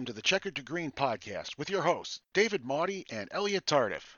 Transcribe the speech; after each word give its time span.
Welcome 0.00 0.14
to 0.14 0.16
the 0.16 0.22
Checkered 0.22 0.56
to 0.56 0.62
Green 0.62 0.92
podcast 0.92 1.58
with 1.58 1.68
your 1.68 1.82
hosts, 1.82 2.20
David 2.32 2.64
Maudie 2.64 3.04
and 3.10 3.28
Elliot 3.32 3.66
Tardif. 3.66 4.16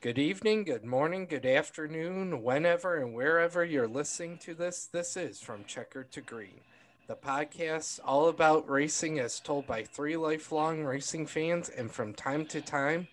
Good 0.00 0.18
evening, 0.18 0.64
good 0.64 0.86
morning, 0.86 1.26
good 1.26 1.44
afternoon, 1.44 2.42
whenever 2.42 2.96
and 2.96 3.12
wherever 3.12 3.62
you're 3.62 3.86
listening 3.86 4.38
to 4.38 4.54
this. 4.54 4.86
This 4.86 5.14
is 5.14 5.38
From 5.38 5.66
Checkered 5.66 6.10
to 6.12 6.22
Green, 6.22 6.62
the 7.08 7.14
podcast 7.16 8.00
all 8.02 8.28
about 8.28 8.70
racing 8.70 9.18
as 9.18 9.38
told 9.38 9.66
by 9.66 9.82
three 9.82 10.16
lifelong 10.16 10.82
racing 10.82 11.26
fans 11.26 11.68
and 11.68 11.92
from 11.92 12.14
time 12.14 12.46
to 12.46 12.62
time 12.62 13.08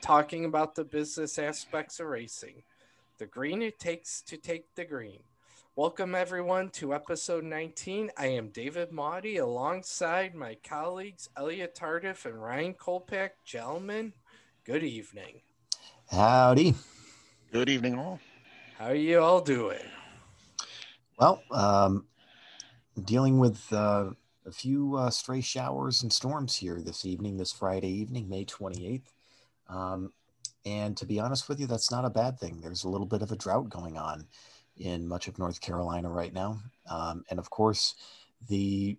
talking 0.00 0.46
about 0.46 0.74
the 0.74 0.84
business 0.84 1.38
aspects 1.38 2.00
of 2.00 2.06
racing. 2.06 2.62
The 3.22 3.28
green 3.28 3.62
it 3.62 3.78
takes 3.78 4.20
to 4.22 4.36
take 4.36 4.74
the 4.74 4.84
green. 4.84 5.20
Welcome, 5.76 6.12
everyone, 6.12 6.70
to 6.70 6.92
episode 6.92 7.44
19. 7.44 8.10
I 8.18 8.26
am 8.26 8.48
David 8.48 8.90
Maudie 8.90 9.36
alongside 9.36 10.34
my 10.34 10.56
colleagues 10.68 11.28
Elliot 11.36 11.76
Tardif 11.76 12.26
and 12.26 12.42
Ryan 12.42 12.74
Kolpak. 12.74 13.30
Gentlemen, 13.44 14.12
good 14.64 14.82
evening. 14.82 15.42
Howdy. 16.10 16.74
Good 17.52 17.68
evening, 17.68 17.96
all. 17.96 18.18
How 18.76 18.86
are 18.86 18.96
you 18.96 19.20
all 19.20 19.40
doing? 19.40 19.78
Well, 21.16 21.44
um, 21.52 22.06
dealing 23.04 23.38
with 23.38 23.72
uh, 23.72 24.10
a 24.46 24.50
few 24.50 24.96
uh, 24.96 25.10
stray 25.10 25.42
showers 25.42 26.02
and 26.02 26.12
storms 26.12 26.56
here 26.56 26.80
this 26.80 27.06
evening, 27.06 27.36
this 27.36 27.52
Friday 27.52 28.00
evening, 28.00 28.28
May 28.28 28.44
28th. 28.44 29.12
Um, 29.68 30.10
and 30.64 30.96
to 30.96 31.06
be 31.06 31.18
honest 31.18 31.48
with 31.48 31.60
you, 31.60 31.66
that's 31.66 31.90
not 31.90 32.04
a 32.04 32.10
bad 32.10 32.38
thing. 32.38 32.60
There's 32.60 32.84
a 32.84 32.88
little 32.88 33.06
bit 33.06 33.22
of 33.22 33.32
a 33.32 33.36
drought 33.36 33.68
going 33.68 33.96
on 33.96 34.26
in 34.76 35.08
much 35.08 35.28
of 35.28 35.38
North 35.38 35.60
Carolina 35.60 36.10
right 36.10 36.32
now. 36.32 36.60
Um, 36.88 37.24
and 37.30 37.38
of 37.38 37.50
course, 37.50 37.94
the 38.48 38.96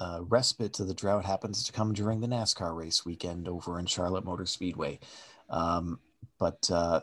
uh, 0.00 0.20
respite 0.22 0.72
to 0.74 0.84
the 0.84 0.94
drought 0.94 1.24
happens 1.24 1.64
to 1.64 1.72
come 1.72 1.92
during 1.92 2.20
the 2.20 2.26
NASCAR 2.26 2.74
race 2.74 3.04
weekend 3.04 3.48
over 3.48 3.78
in 3.78 3.86
Charlotte 3.86 4.24
Motor 4.24 4.46
Speedway. 4.46 4.98
Um, 5.50 6.00
but 6.38 6.70
uh, 6.72 7.00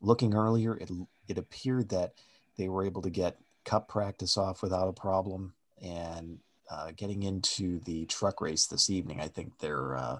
looking 0.00 0.34
earlier, 0.34 0.76
it, 0.76 0.90
it 1.26 1.38
appeared 1.38 1.88
that 1.88 2.14
they 2.56 2.68
were 2.68 2.84
able 2.84 3.02
to 3.02 3.10
get 3.10 3.38
cup 3.64 3.88
practice 3.88 4.36
off 4.36 4.62
without 4.62 4.88
a 4.88 4.92
problem. 4.92 5.54
And 5.82 6.38
uh, 6.70 6.92
getting 6.96 7.22
into 7.24 7.80
the 7.80 8.06
truck 8.06 8.40
race 8.40 8.66
this 8.66 8.88
evening, 8.88 9.20
I 9.20 9.28
think 9.28 9.58
they're 9.58 9.96
uh, 9.96 10.18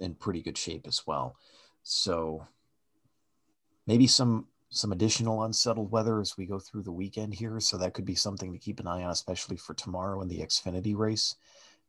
in 0.00 0.14
pretty 0.14 0.42
good 0.42 0.58
shape 0.58 0.86
as 0.86 1.06
well. 1.06 1.36
So 1.82 2.46
maybe 3.86 4.06
some 4.06 4.46
some 4.70 4.92
additional 4.92 5.44
unsettled 5.44 5.90
weather 5.90 6.20
as 6.20 6.36
we 6.36 6.44
go 6.44 6.58
through 6.58 6.82
the 6.82 6.92
weekend 6.92 7.32
here. 7.32 7.58
So 7.58 7.78
that 7.78 7.94
could 7.94 8.04
be 8.04 8.14
something 8.14 8.52
to 8.52 8.58
keep 8.58 8.80
an 8.80 8.86
eye 8.86 9.02
on, 9.02 9.10
especially 9.10 9.56
for 9.56 9.72
tomorrow 9.72 10.20
in 10.20 10.28
the 10.28 10.40
Xfinity 10.40 10.94
race 10.94 11.36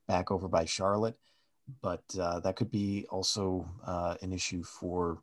back 0.08 0.32
over 0.32 0.48
by 0.48 0.64
Charlotte 0.64 1.18
but 1.82 2.04
uh, 2.20 2.40
that 2.42 2.56
could 2.56 2.72
be 2.72 3.06
also 3.10 3.70
uh, 3.86 4.16
an 4.22 4.34
issue 4.34 4.64
for 4.64 5.22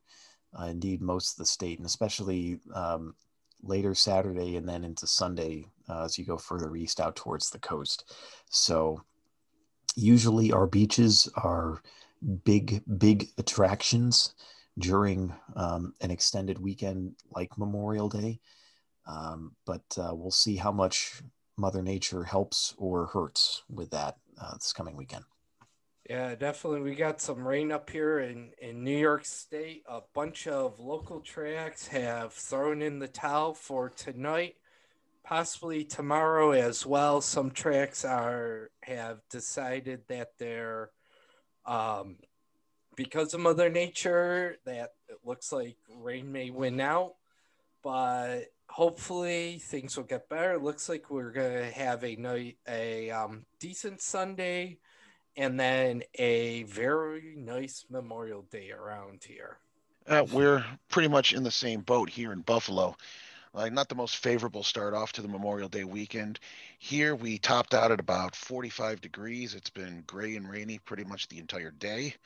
uh, 0.59 0.67
indeed 0.67 1.03
most 1.03 1.33
of 1.33 1.39
the 1.39 1.47
state, 1.47 1.79
and 1.79 1.87
especially 1.87 2.59
um, 2.75 3.15
later 3.63 3.95
Saturday 3.95 4.57
and 4.57 4.69
then 4.69 4.85
into 4.85 5.07
Sunday 5.07 5.67
uh, 5.89 6.05
as 6.05 6.19
you 6.19 6.25
go 6.25 6.37
further 6.37 6.75
east 6.77 7.01
out 7.01 7.17
towards 7.17 7.51
the 7.51 7.59
coast. 7.59 8.15
So, 8.51 9.03
usually 9.97 10.53
our 10.53 10.67
beaches 10.67 11.29
are 11.37 11.83
big, 12.45 12.83
big 12.99 13.29
attractions 13.39 14.35
during 14.79 15.33
um, 15.55 15.95
an 16.01 16.11
extended 16.11 16.59
weekend 16.59 17.15
like 17.31 17.57
Memorial 17.59 18.09
Day. 18.09 18.41
Um, 19.07 19.55
but 19.65 19.85
uh, 19.99 20.15
we'll 20.15 20.31
see 20.31 20.57
how 20.57 20.73
much 20.73 21.23
Mother 21.57 21.83
Nature 21.83 22.25
helps 22.25 22.75
or 22.77 23.07
hurts 23.07 23.63
with 23.71 23.91
that 23.91 24.17
uh, 24.41 24.55
this 24.55 24.73
coming 24.73 24.97
weekend. 24.97 25.25
Yeah, 26.09 26.37
definitely. 26.37 26.83
We 26.83 26.95
got 26.95 27.21
some 27.21 27.47
rain 27.47 27.73
up 27.73 27.91
here 27.91 28.21
in, 28.21 28.51
in 28.61 28.85
New 28.85 28.97
York 28.97 29.25
State. 29.25 29.83
A 29.89 30.01
bunch 30.15 30.47
of 30.47 30.79
local 30.79 31.21
tracks 31.21 31.89
have 31.89 32.33
thrown 32.33 32.81
in 32.81 33.01
the 33.01 33.09
towel 33.09 33.55
for 33.55 33.91
tonight, 33.91 34.55
possibly 35.25 35.83
tomorrow 35.83 36.53
as 36.53 36.87
well. 36.87 37.21
Some 37.21 37.51
tracks 37.51 38.05
are 38.05 38.71
have 38.83 39.19
decided 39.31 40.03
that 40.09 40.33
they're 40.39 40.91
um, 41.67 42.17
because 42.97 43.35
of 43.35 43.41
Mother 43.41 43.69
Nature 43.69 44.57
that 44.65 44.95
it 45.09 45.19
looks 45.25 45.53
like 45.53 45.77
rain 46.01 46.33
may 46.33 46.51
win 46.51 46.81
out, 46.81 47.15
but 47.83 48.45
hopefully 48.69 49.59
things 49.59 49.97
will 49.97 50.05
get 50.05 50.29
better. 50.29 50.55
It 50.55 50.63
looks 50.63 50.89
like 50.89 51.11
we're 51.11 51.33
gonna 51.33 51.71
have 51.71 52.05
a 52.05 52.17
night 52.17 52.57
a 52.69 53.11
um, 53.11 53.45
decent 53.61 54.01
Sunday 54.01 54.79
and 55.37 55.61
then 55.61 56.03
a 56.15 56.63
very 56.65 57.35
nice 57.37 57.85
Memorial 57.91 58.43
Day 58.51 58.71
around 58.71 59.25
here. 59.25 59.59
Uh, 60.09 60.25
we're 60.33 60.65
pretty 60.89 61.09
much 61.09 61.33
in 61.33 61.43
the 61.43 61.51
same 61.51 61.81
boat 61.81 62.09
here 62.09 62.33
in 62.33 62.41
Buffalo. 62.41 62.97
Like 63.57 63.73
not 63.73 63.89
the 63.89 63.95
most 63.95 64.19
favorable 64.19 64.63
start 64.63 64.93
off 64.93 65.13
to 65.13 65.23
the 65.23 65.29
Memorial 65.29 65.71
Day 65.71 65.85
weekend. 65.85 66.39
Here 66.79 67.15
we 67.15 67.39
topped 67.39 67.73
out 67.73 67.91
at 67.91 68.01
about 68.01 68.37
45 68.37 69.01
degrees. 69.01 69.55
It's 69.55 69.71
been 69.71 70.05
gray 70.07 70.37
and 70.37 70.47
rainy 70.47 70.79
pretty 70.79 71.05
much 71.05 71.27
the 71.27 71.39
entire 71.39 71.71
day. 71.71 72.17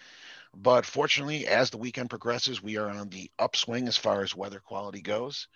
But 0.56 0.84
fortunately, 0.84 1.46
as 1.46 1.70
the 1.70 1.78
weekend 1.78 2.10
progresses, 2.10 2.60
we 2.60 2.78
are 2.78 2.90
on 2.90 3.10
the 3.10 3.30
upswing 3.38 3.86
as 3.86 3.96
far 3.96 4.24
as 4.24 4.34
weather 4.34 4.58
quality 4.58 5.02
goes. 5.02 5.46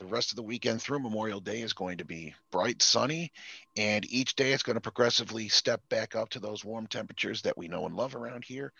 The 0.00 0.06
rest 0.06 0.32
of 0.32 0.36
the 0.36 0.42
weekend 0.42 0.82
through 0.82 0.98
Memorial 0.98 1.38
Day 1.38 1.60
is 1.60 1.74
going 1.74 1.98
to 1.98 2.04
be 2.04 2.34
bright, 2.50 2.82
sunny, 2.82 3.30
and 3.76 4.04
each 4.10 4.34
day 4.34 4.52
it's 4.52 4.64
going 4.64 4.74
to 4.74 4.80
progressively 4.80 5.46
step 5.46 5.80
back 5.88 6.16
up 6.16 6.30
to 6.30 6.40
those 6.40 6.64
warm 6.64 6.88
temperatures 6.88 7.42
that 7.42 7.56
we 7.56 7.68
know 7.68 7.86
and 7.86 7.94
love 7.94 8.16
around 8.16 8.42
here. 8.42 8.72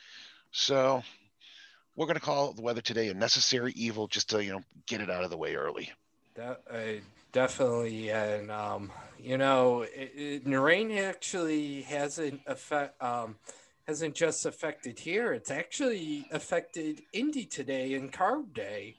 So 0.51 1.05
we're 1.95 2.06
going 2.06 2.16
to 2.16 2.21
call 2.21 2.55
the 2.55 2.62
weather 2.62 2.81
today 2.81 3.09
a 3.09 3.15
necessary 3.15 3.72
evil 3.77 4.09
just 4.09 4.31
to, 4.31 4.43
you 4.43 4.55
know, 4.55 4.62
get 4.89 5.01
it 5.01 5.11
out 5.11 5.22
of 5.22 5.31
the 5.31 5.39
way 5.39 5.55
early. 5.55 5.93
That, 6.34 6.62
uh, 6.69 7.00
definitely. 7.33 8.11
And, 8.11 8.50
um, 8.50 8.91
you 9.19 9.39
know, 9.39 9.83
it, 9.83 10.43
it, 10.45 10.49
rain 10.49 10.91
actually 10.93 11.83
hasn't 11.83 12.41
affect, 12.47 13.00
um, 13.03 13.37
hasn't 13.87 14.15
just 14.15 14.45
affected 14.45 14.99
here. 14.99 15.33
It's 15.33 15.50
actually 15.50 16.27
affected 16.33 17.03
Indy 17.12 17.45
today 17.45 17.95
and 17.95 18.12
Carb 18.12 18.53
Day. 18.53 18.97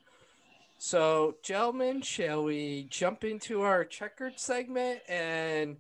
So, 0.78 1.36
gentlemen, 1.42 2.02
shall 2.02 2.44
we 2.44 2.88
jump 2.90 3.24
into 3.24 3.62
our 3.62 3.84
checkered 3.84 4.40
segment 4.40 5.00
and 5.10 5.78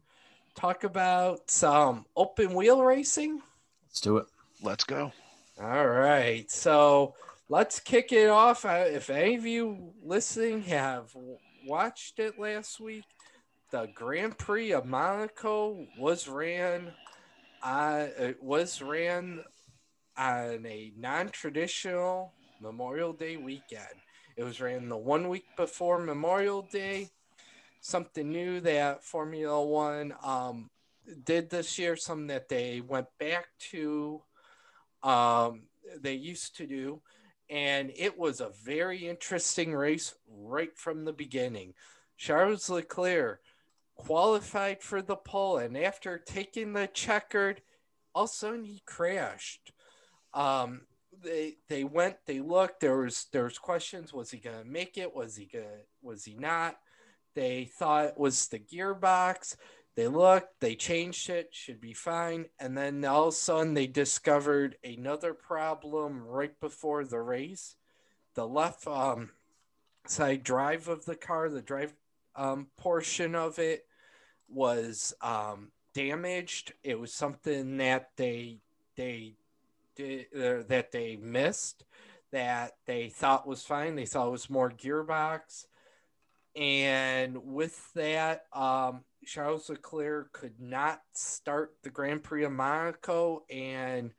talk 0.55 0.83
about 0.83 1.49
some 1.49 2.05
open 2.17 2.53
wheel 2.53 2.81
racing? 2.83 3.41
Let's 3.87 4.01
do 4.01 4.17
it. 4.17 4.25
Let's 4.61 4.83
go. 4.83 5.11
All 5.61 5.87
right. 5.87 6.49
So, 6.49 7.13
let's 7.49 7.79
kick 7.79 8.11
it 8.11 8.29
off. 8.29 8.65
If 8.65 9.09
any 9.09 9.35
of 9.35 9.45
you 9.45 9.93
listening 10.03 10.63
have 10.63 11.15
watched 11.65 12.19
it 12.19 12.39
last 12.39 12.79
week, 12.79 13.05
the 13.71 13.87
Grand 13.95 14.37
Prix 14.37 14.71
of 14.71 14.85
Monaco 14.85 15.85
was 15.97 16.27
ran. 16.27 16.93
Uh, 17.63 18.07
it 18.17 18.41
was 18.41 18.81
ran 18.81 19.43
on 20.17 20.65
a 20.65 20.93
non-traditional 20.97 22.31
Memorial 22.61 23.13
Day 23.13 23.37
weekend. 23.37 23.87
It 24.37 24.43
was 24.43 24.61
ran 24.61 24.89
the 24.89 24.97
one 24.97 25.29
week 25.29 25.45
before 25.57 25.99
Memorial 25.99 26.61
Day. 26.61 27.09
Something 27.81 28.31
new 28.31 28.59
that 28.61 29.03
Formula 29.03 29.63
One 29.63 30.13
um, 30.23 30.69
did 31.23 31.49
this 31.49 31.77
year, 31.77 31.95
something 31.95 32.27
that 32.27 32.49
they 32.49 32.81
went 32.81 33.07
back 33.19 33.47
to, 33.71 34.21
um, 35.03 35.63
they 36.01 36.13
used 36.13 36.57
to 36.57 36.65
do. 36.65 37.01
And 37.49 37.91
it 37.95 38.17
was 38.17 38.41
a 38.41 38.51
very 38.63 39.07
interesting 39.07 39.73
race 39.73 40.15
right 40.27 40.75
from 40.77 41.05
the 41.05 41.13
beginning. 41.13 41.73
Charles 42.17 42.69
Leclerc 42.69 43.41
qualified 43.95 44.81
for 44.81 45.01
the 45.01 45.15
pole, 45.15 45.57
and 45.57 45.77
after 45.77 46.17
taking 46.17 46.73
the 46.73 46.87
checkered, 46.87 47.61
all 48.13 48.23
of 48.23 48.29
a 48.29 48.33
sudden 48.33 48.63
he 48.63 48.81
crashed. 48.85 49.71
Um, 50.33 50.81
they 51.23 51.55
they 51.69 51.83
went 51.83 52.17
they 52.25 52.39
looked 52.39 52.79
there 52.79 52.97
was 52.97 53.27
there 53.31 53.45
was 53.45 53.57
questions 53.57 54.13
was 54.13 54.31
he 54.31 54.37
gonna 54.37 54.65
make 54.65 54.97
it 54.97 55.15
was 55.15 55.35
he 55.35 55.45
gonna 55.45 55.65
was 56.01 56.25
he 56.25 56.35
not 56.35 56.75
they 57.35 57.65
thought 57.65 58.05
it 58.05 58.17
was 58.17 58.47
the 58.47 58.59
gearbox 58.59 59.55
they 59.95 60.07
looked 60.07 60.59
they 60.59 60.75
changed 60.75 61.29
it 61.29 61.49
should 61.51 61.79
be 61.79 61.93
fine 61.93 62.45
and 62.59 62.77
then 62.77 63.03
all 63.05 63.27
of 63.27 63.33
a 63.33 63.37
sudden 63.37 63.73
they 63.73 63.87
discovered 63.87 64.75
another 64.83 65.33
problem 65.33 66.25
right 66.25 66.59
before 66.59 67.03
the 67.05 67.19
race 67.19 67.75
the 68.35 68.47
left 68.47 68.85
um, 68.87 69.29
side 70.07 70.43
drive 70.43 70.87
of 70.87 71.05
the 71.05 71.15
car 71.15 71.49
the 71.49 71.61
drive 71.61 71.93
um, 72.35 72.67
portion 72.77 73.35
of 73.35 73.59
it 73.59 73.85
was 74.49 75.13
um, 75.21 75.71
damaged 75.93 76.73
it 76.83 76.99
was 76.99 77.13
something 77.13 77.77
that 77.77 78.09
they 78.17 78.59
they 78.97 79.35
did, 79.95 80.25
uh, 80.35 80.63
that 80.67 80.91
they 80.91 81.15
missed 81.15 81.85
that 82.35 82.73
they 82.85 83.07
thought 83.07 83.47
was 83.47 83.63
fine. 83.63 83.95
They 83.95 84.05
thought 84.05 84.27
it 84.27 84.31
was 84.31 84.49
more 84.49 84.69
gearbox. 84.69 85.67
And 86.53 87.37
with 87.53 87.93
that, 87.93 88.43
um, 88.51 89.05
Charles 89.25 89.69
Leclerc 89.69 90.31
could 90.33 90.59
not 90.59 91.01
start 91.13 91.73
the 91.83 91.89
Grand 91.89 92.23
Prix 92.23 92.43
of 92.43 92.51
Monaco. 92.51 93.43
And 93.49 94.11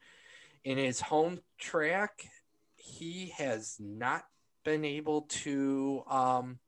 in 0.64 0.78
his 0.78 1.00
home 1.00 1.40
track, 1.58 2.28
he 2.74 3.32
has 3.36 3.76
not 3.78 4.24
been 4.64 4.84
able 4.84 5.22
to 5.22 6.02
um, 6.08 6.58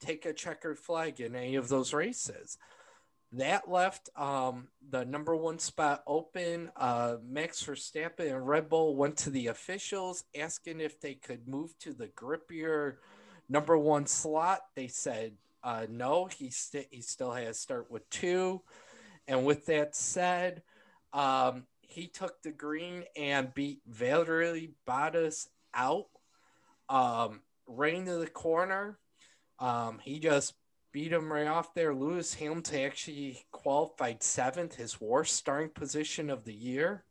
take 0.00 0.26
a 0.26 0.32
checkered 0.32 0.78
flag 0.78 1.20
in 1.20 1.34
any 1.34 1.56
of 1.56 1.68
those 1.68 1.92
races. 1.92 2.58
That 3.32 3.70
left 3.70 4.10
um, 4.16 4.68
the 4.90 5.04
number 5.04 5.36
one 5.36 5.60
spot 5.60 6.02
open. 6.06 6.70
Uh, 6.76 7.16
Max 7.24 7.62
Verstappen 7.62 8.34
and 8.34 8.46
Red 8.46 8.68
Bull 8.68 8.96
went 8.96 9.16
to 9.18 9.30
the 9.30 9.46
officials 9.46 10.24
asking 10.36 10.80
if 10.80 11.00
they 11.00 11.14
could 11.14 11.46
move 11.46 11.78
to 11.78 11.92
the 11.92 12.08
grippier 12.08 12.96
number 13.48 13.78
one 13.78 14.06
slot. 14.06 14.60
They 14.74 14.88
said 14.88 15.34
uh, 15.62 15.86
no, 15.88 16.26
he, 16.26 16.50
st- 16.50 16.88
he 16.90 17.02
still 17.02 17.32
has 17.32 17.58
start 17.58 17.90
with 17.90 18.08
two. 18.10 18.62
And 19.26 19.44
with 19.44 19.66
that 19.66 19.94
said, 19.94 20.62
um, 21.12 21.64
he 21.80 22.06
took 22.06 22.42
the 22.42 22.52
green 22.52 23.04
and 23.16 23.52
beat 23.54 23.80
Valtteri 23.90 24.70
Bottas 24.88 25.48
out 25.74 26.06
um, 26.88 27.40
right 27.66 27.94
into 27.94 28.16
the 28.16 28.26
corner. 28.26 28.98
Um, 29.58 29.98
he 30.02 30.18
just 30.18 30.54
beat 30.92 31.12
him 31.12 31.32
right 31.32 31.46
off 31.46 31.74
there. 31.74 31.94
Lewis 31.94 32.34
Hamilton 32.34 32.80
actually 32.80 33.44
qualified 33.52 34.22
seventh, 34.22 34.74
his 34.76 35.00
worst 35.00 35.36
starting 35.36 35.70
position 35.70 36.30
of 36.30 36.44
the 36.44 36.54
year. 36.54 37.04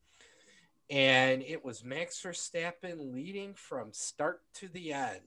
And 0.89 1.43
it 1.43 1.63
was 1.63 1.83
Max 1.83 2.21
Verstappen 2.21 3.13
leading 3.13 3.53
from 3.53 3.93
start 3.93 4.41
to 4.55 4.67
the 4.67 4.93
end, 4.93 5.21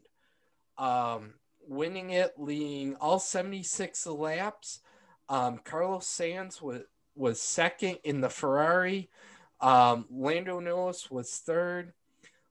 um, 0.76 1.34
winning 1.66 2.10
it, 2.10 2.32
leading 2.36 2.96
all 2.96 3.18
76 3.18 4.06
laps. 4.06 4.80
Um, 5.28 5.60
Carlos 5.64 6.06
Sainz 6.06 6.60
was, 6.60 6.82
was 7.14 7.40
second 7.40 7.98
in 8.04 8.20
the 8.20 8.30
Ferrari. 8.30 9.10
Um, 9.60 10.06
Lando 10.10 10.60
Norris 10.60 11.10
was 11.10 11.30
third. 11.30 11.92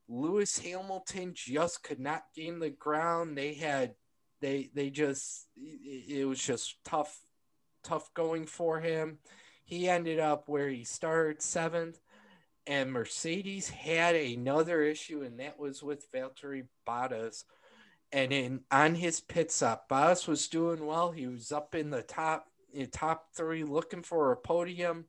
Lewis 0.07 0.59
Hamilton 0.59 1.33
just 1.33 1.83
could 1.83 1.99
not 1.99 2.23
gain 2.35 2.59
the 2.59 2.69
ground. 2.69 3.37
They 3.37 3.53
had 3.53 3.95
they 4.41 4.69
they 4.73 4.89
just 4.89 5.47
it 5.55 6.27
was 6.27 6.43
just 6.43 6.75
tough 6.83 7.17
tough 7.83 8.13
going 8.13 8.45
for 8.45 8.79
him. 8.79 9.19
He 9.63 9.87
ended 9.87 10.19
up 10.19 10.47
where 10.47 10.69
he 10.69 10.83
started 10.83 11.41
seventh, 11.41 11.99
and 12.67 12.91
Mercedes 12.91 13.69
had 13.69 14.15
another 14.15 14.81
issue, 14.81 15.21
and 15.21 15.39
that 15.39 15.57
was 15.57 15.81
with 15.81 16.11
Valtteri 16.11 16.65
Bottas. 16.87 17.45
And 18.11 18.33
in 18.33 18.61
on 18.69 18.95
his 18.95 19.21
pit 19.21 19.51
stop, 19.51 19.87
Bottas 19.89 20.27
was 20.27 20.47
doing 20.47 20.85
well. 20.85 21.11
He 21.11 21.27
was 21.27 21.51
up 21.51 21.75
in 21.75 21.89
the 21.89 22.01
top 22.01 22.47
in 22.73 22.87
top 22.89 23.27
three, 23.33 23.63
looking 23.63 24.03
for 24.03 24.31
a 24.31 24.37
podium. 24.37 25.05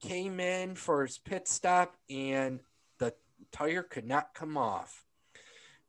Came 0.00 0.38
in 0.38 0.74
for 0.74 1.04
his 1.04 1.18
pit 1.18 1.48
stop, 1.48 1.96
and 2.08 2.60
the 2.98 3.14
tire 3.50 3.82
could 3.82 4.06
not 4.06 4.34
come 4.34 4.56
off. 4.56 5.04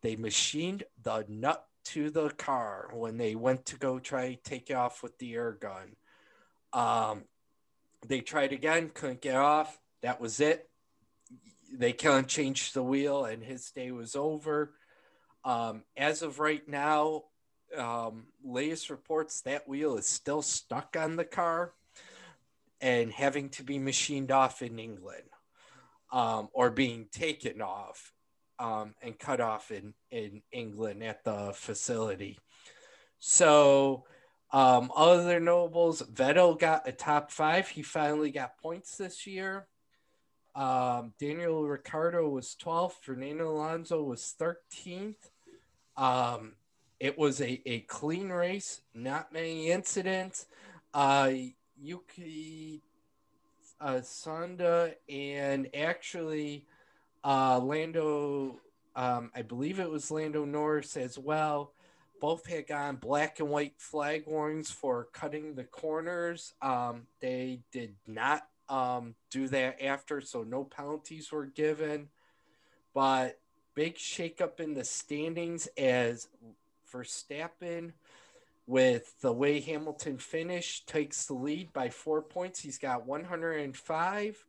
They 0.01 0.15
machined 0.15 0.83
the 1.03 1.25
nut 1.27 1.65
to 1.85 2.09
the 2.09 2.29
car 2.29 2.89
when 2.93 3.17
they 3.17 3.35
went 3.35 3.65
to 3.67 3.77
go 3.77 3.99
try 3.99 4.37
take 4.43 4.71
off 4.71 5.03
with 5.03 5.17
the 5.17 5.33
air 5.33 5.51
gun. 5.51 5.95
Um, 6.73 7.23
they 8.07 8.21
tried 8.21 8.53
again, 8.53 8.91
couldn't 8.93 9.21
get 9.21 9.35
off. 9.35 9.77
That 10.01 10.21
was 10.21 10.39
it. 10.39 10.69
They 11.71 11.93
can't 11.93 12.27
change 12.27 12.71
the 12.71 12.83
wheel, 12.83 13.25
and 13.25 13.43
his 13.43 13.69
day 13.71 13.91
was 13.91 14.15
over. 14.15 14.73
Um, 15.43 15.83
as 15.95 16.21
of 16.21 16.39
right 16.39 16.67
now, 16.67 17.23
um, 17.77 18.27
latest 18.43 18.89
reports 18.89 19.41
that 19.41 19.67
wheel 19.67 19.97
is 19.97 20.07
still 20.07 20.41
stuck 20.41 20.95
on 20.99 21.15
the 21.15 21.25
car 21.25 21.73
and 22.81 23.11
having 23.11 23.49
to 23.49 23.63
be 23.63 23.77
machined 23.77 24.31
off 24.31 24.61
in 24.61 24.79
England 24.79 25.23
um, 26.11 26.49
or 26.53 26.69
being 26.69 27.07
taken 27.11 27.61
off 27.61 28.13
um, 28.57 28.95
and 29.01 29.17
cut 29.17 29.39
off 29.39 29.71
in, 29.71 29.93
in 30.11 30.41
England 30.51 31.03
at 31.03 31.23
the 31.23 31.51
facility. 31.53 32.37
So, 33.19 34.05
um, 34.51 34.91
other 34.95 35.39
nobles, 35.39 36.01
Vettel 36.01 36.57
got 36.57 36.87
a 36.87 36.91
top 36.91 37.31
five. 37.31 37.67
He 37.67 37.83
finally 37.83 38.31
got 38.31 38.57
points 38.57 38.97
this 38.97 39.27
year. 39.27 39.67
Um, 40.55 41.13
Daniel 41.19 41.67
Ricciardo 41.67 42.27
was 42.27 42.55
12th. 42.61 42.93
Fernando 43.01 43.49
Alonso 43.49 44.03
was 44.03 44.33
13th. 44.39 45.29
Um, 45.95 46.53
it 46.99 47.17
was 47.17 47.41
a, 47.41 47.61
a 47.65 47.81
clean 47.81 48.29
race, 48.29 48.81
not 48.93 49.31
many 49.31 49.71
incidents. 49.71 50.47
Uh, 50.93 51.31
Yuki 51.79 52.81
uh, 53.79 54.01
Tsunoda 54.01 54.95
and 55.07 55.69
actually 55.73 56.65
uh, 57.23 57.59
Lando, 57.59 58.59
um, 58.95 59.31
I 59.35 59.41
believe 59.41 59.79
it 59.79 59.89
was 59.89 60.11
Lando 60.11 60.45
Norris 60.45 60.97
as 60.97 61.17
well. 61.17 61.73
Both 62.19 62.47
had 62.47 62.67
gone 62.67 62.97
black 62.97 63.39
and 63.39 63.49
white 63.49 63.75
flag 63.77 64.23
warnings 64.27 64.69
for 64.69 65.07
cutting 65.13 65.55
the 65.55 65.63
corners. 65.63 66.53
Um, 66.61 67.03
they 67.21 67.61
did 67.71 67.95
not 68.05 68.45
um, 68.69 69.15
do 69.29 69.47
that 69.49 69.81
after, 69.81 70.21
so 70.21 70.43
no 70.43 70.63
penalties 70.63 71.31
were 71.31 71.45
given. 71.45 72.09
But 72.93 73.39
big 73.75 73.95
shakeup 73.95 74.59
in 74.59 74.73
the 74.73 74.83
standings 74.83 75.67
as 75.77 76.27
Verstappen, 76.93 77.93
with 78.67 79.19
the 79.21 79.33
way 79.33 79.59
Hamilton 79.59 80.17
finished, 80.17 80.87
takes 80.87 81.25
the 81.25 81.33
lead 81.33 81.73
by 81.73 81.89
four 81.89 82.21
points. 82.21 82.59
He's 82.59 82.77
got 82.77 83.05
105. 83.05 84.45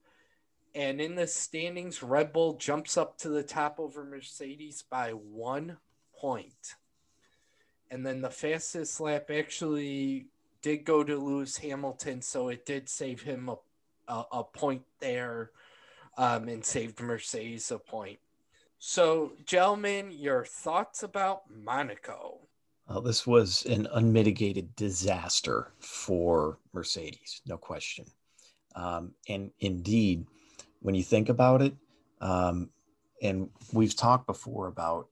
And 0.74 1.00
in 1.00 1.14
the 1.16 1.26
standings, 1.26 2.02
Red 2.02 2.32
Bull 2.32 2.54
jumps 2.54 2.96
up 2.96 3.16
to 3.18 3.28
the 3.28 3.42
top 3.42 3.80
over 3.80 4.04
Mercedes 4.04 4.84
by 4.88 5.10
one 5.10 5.78
point. 6.16 6.74
And 7.90 8.06
then 8.06 8.20
the 8.20 8.30
fastest 8.30 9.00
lap 9.00 9.30
actually 9.30 10.26
did 10.62 10.84
go 10.84 11.02
to 11.02 11.16
Lewis 11.16 11.56
Hamilton, 11.56 12.22
so 12.22 12.48
it 12.48 12.66
did 12.66 12.88
save 12.88 13.22
him 13.22 13.48
a, 13.48 13.56
a, 14.10 14.24
a 14.32 14.44
point 14.44 14.82
there 15.00 15.50
um, 16.18 16.48
and 16.48 16.64
saved 16.64 17.00
Mercedes 17.00 17.70
a 17.70 17.78
point. 17.78 18.18
So, 18.78 19.32
gentlemen, 19.46 20.10
your 20.10 20.44
thoughts 20.44 21.02
about 21.02 21.42
Monaco? 21.50 22.38
Well, 22.88 23.02
this 23.02 23.26
was 23.26 23.64
an 23.66 23.86
unmitigated 23.92 24.74
disaster 24.74 25.72
for 25.78 26.58
Mercedes, 26.72 27.40
no 27.46 27.56
question. 27.56 28.06
Um, 28.74 29.12
and 29.28 29.50
indeed, 29.60 30.26
when 30.80 30.94
you 30.94 31.02
think 31.02 31.28
about 31.28 31.62
it. 31.62 31.74
Um, 32.20 32.70
and 33.22 33.50
we've 33.72 33.94
talked 33.94 34.26
before 34.26 34.66
about 34.66 35.08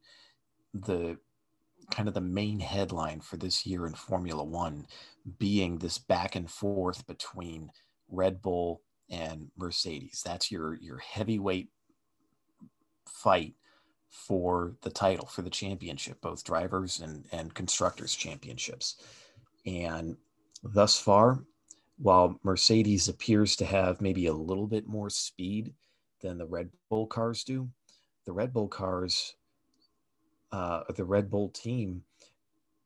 the 0.75 1.19
kind 1.91 2.09
of 2.09 2.15
the 2.15 2.21
main 2.21 2.61
headline 2.61 3.21
for 3.21 3.37
this 3.37 3.67
year 3.67 3.87
in 3.87 3.95
Formula 3.95 4.43
One 4.43 4.87
being 5.39 5.79
this 5.79 5.99
back 5.99 6.37
and 6.37 6.51
forth 6.51 7.07
between 7.07 7.71
Red 8.11 8.43
Bull 8.43 8.83
and 9.11 9.51
Mercedes. 9.57 10.23
That's 10.25 10.51
your 10.51 10.75
your 10.75 10.99
heavyweight 10.99 11.69
fight 13.09 13.55
for 14.11 14.75
the 14.83 14.91
title 14.91 15.27
for 15.27 15.43
the 15.43 15.51
championship, 15.51 16.21
both 16.21 16.45
drivers 16.45 17.01
and 17.01 17.27
and 17.33 17.55
constructors 17.55 18.15
championships. 18.15 18.97
And 19.67 20.17
thus 20.63 20.99
far, 20.99 21.45
while 21.99 22.39
Mercedes 22.43 23.09
appears 23.09 23.57
to 23.57 23.65
have 23.67 24.01
maybe 24.01 24.27
a 24.27 24.33
little 24.33 24.67
bit 24.67 24.87
more 24.87 25.11
speed 25.11 25.75
than 26.23 26.39
the 26.39 26.47
Red 26.47 26.71
Bull 26.89 27.07
cars 27.07 27.45
do, 27.45 27.69
the 28.25 28.33
Red 28.33 28.53
Bull 28.53 28.69
cars, 28.69 29.35
uh, 30.53 30.83
the 30.97 31.05
Red 31.05 31.31
Bull 31.31 31.51
team 31.51 32.03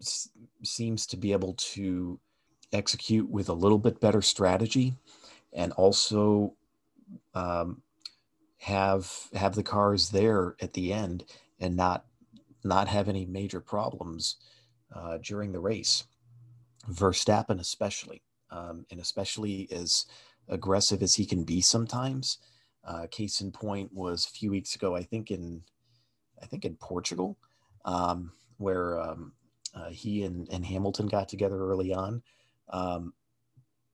s- 0.01 0.31
seems 0.65 1.07
to 1.07 1.17
be 1.17 1.33
able 1.33 1.55
to 1.55 2.19
execute 2.73 3.29
with 3.31 3.49
a 3.49 3.55
little 3.55 3.79
bit 3.79 4.01
better 4.01 4.23
strategy 4.23 4.95
and 5.53 5.73
also 5.73 6.55
um, 7.35 7.83
have 8.59 9.29
have 9.35 9.55
the 9.55 9.63
cars 9.63 10.11
there 10.11 10.57
at 10.61 10.73
the 10.73 10.93
end 10.93 11.25
and 11.61 11.77
not 11.77 12.05
not 12.65 12.89
have 12.89 13.09
any 13.09 13.25
major 13.25 13.61
problems 13.61 14.37
uh, 14.95 15.19
during 15.23 15.53
the 15.53 15.61
race. 15.61 16.05
Verstappen 16.91 17.61
especially 17.61 18.23
um, 18.53 18.87
and 18.91 19.01
especially 19.01 19.69
as 19.73 20.07
aggressive 20.49 21.03
as 21.03 21.15
he 21.15 21.27
can 21.27 21.43
be 21.43 21.61
sometimes. 21.61 22.39
Uh, 22.85 23.07
case 23.11 23.41
in 23.41 23.51
point 23.51 23.93
was 23.93 24.27
a 24.27 24.31
few 24.31 24.51
weeks 24.51 24.75
ago, 24.75 24.95
I 24.95 25.03
think 25.03 25.31
in, 25.31 25.63
I 26.43 26.47
think 26.47 26.65
in 26.65 26.77
Portugal, 26.77 27.39
um, 27.85 28.33
where 28.59 29.01
um, 29.01 29.33
uh, 29.75 29.91
he 29.91 30.25
and, 30.25 30.49
and 30.53 30.67
Hamilton 30.67 31.07
got 31.07 31.29
together 31.29 31.59
early 31.59 31.95
on, 31.95 32.23
um, 32.71 33.15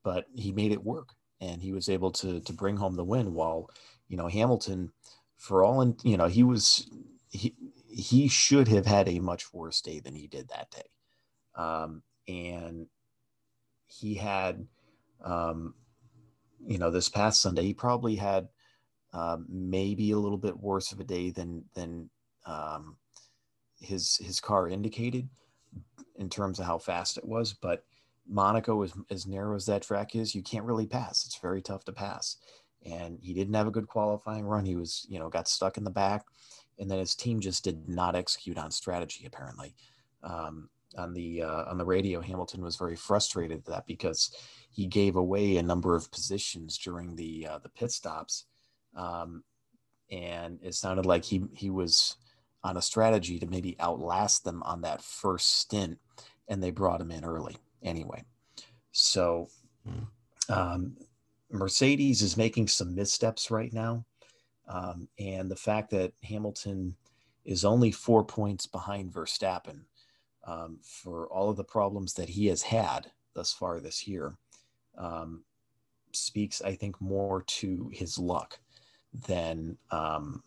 but 0.02 0.26
he 0.34 0.52
made 0.52 0.72
it 0.72 0.82
work 0.82 1.10
and 1.40 1.62
he 1.62 1.72
was 1.72 1.88
able 1.88 2.10
to 2.12 2.40
to 2.40 2.52
bring 2.52 2.76
home 2.76 2.96
the 2.96 3.04
win. 3.04 3.34
While 3.34 3.70
you 4.08 4.16
know 4.16 4.28
Hamilton, 4.28 4.92
for 5.36 5.62
all 5.64 5.80
in 5.80 5.96
you 6.02 6.16
know 6.16 6.26
he 6.26 6.42
was 6.42 6.88
he 7.30 7.54
he 7.88 8.28
should 8.28 8.68
have 8.68 8.86
had 8.86 9.08
a 9.08 9.18
much 9.18 9.52
worse 9.52 9.80
day 9.80 10.00
than 10.00 10.14
he 10.14 10.26
did 10.26 10.48
that 10.48 10.70
day. 10.70 10.88
Um, 11.54 12.02
and 12.28 12.86
he 13.86 14.14
had, 14.14 14.66
um, 15.24 15.74
you 16.66 16.78
know, 16.78 16.90
this 16.90 17.08
past 17.08 17.40
Sunday, 17.40 17.62
he 17.62 17.74
probably 17.74 18.14
had 18.14 18.48
um, 19.12 19.46
maybe 19.48 20.10
a 20.10 20.18
little 20.18 20.38
bit 20.38 20.58
worse 20.58 20.92
of 20.92 21.00
a 21.00 21.04
day 21.04 21.30
than 21.30 21.64
than 21.74 22.10
um, 22.46 22.96
his 23.80 24.16
his 24.16 24.40
car 24.40 24.68
indicated 24.68 25.28
in 26.16 26.28
terms 26.28 26.58
of 26.58 26.66
how 26.66 26.78
fast 26.78 27.16
it 27.16 27.24
was. 27.24 27.52
But 27.54 27.84
Monaco, 28.28 28.82
as, 28.82 28.92
as 29.10 29.26
narrow 29.26 29.56
as 29.56 29.66
that 29.66 29.82
track 29.82 30.14
is, 30.14 30.34
you 30.34 30.42
can't 30.42 30.64
really 30.64 30.86
pass. 30.86 31.24
It's 31.24 31.38
very 31.38 31.62
tough 31.62 31.84
to 31.86 31.92
pass. 31.92 32.36
And 32.84 33.18
he 33.20 33.34
didn't 33.34 33.54
have 33.54 33.66
a 33.66 33.72
good 33.72 33.88
qualifying 33.88 34.44
run. 34.44 34.64
He 34.64 34.76
was, 34.76 35.06
you 35.08 35.18
know, 35.18 35.28
got 35.28 35.48
stuck 35.48 35.78
in 35.78 35.84
the 35.84 35.90
back. 35.90 36.24
And 36.78 36.90
then 36.90 36.98
his 36.98 37.14
team 37.14 37.40
just 37.40 37.64
did 37.64 37.88
not 37.88 38.14
execute 38.14 38.58
on 38.58 38.70
strategy, 38.70 39.24
apparently. 39.26 39.74
Um, 40.22 40.68
on 40.96 41.12
the 41.12 41.42
uh, 41.42 41.64
on 41.64 41.76
the 41.76 41.84
radio, 41.84 42.20
Hamilton 42.20 42.62
was 42.62 42.76
very 42.76 42.96
frustrated 42.96 43.58
at 43.58 43.64
that 43.66 43.86
because 43.86 44.34
he 44.70 44.86
gave 44.86 45.16
away 45.16 45.56
a 45.56 45.62
number 45.62 45.94
of 45.94 46.10
positions 46.10 46.78
during 46.78 47.14
the 47.14 47.46
uh, 47.46 47.58
the 47.58 47.68
pit 47.68 47.90
stops, 47.90 48.46
um, 48.96 49.44
and 50.10 50.58
it 50.62 50.74
sounded 50.74 51.04
like 51.04 51.24
he 51.24 51.44
he 51.52 51.68
was 51.68 52.16
on 52.64 52.76
a 52.76 52.82
strategy 52.82 53.38
to 53.38 53.46
maybe 53.46 53.76
outlast 53.80 54.44
them 54.44 54.62
on 54.62 54.80
that 54.80 55.02
first 55.02 55.58
stint, 55.58 55.98
and 56.48 56.62
they 56.62 56.70
brought 56.70 57.00
him 57.00 57.10
in 57.10 57.24
early 57.24 57.56
anyway. 57.82 58.24
So 58.92 59.48
um, 60.48 60.96
Mercedes 61.50 62.22
is 62.22 62.36
making 62.36 62.68
some 62.68 62.94
missteps 62.94 63.50
right 63.50 63.72
now. 63.72 64.04
Um, 64.68 65.08
and 65.18 65.50
the 65.50 65.56
fact 65.56 65.90
that 65.90 66.12
Hamilton 66.22 66.94
is 67.44 67.64
only 67.64 67.90
four 67.90 68.24
points 68.24 68.66
behind 68.66 69.12
Verstappen 69.12 69.80
um, 70.46 70.78
for 70.82 71.26
all 71.28 71.48
of 71.48 71.56
the 71.56 71.64
problems 71.64 72.14
that 72.14 72.28
he 72.28 72.46
has 72.46 72.62
had 72.62 73.10
thus 73.34 73.52
far 73.52 73.80
this 73.80 74.06
year 74.06 74.36
um, 74.98 75.44
speaks, 76.12 76.60
I 76.60 76.74
think, 76.74 77.00
more 77.00 77.42
to 77.42 77.90
his 77.92 78.18
luck 78.18 78.58
than 79.26 79.78
um, 79.90 80.42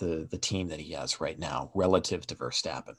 the 0.00 0.26
the 0.30 0.38
team 0.38 0.68
that 0.68 0.80
he 0.80 0.92
has 0.92 1.20
right 1.20 1.38
now 1.38 1.70
relative 1.74 2.26
to 2.26 2.34
Verstappen. 2.34 2.96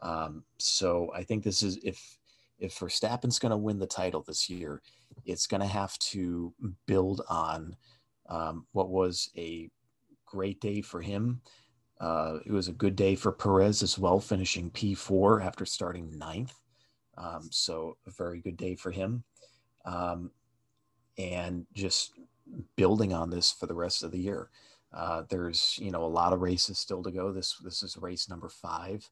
Um, 0.00 0.44
so 0.58 1.10
I 1.14 1.22
think 1.22 1.44
this 1.44 1.62
is 1.62 1.78
if 1.82 2.18
if 2.62 2.78
Verstappen's 2.78 3.40
going 3.40 3.50
to 3.50 3.56
win 3.56 3.78
the 3.78 3.86
title 3.86 4.22
this 4.22 4.48
year, 4.48 4.80
it's 5.24 5.46
going 5.46 5.60
to 5.60 5.66
have 5.66 5.98
to 5.98 6.54
build 6.86 7.22
on 7.28 7.76
um, 8.28 8.66
what 8.72 8.88
was 8.88 9.30
a 9.36 9.68
great 10.24 10.60
day 10.60 10.80
for 10.80 11.00
him. 11.00 11.40
Uh, 12.00 12.38
it 12.46 12.52
was 12.52 12.68
a 12.68 12.72
good 12.72 12.96
day 12.96 13.16
for 13.16 13.32
Perez 13.32 13.82
as 13.82 13.98
well, 13.98 14.20
finishing 14.20 14.70
P4 14.70 15.44
after 15.44 15.66
starting 15.66 16.16
ninth. 16.16 16.54
Um, 17.18 17.48
so, 17.50 17.96
a 18.06 18.10
very 18.10 18.40
good 18.40 18.56
day 18.56 18.76
for 18.76 18.90
him. 18.90 19.24
Um, 19.84 20.30
and 21.18 21.66
just 21.74 22.12
building 22.76 23.12
on 23.12 23.28
this 23.28 23.52
for 23.52 23.66
the 23.66 23.74
rest 23.74 24.02
of 24.02 24.12
the 24.12 24.18
year. 24.20 24.50
Uh, 24.94 25.24
there's, 25.28 25.78
you 25.80 25.90
know, 25.90 26.04
a 26.04 26.06
lot 26.06 26.32
of 26.32 26.40
races 26.40 26.78
still 26.78 27.02
to 27.02 27.10
go. 27.10 27.32
This 27.32 27.56
this 27.62 27.82
is 27.82 27.96
race 27.96 28.28
number 28.28 28.48
five 28.48 29.08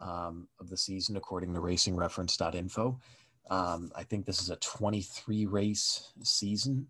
um, 0.00 0.48
of 0.58 0.68
the 0.68 0.76
season, 0.76 1.16
according 1.16 1.54
to 1.54 1.60
racingreference.info. 1.60 2.98
Um, 3.50 3.90
I 3.94 4.04
think 4.04 4.26
this 4.26 4.40
is 4.40 4.50
a 4.50 4.56
23 4.56 5.46
race 5.46 6.12
season. 6.22 6.86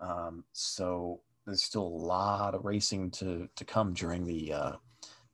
Um, 0.00 0.44
so 0.52 1.20
there's 1.46 1.62
still 1.62 1.86
a 1.86 2.04
lot 2.06 2.54
of 2.54 2.64
racing 2.64 3.10
to, 3.12 3.48
to 3.54 3.64
come 3.64 3.94
during 3.94 4.24
the, 4.24 4.52
uh, 4.52 4.72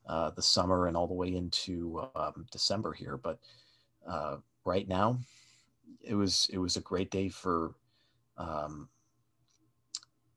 uh, 0.07 0.31
the 0.31 0.43
summer 0.43 0.87
and 0.87 0.97
all 0.97 1.07
the 1.07 1.15
way 1.15 1.35
into 1.35 2.03
um, 2.15 2.47
December 2.51 2.93
here. 2.93 3.17
But 3.17 3.39
uh, 4.07 4.37
right 4.65 4.89
now, 4.89 5.19
it 6.03 6.15
was 6.15 6.49
it 6.53 6.59
was 6.59 6.77
a 6.77 6.81
great 6.81 7.11
day 7.11 7.29
for 7.29 7.75
um, 8.37 8.89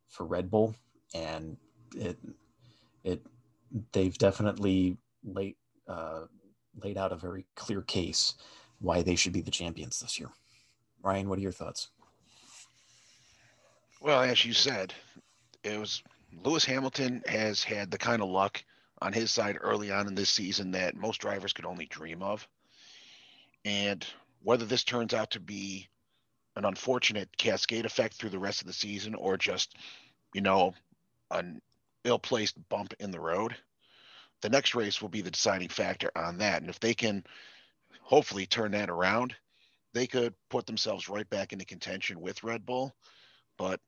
for 0.10 0.26
Red 0.26 0.50
Bull, 0.52 0.76
and 1.14 1.58
it 1.96 2.18
it 3.04 3.26
they've 3.92 4.18
definitely 4.18 4.98
late 5.24 5.58
uh, 5.88 6.26
laid 6.84 6.98
out 6.98 7.12
a 7.12 7.16
very 7.16 7.46
clear 7.56 7.82
case 7.82 8.36
why 8.80 9.02
they 9.02 9.16
should 9.16 9.34
be 9.34 9.42
the 9.42 9.52
champions 9.52 10.00
this 10.00 10.20
year. 10.20 10.30
Ryan, 11.02 11.30
what 11.30 11.40
are 11.40 11.42
your 11.42 11.52
thoughts? 11.52 11.90
Well, 14.02 14.22
as 14.22 14.44
you 14.46 14.54
said, 14.54 14.94
it 15.64 15.80
was 15.80 16.04
Lewis 16.44 16.66
Hamilton 16.66 17.24
has 17.28 17.64
had 17.64 17.90
the 17.90 17.98
kind 17.98 18.22
of 18.22 18.30
luck 18.30 18.64
on 19.02 19.14
his 19.14 19.32
side 19.32 19.58
early 19.62 19.92
on 19.92 20.08
in 20.08 20.16
this 20.16 20.30
season 20.30 20.72
that 20.72 20.96
most 20.96 21.22
drivers 21.22 21.54
could 21.54 21.66
only 21.66 21.86
dream 21.86 22.22
of. 22.22 22.48
And 23.64 24.06
whether 24.44 24.66
this 24.66 24.84
turns 24.84 25.14
out 25.14 25.32
to 25.32 25.40
be 25.40 25.88
an 26.56 26.66
unfortunate 26.66 27.36
cascade 27.38 27.86
effect 27.86 28.14
through 28.16 28.30
the 28.30 28.40
rest 28.40 28.62
of 28.62 28.68
the 28.68 28.74
season 28.74 29.16
or 29.16 29.38
just, 29.38 29.76
you 30.34 30.42
know, 30.42 30.74
an 31.32 31.62
ill 32.04 32.20
placed 32.20 32.58
bump 32.70 32.94
in 33.00 33.12
the 33.12 33.20
road, 33.20 33.56
the 34.42 34.50
next 34.50 34.76
race 34.76 35.02
will 35.02 35.10
be 35.10 35.22
the 35.22 35.32
deciding 35.32 35.70
factor 35.70 36.12
on 36.16 36.38
that. 36.38 36.62
And 36.62 36.70
if 36.70 36.80
they 36.80 36.94
can 36.94 37.24
hopefully 38.02 38.46
turn 38.46 38.72
that 38.72 38.90
around, 38.90 39.36
they 39.94 40.08
could 40.08 40.34
put 40.50 40.66
themselves 40.66 41.10
right 41.10 41.30
back 41.30 41.54
into 41.54 41.66
contention 41.66 42.20
with 42.20 42.44
Red 42.44 42.66
Bull. 42.66 42.94
But 43.58 43.80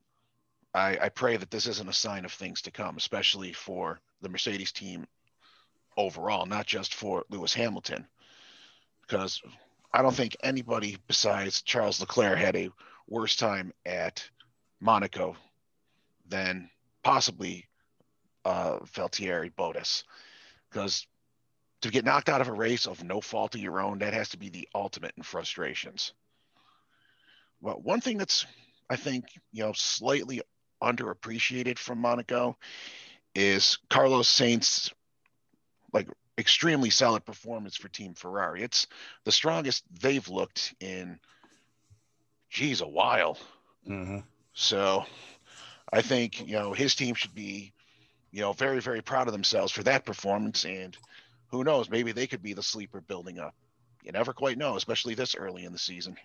I, 0.74 0.98
I 1.02 1.08
pray 1.10 1.36
that 1.36 1.50
this 1.50 1.66
isn't 1.66 1.88
a 1.88 1.92
sign 1.92 2.24
of 2.24 2.32
things 2.32 2.62
to 2.62 2.70
come, 2.70 2.96
especially 2.96 3.52
for 3.52 4.00
the 4.20 4.28
Mercedes 4.28 4.72
team 4.72 5.06
overall, 5.96 6.46
not 6.46 6.66
just 6.66 6.94
for 6.94 7.24
Lewis 7.28 7.52
Hamilton. 7.54 8.06
Because 9.02 9.40
I 9.92 10.02
don't 10.02 10.14
think 10.14 10.36
anybody 10.42 10.98
besides 11.06 11.62
Charles 11.62 12.00
Leclerc 12.00 12.38
had 12.38 12.56
a 12.56 12.70
worse 13.08 13.36
time 13.36 13.72
at 13.86 14.28
Monaco 14.80 15.36
than 16.26 16.70
possibly 17.02 17.66
uh, 18.44 18.78
Valtteri 18.80 19.52
Bottas 19.54 20.04
because 20.70 21.06
to 21.82 21.90
get 21.90 22.04
knocked 22.04 22.28
out 22.28 22.40
of 22.40 22.48
a 22.48 22.52
race 22.52 22.86
of 22.86 23.04
no 23.04 23.20
fault 23.20 23.54
of 23.54 23.60
your 23.60 23.80
own, 23.80 23.98
that 23.98 24.14
has 24.14 24.30
to 24.30 24.38
be 24.38 24.48
the 24.48 24.68
ultimate 24.74 25.12
in 25.16 25.22
frustrations. 25.22 26.12
But 27.62 27.82
one 27.82 28.00
thing 28.00 28.18
that's 28.18 28.46
I 28.90 28.96
think 28.96 29.24
you 29.52 29.64
know 29.64 29.72
slightly 29.72 30.42
underappreciated 30.82 31.78
from 31.78 32.00
Monaco 32.00 32.56
is 33.34 33.78
Carlos 33.90 34.28
Sainz 34.28 34.92
like 35.92 36.08
extremely 36.38 36.90
solid 36.90 37.24
performance 37.24 37.76
for 37.76 37.88
Team 37.88 38.14
Ferrari. 38.14 38.62
It's 38.62 38.86
the 39.24 39.32
strongest 39.32 39.84
they've 40.00 40.28
looked 40.28 40.74
in 40.80 41.18
geez 42.48 42.80
a 42.80 42.88
while. 42.88 43.38
Mm-hmm. 43.88 44.20
So 44.52 45.04
I 45.92 46.02
think 46.02 46.46
you 46.46 46.54
know 46.54 46.72
his 46.72 46.94
team 46.94 47.14
should 47.14 47.34
be 47.34 47.72
you 48.30 48.40
know, 48.40 48.52
very, 48.52 48.80
very 48.80 49.00
proud 49.00 49.26
of 49.26 49.32
themselves 49.32 49.72
for 49.72 49.82
that 49.84 50.04
performance. 50.04 50.64
And 50.64 50.96
who 51.50 51.64
knows, 51.64 51.90
maybe 51.90 52.12
they 52.12 52.26
could 52.26 52.42
be 52.42 52.52
the 52.52 52.62
sleeper 52.62 53.00
building 53.00 53.38
up. 53.38 53.54
You 54.02 54.12
never 54.12 54.32
quite 54.32 54.58
know, 54.58 54.76
especially 54.76 55.14
this 55.14 55.34
early 55.34 55.64
in 55.64 55.72
the 55.72 55.78
season. 55.78 56.16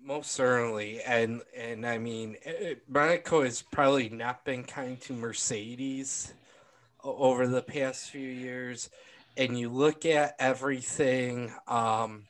Most 0.00 0.32
certainly, 0.32 1.02
and 1.02 1.42
and 1.56 1.84
I 1.84 1.98
mean, 1.98 2.36
it, 2.44 2.84
Monaco 2.88 3.42
has 3.42 3.62
probably 3.62 4.08
not 4.08 4.44
been 4.44 4.62
kind 4.62 5.00
to 5.00 5.12
Mercedes 5.12 6.32
over 7.02 7.48
the 7.48 7.62
past 7.62 8.10
few 8.10 8.28
years, 8.28 8.88
and 9.36 9.58
you 9.58 9.68
look 9.68 10.06
at 10.06 10.36
everything. 10.38 11.52
Um, 11.66 12.26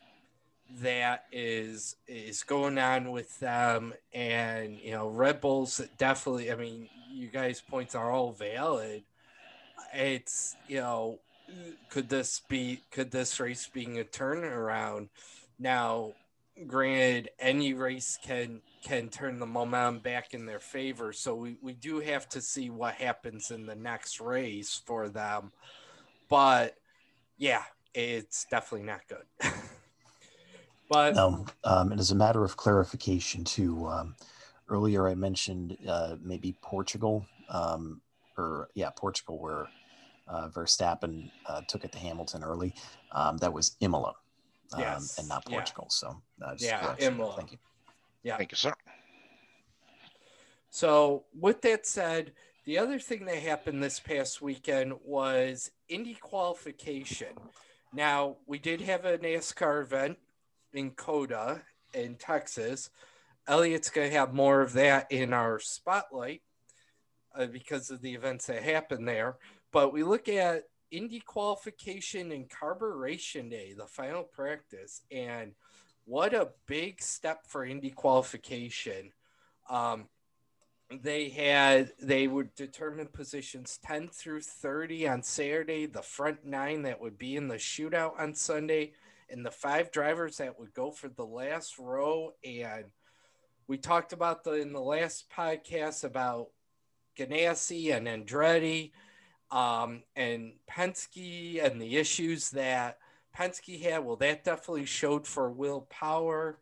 that 0.80 1.24
is 1.32 1.96
is 2.06 2.42
going 2.42 2.78
on 2.78 3.10
with 3.10 3.38
them. 3.40 3.94
And 4.12 4.78
you 4.78 4.92
know 4.92 5.08
red 5.08 5.40
bulls 5.40 5.80
definitely 5.98 6.50
i 6.50 6.56
mean 6.56 6.88
you 7.10 7.28
guys 7.28 7.60
points 7.60 7.94
are 7.94 8.10
all 8.10 8.32
valid. 8.32 9.02
It's 9.94 10.56
you 10.68 10.80
know 10.80 11.20
could 11.88 12.08
this 12.08 12.40
be 12.48 12.80
could 12.90 13.10
this 13.10 13.38
race 13.40 13.68
being 13.72 13.98
a 13.98 14.04
turnaround? 14.04 15.08
Now 15.58 16.12
granted 16.66 17.30
any 17.38 17.74
race 17.74 18.18
can 18.22 18.60
can 18.82 19.08
turn 19.08 19.38
the 19.38 19.46
momentum 19.46 19.98
back 19.98 20.32
in 20.32 20.46
their 20.46 20.60
favor. 20.60 21.12
So 21.12 21.34
we, 21.34 21.56
we 21.60 21.72
do 21.72 21.98
have 22.00 22.28
to 22.30 22.40
see 22.40 22.70
what 22.70 22.94
happens 22.94 23.50
in 23.50 23.66
the 23.66 23.74
next 23.74 24.20
race 24.20 24.80
for 24.84 25.08
them. 25.08 25.52
But 26.28 26.76
yeah 27.38 27.62
it's 27.94 28.44
definitely 28.50 28.86
not 28.86 29.00
good 29.08 29.24
But 30.88 31.14
no, 31.14 31.44
um, 31.64 31.90
and 31.90 32.00
as 32.00 32.10
a 32.10 32.14
matter 32.14 32.44
of 32.44 32.56
clarification, 32.56 33.44
too, 33.44 33.86
um, 33.86 34.14
earlier 34.68 35.08
I 35.08 35.14
mentioned 35.14 35.76
uh, 35.88 36.16
maybe 36.22 36.56
Portugal, 36.62 37.26
um, 37.48 38.00
or 38.38 38.68
yeah, 38.74 38.90
Portugal, 38.90 39.38
where 39.38 39.68
uh, 40.28 40.48
Verstappen 40.48 41.30
uh, 41.46 41.62
took 41.68 41.84
it 41.84 41.92
to 41.92 41.98
Hamilton 41.98 42.44
early. 42.44 42.74
Um, 43.12 43.36
that 43.38 43.52
was 43.52 43.76
Imola, 43.80 44.14
um, 44.74 44.80
yes. 44.80 45.18
and 45.18 45.28
not 45.28 45.44
Portugal. 45.44 45.88
Yeah. 45.88 45.94
So 45.94 46.22
uh, 46.42 46.54
yeah, 46.58 46.94
Imola. 46.98 47.34
Thank 47.36 47.52
you. 47.52 47.58
Yeah, 48.22 48.36
thank 48.36 48.52
you, 48.52 48.56
sir. 48.56 48.72
So 50.70 51.24
with 51.32 51.62
that 51.62 51.86
said, 51.86 52.32
The 52.66 52.78
other 52.78 52.98
thing 52.98 53.24
that 53.26 53.36
happened 53.36 53.80
this 53.80 54.00
past 54.00 54.42
weekend 54.42 54.94
was 55.04 55.70
Indy 55.88 56.14
qualification. 56.14 57.28
Now, 57.92 58.38
we 58.44 58.58
did 58.58 58.80
have 58.80 59.04
a 59.04 59.18
NASCAR 59.18 59.82
event 59.82 60.18
in 60.76 60.90
COTA 60.90 61.62
in 61.94 62.16
Texas. 62.16 62.90
Elliot's 63.48 63.90
going 63.90 64.10
to 64.10 64.16
have 64.16 64.34
more 64.34 64.60
of 64.60 64.72
that 64.74 65.10
in 65.10 65.32
our 65.32 65.58
spotlight 65.58 66.42
uh, 67.36 67.46
because 67.46 67.90
of 67.90 68.00
the 68.02 68.14
events 68.14 68.46
that 68.46 68.62
happened 68.62 69.06
there. 69.06 69.36
But 69.72 69.92
we 69.92 70.02
look 70.02 70.28
at 70.28 70.64
Indy 70.90 71.20
qualification 71.20 72.32
and 72.32 72.48
carburetion 72.48 73.48
day, 73.48 73.74
the 73.76 73.86
final 73.86 74.22
practice, 74.22 75.02
and 75.10 75.52
what 76.04 76.34
a 76.34 76.50
big 76.66 77.02
step 77.02 77.46
for 77.46 77.64
Indy 77.64 77.90
qualification. 77.90 79.12
Um, 79.68 80.06
they 81.02 81.28
had 81.28 81.92
they 82.00 82.28
would 82.28 82.54
determine 82.54 83.08
positions 83.08 83.78
10 83.84 84.08
through 84.08 84.42
30 84.42 85.08
on 85.08 85.22
Saturday, 85.22 85.86
the 85.86 86.02
front 86.02 86.44
nine 86.44 86.82
that 86.82 87.00
would 87.00 87.18
be 87.18 87.34
in 87.34 87.48
the 87.48 87.56
shootout 87.56 88.20
on 88.20 88.34
Sunday, 88.34 88.92
and 89.30 89.44
the 89.44 89.50
five 89.50 89.90
drivers 89.90 90.38
that 90.38 90.58
would 90.58 90.72
go 90.74 90.90
for 90.90 91.08
the 91.08 91.24
last 91.24 91.78
row. 91.78 92.32
And 92.44 92.86
we 93.66 93.78
talked 93.78 94.12
about 94.12 94.44
the 94.44 94.52
in 94.52 94.72
the 94.72 94.80
last 94.80 95.30
podcast 95.30 96.04
about 96.04 96.48
Ganassi 97.18 97.94
and 97.94 98.06
Andretti 98.06 98.92
um, 99.50 100.02
and 100.14 100.52
Penske 100.70 101.64
and 101.64 101.80
the 101.80 101.96
issues 101.96 102.50
that 102.50 102.98
Penske 103.36 103.82
had. 103.82 104.04
Well, 104.04 104.16
that 104.16 104.44
definitely 104.44 104.86
showed 104.86 105.26
for 105.26 105.50
Will 105.50 105.82
Power. 105.82 106.58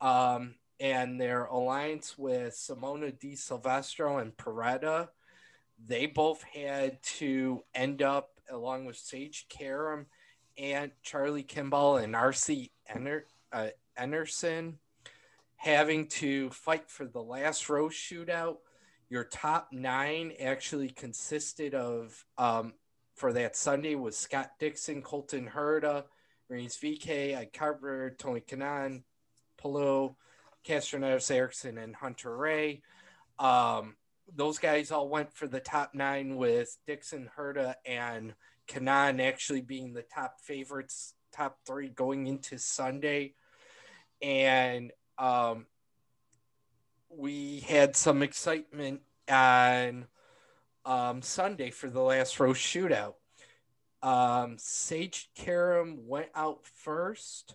Um, 0.00 0.56
and 0.80 1.20
their 1.20 1.44
alliance 1.44 2.18
with 2.18 2.52
Simona 2.52 3.18
Di 3.18 3.36
Silvestro 3.36 4.18
and 4.18 4.36
Paretta, 4.36 5.08
they 5.86 6.06
both 6.06 6.42
had 6.42 7.02
to 7.02 7.62
end 7.74 8.02
up 8.02 8.30
along 8.50 8.84
with 8.84 8.96
Sage 8.96 9.46
Karam 9.48 10.06
and 10.58 10.90
Charlie 11.02 11.42
Kimball 11.42 11.96
and 11.96 12.14
RC 12.14 12.70
Ener- 12.94 13.22
uh, 13.52 13.68
Enerson 13.98 14.74
having 15.56 16.06
to 16.06 16.50
fight 16.50 16.90
for 16.90 17.06
the 17.06 17.22
last 17.22 17.68
row 17.68 17.88
shootout. 17.88 18.58
Your 19.08 19.24
top 19.24 19.68
nine 19.72 20.32
actually 20.40 20.90
consisted 20.90 21.74
of 21.74 22.24
um, 22.36 22.74
for 23.14 23.32
that 23.32 23.56
Sunday 23.56 23.94
was 23.94 24.16
Scott 24.16 24.50
Dixon, 24.58 25.02
Colton 25.02 25.48
Herta, 25.54 26.04
Rinus 26.48 26.76
VeeKay, 26.78 27.36
Ike 27.36 27.52
Carpenter, 27.52 28.14
Tony 28.18 28.40
Kanaan, 28.40 29.02
Palou, 29.56 30.16
Castroneves 30.66 31.30
Ericsson 31.30 31.78
and 31.78 31.94
Hunter-Reay. 31.94 32.82
Um, 33.38 33.96
those 34.34 34.58
guys 34.58 34.90
all 34.90 35.08
went 35.08 35.32
for 35.32 35.46
the 35.46 35.60
top 35.60 35.94
nine 35.94 36.36
with 36.36 36.76
Dixon, 36.86 37.30
Herta, 37.36 37.74
and 37.86 38.34
Kanaan 38.68 39.20
actually 39.20 39.60
being 39.60 39.92
the 39.92 40.02
top 40.02 40.40
favorites, 40.40 41.14
top 41.32 41.58
three 41.66 41.88
going 41.88 42.26
into 42.26 42.58
Sunday. 42.58 43.34
And 44.22 44.92
um, 45.18 45.66
we 47.08 47.60
had 47.60 47.96
some 47.96 48.22
excitement 48.22 49.00
on 49.30 50.06
um, 50.84 51.22
Sunday 51.22 51.70
for 51.70 51.88
the 51.88 52.00
last 52.00 52.38
row 52.40 52.52
shootout. 52.52 53.14
Um, 54.02 54.56
Sage 54.58 55.30
Karam 55.34 56.06
went 56.06 56.28
out 56.34 56.64
first 56.66 57.54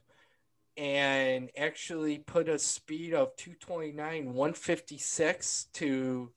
and 0.77 1.49
actually 1.57 2.19
put 2.19 2.49
a 2.49 2.57
speed 2.57 3.13
of 3.13 3.35
229 3.35 4.33
156 4.33 5.67
to 5.73 6.31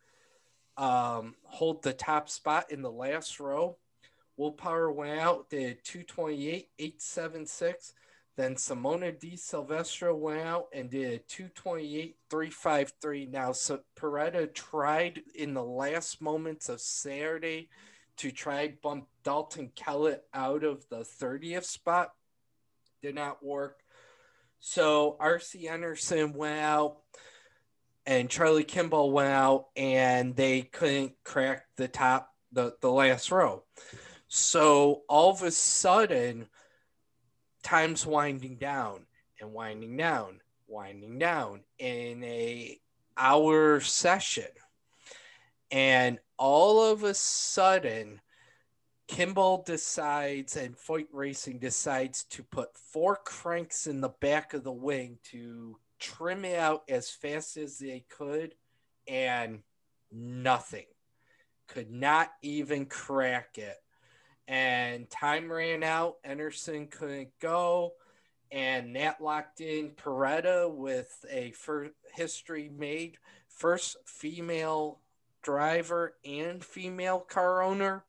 um, 0.77 1.35
hold 1.45 1.83
the 1.83 1.93
top 1.93 2.29
spot 2.29 2.71
in 2.71 2.83
the 2.83 2.91
last 2.91 3.41
row 3.41 3.79
will 4.43 4.53
power 4.53 4.91
went 4.91 5.21
out 5.21 5.49
did 5.51 5.85
228 5.85 6.69
876 6.79 7.93
then 8.37 8.55
simona 8.55 9.19
di 9.19 9.37
silvestro 9.37 10.15
went 10.17 10.41
out 10.41 10.67
and 10.73 10.91
did 10.91 11.29
228 11.29 12.17
353 12.31 13.27
now 13.27 13.53
so 13.53 13.81
Paretta 13.99 14.53
tried 14.53 15.23
in 15.35 15.55
the 15.55 15.63
last 15.63 16.21
moments 16.21 16.69
of 16.69 16.81
saturday 16.81 17.69
to 18.17 18.31
try 18.31 18.75
bump 18.83 19.07
dalton 19.25 19.71
kellett 19.75 20.25
out 20.35 20.65
of 20.65 20.89
the 20.89 21.01
30th 21.01 21.65
spot. 21.65 22.13
Did 23.03 23.15
not 23.15 23.45
work. 23.45 23.81
So 24.61 25.17
RC 25.21 25.69
Anderson 25.69 26.33
went 26.33 26.61
out 26.61 26.99
and 28.07 28.31
Charlie 28.31 28.65
Kimball 28.65 29.11
went 29.11 29.33
out 29.33 29.67
and 29.77 30.37
they 30.37 30.63
couldn't 30.63 31.15
crack 31.25 31.67
the 31.77 31.89
top, 31.89 32.33
the, 32.53 32.77
the 32.81 32.91
last 32.91 33.31
row. 33.31 33.65
So 34.35 35.03
all 35.11 35.31
of 35.31 35.43
a 35.43 35.51
sudden, 35.51 36.47
time's 37.63 38.07
winding 38.07 38.57
down 38.57 39.05
and 39.39 39.53
winding 39.53 39.95
down, 39.95 40.41
winding 40.67 41.19
down 41.19 41.61
in 41.79 42.25
a 42.25 42.81
hour 43.19 43.81
session. 43.81 44.49
And 45.71 46.19
all 46.39 46.83
of 46.83 47.05
a 47.05 47.13
sudden, 47.13 48.23
Kimball 49.07 49.65
decides 49.67 50.57
and 50.57 50.79
Foyt 50.79 51.09
Racing 51.13 51.59
decides 51.59 52.25
to 52.31 52.43
put 52.43 52.75
four 52.75 53.17
cranks 53.17 53.87
in 53.87 54.01
the 54.01 54.15
back 54.23 54.55
of 54.55 54.65
the 54.65 54.73
wing 54.73 55.19
to 55.25 55.77
trim 55.99 56.47
it 56.47 56.59
out 56.59 56.85
as 56.89 57.11
fast 57.11 57.59
as 57.59 57.79
they 57.79 58.07
could, 58.09 58.55
and 59.07 59.63
nothing. 60.11 60.87
Could 61.69 61.91
not 61.91 62.33
even 62.41 62.87
crack 62.87 63.59
it. 63.59 63.77
And 64.53 65.09
time 65.09 65.51
ran 65.51 65.83
out. 65.83 66.17
Enerson 66.25 66.91
couldn't 66.91 67.31
go. 67.41 67.95
And 68.51 68.93
Nat 68.93 69.21
locked 69.21 69.63
in 69.63 69.91
Paretta 69.93 70.71
with 70.71 71.25
a 71.31 71.53
first 71.53 71.93
history 72.15 72.69
made 72.69 73.17
first 73.49 73.97
female 74.05 75.01
driver 75.43 76.15
and 76.25 76.63
female 76.63 77.19
car 77.19 77.63
owner 77.63 78.05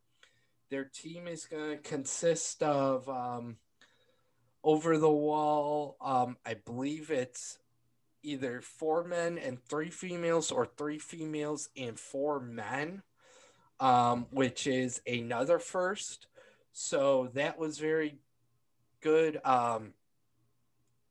their 0.73 0.85
team 0.85 1.27
is 1.27 1.45
going 1.45 1.69
to 1.69 1.77
consist 1.77 2.63
of 2.63 3.07
um, 3.07 3.57
over 4.63 4.97
the 4.97 5.07
wall. 5.07 5.95
Um, 6.01 6.35
I 6.43 6.55
believe 6.55 7.11
it's 7.11 7.59
either 8.23 8.59
four 8.59 9.03
men 9.03 9.37
and 9.37 9.63
three 9.63 9.91
females, 9.91 10.51
or 10.51 10.65
three 10.65 10.97
females 10.97 11.69
and 11.77 11.99
four 11.99 12.39
men, 12.39 13.03
um, 13.79 14.25
which 14.31 14.65
is 14.65 14.99
another 15.05 15.59
first. 15.59 16.25
So 16.73 17.29
that 17.35 17.57
was 17.59 17.77
very 17.77 18.17
good 19.01 19.39
um, 19.45 19.93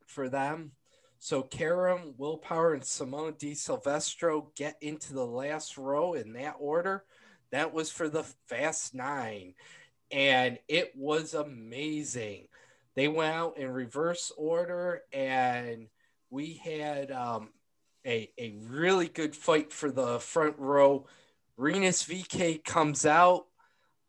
for 0.06 0.28
them. 0.28 0.72
So 1.18 1.42
Karam, 1.42 2.14
Will 2.18 2.36
Power, 2.36 2.74
and 2.74 2.84
Simone 2.84 3.34
Di 3.38 3.54
Silvestro 3.54 4.50
get 4.56 4.76
into 4.80 5.14
the 5.14 5.24
last 5.24 5.78
row 5.78 6.14
in 6.14 6.32
that 6.32 6.56
order. 6.58 7.04
That 7.52 7.72
was 7.72 7.92
for 7.92 8.08
the 8.08 8.24
Fast 8.48 8.92
Nine, 8.92 9.54
and 10.10 10.58
it 10.66 10.92
was 10.96 11.34
amazing. 11.34 12.48
They 12.96 13.06
went 13.06 13.34
out 13.34 13.56
in 13.56 13.70
reverse 13.70 14.32
order, 14.36 15.02
and 15.12 15.86
we 16.28 16.54
had 16.54 17.12
um, 17.12 17.50
a, 18.04 18.30
a 18.36 18.56
really 18.68 19.06
good 19.06 19.36
fight 19.36 19.72
for 19.72 19.92
the 19.92 20.18
front 20.18 20.58
row. 20.58 21.06
Rinus 21.56 22.02
VeeKay 22.02 22.64
comes 22.64 23.06
out 23.06 23.46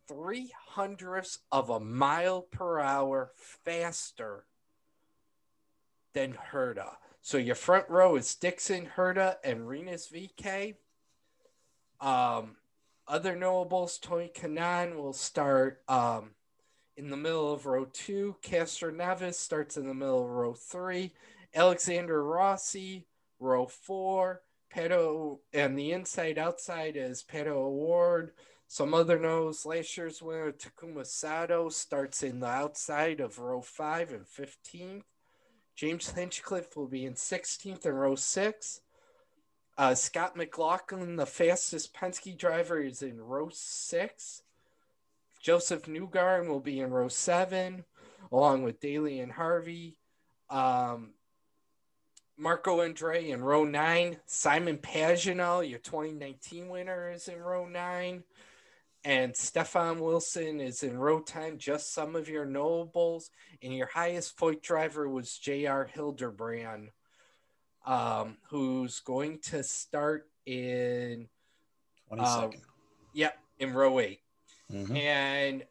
three 0.08 0.52
hundredths 0.68 1.38
of 1.52 1.70
a 1.70 1.80
mile 1.80 2.42
per 2.42 2.80
hour 2.80 3.30
faster 3.36 4.44
than 6.12 6.36
Herta. 6.52 6.96
So 7.22 7.38
your 7.38 7.54
front 7.54 7.88
row 7.88 8.16
is 8.16 8.34
Dixon, 8.34 8.90
Herta, 8.96 9.36
and 9.44 9.68
Rinus 9.68 10.08
VeeKay. 10.08 10.74
Um, 12.00 12.56
other 13.08 13.36
notables, 13.36 13.98
Tony 13.98 14.30
Kanaan 14.34 14.96
will 14.96 15.12
start 15.12 15.82
um, 15.88 16.30
in 16.96 17.10
the 17.10 17.16
middle 17.16 17.52
of 17.52 17.66
row 17.66 17.86
two. 17.92 18.36
Castroneves 18.42 19.34
starts 19.34 19.76
in 19.76 19.86
the 19.86 19.94
middle 19.94 20.24
of 20.24 20.30
row 20.30 20.54
three. 20.54 21.12
Alexander 21.54 22.22
Rossi, 22.22 23.06
row 23.38 23.66
four. 23.66 24.42
Pato, 24.74 25.38
and 25.52 25.78
the 25.78 25.92
inside 25.92 26.38
outside 26.38 26.96
is 26.96 27.22
Pato 27.22 27.48
O'Ward. 27.48 28.32
Some 28.68 28.94
other 28.94 29.18
knows 29.18 29.64
last 29.64 29.96
year's 29.96 30.20
winner, 30.20 30.52
Takuma 30.52 31.06
Sato, 31.06 31.68
starts 31.68 32.22
in 32.22 32.40
the 32.40 32.46
outside 32.46 33.20
of 33.20 33.38
row 33.38 33.62
five 33.62 34.12
and 34.12 34.26
15th. 34.26 35.04
James 35.74 36.10
Hinchcliffe 36.10 36.76
will 36.76 36.88
be 36.88 37.04
in 37.04 37.14
16th 37.14 37.84
and 37.84 37.98
row 37.98 38.16
six. 38.16 38.80
Uh, 39.78 39.94
Scott 39.94 40.36
McLaughlin, 40.36 41.16
the 41.16 41.26
fastest 41.26 41.94
Penske 41.94 42.36
driver, 42.36 42.80
is 42.80 43.02
in 43.02 43.20
row 43.20 43.50
six. 43.52 44.42
Josef 45.42 45.82
Newgarden 45.82 46.48
will 46.48 46.60
be 46.60 46.80
in 46.80 46.90
row 46.90 47.08
seven, 47.08 47.84
along 48.32 48.62
with 48.62 48.80
Daly 48.80 49.20
and 49.20 49.32
Harvey. 49.32 49.98
Um, 50.48 51.10
Marco 52.38 52.82
Andre 52.82 53.28
in 53.28 53.42
row 53.42 53.64
nine. 53.64 54.18
Simon 54.26 54.78
Pagenaud, 54.78 55.68
your 55.68 55.78
2019 55.78 56.68
winner, 56.68 57.10
is 57.10 57.28
in 57.28 57.38
row 57.38 57.66
nine. 57.66 58.24
And 59.04 59.36
Stefan 59.36 60.00
Wilson 60.00 60.60
is 60.60 60.82
in 60.82 60.98
row 60.98 61.20
10, 61.20 61.58
just 61.58 61.94
some 61.94 62.16
of 62.16 62.28
your 62.28 62.44
nobles. 62.44 63.30
And 63.62 63.72
your 63.72 63.86
highest 63.86 64.36
point 64.36 64.62
driver 64.62 65.08
was 65.08 65.38
J.R. 65.38 65.84
Hildebrand, 65.84 66.90
um, 67.86 68.36
who's 68.48 69.00
going 69.00 69.38
to 69.38 69.62
start 69.62 70.28
in 70.44 71.28
22nd. 72.10 72.54
Uh, 72.54 72.58
yep, 73.14 73.38
in 73.58 73.72
row 73.72 73.98
8 74.00 74.20
mm-hmm. 74.72 74.96
And 74.96 75.64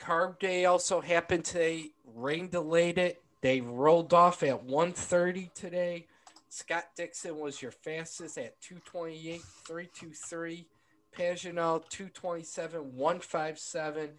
Carb 0.00 0.38
Day 0.38 0.64
also 0.64 1.00
happened 1.00 1.44
today. 1.44 1.90
Rain 2.14 2.48
delayed 2.48 2.98
it. 2.98 3.22
They 3.40 3.60
rolled 3.60 4.14
off 4.14 4.42
at 4.42 4.64
130 4.64 5.50
today. 5.54 6.06
Scott 6.48 6.84
Dixon 6.96 7.38
was 7.38 7.60
your 7.60 7.72
fastest 7.72 8.38
at 8.38 8.60
228, 8.60 9.40
323. 9.66 10.66
Pagenaud 11.16 11.88
227, 11.88 12.96
157. 12.96 14.10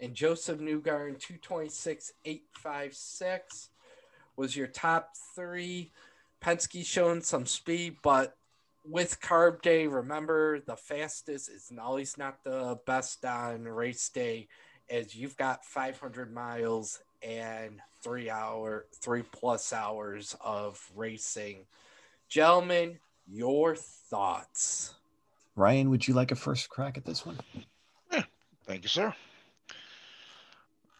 And 0.00 0.14
Josef 0.14 0.58
Newgarden 0.58 1.18
226, 1.18 2.12
856 2.24 3.68
was 4.36 4.56
your 4.56 4.66
top 4.66 5.10
three. 5.34 5.92
Penske 6.40 6.84
showing 6.84 7.22
some 7.22 7.46
speed, 7.46 7.96
but 8.02 8.36
with 8.84 9.20
carb 9.20 9.62
day, 9.62 9.86
remember 9.86 10.60
the 10.60 10.76
fastest 10.76 11.48
is 11.48 11.70
always 11.80 12.16
not 12.16 12.42
the 12.44 12.78
best 12.86 13.24
on 13.24 13.64
race 13.64 14.08
day, 14.08 14.48
as 14.88 15.14
you've 15.14 15.36
got 15.36 15.64
500 15.64 16.32
miles 16.32 17.00
and 17.22 17.80
three 18.02 18.30
hour, 18.30 18.86
three 19.02 19.22
plus 19.22 19.72
hours 19.72 20.34
of 20.40 20.80
racing. 20.94 21.66
Gentlemen, 22.28 22.98
your 23.26 23.76
thoughts. 23.76 24.94
Ryan, 25.56 25.90
would 25.90 26.08
you 26.08 26.14
like 26.14 26.30
a 26.30 26.36
first 26.36 26.68
crack 26.70 26.96
at 26.96 27.04
this 27.04 27.26
one? 27.26 27.38
Yeah, 28.10 28.22
thank 28.64 28.82
you, 28.82 28.88
sir. 28.88 29.14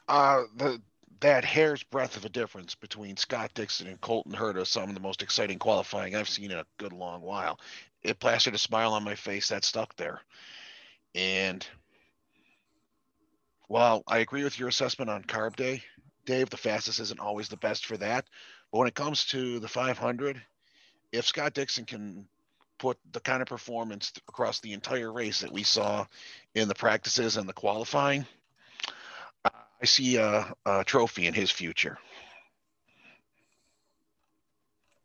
Uh, 0.07 0.43
the 0.57 0.83
that 1.21 1.45
hair's 1.45 1.83
breadth 1.83 2.17
of 2.17 2.25
a 2.25 2.31
difference 2.31 2.75
between 2.75 3.17
Scott 3.17 3.53
Dixon 3.55 3.87
and 3.87 4.01
Colton 4.01 4.33
Herta, 4.33 4.67
some 4.67 4.89
of 4.89 4.95
the 4.95 5.01
most 5.01 5.23
exciting 5.23 5.59
qualifying 5.59 6.17
I've 6.17 6.29
seen 6.29 6.51
in 6.51 6.59
a 6.59 6.67
good 6.79 6.93
long 6.93 7.21
while. 7.21 7.61
It 8.03 8.19
plastered 8.19 8.55
a 8.55 8.59
smile 8.59 8.95
on 8.95 9.05
my 9.05 9.15
face 9.15 9.49
that 9.49 9.65
stuck 9.65 9.95
there. 9.97 10.23
And 11.15 11.67
while 13.69 14.03
I 14.09 14.19
agree 14.19 14.45
with 14.45 14.59
your 14.59 14.69
assessment 14.69 15.11
on 15.11 15.23
carb 15.23 15.57
day, 15.57 15.83
Dave, 16.25 16.49
the 16.49 16.57
fastest 16.57 17.01
isn't 17.01 17.21
always 17.21 17.49
the 17.49 17.57
best 17.57 17.87
for 17.87 17.97
that. 17.99 18.25
But 18.73 18.79
when 18.79 18.89
it 18.89 18.95
comes 18.95 19.27
to 19.27 19.59
the 19.59 19.69
500, 19.69 20.41
if 21.13 21.27
Scott 21.27 21.55
Dixon 21.55 21.85
can 21.85 22.27
put 22.79 22.99
the 23.13 23.21
kind 23.21 23.43
of 23.43 23.49
performance 23.49 24.13
across 24.29 24.61
the 24.61 24.73
entire 24.73 25.13
race 25.13 25.41
that 25.41 25.53
we 25.53 25.65
saw 25.65 26.07
in 26.55 26.67
the 26.67 26.75
practices 26.75 27.37
and 27.37 27.49
the 27.49 27.53
qualifying, 27.53 28.25
I 29.81 29.87
see 29.87 30.17
a, 30.17 30.53
a 30.67 30.85
trophy 30.85 31.27
in 31.27 31.35
his 31.35 31.51
future. 31.51 31.99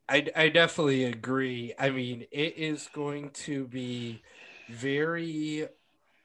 I, 0.08 0.28
I 0.36 0.50
definitely 0.50 1.06
agree. 1.06 1.74
I 1.80 1.90
mean, 1.90 2.26
it 2.32 2.58
is 2.58 2.90
going 2.94 3.32
to 3.32 3.66
be 3.68 4.22
very 4.70 5.68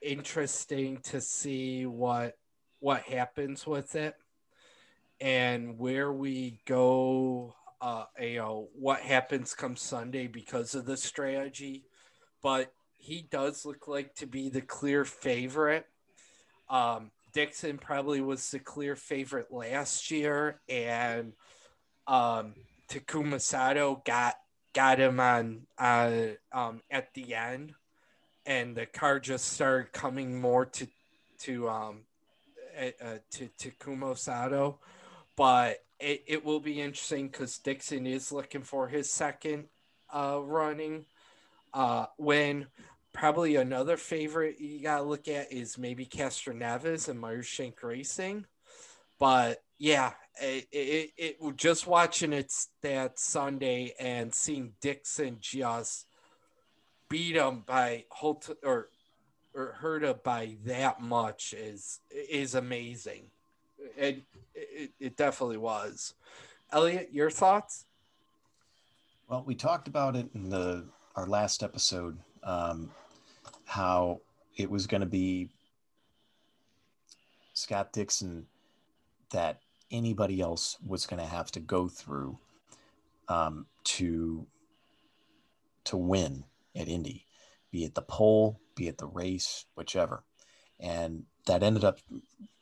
interesting 0.01 0.97
to 1.03 1.21
see 1.21 1.85
what 1.85 2.37
what 2.79 3.03
happens 3.03 3.67
with 3.67 3.95
it 3.95 4.15
and 5.19 5.77
where 5.77 6.11
we 6.11 6.59
go, 6.65 7.53
uh, 7.79 8.05
you 8.19 8.37
know, 8.37 8.69
what 8.73 9.01
happens 9.01 9.53
come 9.53 9.75
Sunday 9.75 10.25
because 10.25 10.73
of 10.73 10.85
the 10.85 10.97
strategy. 10.97 11.85
But 12.41 12.73
he 12.97 13.27
does 13.29 13.65
look 13.65 13.87
like 13.87 14.15
to 14.15 14.25
be 14.25 14.49
the 14.49 14.61
clear 14.61 15.05
favorite. 15.05 15.85
Um, 16.69 17.11
Dixon 17.33 17.77
probably 17.77 18.21
was 18.21 18.51
the 18.51 18.59
clear 18.59 18.95
favorite 18.95 19.51
last 19.51 20.11
year, 20.11 20.59
and 20.69 21.33
um, 22.07 22.53
Takuma 22.89 23.39
Sato 23.39 24.01
got 24.05 24.35
got 24.73 24.99
him 24.99 25.19
on 25.19 25.67
uh, 25.77 26.11
um, 26.51 26.81
at 26.89 27.13
the 27.13 27.35
end, 27.35 27.73
and 28.45 28.75
the 28.75 28.85
car 28.85 29.19
just 29.19 29.49
started 29.53 29.91
coming 29.91 30.39
more 30.39 30.65
to 30.65 30.87
to 31.39 31.69
um, 31.69 32.01
uh, 32.79 33.17
to 33.31 33.49
Takuma 33.59 34.17
Sato 34.17 34.79
but 35.41 35.77
it, 35.99 36.23
it 36.27 36.45
will 36.45 36.59
be 36.59 36.81
interesting 36.81 37.27
because 37.27 37.57
Dixon 37.57 38.05
is 38.05 38.31
looking 38.31 38.61
for 38.61 38.87
his 38.87 39.09
second 39.09 39.65
uh, 40.13 40.39
running. 40.43 41.05
Uh, 41.73 42.05
when 42.17 42.67
probably 43.13 43.55
another 43.55 43.97
favorite 43.97 44.59
you 44.59 44.81
got 44.81 44.97
to 44.97 45.03
look 45.03 45.27
at 45.27 45.51
is 45.51 45.77
maybe 45.77 46.05
Castro 46.05 46.53
Castroneves 46.53 47.09
and 47.09 47.19
Meyer 47.19 47.43
Shank 47.43 47.83
Racing. 47.83 48.45
But 49.19 49.61
yeah, 49.77 50.13
it, 50.41 50.67
it, 50.71 51.11
it 51.17 51.57
just 51.57 51.87
watching 51.87 52.33
it 52.33 52.51
that 52.81 53.19
Sunday 53.19 53.93
and 53.99 54.33
seeing 54.33 54.73
Dixon 54.81 55.37
just 55.39 56.07
beat 57.09 57.35
him 57.35 57.63
by 57.65 58.05
Holt 58.09 58.49
or 58.63 58.89
or 59.53 59.75
Herta 59.81 60.23
by 60.23 60.55
that 60.65 61.01
much 61.01 61.53
is 61.53 61.99
is 62.09 62.55
amazing. 62.55 63.25
And 63.97 64.23
it, 64.55 64.91
it 64.99 65.17
definitely 65.17 65.57
was. 65.57 66.13
Elliot, 66.71 67.09
your 67.11 67.29
thoughts? 67.29 67.85
Well, 69.27 69.43
we 69.45 69.55
talked 69.55 69.87
about 69.87 70.15
it 70.15 70.29
in 70.33 70.49
the 70.49 70.85
our 71.15 71.27
last 71.27 71.63
episode, 71.63 72.17
um, 72.43 72.91
how 73.65 74.21
it 74.57 74.69
was 74.69 74.87
going 74.87 75.01
to 75.01 75.07
be 75.07 75.49
Scott 77.53 77.93
Dixon 77.93 78.47
that 79.31 79.61
anybody 79.91 80.41
else 80.41 80.77
was 80.85 81.05
going 81.05 81.21
to 81.21 81.29
have 81.29 81.51
to 81.51 81.59
go 81.59 81.87
through 81.87 82.37
um, 83.27 83.65
to 83.83 84.45
to 85.83 85.97
win 85.97 86.43
at 86.75 86.87
Indy, 86.87 87.25
be 87.71 87.83
it 87.83 87.95
the 87.95 88.01
pole, 88.01 88.59
be 88.75 88.87
it 88.87 88.97
the 88.97 89.07
race, 89.07 89.65
whichever, 89.75 90.23
and 90.79 91.23
that 91.47 91.63
ended 91.63 91.83
up 91.83 91.99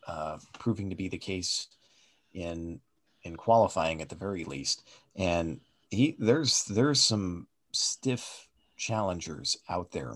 uh, 0.07 0.37
proving 0.57 0.89
to 0.89 0.95
be 0.95 1.07
the 1.07 1.17
case 1.17 1.67
in 2.33 2.79
in 3.23 3.35
qualifying 3.35 4.01
at 4.01 4.09
the 4.09 4.15
very 4.15 4.43
least. 4.43 4.87
And 5.15 5.61
he 5.89 6.15
there's 6.19 6.63
there's 6.65 6.99
some 6.99 7.47
stiff 7.71 8.48
challengers 8.79 9.57
out 9.69 9.91
there 9.91 10.13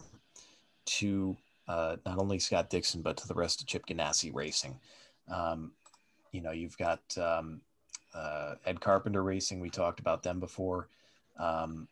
to 0.86 1.38
uh, 1.68 1.98
not 2.06 2.18
only 2.18 2.40
Scott 2.40 2.72
Dixon 2.72 3.04
but 3.04 3.18
to 3.18 3.28
the 3.28 3.36
rest 3.36 3.62
of 3.62 3.68
Chip 3.68 3.86
Ganassi 3.86 4.34
Racing. 4.34 4.80
Um, 5.32 5.74
you 6.32 6.42
know, 6.42 6.52
you've 6.52 6.78
got 6.78 7.02
um, 7.18 7.62
uh, 8.16 8.56
Ed 8.66 8.82
Carpenter 8.82 9.22
Racing. 9.22 9.60
We 9.60 9.70
talked 9.70 10.00
about 10.00 10.24
them 10.24 10.40
before, 10.40 10.88
um, 11.38 11.88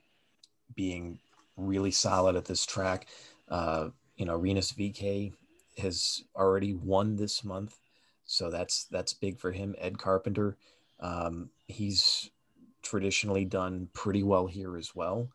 being 0.75 1.19
really 1.55 1.91
solid 1.91 2.35
at 2.35 2.45
this 2.45 2.65
track. 2.65 3.05
Uh, 3.47 3.89
you 4.17 4.25
know, 4.25 4.35
Rinus 4.35 4.71
VeeKay 4.71 5.33
has 5.77 6.23
already 6.35 6.73
won 6.73 7.15
this 7.15 7.43
month 7.43 7.77
so 8.31 8.49
that's 8.49 8.85
that's 8.85 9.13
big 9.13 9.37
for 9.37 9.51
him. 9.51 9.75
Ed 9.77 9.97
Carpenter, 9.97 10.55
um, 11.01 11.49
he's 11.67 12.29
traditionally 12.81 13.43
done 13.43 13.89
pretty 13.91 14.23
well 14.23 14.47
here 14.47 14.77
as 14.77 14.95
well. 14.95 15.27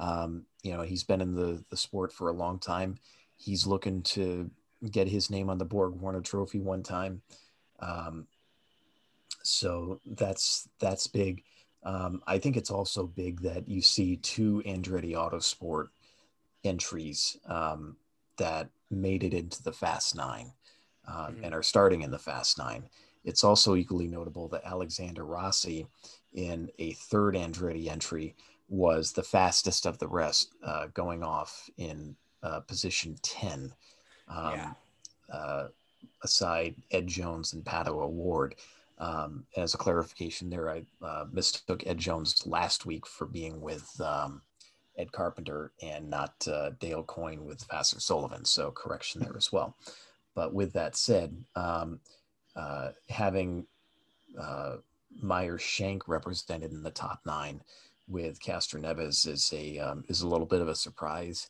Um, 0.00 0.46
you 0.62 0.72
know, 0.72 0.82
he's 0.82 1.04
been 1.04 1.20
in 1.20 1.34
the 1.34 1.62
the 1.70 1.76
sport 1.76 2.12
for 2.12 2.28
a 2.28 2.34
long 2.34 2.58
time. 2.58 2.96
He's 3.36 3.66
looking 3.66 4.02
to 4.02 4.50
get 4.90 5.08
his 5.08 5.30
name 5.30 5.50
on 5.50 5.58
the 5.58 5.64
Borg 5.64 5.94
Warner 5.94 6.20
Trophy 6.20 6.60
one 6.60 6.82
time. 6.82 7.22
Um, 7.80 8.26
so 9.42 10.00
that's 10.04 10.68
that's 10.78 11.06
big. 11.06 11.42
Um, 11.82 12.22
I 12.26 12.38
think 12.38 12.56
it's 12.56 12.70
also 12.70 13.06
big 13.06 13.40
that 13.40 13.68
you 13.68 13.80
see 13.80 14.16
two 14.16 14.62
Andretti 14.66 15.12
Autosport 15.12 15.88
entries 16.62 17.38
um, 17.46 17.96
that 18.36 18.68
made 18.90 19.24
it 19.24 19.32
into 19.32 19.62
the 19.62 19.72
Fast 19.72 20.14
Nine 20.14 20.52
uh, 21.08 21.28
mm-hmm. 21.28 21.44
and 21.44 21.54
are 21.54 21.62
starting 21.62 22.02
in 22.02 22.10
the 22.10 22.18
Fast 22.18 22.58
Nine. 22.58 22.88
It's 23.24 23.44
also 23.44 23.76
equally 23.76 24.08
notable 24.08 24.48
that 24.48 24.64
Alexander 24.64 25.24
Rossi, 25.24 25.86
in 26.32 26.70
a 26.78 26.92
third 26.92 27.34
Andretti 27.34 27.88
entry, 27.88 28.34
was 28.70 29.12
the 29.12 29.22
fastest 29.22 29.84
of 29.84 29.98
the 29.98 30.08
rest, 30.08 30.54
uh, 30.64 30.86
going 30.94 31.22
off 31.22 31.68
in 31.76 32.16
uh, 32.42 32.60
position 32.60 33.16
10. 33.22 33.72
Um, 34.28 34.52
yeah. 34.52 34.72
Uh, 35.30 35.68
aside 36.22 36.76
Ed 36.90 37.06
Jones 37.06 37.52
and 37.52 37.64
Pato 37.64 38.02
O'Ward. 38.02 38.54
Um, 38.98 39.44
as 39.56 39.74
a 39.74 39.78
clarification 39.78 40.50
there, 40.50 40.70
I 40.70 40.84
uh, 41.02 41.24
mistook 41.32 41.86
Ed 41.86 41.98
Jones 41.98 42.46
last 42.46 42.86
week 42.86 43.06
for 43.06 43.26
being 43.26 43.60
with 43.60 43.88
um, 44.00 44.42
Ed 44.98 45.10
Carpenter 45.10 45.72
and 45.82 46.08
not 46.08 46.34
uh, 46.46 46.70
Dale 46.78 47.02
Coyne 47.02 47.44
with 47.44 47.66
Vasser 47.68 48.00
Sullivan. 48.00 48.44
So 48.44 48.70
correction 48.70 49.22
there 49.22 49.36
as 49.36 49.50
well. 49.50 49.76
But 50.34 50.54
with 50.54 50.72
that 50.74 50.96
said, 50.96 51.34
um, 51.56 52.00
uh, 52.54 52.90
having 53.08 53.66
uh, 54.38 54.76
Meyer 55.20 55.58
Shank 55.58 56.06
represented 56.06 56.72
in 56.72 56.82
the 56.82 56.90
top 56.90 57.20
nine 57.26 57.62
with 58.10 58.42
Castroneves 58.42 59.26
is 59.26 59.52
a 59.54 59.78
um, 59.78 60.04
is 60.08 60.22
a 60.22 60.28
little 60.28 60.46
bit 60.46 60.60
of 60.60 60.68
a 60.68 60.74
surprise. 60.74 61.48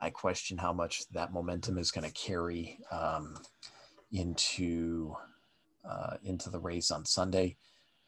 I 0.00 0.10
question 0.10 0.56
how 0.58 0.72
much 0.72 1.08
that 1.10 1.32
momentum 1.32 1.76
is 1.76 1.90
going 1.90 2.06
to 2.06 2.12
carry 2.12 2.78
um, 2.90 3.36
into 4.10 5.14
uh, 5.88 6.16
into 6.24 6.50
the 6.50 6.58
race 6.58 6.90
on 6.90 7.04
Sunday. 7.04 7.56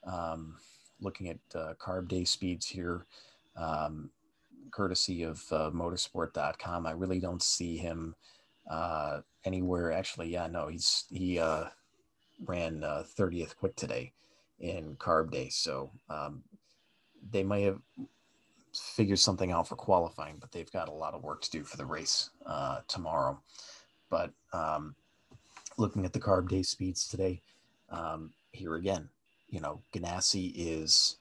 Um, 0.07 0.57
looking 1.01 1.29
at 1.29 1.39
uh, 1.55 1.75
carb 1.79 2.09
day 2.09 2.25
speeds 2.25 2.67
here, 2.67 3.07
um, 3.57 4.11
courtesy 4.71 5.23
of 5.23 5.43
uh, 5.51 5.71
motorsport.com, 5.71 6.87
I 6.87 6.93
really 6.93 7.21
don't 7.21 7.43
see 7.43 7.77
him 7.77 8.15
uh, 8.71 9.21
anywhere. 9.45 9.93
Actually, 9.93 10.31
yeah, 10.31 10.47
no, 10.47 10.69
he's 10.69 11.05
he 11.11 11.39
uh, 11.39 11.65
ran 12.47 12.81
30th 12.81 13.51
uh, 13.51 13.55
quick 13.59 13.77
today 13.77 14.13
in 14.59 14.97
carb 14.97 15.31
day, 15.33 15.49
so 15.49 15.91
um, 16.09 16.43
they 17.31 17.43
might 17.43 17.65
have 17.65 17.81
figured 18.75 19.19
something 19.19 19.51
out 19.51 19.69
for 19.69 19.77
qualifying, 19.77 20.37
but 20.41 20.53
they've 20.53 20.71
got 20.73 20.89
a 20.89 20.93
lot 20.93 21.15
of 21.15 21.23
work 21.23 21.43
to 21.43 21.51
do 21.51 21.65
for 21.65 21.77
the 21.77 21.85
race 21.85 22.31
uh, 22.47 22.81
tomorrow. 22.89 23.41
But 24.09 24.33
um, 24.53 24.95
looking 25.77 26.05
at 26.05 26.13
the 26.13 26.21
carb 26.21 26.49
day 26.49 26.63
speeds 26.63 27.09
today, 27.09 27.43
um, 27.91 28.33
here 28.53 28.77
again, 28.77 29.09
you 29.49 29.61
know, 29.61 29.81
Ganassi 29.93 30.53
is, 30.55 31.17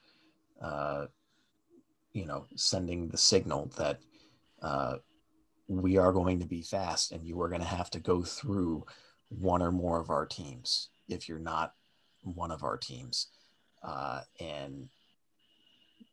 uh, 0.60 1.06
you 2.12 2.26
know, 2.26 2.46
sending 2.54 3.08
the 3.08 3.18
signal 3.18 3.70
that 3.76 3.98
uh, 4.62 4.96
we 5.68 5.96
are 5.96 6.12
going 6.12 6.40
to 6.40 6.46
be 6.46 6.62
fast 6.62 7.12
and 7.12 7.24
you 7.24 7.40
are 7.40 7.48
going 7.48 7.60
to 7.60 7.66
have 7.66 7.90
to 7.90 8.00
go 8.00 8.22
through 8.22 8.84
one 9.28 9.62
or 9.62 9.72
more 9.72 10.00
of 10.00 10.10
our 10.10 10.26
teams 10.26 10.88
if 11.08 11.28
you're 11.28 11.38
not 11.38 11.74
one 12.22 12.50
of 12.50 12.62
our 12.62 12.76
teams. 12.76 13.28
Uh, 13.82 14.20
and 14.38 14.88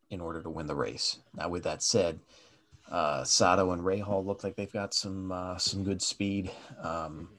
in 0.10 0.22
order 0.22 0.42
to 0.42 0.50
win 0.50 0.68
the 0.68 0.76
race. 0.76 1.20
Now, 1.36 1.50
with 1.50 1.64
that 1.64 1.84
said, 1.84 2.20
uh, 2.90 3.24
Sato 3.24 3.72
and 3.72 3.84
Rahal 3.84 4.26
look 4.26 4.44
like 4.44 4.56
they've 4.56 4.72
got 4.72 4.94
some 4.94 5.32
uh, 5.32 5.58
some 5.58 5.84
good 5.84 6.02
speed. 6.02 6.52
Um, 6.82 7.30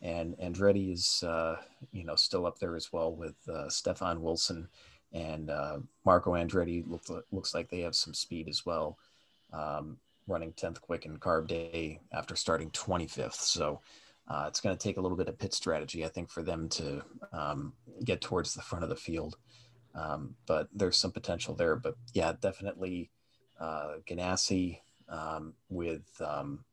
and 0.00 0.36
Andretti 0.38 0.92
is 0.92 1.22
uh, 1.22 1.56
you 1.92 2.04
know 2.04 2.14
still 2.16 2.46
up 2.46 2.58
there 2.58 2.76
as 2.76 2.92
well 2.92 3.14
with 3.14 3.36
uh, 3.48 3.68
Stefan 3.68 4.22
Wilson 4.22 4.68
and 5.14 5.48
uh, 5.48 5.78
Marco 6.04 6.32
Andretti 6.32 6.88
looks 6.90 7.10
looks 7.30 7.54
like 7.54 7.70
they 7.70 7.80
have 7.80 7.94
some 7.94 8.12
speed 8.12 8.48
as 8.48 8.66
well, 8.66 8.98
um, 9.52 9.96
running 10.26 10.52
10th 10.52 10.80
quick 10.80 11.06
in 11.06 11.16
carb 11.18 11.46
day 11.46 12.00
after 12.12 12.34
starting 12.34 12.70
25th. 12.70 13.34
So 13.34 13.80
uh, 14.28 14.46
it's 14.48 14.60
going 14.60 14.76
to 14.76 14.82
take 14.82 14.96
a 14.96 15.00
little 15.00 15.16
bit 15.16 15.28
of 15.28 15.38
pit 15.38 15.54
strategy, 15.54 16.04
I 16.04 16.08
think, 16.08 16.30
for 16.30 16.42
them 16.42 16.68
to 16.70 17.02
um, 17.32 17.72
get 18.04 18.20
towards 18.20 18.54
the 18.54 18.62
front 18.62 18.82
of 18.82 18.90
the 18.90 18.96
field. 18.96 19.36
Um, 19.94 20.34
but 20.46 20.68
there's 20.74 20.96
some 20.96 21.12
potential 21.12 21.54
there. 21.54 21.76
But 21.76 21.96
yeah, 22.12 22.32
definitely 22.40 23.10
uh, 23.60 23.96
Ganassi 24.08 24.80
um, 25.08 25.54
with 25.68 26.20
um, 26.20 26.64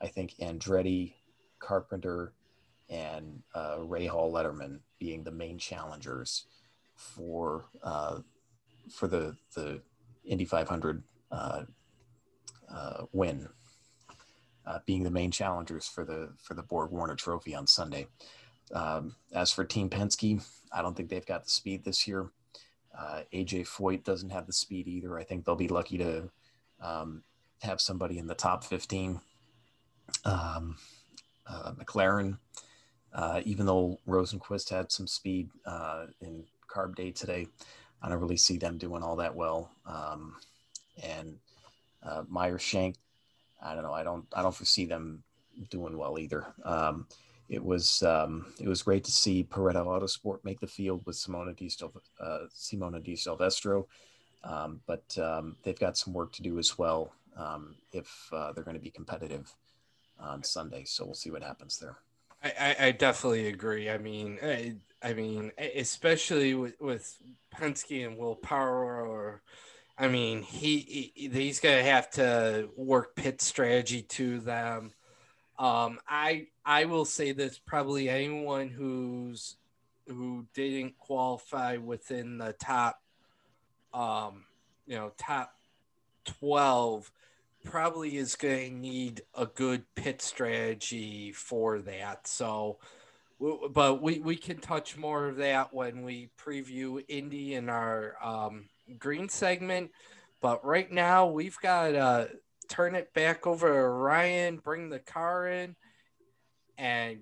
I 0.00 0.06
think 0.08 0.34
Andretti, 0.40 1.14
Carpenter, 1.58 2.32
and 2.88 3.42
uh, 3.54 3.76
Rahal 3.78 4.32
Letterman 4.32 4.80
being 4.98 5.24
the 5.24 5.32
main 5.32 5.58
challengers 5.58 6.46
for 6.94 7.66
uh, 7.82 8.20
for 8.90 9.06
the 9.06 9.36
the 9.54 9.80
Indy 10.24 10.44
500 10.44 11.02
uh, 11.30 11.62
uh, 12.72 13.04
win, 13.12 13.48
uh, 14.66 14.78
being 14.86 15.02
the 15.02 15.10
main 15.10 15.30
challengers 15.30 15.86
for 15.86 16.04
the 16.04 16.32
for 16.38 16.54
the 16.54 16.62
Borg 16.62 16.90
Warner 16.90 17.16
Trophy 17.16 17.54
on 17.54 17.66
Sunday. 17.66 18.06
Um, 18.72 19.16
as 19.32 19.52
for 19.52 19.64
Team 19.64 19.90
Penske, 19.90 20.42
I 20.72 20.82
don't 20.82 20.96
think 20.96 21.10
they've 21.10 21.26
got 21.26 21.44
the 21.44 21.50
speed 21.50 21.84
this 21.84 22.06
year. 22.06 22.30
Uh, 22.96 23.22
AJ 23.32 23.66
Foyt 23.66 24.04
doesn't 24.04 24.30
have 24.30 24.46
the 24.46 24.52
speed 24.52 24.86
either. 24.88 25.18
I 25.18 25.24
think 25.24 25.44
they'll 25.44 25.56
be 25.56 25.68
lucky 25.68 25.98
to 25.98 26.30
um, 26.80 27.22
have 27.62 27.80
somebody 27.80 28.18
in 28.18 28.26
the 28.26 28.34
top 28.34 28.64
15. 28.64 29.20
Um, 30.24 30.76
uh, 31.46 31.72
McLaren 31.72 32.38
uh, 33.14 33.42
even 33.44 33.66
though 33.66 33.98
Rosenqvist 34.08 34.70
had 34.70 34.90
some 34.90 35.06
speed 35.06 35.50
uh, 35.66 36.06
in 36.20 36.44
carb 36.68 36.94
day 36.94 37.10
today, 37.10 37.46
I 38.02 38.08
don't 38.08 38.20
really 38.20 38.36
see 38.36 38.56
them 38.56 38.78
doing 38.78 39.02
all 39.02 39.16
that 39.16 39.34
well. 39.34 39.70
Um, 39.86 40.36
and 41.02 41.36
uh, 42.02 42.24
Meyer 42.28 42.58
Shank, 42.58 42.96
I 43.62 43.74
don't 43.74 43.84
know. 43.84 43.92
I 43.92 44.02
don't. 44.02 44.26
I 44.32 44.42
don't 44.42 44.54
foresee 44.54 44.86
them 44.86 45.22
doing 45.70 45.96
well 45.96 46.18
either. 46.18 46.46
Um, 46.64 47.06
it 47.48 47.62
was 47.62 48.02
um, 48.02 48.46
it 48.60 48.68
was 48.68 48.82
great 48.82 49.04
to 49.04 49.12
see 49.12 49.44
Paretta 49.44 49.84
Autosport 49.84 50.38
make 50.44 50.60
the 50.60 50.66
field 50.66 51.02
with 51.04 51.16
Simona 51.16 51.56
Di, 51.56 51.70
uh, 52.20 52.38
Simona 52.54 53.02
Di 53.02 53.16
Silvestro, 53.16 53.86
um, 54.44 54.80
but 54.86 55.18
um, 55.18 55.56
they've 55.62 55.78
got 55.78 55.96
some 55.96 56.12
work 56.12 56.32
to 56.32 56.42
do 56.42 56.58
as 56.58 56.78
well 56.78 57.12
um, 57.36 57.74
if 57.92 58.28
uh, 58.32 58.52
they're 58.52 58.64
going 58.64 58.76
to 58.76 58.82
be 58.82 58.90
competitive 58.90 59.52
on 60.18 60.42
Sunday. 60.42 60.84
So 60.84 61.04
we'll 61.04 61.14
see 61.14 61.30
what 61.30 61.42
happens 61.42 61.78
there. 61.78 61.98
I, 62.44 62.76
I 62.80 62.90
definitely 62.92 63.46
agree. 63.46 63.88
I 63.88 63.98
mean, 63.98 64.38
I, 64.42 64.74
I 65.00 65.12
mean, 65.12 65.52
especially 65.58 66.54
with, 66.54 66.80
with 66.80 67.16
Penske 67.54 68.04
and 68.04 68.18
Will 68.18 68.34
Power, 68.34 69.06
or 69.06 69.42
I 69.96 70.08
mean, 70.08 70.42
he, 70.42 71.12
he 71.14 71.28
he's 71.32 71.60
gonna 71.60 71.82
have 71.84 72.10
to 72.12 72.68
work 72.76 73.14
pit 73.14 73.40
strategy 73.40 74.02
to 74.02 74.40
them. 74.40 74.92
Um, 75.58 76.00
I 76.08 76.48
I 76.64 76.86
will 76.86 77.04
say 77.04 77.32
this: 77.32 77.58
probably 77.58 78.08
anyone 78.08 78.68
who's 78.68 79.56
who 80.08 80.46
didn't 80.54 80.98
qualify 80.98 81.76
within 81.76 82.38
the 82.38 82.52
top, 82.54 83.00
um, 83.94 84.44
you 84.86 84.96
know, 84.96 85.12
top 85.16 85.54
twelve 86.24 87.10
probably 87.64 88.16
is 88.16 88.34
going 88.34 88.70
to 88.70 88.76
need 88.76 89.22
a 89.36 89.46
good 89.46 89.84
pit 89.94 90.20
strategy 90.20 91.32
for 91.32 91.80
that. 91.80 92.26
So, 92.26 92.78
but 93.70 94.02
we, 94.02 94.18
we 94.18 94.36
can 94.36 94.58
touch 94.58 94.96
more 94.96 95.28
of 95.28 95.36
that 95.36 95.72
when 95.72 96.02
we 96.02 96.30
preview 96.44 97.04
Indy 97.08 97.54
in 97.54 97.68
our 97.68 98.16
um, 98.22 98.64
green 98.98 99.28
segment. 99.28 99.90
But 100.40 100.64
right 100.64 100.90
now, 100.90 101.26
we've 101.28 101.58
got 101.60 101.90
to 101.90 102.30
turn 102.68 102.94
it 102.94 103.12
back 103.14 103.46
over 103.46 103.72
to 103.72 103.88
Ryan, 103.88 104.58
bring 104.58 104.88
the 104.88 104.98
car 104.98 105.46
in, 105.46 105.76
and 106.78 107.20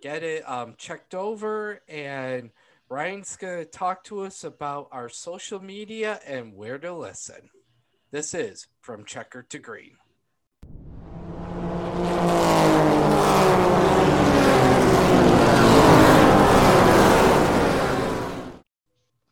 get 0.00 0.22
it 0.22 0.48
um, 0.48 0.74
checked 0.76 1.14
over. 1.14 1.80
And 1.88 2.50
Ryan's 2.88 3.36
going 3.36 3.58
to 3.58 3.64
talk 3.64 4.04
to 4.04 4.20
us 4.20 4.44
about 4.44 4.88
our 4.92 5.08
social 5.08 5.62
media 5.62 6.20
and 6.26 6.54
where 6.54 6.78
to 6.78 6.92
listen. 6.92 7.50
This 8.10 8.34
is 8.34 8.66
From 8.80 9.04
Checker 9.04 9.42
to 9.48 9.58
Green. 9.58 9.96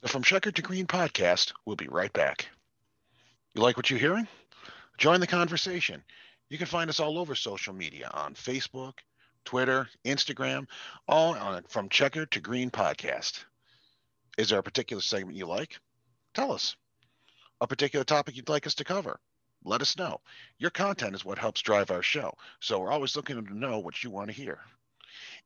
The 0.00 0.08
From 0.08 0.22
Checker 0.22 0.50
to 0.50 0.62
Green 0.62 0.86
podcast 0.86 1.52
will 1.66 1.76
be 1.76 1.88
right 1.88 2.12
back. 2.12 2.48
You 3.54 3.62
like 3.62 3.76
what 3.76 3.90
you're 3.90 3.98
hearing? 3.98 4.28
Join 5.00 5.18
the 5.18 5.26
conversation. 5.26 6.04
You 6.50 6.58
can 6.58 6.66
find 6.66 6.90
us 6.90 7.00
all 7.00 7.16
over 7.16 7.34
social 7.34 7.72
media 7.72 8.10
on 8.12 8.34
Facebook, 8.34 8.98
Twitter, 9.46 9.88
Instagram, 10.04 10.66
all 11.08 11.34
on 11.34 11.62
From 11.70 11.88
Checker 11.88 12.26
to 12.26 12.40
Green 12.40 12.70
podcast. 12.70 13.42
Is 14.36 14.50
there 14.50 14.58
a 14.58 14.62
particular 14.62 15.00
segment 15.00 15.38
you 15.38 15.46
like? 15.46 15.78
Tell 16.34 16.52
us. 16.52 16.76
A 17.62 17.66
particular 17.66 18.04
topic 18.04 18.36
you'd 18.36 18.50
like 18.50 18.66
us 18.66 18.74
to 18.74 18.84
cover? 18.84 19.18
Let 19.64 19.80
us 19.80 19.96
know. 19.96 20.20
Your 20.58 20.70
content 20.70 21.14
is 21.14 21.24
what 21.24 21.38
helps 21.38 21.62
drive 21.62 21.90
our 21.90 22.02
show, 22.02 22.34
so 22.60 22.78
we're 22.78 22.92
always 22.92 23.16
looking 23.16 23.42
to 23.42 23.58
know 23.58 23.78
what 23.78 24.04
you 24.04 24.10
want 24.10 24.28
to 24.28 24.36
hear. 24.36 24.60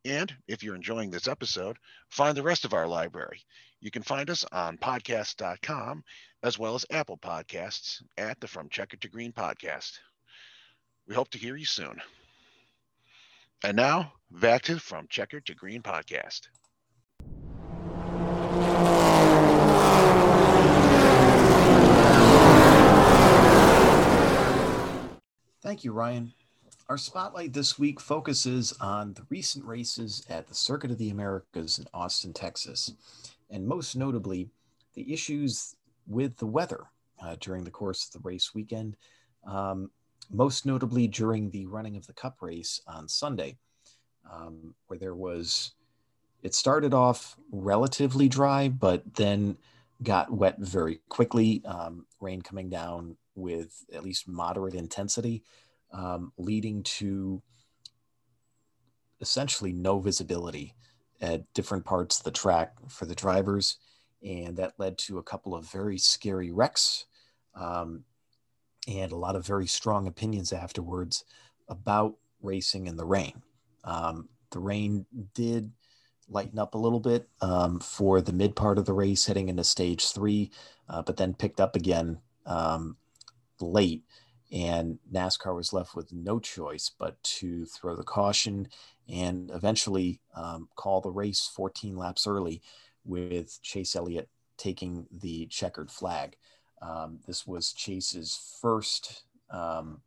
And 0.05 0.35
if 0.49 0.63
you're 0.63 0.75
enjoying 0.75 1.11
this 1.11 1.29
episode, 1.29 1.79
find 2.11 2.37
the 2.37 2.43
rest 2.43 2.65
of 2.65 2.75
our 2.75 2.87
library. 2.87 3.43
You 3.81 3.91
can 3.91 4.03
find 4.03 4.31
us 4.31 4.45
on 4.53 4.79
podcast.com 4.79 6.05
as 6.43 6.59
well 6.59 6.75
as 6.75 6.87
Apple 6.91 7.19
Podcasts 7.19 8.03
at 8.17 8.41
the 8.41 8.49
From 8.49 8.69
Checker 8.69 8.97
to 8.99 9.09
Green 9.09 9.33
podcast. 9.33 9.99
We 11.07 11.15
hope 11.15 11.31
to 11.31 11.39
hear 11.39 11.57
you 11.57 11.67
soon. 11.67 12.01
And 13.63 13.77
now, 13.77 14.13
back 14.31 14.63
to 14.63 14.79
From 14.79 15.07
Checker 15.09 15.41
to 15.41 15.55
Green 15.55 15.83
podcast. 15.83 16.49
Thank 25.63 25.83
you, 25.83 25.93
Ryan. 25.93 26.35
Our 26.87 26.99
spotlight 26.99 27.55
this 27.55 27.79
week 27.79 27.99
focuses 27.99 28.75
on 28.79 29.15
the 29.15 29.25
recent 29.31 29.65
races 29.65 30.23
at 30.29 30.49
the 30.49 30.55
Circuit 30.55 30.91
of 30.91 30.99
the 30.99 31.09
Americas 31.09 31.79
in 31.79 31.87
Austin, 31.95 32.35
Texas, 32.35 32.93
and 33.49 33.67
most 33.67 33.97
notably, 33.97 34.51
the 34.93 35.11
issues 35.11 35.77
with 36.07 36.37
the 36.37 36.47
weather 36.47 36.85
uh, 37.23 37.37
during 37.41 37.65
the 37.65 37.71
course 37.71 38.07
of 38.07 38.13
the 38.13 38.29
race 38.29 38.55
weekend, 38.55 38.99
um, 39.47 39.91
most 40.31 40.67
notably 40.67 41.09
during 41.09 41.51
the 41.51 41.65
running 41.65 41.97
of 41.97 42.07
the 42.07 42.13
Cup 42.13 42.43
race 42.43 42.83
on 42.87 43.09
Sunday, 43.09 43.57
um, 44.31 44.75
where 44.89 44.99
there 44.99 45.15
was, 45.15 45.73
it 46.43 46.55
started 46.55 46.93
off 46.93 47.35
relatively 47.51 48.29
dry, 48.29 48.69
but 48.69 49.15
then 49.15 49.57
got 50.03 50.31
wet 50.31 50.59
very 50.59 51.01
quickly, 51.09 51.63
um, 51.65 52.05
rain 52.21 52.43
coming 52.43 52.69
down 52.69 53.17
with 53.35 53.87
at 53.95 54.05
least 54.05 54.29
moderate 54.29 54.75
intensity, 54.75 55.43
um, 55.95 56.33
leading 56.37 56.83
to 56.83 57.41
essentially 59.21 59.73
no 59.73 60.01
visibility 60.01 60.75
at 61.21 61.53
different 61.55 61.85
parts 61.85 62.19
of 62.19 62.25
the 62.25 62.31
track 62.31 62.75
for 62.89 63.07
the 63.07 63.15
drivers. 63.15 63.79
And 64.23 64.57
that 64.57 64.75
led 64.79 64.99
to 64.99 65.19
a 65.19 65.23
couple 65.23 65.55
of 65.55 65.71
very 65.71 65.99
scary 65.99 66.51
wrecks 66.51 67.07
um, 67.55 68.05
and 68.89 69.13
a 69.13 69.17
lot 69.17 69.37
of 69.37 69.47
very 69.47 69.67
strong 69.67 70.07
opinions 70.07 70.53
afterwards 70.53 71.25
about 71.69 72.17
racing 72.43 72.87
in 72.87 72.97
the 72.97 73.05
rain. 73.05 73.43
Um, 73.85 74.29
the 74.51 74.59
rain 74.59 75.07
did 75.35 75.73
lighten 76.29 76.59
up 76.59 76.75
a 76.75 76.79
little 76.79 77.01
bit 77.01 77.29
um, 77.41 77.81
for 77.81 78.21
the 78.21 78.33
mid 78.33 78.57
part 78.57 78.79
of 78.79 78.87
the 78.87 78.93
race 78.93 79.27
heading 79.27 79.49
into 79.49 79.65
stage 79.65 80.11
three, 80.13 80.51
uh, 80.89 81.03
but 81.03 81.17
then 81.17 81.35
picked 81.35 81.61
up 81.61 81.77
again 81.77 82.19
um, 82.47 82.97
late. 83.61 84.05
And 84.55 85.01
NASCAR 85.13 85.55
was 85.55 85.73
left 85.73 85.97
with 85.97 86.13
no 86.13 86.39
choice 86.39 86.91
but 86.97 87.21
to 87.25 87.67
throw 87.67 87.97
the 87.97 88.05
caution 88.05 88.69
and 89.09 89.51
eventually 89.53 90.21
um, 90.37 90.69
call 90.77 91.01
the 91.01 91.11
race 91.11 91.51
14 91.55 91.97
laps 91.97 92.27
early 92.27 92.63
with 93.05 93.61
Chase 93.63 93.97
Elliott 93.97 94.29
taking 94.57 95.07
the 95.11 95.47
checkered 95.47 95.91
flag. 95.91 96.37
Um, 96.81 97.19
this 97.27 97.47
was 97.47 97.73
Chase's 97.73 98.59
first 98.61 99.25
um, 99.51 100.01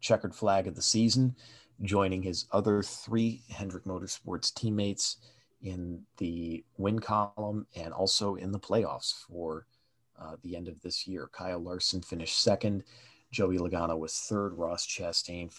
checkered 0.00 0.34
flag 0.34 0.66
of 0.66 0.74
the 0.74 0.82
season, 0.82 1.36
joining 1.82 2.22
his 2.22 2.46
other 2.50 2.82
three 2.82 3.42
Hendrick 3.50 3.84
Motorsports 3.84 4.52
teammates 4.52 5.18
in 5.62 6.02
the 6.18 6.64
win 6.76 6.98
column 6.98 7.66
and 7.76 7.92
also 7.92 8.34
in 8.34 8.50
the 8.50 8.58
playoffs 8.58 9.14
for 9.26 9.66
uh, 10.20 10.36
the 10.42 10.56
end 10.56 10.68
of 10.68 10.80
this 10.80 11.06
year. 11.06 11.28
Kyle 11.32 11.58
Larson 11.58 12.02
finished 12.02 12.42
second. 12.42 12.82
Joey 13.30 13.58
Logano 13.58 13.98
was 13.98 14.14
third. 14.14 14.54
Ross 14.56 14.86
Chastain, 14.86 15.52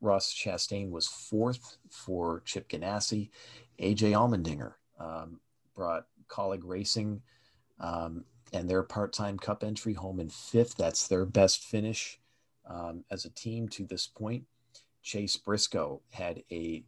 Ross 0.00 0.32
Chastain 0.32 0.90
was 0.90 1.08
fourth 1.08 1.76
for 1.90 2.42
Chip 2.44 2.68
Ganassi. 2.68 3.30
AJ 3.80 4.12
Allmendinger 4.12 4.74
um, 4.98 5.40
brought 5.74 6.06
Kaulig 6.28 6.62
Racing 6.64 7.22
um, 7.78 8.24
and 8.52 8.68
their 8.68 8.82
part-time 8.82 9.38
Cup 9.38 9.64
entry 9.64 9.94
home 9.94 10.20
in 10.20 10.28
fifth. 10.28 10.76
That's 10.76 11.08
their 11.08 11.24
best 11.24 11.64
finish 11.64 12.18
um, 12.66 13.04
as 13.10 13.24
a 13.24 13.30
team 13.30 13.68
to 13.70 13.84
this 13.84 14.06
point. 14.06 14.44
Chase 15.02 15.36
Briscoe 15.36 16.00
had 16.10 16.42
a 16.50 16.84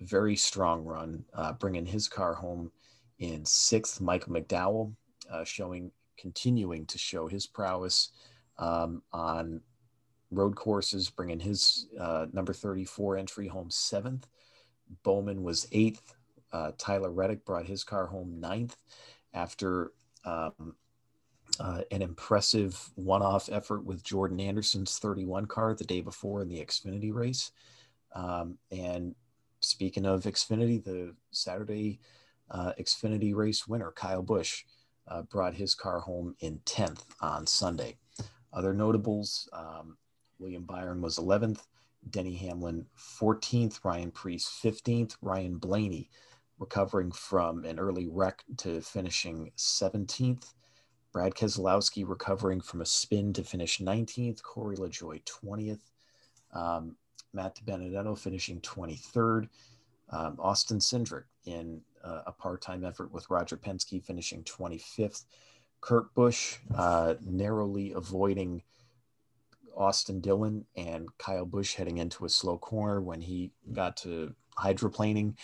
very 0.00 0.34
strong 0.36 0.84
run, 0.84 1.24
uh, 1.34 1.52
bringing 1.52 1.86
his 1.86 2.08
car 2.08 2.34
home 2.34 2.72
in 3.18 3.44
sixth. 3.44 4.00
Michael 4.00 4.32
McDowell 4.32 4.94
uh, 5.30 5.44
showing 5.44 5.92
continuing 6.16 6.86
to 6.86 6.98
show 6.98 7.28
his 7.28 7.46
prowess 7.46 8.10
um, 8.60 9.02
on 9.12 9.60
road 10.30 10.54
courses, 10.54 11.10
bringing 11.10 11.40
his 11.40 11.88
uh, 11.98 12.26
number 12.32 12.52
34 12.52 13.16
entry 13.16 13.48
home 13.48 13.70
seventh. 13.70 14.28
Bowman 15.02 15.42
was 15.42 15.66
eighth. 15.72 16.14
Uh, 16.52 16.72
Tyler 16.78 17.10
Reddick 17.10 17.44
brought 17.44 17.66
his 17.66 17.82
car 17.82 18.06
home 18.06 18.38
ninth 18.40 18.76
after 19.34 19.92
um, 20.24 20.74
uh, 21.58 21.82
an 21.90 22.02
impressive 22.02 22.90
one 22.94 23.22
off 23.22 23.48
effort 23.50 23.84
with 23.84 24.04
Jordan 24.04 24.40
Anderson's 24.40 24.98
31 24.98 25.46
car 25.46 25.74
the 25.74 25.84
day 25.84 26.00
before 26.00 26.42
in 26.42 26.48
the 26.48 26.60
Xfinity 26.60 27.12
race. 27.12 27.52
Um, 28.14 28.58
and 28.70 29.14
speaking 29.60 30.06
of 30.06 30.22
Xfinity, 30.24 30.82
the 30.82 31.14
Saturday 31.30 32.00
uh, 32.50 32.72
Xfinity 32.80 33.34
race 33.34 33.66
winner, 33.66 33.92
Kyle 33.92 34.22
Busch, 34.22 34.64
uh, 35.08 35.22
brought 35.22 35.54
his 35.54 35.74
car 35.74 36.00
home 36.00 36.34
in 36.40 36.58
10th 36.66 37.04
on 37.20 37.46
Sunday. 37.46 37.96
Other 38.52 38.74
notables 38.74 39.48
um, 39.52 39.96
William 40.38 40.64
Byron 40.64 41.00
was 41.00 41.18
11th, 41.18 41.66
Denny 42.08 42.34
Hamlin 42.34 42.86
14th, 42.98 43.84
Ryan 43.84 44.10
Preece 44.10 44.48
15th, 44.62 45.16
Ryan 45.22 45.58
Blaney 45.58 46.08
recovering 46.60 47.10
from 47.10 47.64
an 47.64 47.78
early 47.78 48.06
wreck 48.06 48.44
to 48.58 48.80
finishing 48.80 49.50
17th. 49.56 50.52
Brad 51.12 51.34
Keselowski 51.34 52.08
recovering 52.08 52.60
from 52.60 52.82
a 52.82 52.86
spin 52.86 53.32
to 53.32 53.42
finish 53.42 53.78
19th. 53.78 54.42
Corey 54.42 54.76
LaJoie 54.76 55.24
20th. 55.24 55.80
Um, 56.52 56.96
Matt 57.32 57.56
DiBenedetto 57.56 58.16
finishing 58.16 58.60
23rd. 58.60 59.48
Um, 60.10 60.36
Austin 60.38 60.78
Cindric 60.78 61.24
in 61.46 61.80
uh, 62.04 62.22
a 62.26 62.32
part-time 62.32 62.84
effort 62.84 63.10
with 63.10 63.30
Roger 63.30 63.56
Penske 63.56 64.04
finishing 64.04 64.44
25th. 64.44 65.24
Kurt 65.80 66.14
Busch 66.14 66.58
uh, 66.74 67.14
narrowly 67.24 67.92
avoiding 67.92 68.62
Austin 69.76 70.20
Dillon 70.20 70.66
and 70.76 71.08
Kyle 71.18 71.46
Busch 71.46 71.74
heading 71.74 71.98
into 71.98 72.24
a 72.24 72.28
slow 72.28 72.58
corner 72.58 73.00
when 73.00 73.20
he 73.20 73.52
got 73.72 73.96
to 73.98 74.34
hydroplaning 74.58 75.34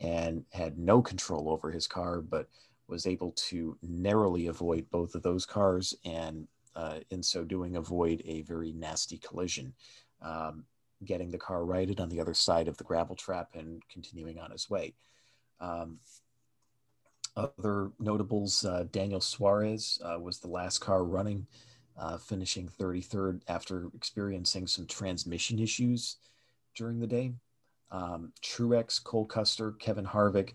and 0.00 0.44
had 0.52 0.78
no 0.78 1.00
control 1.00 1.48
over 1.48 1.70
his 1.70 1.86
car, 1.86 2.20
but 2.20 2.48
was 2.88 3.06
able 3.06 3.32
to 3.32 3.76
narrowly 3.82 4.46
avoid 4.46 4.88
both 4.90 5.14
of 5.14 5.22
those 5.22 5.46
cars 5.46 5.94
and 6.04 6.46
uh, 6.74 6.98
in 7.10 7.22
so 7.22 7.42
doing 7.42 7.76
avoid 7.76 8.22
a 8.26 8.42
very 8.42 8.72
nasty 8.72 9.18
collision. 9.18 9.72
Um, 10.20 10.64
getting 11.04 11.30
the 11.30 11.38
car 11.38 11.64
righted 11.64 12.00
on 12.00 12.08
the 12.08 12.20
other 12.20 12.34
side 12.34 12.68
of 12.68 12.76
the 12.78 12.84
gravel 12.84 13.16
trap 13.16 13.50
and 13.54 13.82
continuing 13.88 14.38
on 14.38 14.50
his 14.50 14.68
way. 14.70 14.94
Um, 15.60 15.98
other 17.36 17.90
notables, 17.98 18.64
uh, 18.64 18.84
Daniel 18.90 19.20
Suarez 19.20 20.00
uh, 20.04 20.18
was 20.18 20.38
the 20.38 20.48
last 20.48 20.78
car 20.78 21.04
running, 21.04 21.46
uh, 21.98 22.18
finishing 22.18 22.68
33rd 22.68 23.42
after 23.48 23.88
experiencing 23.94 24.66
some 24.66 24.86
transmission 24.86 25.58
issues 25.58 26.16
during 26.74 27.00
the 27.00 27.06
day. 27.06 27.32
Um, 27.90 28.32
Truex, 28.42 29.02
Cole 29.02 29.26
Custer, 29.26 29.72
Kevin 29.72 30.06
Harvick, 30.06 30.52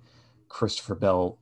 Christopher 0.50 0.96
Bell, 0.96 1.38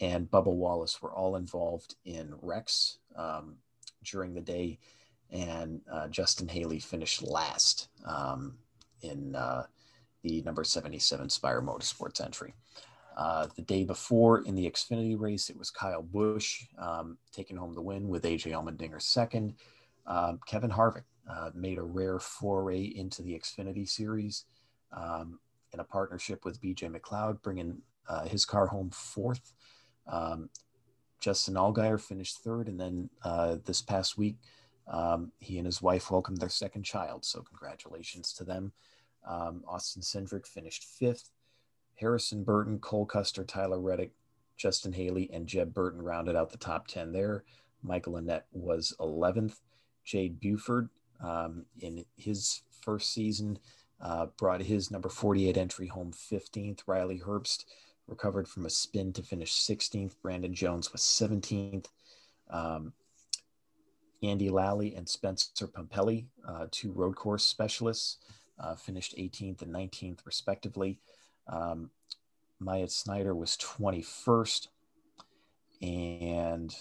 and 0.00 0.30
Bubba 0.30 0.52
Wallace 0.52 1.00
were 1.00 1.12
all 1.12 1.36
involved 1.36 1.94
in 2.04 2.34
wrecks 2.42 2.98
um, 3.16 3.56
during 4.04 4.34
the 4.34 4.40
day 4.40 4.78
and 5.34 5.80
uh, 5.90 6.08
Justin 6.08 6.48
Haley 6.48 6.78
finished 6.78 7.22
last 7.22 7.88
um, 8.06 8.54
in 9.02 9.34
uh, 9.34 9.64
the 10.22 10.42
number 10.42 10.64
77 10.64 11.28
Spire 11.28 11.60
Motorsports 11.60 12.24
entry. 12.24 12.54
Uh, 13.16 13.46
the 13.54 13.62
day 13.62 13.84
before 13.84 14.40
in 14.40 14.54
the 14.54 14.68
Xfinity 14.68 15.18
race, 15.18 15.48
it 15.48 15.56
was 15.56 15.70
Kyle 15.70 16.02
Busch 16.02 16.64
um, 16.78 17.16
taking 17.32 17.56
home 17.56 17.74
the 17.74 17.80
win 17.80 18.08
with 18.08 18.24
AJ 18.24 18.52
Allmendinger 18.52 19.00
second. 19.00 19.54
Um, 20.06 20.40
Kevin 20.46 20.70
Harvick 20.70 21.04
uh, 21.30 21.50
made 21.54 21.78
a 21.78 21.82
rare 21.82 22.18
foray 22.18 22.82
into 22.82 23.22
the 23.22 23.32
Xfinity 23.32 23.88
series 23.88 24.44
um, 24.92 25.38
in 25.72 25.80
a 25.80 25.84
partnership 25.84 26.44
with 26.44 26.60
BJ 26.60 26.90
McLeod, 26.90 27.40
bringing 27.42 27.78
uh, 28.08 28.26
his 28.26 28.44
car 28.44 28.66
home 28.66 28.90
fourth. 28.90 29.52
Um, 30.06 30.50
Justin 31.20 31.54
Allgaier 31.54 32.00
finished 32.00 32.38
third, 32.38 32.68
and 32.68 32.78
then 32.78 33.08
uh, 33.22 33.56
this 33.64 33.80
past 33.80 34.18
week, 34.18 34.36
um, 34.88 35.32
he 35.38 35.56
and 35.56 35.66
his 35.66 35.80
wife 35.80 36.10
welcomed 36.10 36.38
their 36.38 36.50
second 36.50 36.82
child, 36.82 37.24
so 37.24 37.40
congratulations 37.40 38.32
to 38.34 38.44
them. 38.44 38.72
Um, 39.26 39.64
Austin 39.66 40.02
Cindric 40.02 40.46
finished 40.46 40.84
fifth. 40.84 41.30
Harrison 41.96 42.44
Burton, 42.44 42.78
Cole 42.78 43.06
Custer, 43.06 43.44
Tyler 43.44 43.80
Reddick, 43.80 44.12
Justin 44.56 44.92
Haley, 44.92 45.30
and 45.32 45.46
Jeb 45.46 45.72
Burton 45.74 46.02
rounded 46.02 46.36
out 46.36 46.50
the 46.50 46.58
top 46.58 46.86
10 46.86 47.12
there. 47.12 47.44
Michael 47.82 48.14
Annett 48.14 48.42
was 48.52 48.94
11th. 49.00 49.56
Jade 50.04 50.40
Buford, 50.40 50.88
um, 51.22 51.64
in 51.80 52.04
his 52.16 52.62
first 52.80 53.12
season, 53.12 53.58
uh, 54.00 54.26
brought 54.36 54.60
his 54.60 54.90
number 54.90 55.08
48 55.08 55.56
entry 55.56 55.86
home 55.86 56.12
15th. 56.12 56.80
Riley 56.86 57.20
Herbst 57.20 57.64
recovered 58.06 58.46
from 58.46 58.66
a 58.66 58.70
spin 58.70 59.12
to 59.14 59.22
finish 59.22 59.52
16th. 59.52 60.14
Brandon 60.22 60.54
Jones 60.54 60.92
was 60.92 61.02
17th. 61.02 61.86
Um, 62.50 62.92
Andy 64.22 64.48
Lally 64.48 64.94
and 64.94 65.08
Spencer 65.08 65.66
Pumpelly, 65.66 66.26
uh, 66.46 66.66
two 66.70 66.92
road 66.92 67.16
course 67.16 67.44
specialists, 67.44 68.18
uh, 68.58 68.74
finished 68.74 69.16
18th 69.16 69.62
and 69.62 69.72
19th, 69.72 70.20
respectively. 70.24 70.98
Um, 71.46 71.90
Myatt 72.60 72.90
Snider 72.90 73.34
was 73.34 73.56
21st. 73.56 74.68
And 75.82 76.74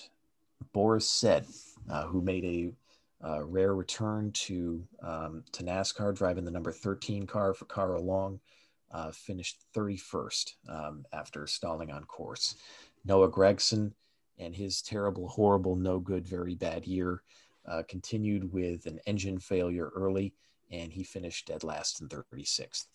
Boris 0.72 1.10
Said, 1.10 1.46
uh, 1.90 2.06
who 2.06 2.22
made 2.22 2.46
a 2.46 2.74
uh, 3.26 3.44
rare 3.44 3.74
return 3.76 4.32
to, 4.32 4.84
um, 5.02 5.44
to 5.52 5.64
NASCAR, 5.64 6.16
driving 6.16 6.46
the 6.46 6.52
number 6.52 6.72
13 6.72 7.26
car 7.26 7.54
for 7.54 7.66
Carl 7.66 8.04
Long, 8.04 8.40
uh, 8.92 9.12
finished 9.12 9.66
31st 9.76 10.54
um, 10.70 11.06
after 11.14 11.48
stalling 11.48 11.92
on 11.92 12.04
course. 12.04 12.56
Noah 13.06 13.32
Gragson 13.32 13.92
and 14.40 14.56
his 14.56 14.82
terrible, 14.82 15.28
horrible, 15.28 15.76
no 15.76 16.00
good, 16.00 16.28
very 16.28 16.56
bad 16.56 16.86
year 16.86 17.24
uh, 17.68 17.84
continued 17.88 18.52
with 18.52 18.86
an 18.86 19.00
engine 19.06 19.40
failure 19.40 19.92
early, 19.96 20.34
and 20.72 20.92
he 20.92 21.04
finished 21.04 21.48
dead 21.48 21.64
last 21.64 22.02
in 22.02 22.10
36th. 22.10 22.86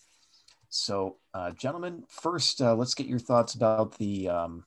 So, 0.71 1.17
uh, 1.35 1.53
gentlemen, 1.53 2.05
first, 2.09 2.61
uh, 2.61 2.75
let's 2.75 2.95
get 2.95 3.07
your 3.07 3.19
thoughts 3.19 3.55
about 3.55 3.97
the 3.99 4.29
um, 4.29 4.65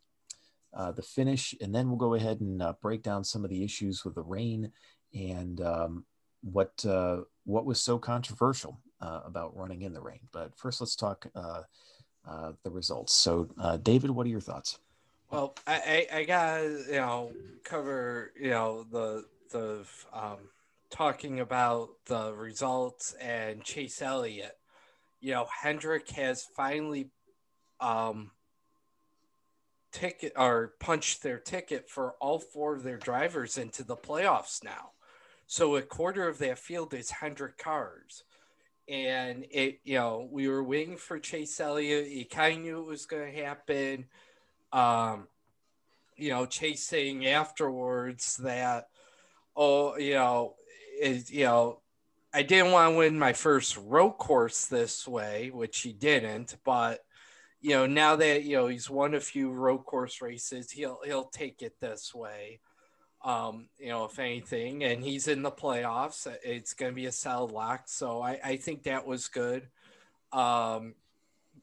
uh, 0.74 0.92
the 0.92 1.02
finish, 1.02 1.54
and 1.62 1.74
then 1.74 1.88
we'll 1.88 1.98
go 1.98 2.14
ahead 2.16 2.42
and 2.42 2.62
uh, 2.62 2.74
break 2.82 3.04
down 3.04 3.24
some 3.24 3.44
of 3.44 3.50
the 3.50 3.64
issues 3.64 4.04
with 4.04 4.16
the 4.16 4.22
rain 4.22 4.72
and 5.14 5.62
um, 5.62 6.06
what 6.42 6.84
uh, 6.86 7.18
what 7.46 7.66
was 7.66 7.82
so 7.82 7.98
controversial 7.98 8.80
about 9.00 9.56
running 9.58 9.82
in 9.82 9.94
the 9.94 10.02
rain. 10.02 10.20
But 10.32 10.56
first, 10.56 10.80
let's 10.80 10.96
talk 10.96 11.26
the 11.34 11.66
results. 12.72 13.14
So, 13.14 13.50
David, 13.84 14.12
what 14.12 14.26
are 14.26 14.30
your 14.30 14.42
thoughts? 14.42 14.80
Well, 15.32 15.56
I, 15.66 16.08
I, 16.12 16.18
I 16.20 16.24
gotta 16.26 16.84
you 16.88 16.96
know 16.98 17.32
cover 17.64 18.34
you 18.40 18.50
know 18.50 18.84
the 18.84 19.26
the 19.52 19.86
um, 20.14 20.38
talking 20.90 21.40
about 21.40 21.90
the 22.06 22.34
results 22.34 23.14
and 23.14 23.64
Chase 23.64 24.02
Elliott. 24.02 24.58
You 25.22 25.32
know, 25.32 25.48
Hendrick 25.62 26.10
has 26.12 26.44
finally 26.44 27.10
um, 27.80 28.32
ticket 29.92 30.34
or 30.36 30.74
punched 30.80 31.24
their 31.24 31.38
ticket 31.38 31.90
for 31.90 32.16
all 32.20 32.40
four 32.40 32.76
of 32.76 32.84
their 32.84 32.98
drivers 32.98 33.58
into 33.58 33.84
the 33.84 33.96
playoffs 33.96 34.64
now. 34.64 34.92
So 35.48 35.76
a 35.76 35.82
quarter 35.82 36.28
of 36.28 36.38
that 36.40 36.60
field 36.60 36.94
is 36.94 37.12
Hendrick 37.12 37.58
cars. 37.58 38.24
And 38.90 39.46
it, 39.52 39.80
you 39.84 39.96
know, 39.96 40.28
we 40.32 40.48
were 40.48 40.64
waiting 40.64 40.98
for 40.98 41.20
Chase 41.20 41.60
Elliott. 41.60 42.08
He 42.08 42.26
kind 42.26 42.58
of 42.58 42.62
knew 42.64 42.80
it 42.80 42.88
was 42.88 43.06
going 43.06 43.32
to 43.32 43.44
happen 43.44 44.06
um, 44.74 45.28
you 46.16 46.30
know, 46.30 46.46
chasing 46.46 47.28
afterwards 47.28 48.38
that, 48.38 48.90
oh, 49.56 49.98
you 49.98 50.14
know, 50.14 50.56
is, 51.00 51.32
you 51.32 51.46
know, 51.46 51.81
I 52.34 52.44
didn't 52.44 52.72
want 52.72 52.94
to 52.94 52.98
win 52.98 53.20
my 53.20 53.34
first 53.34 53.78
road 53.78 54.14
course 54.14 54.66
this 54.66 55.08
way, 55.08 55.52
which 55.54 55.82
he 55.82 55.92
didn't, 55.92 56.56
but 56.64 57.02
you 57.62 57.72
know, 57.72 57.86
now 57.86 58.16
that 58.16 58.44
you 58.44 58.56
know 58.56 58.68
he's 58.68 58.90
won 58.90 59.14
a 59.14 59.20
few 59.20 59.52
road 59.52 59.86
course 59.86 60.22
races, 60.22 60.72
he'll 60.72 61.00
he'll 61.06 61.26
take 61.26 61.62
it 61.62 61.80
this 61.80 62.14
way. 62.14 62.60
Um, 63.24 63.68
you 63.78 63.90
know, 63.90 64.06
if 64.06 64.18
anything, 64.18 64.84
and 64.84 65.04
he's 65.04 65.28
in 65.28 65.44
the 65.44 65.52
playoffs, 65.52 66.26
it's 66.44 66.74
going 66.74 66.92
to 66.92 66.96
be 66.96 67.06
a 67.06 67.12
solid 67.12 67.52
lock. 67.52 67.84
So 67.86 68.20
I, 68.20 68.40
I 68.44 68.58
think 68.58 68.84
that 68.84 69.06
was 69.06 69.28
good. 69.28 69.68
Um, 70.34 70.96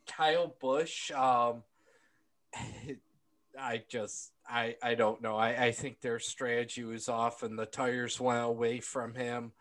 Kyle 0.06 0.54
Busch, 0.60 1.10
um, 1.10 1.64
I 3.58 3.82
just 3.88 4.30
I 4.48 4.76
I 4.80 4.94
don't 4.94 5.20
know. 5.20 5.36
I 5.36 5.64
I 5.64 5.72
think 5.72 6.00
their 6.00 6.20
strategy 6.20 6.84
was 6.84 7.08
off 7.08 7.42
and 7.42 7.58
the 7.58 7.66
tires 7.66 8.20
went 8.20 8.44
away 8.44 8.78
from 8.78 9.14
him. 9.14 9.52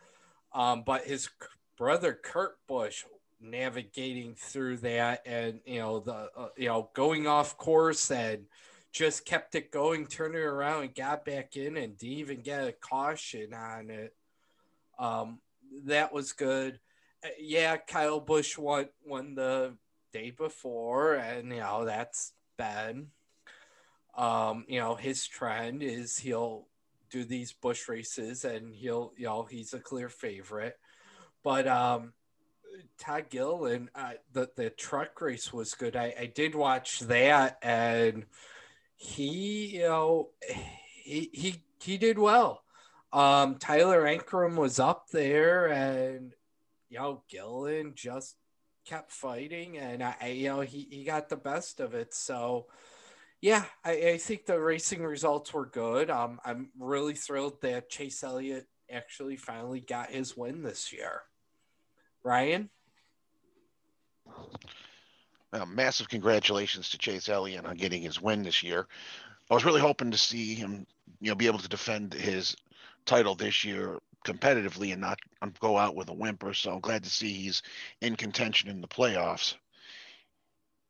Um, 0.58 0.82
but 0.84 1.06
his 1.06 1.30
brother 1.78 2.20
Kurt 2.20 2.58
Busch 2.68 3.06
navigating 3.40 4.34
through 4.34 4.78
that 4.78 5.22
and 5.28 5.60
you 5.68 5.78
know 5.78 6.00
the 6.00 6.32
uh, 6.36 6.50
you 6.58 6.68
know 6.68 6.90
going 6.96 7.28
off 7.28 7.56
course 7.58 8.10
and 8.10 8.46
just 8.92 9.24
kept 9.24 9.54
it 9.54 9.72
going, 9.72 10.08
turning 10.08 10.42
around 10.42 10.82
and 10.82 10.96
got 10.96 11.24
back 11.24 11.56
in 11.56 11.78
and 11.78 11.96
didn't 11.96 12.18
even 12.18 12.42
get 12.42 12.68
a 12.68 12.72
caution 12.72 13.54
on 13.54 13.92
it. 13.92 14.16
Um, 14.98 15.38
that 15.86 16.12
was 16.12 16.34
good. 16.34 16.80
Uh, 17.24 17.30
yeah, 17.40 17.78
Kyle 17.78 18.20
Busch 18.20 18.58
won 18.58 18.90
won 19.06 19.36
the 19.36 19.74
day 20.12 20.32
before, 20.32 21.14
and 21.14 21.52
you 21.52 21.60
know 21.60 21.86
that's 21.86 22.34
bad. 22.58 23.06
Um, 24.18 24.66
you 24.68 24.80
know, 24.80 24.96
his 24.96 25.28
trend 25.28 25.84
is 25.84 26.18
he'll 26.18 26.66
do 27.10 27.24
these 27.24 27.54
Busch 27.54 27.88
races 27.88 28.46
and 28.46 28.74
he'll, 28.74 29.14
you 29.18 29.26
know, 29.26 29.44
he's 29.44 29.74
a 29.74 29.80
clear 29.80 30.10
favorite. 30.10 30.78
But 31.44 31.68
um, 31.68 32.14
Todd 33.00 33.30
Gilliland, 33.30 33.90
uh, 33.96 34.14
the 34.34 34.50
the 34.56 34.70
truck 34.70 35.20
race 35.22 35.54
was 35.54 35.74
good. 35.74 35.96
I, 35.96 36.14
I 36.20 36.26
did 36.26 36.56
watch 36.56 37.02
that, 37.02 37.58
and 37.62 38.26
he, 38.96 39.78
you 39.78 39.84
know, 39.84 40.30
he 41.04 41.30
he 41.34 41.64
he 41.82 41.98
did 41.98 42.18
well. 42.18 42.64
Um, 43.14 43.56
Tyler 43.56 44.04
Ankrum 44.04 44.56
was 44.56 44.80
up 44.80 45.08
there, 45.12 45.68
and 45.68 46.34
you 46.90 47.00
know, 47.00 47.24
Gilliland 47.30 47.96
just 47.96 48.36
kept 48.86 49.12
fighting, 49.12 49.78
and 49.78 50.04
I, 50.04 50.34
you 50.36 50.50
know, 50.50 50.62
he 50.62 50.88
he 50.90 51.04
got 51.04 51.30
the 51.30 51.38
best 51.38 51.80
of 51.80 51.94
it. 51.94 52.14
So 52.14 52.68
yeah, 53.48 53.64
I, 53.86 53.92
I, 53.92 54.18
think 54.18 54.46
the 54.46 54.60
racing 54.60 55.02
results 55.04 55.54
were 55.54 55.66
good. 55.66 56.10
Um, 56.10 56.38
I'm 56.44 56.70
really 56.78 57.14
thrilled 57.14 57.62
that 57.62 57.90
Chase 57.90 58.22
Elliott 58.22 58.68
actually 58.92 59.38
finally 59.38 59.80
got 59.80 60.12
his 60.12 60.36
win 60.36 60.64
this 60.64 60.92
year. 60.92 61.22
Ryan? 62.26 62.70
Massive 65.66 66.10
congratulations 66.10 66.90
to 66.90 66.98
Chase 66.98 67.30
Elliott 67.30 67.66
on 67.66 67.78
getting 67.78 68.02
his 68.02 68.22
win 68.22 68.44
this 68.44 68.64
year. 68.64 68.86
I 69.50 69.54
was 69.54 69.64
really 69.64 69.80
hoping 69.80 70.12
to 70.12 70.18
see 70.18 70.54
him, 70.54 70.86
you 71.22 71.30
know, 71.30 71.36
be 71.36 71.48
able 71.48 71.60
to 71.60 71.70
defend 71.70 72.14
his 72.14 72.54
title 73.06 73.34
this 73.34 73.64
year 73.64 73.98
competitively 74.26 74.92
and 74.92 75.00
not 75.00 75.20
go 75.62 75.78
out 75.78 75.96
with 75.96 76.10
a 76.10 76.14
whimper. 76.14 76.54
So 76.54 76.74
I'm 76.74 76.82
glad 76.82 77.06
to 77.06 77.10
see 77.10 77.32
he's 77.32 77.62
in 78.02 78.18
contention 78.18 78.70
in 78.70 78.82
the 78.82 78.90
playoffs. 78.90 79.56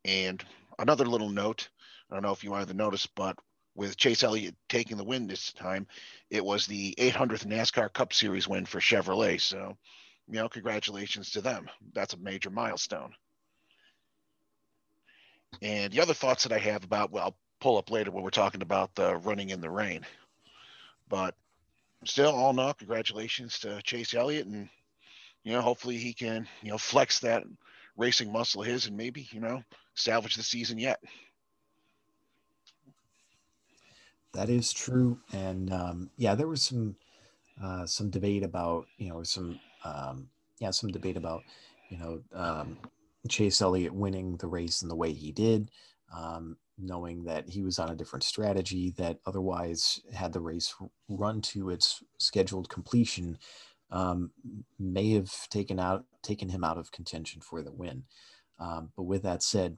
And 0.06 0.44
another 0.80 1.06
little 1.06 1.30
note 1.30 1.70
I 2.10 2.16
don't 2.16 2.24
know 2.24 2.32
if 2.32 2.44
you 2.44 2.52
wanted 2.52 2.70
to 2.70 2.74
notice, 2.74 3.06
but 3.06 3.38
with 3.76 3.98
Chase 3.98 4.24
Elliott 4.24 4.56
taking 4.70 4.98
the 4.98 5.04
win 5.04 5.28
this 5.28 5.54
time, 5.54 5.88
it 6.30 6.44
was 6.44 6.66
the 6.66 6.96
800th 6.98 7.46
NASCAR 7.46 7.94
Cup 7.94 8.14
Series 8.14 8.48
win 8.48 8.66
for 8.66 8.80
Chevrolet. 8.80 9.40
So, 9.40 9.78
you 10.28 10.36
know, 10.36 10.50
congratulations 10.50 11.32
to 11.32 11.42
them. 11.42 11.70
That's 11.94 12.14
a 12.14 12.18
major 12.18 12.50
milestone. 12.50 13.14
And 15.62 15.94
the 15.94 16.02
other 16.02 16.14
thoughts 16.14 16.44
that 16.44 16.52
I 16.52 16.60
have 16.60 16.84
about, 16.84 17.12
well, 17.12 17.24
I'll 17.24 17.38
pull 17.60 17.78
up 17.78 17.92
later 17.92 18.12
when 18.12 18.24
we're 18.24 18.30
talking 18.30 18.62
about 18.62 18.96
the 18.96 19.18
running 19.18 19.50
in 19.50 19.62
the 19.62 19.70
rain. 19.70 20.06
But 21.10 21.36
still, 22.04 22.32
all 22.32 22.52
in 22.52 22.60
all, 22.60 22.74
congratulations 22.74 23.60
to 23.60 23.82
Chase 23.82 24.14
Elliott. 24.14 24.48
And, 24.48 24.70
you 25.44 25.54
know, 25.54 25.62
hopefully 25.62 25.98
he 25.98 26.14
can, 26.14 26.48
you 26.62 26.72
know, 26.72 26.78
flex 26.78 27.20
that 27.20 27.44
racing 27.96 28.32
muscle 28.32 28.62
of 28.62 28.68
his 28.68 28.88
and 28.88 28.98
maybe, 28.98 29.28
you 29.32 29.40
know, 29.40 29.64
salvage 29.96 30.36
the 30.36 30.44
season 30.44 30.78
yet. 30.78 31.00
That 34.34 34.50
is 34.50 34.72
true, 34.72 35.20
and 35.34 35.72
um, 35.74 36.10
yeah, 36.18 36.36
there 36.36 36.48
was 36.48 36.62
some 36.62 36.96
uh, 37.64 37.86
some 37.86 38.10
debate 38.10 38.44
about 38.44 38.86
you 38.98 39.10
know 39.10 39.24
some 39.24 39.60
um, 39.84 40.28
yeah 40.60 40.72
some 40.72 40.90
debate 40.92 41.18
about 41.18 41.44
you 41.90 41.98
know 41.98 42.22
um, 42.34 42.78
Chase 43.30 43.62
Elliott 43.62 43.94
winning 43.94 44.38
the 44.38 44.48
race 44.48 44.82
in 44.82 44.90
the 44.90 44.96
way 44.96 45.14
he 45.14 45.32
did, 45.32 45.72
um, 46.16 46.58
knowing 46.78 47.24
that 47.24 47.50
he 47.50 47.64
was 47.64 47.80
on 47.80 47.90
a 47.90 47.96
different 47.96 48.24
strategy 48.24 48.94
that 48.98 49.20
otherwise 49.26 50.02
had 50.14 50.34
the 50.34 50.42
race 50.42 50.76
run 51.10 51.42
to 51.42 51.70
its 51.70 52.04
scheduled 52.20 52.70
completion 52.70 53.38
um, 53.92 54.32
may 54.78 55.12
have 55.14 55.32
taken 55.50 55.80
out 55.80 56.06
taken 56.22 56.50
him 56.50 56.64
out 56.64 56.78
of 56.78 56.92
contention 56.92 57.42
for 57.42 57.62
the 57.64 57.72
win. 57.72 58.04
Um, 58.60 58.92
but 58.96 59.04
with 59.04 59.24
that 59.24 59.42
said, 59.42 59.78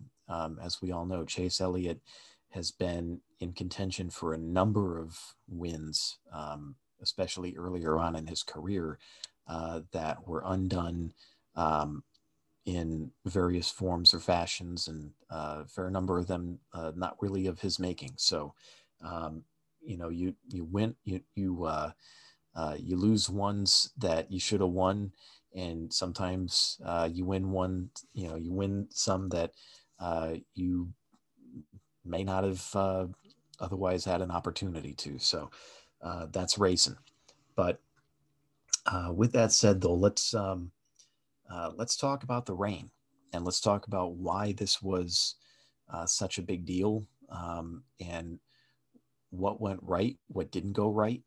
as 0.64 0.82
we 0.82 0.92
all 0.92 1.06
know, 1.06 1.26
Chase 1.26 1.62
Elliott 1.62 2.02
has 2.50 2.72
been 2.72 3.22
in 3.40 3.54
contention 3.54 4.10
for 4.10 4.34
a 4.34 4.38
number 4.38 5.00
of 5.00 5.18
wins, 5.48 6.18
um, 6.34 6.76
especially 7.02 7.56
earlier 7.58 7.98
on 7.98 8.16
in 8.16 8.28
his 8.28 8.44
career, 8.44 9.00
uh, 9.48 9.82
that 9.92 10.28
were 10.28 10.44
undone 10.46 11.14
um, 11.56 12.04
in 12.66 13.12
various 13.26 13.70
forms 13.72 14.14
or 14.14 14.20
fashions, 14.20 14.88
and 14.88 15.12
uh, 15.32 15.64
a 15.64 15.66
fair 15.66 15.90
number 15.90 16.20
of 16.20 16.28
them 16.28 16.60
uh, 16.74 16.92
not 16.96 17.18
really 17.22 17.48
of 17.48 17.60
his 17.62 17.80
making. 17.80 18.12
So, 18.18 18.54
um, 19.04 19.44
you 19.82 19.98
know, 19.98 20.10
you 20.10 20.36
you 20.50 20.66
win, 20.66 20.96
you 21.04 21.22
you 21.36 21.64
uh, 21.64 21.92
uh, 22.56 22.76
you 22.78 22.98
lose 22.98 23.30
ones 23.30 23.92
that 23.98 24.32
you 24.32 24.40
should 24.40 24.62
have 24.62 24.70
won, 24.70 25.14
and 25.56 25.92
sometimes 25.92 26.78
uh, 26.86 27.10
you 27.12 27.26
win 27.26 27.52
one. 27.52 27.90
You 28.14 28.28
know, 28.28 28.36
you 28.36 28.52
win 28.52 28.88
some 28.92 29.30
that 29.30 29.52
you 30.54 30.90
may 32.06 32.24
not 32.24 32.44
have 32.44 33.10
otherwise 33.60 34.06
had 34.06 34.22
an 34.22 34.32
opportunity 34.32 34.94
to. 34.94 35.20
So 35.20 35.50
uh, 36.02 36.28
that's 36.32 36.58
racing. 36.58 36.98
But 37.56 37.80
uh, 38.86 39.12
with 39.14 39.34
that 39.34 39.52
said, 39.52 39.82
though, 39.82 39.96
let's 39.96 40.34
um, 40.34 40.72
uh, 41.50 41.72
let's 41.76 41.98
talk 41.98 42.24
about 42.24 42.46
the 42.46 42.54
rain 42.54 42.90
and 43.34 43.44
let's 43.44 43.60
talk 43.60 43.88
about 43.88 44.14
why 44.14 44.54
this 44.54 44.82
was 44.82 45.36
uh, 45.92 46.06
such 46.06 46.38
a 46.38 46.44
big 46.44 46.66
deal 46.66 47.06
um, 47.30 47.84
and 48.00 48.40
what 49.32 49.62
went 49.62 49.80
right, 49.84 50.18
what 50.28 50.52
didn't 50.52 50.74
go 50.74 50.90
right, 50.90 51.22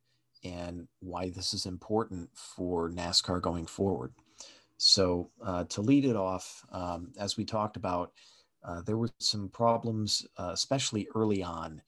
and 0.45 0.89
why 1.01 1.30
this 1.30 1.55
is 1.55 1.66
important 1.66 2.28
for 2.35 2.91
NASCAR 2.91 3.41
going 3.41 3.66
forward. 3.66 4.12
So, 4.78 5.30
uh, 5.45 5.64
to 5.64 5.80
lead 5.80 6.05
it 6.05 6.16
off, 6.16 6.64
um, 6.72 7.12
as 7.16 7.37
we 7.37 7.45
talked 7.45 7.76
about, 7.76 8.12
uh, 8.64 8.80
there 8.83 8.97
were 8.97 9.11
some 9.20 9.49
problems, 9.49 10.26
especially 10.39 11.07
early 11.14 11.43
on 11.43 11.80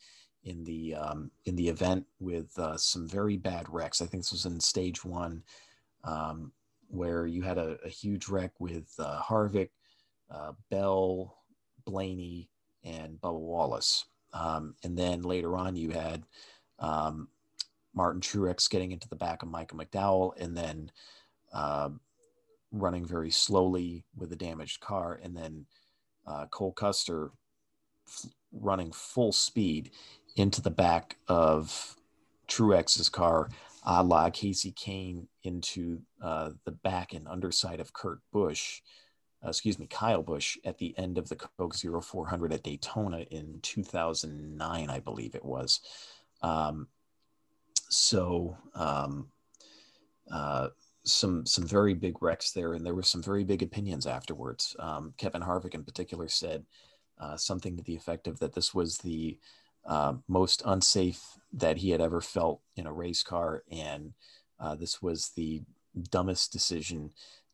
in 0.45 0.65
the 0.65 0.95
um, 0.95 1.31
in 1.47 1.57
the 1.57 1.69
event, 1.69 2.07
with 2.21 2.57
uh, 2.59 2.77
some 2.77 3.09
very 3.09 3.37
bad 3.37 3.67
wrecks. 3.69 4.01
I 4.01 4.07
think 4.07 4.23
this 4.23 4.33
was 4.33 4.47
in 4.47 4.61
stage 4.61 5.05
one, 5.05 5.43
um, 6.05 6.53
where 6.89 7.27
you 7.27 7.43
had 7.43 7.59
a, 7.59 7.79
a, 7.85 7.89
huge 7.89 8.29
wreck 8.29 8.53
with 8.61 8.93
uh, 8.99 9.21
Harvick, 9.23 9.71
uh, 10.31 10.53
Bell, 10.71 11.39
Blaney, 11.85 12.51
and 12.85 13.21
Bubba 13.21 13.41
Wallace. 13.41 14.05
Um, 14.33 14.75
and 14.83 14.97
then 14.97 15.23
later 15.23 15.57
on, 15.57 15.77
you 15.77 15.91
had 15.91 16.25
um, 16.79 17.29
Martin 17.95 18.21
Truex 18.21 18.69
getting 18.69 18.93
into 18.93 19.09
the 19.09 19.17
back 19.17 19.43
of 19.43 19.49
Michael 19.49 19.79
McDowell, 19.79 20.33
and 20.39 20.57
then 20.57 20.91
uh, 21.53 21.91
running 22.73 23.07
very 23.07 23.31
slowly 23.31 24.05
with 24.17 24.33
a 24.33 24.37
damaged 24.37 24.81
car, 24.81 25.21
and 25.23 25.37
then 25.37 25.67
uh, 26.27 26.47
Cole 26.47 26.73
Custer 26.73 27.31
f- 28.07 28.31
running 28.53 28.93
full 28.93 29.33
speed 29.33 29.91
into 30.37 30.61
the 30.61 30.71
back 30.71 31.17
of 31.29 31.97
Truex's 32.49 33.09
car, 33.09 33.49
a 33.85 34.03
la 34.03 34.31
Kasey 34.31 34.75
Kahne 34.75 35.27
into 35.43 36.01
uh, 36.23 36.51
the 36.65 36.73
back 36.73 37.13
and 37.13 37.29
underside 37.29 37.81
of 37.81 37.93
Kurt 37.93 38.21
Busch, 38.33 38.81
uh, 39.45 39.49
excuse 39.49 39.79
me, 39.79 39.87
Kyle 39.87 40.23
Busch 40.23 40.57
at 40.65 40.79
the 40.79 40.97
end 40.97 41.19
of 41.19 41.29
the 41.29 41.37
Coke 41.37 41.77
Zero 41.77 42.01
400 42.01 42.53
at 42.53 42.63
Daytona 42.63 43.21
in 43.31 43.59
2009, 43.63 44.91
I 44.91 45.01
believe 45.01 45.35
it 45.35 45.45
was. 45.45 45.81
Um, 46.43 46.89
so, 47.91 48.57
um, 48.75 49.29
uh, 50.31 50.69
some 51.07 51.45
some 51.45 51.67
very 51.67 51.93
big 51.93 52.23
wrecks 52.23 52.53
there, 52.53 52.73
and 52.73 52.85
there 52.85 52.95
were 52.95 53.03
some 53.03 53.23
very 53.23 53.45
big 53.45 53.63
opinions 53.63 54.07
afterwards. 54.07 54.75
Um, 54.79 55.13
Kevin 55.19 55.43
Harvick, 55.43 55.75
in 55.75 55.85
particular, 55.85 56.29
said 56.29 56.65
uh, 57.19 57.37
something 57.37 57.77
to 57.77 57.83
the 57.83 57.95
effect 57.95 58.27
of 58.27 58.39
that 58.39 58.55
this 58.55 58.75
was 58.75 58.99
the 58.99 59.39
uh, 59.87 60.15
most 60.29 60.63
unsafe 60.65 61.39
that 61.53 61.79
he 61.79 61.91
had 61.91 62.01
ever 62.01 62.21
felt 62.21 62.61
in 62.77 62.87
a 62.87 62.93
race 62.93 63.23
car, 63.23 63.63
and 63.71 64.13
uh, 64.59 64.75
this 64.75 65.03
was 65.03 65.31
the 65.37 65.63
dumbest 66.11 66.53
decision 66.53 67.11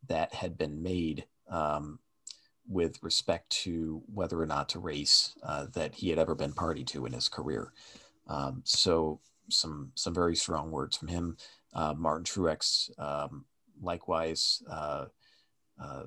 that 0.09 0.33
had 0.35 0.57
been 0.57 0.83
made 0.83 1.27
um, 1.51 1.99
with 2.69 3.03
respect 3.03 3.51
to 3.51 4.03
whether 4.13 4.41
or 4.41 4.47
not 4.47 4.69
to 4.69 4.79
race 4.79 5.35
uh, 5.43 5.67
that 5.75 5.95
he 5.95 6.09
had 6.09 6.19
ever 6.19 6.35
been 6.35 6.53
party 6.53 6.85
to 6.85 7.05
in 7.07 7.13
his 7.13 7.29
career. 7.29 7.73
Um, 8.29 8.63
so 8.65 9.21
some 9.49 9.91
some 9.97 10.15
very 10.15 10.37
strong 10.37 10.71
words 10.71 10.97
from 10.97 11.09
him. 11.09 11.37
Uh, 11.75 11.95
Martin 11.97 12.25
Truex, 12.25 12.91
um, 12.99 13.45
likewise, 13.83 14.63
uh, 14.71 15.07
uh, 15.83 16.05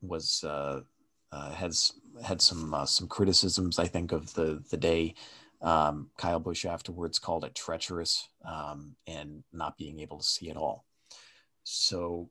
was 0.00 0.44
uh, 1.32 1.52
has 1.52 1.92
had 2.24 2.40
some 2.40 2.74
some 2.86 3.08
criticisms. 3.08 3.78
I 3.78 3.86
think 3.86 4.12
of 4.12 4.34
the 4.34 4.62
the 4.70 4.76
day. 4.76 5.14
Um, 5.62 6.10
Kyle 6.16 6.40
Busch 6.40 6.64
afterwards 6.64 7.18
called 7.18 7.44
it 7.44 7.54
treacherous 7.54 8.28
um, 8.46 8.96
and 9.06 9.44
not 9.52 9.76
being 9.76 10.00
able 10.00 10.18
to 10.18 10.24
see 10.24 10.48
it 10.48 10.56
all. 10.56 10.86
So, 11.64 12.30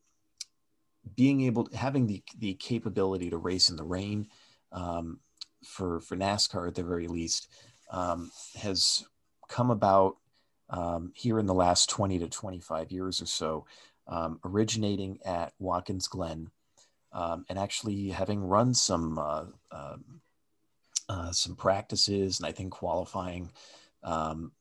being 1.15 1.41
able 1.41 1.65
to 1.65 1.77
having 1.77 2.07
the 2.07 2.23
the 2.39 2.55
capability 2.55 3.29
to 3.29 3.37
race 3.37 3.69
in 3.69 3.75
the 3.75 3.83
rain 3.83 4.27
um, 4.71 5.19
for 5.63 5.99
for 5.99 6.15
NASCAR 6.15 6.67
at 6.67 6.75
the 6.75 6.83
very 6.83 7.07
least 7.07 7.47
um, 7.91 8.31
has 8.55 9.05
come 9.47 9.71
about 9.71 10.17
um, 10.69 11.11
here 11.15 11.39
in 11.39 11.47
the 11.47 11.53
last 11.53 11.89
20 11.89 12.19
to 12.19 12.29
25 12.29 12.91
years 12.91 13.21
or 13.21 13.25
so, 13.25 13.65
um, 14.07 14.39
originating 14.45 15.19
at 15.25 15.53
Watkins 15.57 16.07
Glen 16.07 16.51
um, 17.11 17.45
and 17.49 17.57
actually 17.57 18.09
having 18.09 18.41
run 18.41 18.73
some 18.73 19.17
uh, 19.17 19.45
um, 19.71 20.21
uh, 21.07 21.31
some 21.31 21.55
practices 21.55 22.39
and 22.39 22.47
I 22.47 22.51
think 22.51 22.71
qualifying 22.71 23.51
um, 24.03 24.51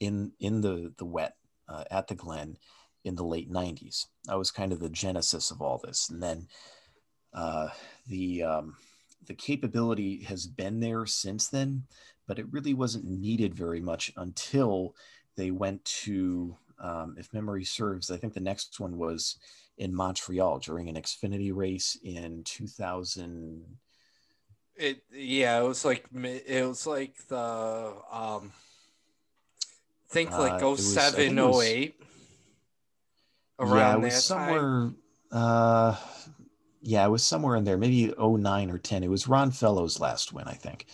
in 0.00 0.32
in 0.40 0.60
the 0.60 0.92
the 0.96 1.04
wet 1.04 1.36
uh, 1.68 1.84
at 1.90 2.08
the 2.08 2.14
Glen 2.14 2.56
in 3.04 3.14
the 3.14 3.24
late 3.24 3.50
90s. 3.50 4.06
That 4.24 4.38
was 4.38 4.50
kind 4.50 4.72
of 4.72 4.80
the 4.80 4.88
genesis 4.88 5.50
of 5.50 5.62
all 5.62 5.78
this, 5.78 6.10
and 6.10 6.22
then 6.22 6.48
uh, 7.32 7.68
the 8.06 8.42
um, 8.42 8.76
the 9.26 9.34
capability 9.34 10.22
has 10.24 10.46
been 10.46 10.80
there 10.80 11.06
since 11.06 11.48
then, 11.48 11.84
but 12.26 12.38
it 12.38 12.46
really 12.50 12.74
wasn't 12.74 13.04
needed 13.04 13.54
very 13.54 13.80
much 13.80 14.12
until 14.16 14.94
they 15.36 15.50
went 15.50 15.84
to, 15.84 16.56
um, 16.80 17.14
if 17.18 17.32
memory 17.32 17.64
serves, 17.64 18.10
I 18.10 18.16
think 18.16 18.34
the 18.34 18.40
next 18.40 18.80
one 18.80 18.98
was 18.98 19.36
in 19.78 19.94
Montreal 19.94 20.58
during 20.58 20.88
an 20.88 20.96
Xfinity 20.96 21.54
race 21.54 21.96
in 22.02 22.42
2000. 22.44 23.64
It 24.76 25.02
yeah, 25.12 25.60
it 25.60 25.64
was 25.66 25.84
like 25.84 26.04
it 26.12 26.66
was 26.66 26.86
like 26.86 27.14
the 27.28 27.94
um, 28.12 28.52
think 30.08 30.30
like 30.30 30.62
uh, 30.62 30.76
07, 30.76 31.38
08. 31.38 31.94
Around 33.60 33.76
yeah, 33.76 33.94
it 33.94 34.00
was 34.00 34.24
somewhere. 34.24 34.60
Time. 34.60 34.96
Uh, 35.32 35.96
yeah, 36.82 37.04
it 37.04 37.10
was 37.10 37.24
somewhere 37.24 37.56
in 37.56 37.64
there, 37.64 37.76
maybe 37.76 38.14
09 38.18 38.70
or 38.70 38.78
10. 38.78 39.02
It 39.02 39.10
was 39.10 39.26
Ron 39.26 39.50
Fellows' 39.50 39.98
last 39.98 40.32
win, 40.32 40.46
I 40.46 40.54
think. 40.54 40.86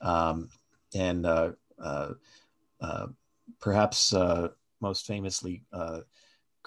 Um, 0.00 0.48
and 0.94 1.24
uh, 1.24 1.52
uh, 1.80 2.14
uh, 2.80 3.06
perhaps 3.60 4.12
uh, 4.12 4.48
most 4.80 5.06
famously, 5.06 5.62
uh, 5.72 6.00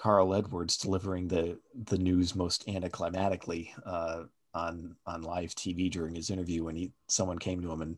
Carl 0.02 0.34
Edwards 0.34 0.76
delivering 0.76 1.28
the 1.28 1.56
the 1.84 1.96
news 1.96 2.34
most 2.34 2.66
anticlimactically 2.66 3.70
uh, 3.86 4.24
on 4.52 4.96
on 5.06 5.22
live 5.22 5.54
TV 5.54 5.88
during 5.88 6.16
his 6.16 6.28
interview 6.28 6.64
when 6.64 6.74
he 6.74 6.90
someone 7.06 7.38
came 7.38 7.62
to 7.62 7.70
him 7.70 7.82
and 7.82 7.96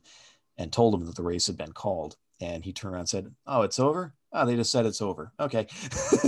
and 0.58 0.70
told 0.70 0.92
him 0.92 1.06
that 1.06 1.16
the 1.16 1.22
race 1.22 1.46
had 1.46 1.56
been 1.56 1.72
called, 1.72 2.16
and 2.42 2.62
he 2.62 2.74
turned 2.74 2.92
around 2.92 3.00
and 3.00 3.08
said, 3.08 3.34
"Oh, 3.46 3.62
it's 3.62 3.80
over. 3.80 4.12
Oh, 4.34 4.44
they 4.44 4.54
just 4.54 4.70
said 4.70 4.84
it's 4.84 5.00
over. 5.00 5.32
Okay." 5.40 5.66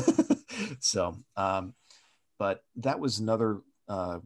so, 0.80 1.18
um, 1.36 1.74
but 2.38 2.64
that 2.76 2.98
was 2.98 3.18
another, 3.18 3.60
uh, 3.86 4.20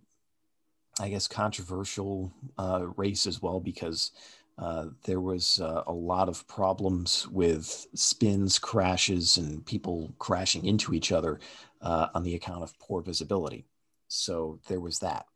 I 1.00 1.08
guess, 1.08 1.26
controversial 1.26 2.32
uh, 2.58 2.86
race 2.96 3.26
as 3.26 3.42
well 3.42 3.58
because 3.58 4.12
uh, 4.58 4.86
there 5.04 5.20
was 5.20 5.60
uh, 5.60 5.82
a 5.86 5.92
lot 5.92 6.28
of 6.28 6.46
problems 6.46 7.26
with 7.28 7.86
spins, 7.94 8.58
crashes, 8.58 9.36
and 9.36 9.64
people 9.64 10.12
crashing 10.18 10.66
into 10.66 10.92
each 10.92 11.12
other 11.12 11.40
uh, 11.80 12.08
on 12.14 12.22
the 12.22 12.34
account 12.34 12.62
of 12.62 12.78
poor 12.78 13.00
visibility. 13.00 13.64
So 14.08 14.60
there 14.68 14.80
was 14.80 14.98
that. 14.98 15.26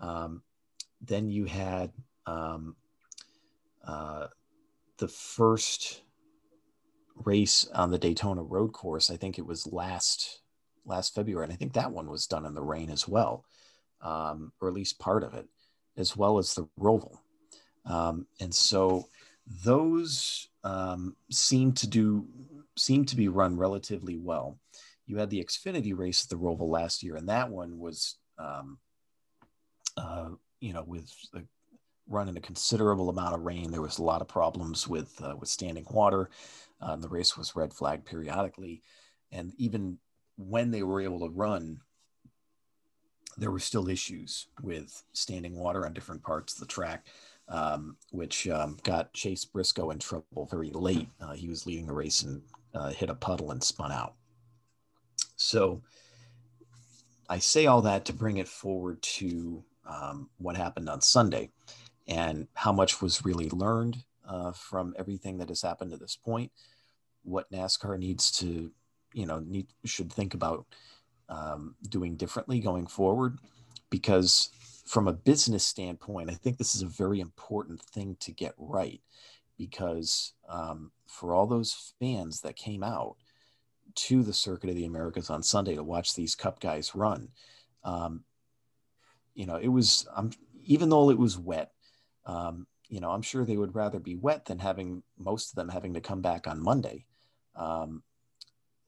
Um, 0.00 0.42
then 1.00 1.30
you 1.30 1.44
had 1.44 1.92
um, 2.26 2.76
uh, 3.86 4.26
the 4.98 5.08
first 5.08 6.02
race 7.24 7.68
on 7.74 7.90
the 7.90 7.98
Daytona 7.98 8.42
Road 8.42 8.72
Course. 8.72 9.10
I 9.10 9.16
think 9.16 9.38
it 9.38 9.46
was 9.46 9.66
last 9.66 10.40
last 10.84 11.14
February, 11.14 11.44
and 11.44 11.52
I 11.52 11.56
think 11.56 11.74
that 11.74 11.92
one 11.92 12.10
was 12.10 12.26
done 12.26 12.46
in 12.46 12.54
the 12.54 12.62
rain 12.62 12.90
as 12.90 13.06
well, 13.06 13.44
um, 14.00 14.52
or 14.60 14.68
at 14.68 14.74
least 14.74 14.98
part 14.98 15.22
of 15.22 15.34
it, 15.34 15.46
as 15.96 16.16
well 16.16 16.38
as 16.38 16.54
the 16.54 16.66
Roval. 16.80 17.18
Um, 17.88 18.26
and 18.40 18.54
so 18.54 19.08
those 19.64 20.48
um, 20.62 21.16
seem 21.30 21.72
to 21.72 21.86
do 21.86 22.26
seem 22.76 23.04
to 23.06 23.16
be 23.16 23.28
run 23.28 23.56
relatively 23.56 24.16
well. 24.16 24.58
You 25.06 25.16
had 25.16 25.30
the 25.30 25.42
Xfinity 25.42 25.96
race 25.96 26.24
at 26.24 26.30
the 26.30 26.36
Roval 26.36 26.68
last 26.68 27.02
year, 27.02 27.16
and 27.16 27.28
that 27.28 27.50
one 27.50 27.78
was, 27.78 28.16
um, 28.38 28.78
uh, 29.96 30.28
you 30.60 30.72
know, 30.72 30.84
with 30.86 31.10
in 31.32 32.36
a 32.36 32.40
considerable 32.40 33.10
amount 33.10 33.34
of 33.34 33.42
rain. 33.42 33.70
There 33.70 33.82
was 33.82 33.98
a 33.98 34.02
lot 34.02 34.20
of 34.20 34.28
problems 34.28 34.86
with 34.86 35.20
uh, 35.22 35.34
with 35.38 35.48
standing 35.48 35.86
water. 35.90 36.30
Uh, 36.80 36.96
the 36.96 37.08
race 37.08 37.36
was 37.36 37.56
red 37.56 37.72
flagged 37.72 38.06
periodically, 38.06 38.82
and 39.32 39.52
even 39.56 39.98
when 40.36 40.70
they 40.70 40.82
were 40.82 41.00
able 41.00 41.20
to 41.20 41.34
run, 41.34 41.80
there 43.36 43.50
were 43.50 43.58
still 43.58 43.88
issues 43.88 44.46
with 44.62 45.02
standing 45.12 45.56
water 45.56 45.84
on 45.84 45.92
different 45.92 46.22
parts 46.22 46.54
of 46.54 46.60
the 46.60 46.66
track, 46.66 47.06
um, 47.48 47.96
which 48.10 48.48
um, 48.48 48.76
got 48.82 49.12
Chase 49.12 49.44
Briscoe 49.44 49.90
in 49.90 49.98
trouble 49.98 50.46
very 50.50 50.70
late. 50.70 51.08
Uh, 51.20 51.32
he 51.32 51.48
was 51.48 51.66
leading 51.66 51.86
the 51.86 51.92
race 51.92 52.22
and 52.22 52.42
uh, 52.74 52.90
hit 52.90 53.10
a 53.10 53.14
puddle 53.14 53.50
and 53.50 53.62
spun 53.62 53.92
out. 53.92 54.14
So 55.36 55.82
I 57.28 57.38
say 57.38 57.66
all 57.66 57.82
that 57.82 58.04
to 58.06 58.12
bring 58.12 58.38
it 58.38 58.48
forward 58.48 59.00
to 59.02 59.64
um, 59.86 60.28
what 60.38 60.56
happened 60.56 60.88
on 60.88 61.00
Sunday 61.00 61.50
and 62.06 62.46
how 62.54 62.72
much 62.72 63.00
was 63.00 63.24
really 63.24 63.48
learned 63.50 63.98
uh, 64.26 64.52
from 64.52 64.94
everything 64.98 65.38
that 65.38 65.48
has 65.48 65.62
happened 65.62 65.90
to 65.90 65.96
this 65.96 66.16
point. 66.16 66.52
What 67.22 67.50
NASCAR 67.50 67.98
needs 67.98 68.30
to, 68.32 68.70
you 69.12 69.26
know, 69.26 69.40
need 69.40 69.66
should 69.84 70.12
think 70.12 70.34
about 70.34 70.66
um, 71.28 71.74
doing 71.88 72.16
differently 72.16 72.60
going 72.60 72.86
forward, 72.86 73.38
because 73.90 74.50
from 74.88 75.06
a 75.06 75.12
business 75.12 75.64
standpoint, 75.64 76.30
I 76.30 76.34
think 76.34 76.56
this 76.56 76.74
is 76.74 76.82
a 76.82 76.86
very 76.86 77.20
important 77.20 77.82
thing 77.82 78.16
to 78.20 78.32
get 78.32 78.54
right, 78.56 79.00
because 79.58 80.32
um, 80.48 80.90
for 81.06 81.34
all 81.34 81.46
those 81.46 81.92
fans 82.00 82.40
that 82.40 82.56
came 82.56 82.82
out 82.82 83.16
to 83.94 84.22
the 84.22 84.32
Circuit 84.32 84.70
of 84.70 84.76
the 84.76 84.86
Americas 84.86 85.28
on 85.28 85.42
Sunday 85.42 85.74
to 85.74 85.82
watch 85.82 86.14
these 86.14 86.34
Cup 86.34 86.60
guys 86.60 86.94
run, 86.94 87.28
um, 87.84 88.24
you 89.34 89.46
know, 89.46 89.56
it 89.56 89.68
was 89.68 90.08
um, 90.16 90.30
even 90.64 90.88
though 90.88 91.10
it 91.10 91.18
was 91.18 91.38
wet. 91.38 91.72
Um, 92.24 92.66
you 92.88 93.00
know, 93.00 93.10
I'm 93.10 93.22
sure 93.22 93.44
they 93.44 93.56
would 93.58 93.74
rather 93.74 93.98
be 93.98 94.16
wet 94.16 94.46
than 94.46 94.58
having 94.58 95.02
most 95.18 95.50
of 95.50 95.56
them 95.56 95.68
having 95.68 95.94
to 95.94 96.00
come 96.00 96.22
back 96.22 96.46
on 96.46 96.62
Monday, 96.62 97.04
um, 97.54 98.02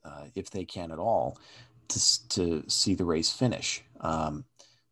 uh, 0.03 0.25
if 0.33 0.49
they 0.49 0.65
can 0.65 0.91
at 0.91 0.97
all, 0.97 1.37
to, 1.89 2.27
to 2.29 2.63
see 2.67 2.95
the 2.95 3.05
race 3.05 3.31
finish. 3.31 3.83
Um, 3.99 4.45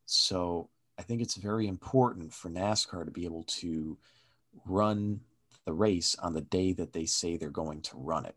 so 0.05 0.69
I 0.99 1.01
think 1.01 1.21
it's 1.21 1.35
very 1.35 1.67
important 1.67 2.33
for 2.33 2.49
NASCAR 2.49 3.05
to 3.05 3.11
be 3.11 3.23
able 3.23 3.43
to 3.43 3.97
run 4.65 5.21
the 5.65 5.71
race 5.71 6.13
on 6.21 6.33
the 6.33 6.41
day 6.41 6.73
that 6.73 6.91
they 6.91 7.05
say 7.05 7.37
they're 7.37 7.49
going 7.49 7.81
to 7.83 7.97
run 7.97 8.25
it. 8.25 8.35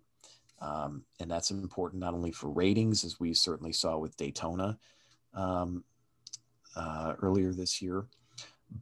Um, 0.61 1.03
and 1.19 1.29
that's 1.29 1.51
important 1.51 2.01
not 2.01 2.15
only 2.15 2.31
for 2.31 2.49
ratings, 2.49 3.03
as 3.03 3.19
we 3.19 3.35
certainly 3.35 3.73
saw 3.73 3.99
with 3.99 4.17
Daytona 4.17 4.79
um, 5.35 5.83
uh, 6.77 7.15
earlier 7.21 7.53
this 7.53 7.83
year, 7.83 8.07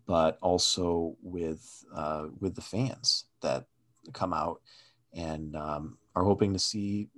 but 0.07 0.37
also 0.43 1.17
with 1.23 1.83
uh, 1.95 2.27
with 2.39 2.55
the 2.55 2.61
fans 2.61 3.25
that 3.41 3.65
come 4.13 4.35
out 4.35 4.61
and 5.15 5.57
um, 5.57 5.97
are 6.15 6.25
hoping 6.25 6.53
to 6.53 6.59
see 6.59 7.09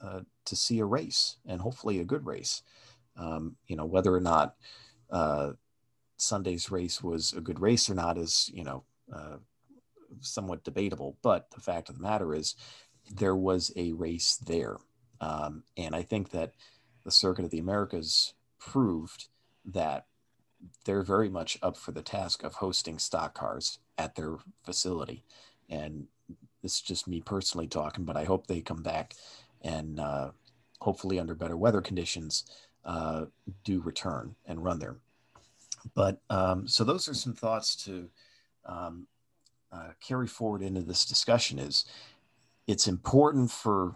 uh, 0.00 0.20
to 0.44 0.54
see 0.54 0.78
a 0.78 0.84
race 0.84 1.38
and 1.44 1.60
hopefully 1.60 1.98
a 1.98 2.04
good 2.04 2.24
race. 2.24 2.62
Um, 3.16 3.56
you 3.66 3.74
know 3.74 3.84
whether 3.84 4.14
or 4.14 4.20
not 4.20 4.54
uh, 5.10 5.52
Sunday's 6.18 6.70
race 6.70 7.02
was 7.02 7.32
a 7.32 7.40
good 7.40 7.60
race 7.60 7.88
or 7.88 7.94
not 7.94 8.18
is 8.18 8.50
you 8.52 8.64
know 8.64 8.84
uh, 9.12 9.36
somewhat 10.20 10.64
debatable. 10.64 11.16
But 11.22 11.50
the 11.50 11.60
fact 11.60 11.88
of 11.88 11.96
the 11.96 12.02
matter 12.02 12.34
is 12.34 12.54
there 13.14 13.36
was 13.36 13.72
a 13.76 13.92
race 13.92 14.36
there, 14.36 14.76
um, 15.20 15.64
and 15.76 15.94
I 15.94 16.02
think 16.02 16.30
that 16.30 16.52
the 17.04 17.10
Circuit 17.10 17.44
of 17.44 17.50
the 17.50 17.58
Americas 17.58 18.34
proved 18.58 19.28
that 19.64 20.06
they're 20.84 21.02
very 21.02 21.28
much 21.28 21.58
up 21.62 21.76
for 21.76 21.92
the 21.92 22.02
task 22.02 22.42
of 22.42 22.54
hosting 22.54 22.98
stock 22.98 23.34
cars 23.34 23.78
at 23.96 24.14
their 24.14 24.36
facility. 24.64 25.24
And 25.68 26.06
this 26.62 26.74
is 26.74 26.80
just 26.80 27.06
me 27.06 27.20
personally 27.20 27.68
talking, 27.68 28.04
but 28.04 28.16
I 28.16 28.24
hope 28.24 28.46
they 28.46 28.60
come 28.60 28.82
back 28.82 29.14
and 29.62 30.00
uh, 30.00 30.30
hopefully 30.80 31.18
under 31.18 31.34
better 31.34 31.56
weather 31.56 31.80
conditions 31.80 32.44
uh, 32.84 33.26
do 33.64 33.80
return 33.80 34.34
and 34.46 34.64
run 34.64 34.78
there. 34.78 34.96
But 35.94 36.20
um, 36.30 36.66
so 36.66 36.84
those 36.84 37.08
are 37.08 37.14
some 37.14 37.34
thoughts 37.34 37.76
to 37.84 38.08
um, 38.66 39.06
uh, 39.72 39.90
carry 40.00 40.26
forward 40.26 40.62
into 40.62 40.82
this 40.82 41.04
discussion. 41.04 41.58
Is 41.58 41.84
it's 42.66 42.88
important 42.88 43.50
for 43.50 43.94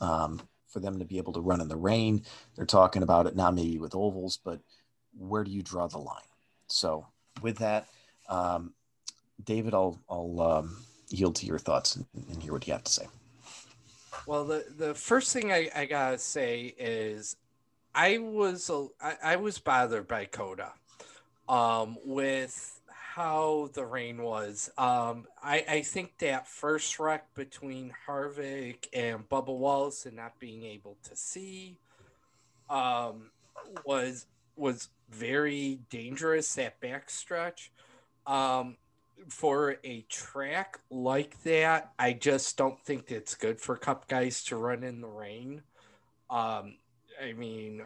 um, 0.00 0.40
for 0.68 0.80
them 0.80 0.98
to 0.98 1.04
be 1.04 1.18
able 1.18 1.32
to 1.32 1.40
run 1.40 1.60
in 1.60 1.68
the 1.68 1.76
rain. 1.76 2.22
They're 2.56 2.66
talking 2.66 3.02
about 3.02 3.26
it 3.26 3.36
now, 3.36 3.50
maybe 3.50 3.78
with 3.78 3.94
ovals, 3.94 4.38
but 4.44 4.60
where 5.16 5.44
do 5.44 5.50
you 5.50 5.62
draw 5.62 5.86
the 5.86 5.98
line? 5.98 6.26
So 6.66 7.06
with 7.40 7.58
that, 7.58 7.86
um, 8.28 8.74
David, 9.42 9.72
I'll, 9.72 10.00
I'll 10.10 10.40
um, 10.40 10.84
yield 11.08 11.36
to 11.36 11.46
your 11.46 11.58
thoughts 11.58 11.96
and, 11.96 12.06
and, 12.28 12.42
hear 12.42 12.52
what 12.52 12.66
you 12.66 12.72
have 12.72 12.84
to 12.84 12.92
say. 12.92 13.06
Well, 14.26 14.44
the, 14.44 14.64
the 14.76 14.94
first 14.94 15.32
thing 15.32 15.52
I, 15.52 15.70
I 15.74 15.84
gotta 15.84 16.18
say 16.18 16.74
is 16.78 17.36
I 17.94 18.18
was 18.18 18.70
I, 19.00 19.16
I 19.22 19.36
was 19.36 19.58
bothered 19.58 20.08
by 20.08 20.24
COTA 20.24 20.72
um, 21.48 21.96
with 22.04 22.80
how 23.14 23.70
the 23.74 23.84
rain 23.84 24.22
was. 24.22 24.70
Um, 24.76 25.26
I, 25.42 25.64
I 25.68 25.80
think 25.82 26.18
that 26.18 26.48
first 26.48 26.98
wreck 26.98 27.32
between 27.34 27.92
Harvick 28.06 28.88
and 28.92 29.28
Bubba 29.28 29.56
Wallace 29.56 30.06
and 30.06 30.16
not 30.16 30.38
being 30.40 30.64
able 30.64 30.96
to 31.04 31.16
see 31.16 31.78
um, 32.68 33.30
was 33.84 34.26
was 34.56 34.88
very 35.10 35.80
dangerous 35.90 36.54
that 36.54 36.80
backstretch. 36.80 37.68
Um, 38.26 38.76
for 39.28 39.76
a 39.84 40.02
track 40.08 40.80
like 40.90 41.40
that, 41.44 41.92
I 41.98 42.12
just 42.14 42.56
don't 42.56 42.80
think 42.84 43.10
it's 43.10 43.34
good 43.34 43.60
for 43.60 43.76
Cup 43.76 44.08
guys 44.08 44.42
to 44.44 44.56
run 44.56 44.82
in 44.82 45.00
the 45.00 45.08
rain. 45.08 45.62
Um, 46.30 46.76
I 47.22 47.32
mean, 47.32 47.82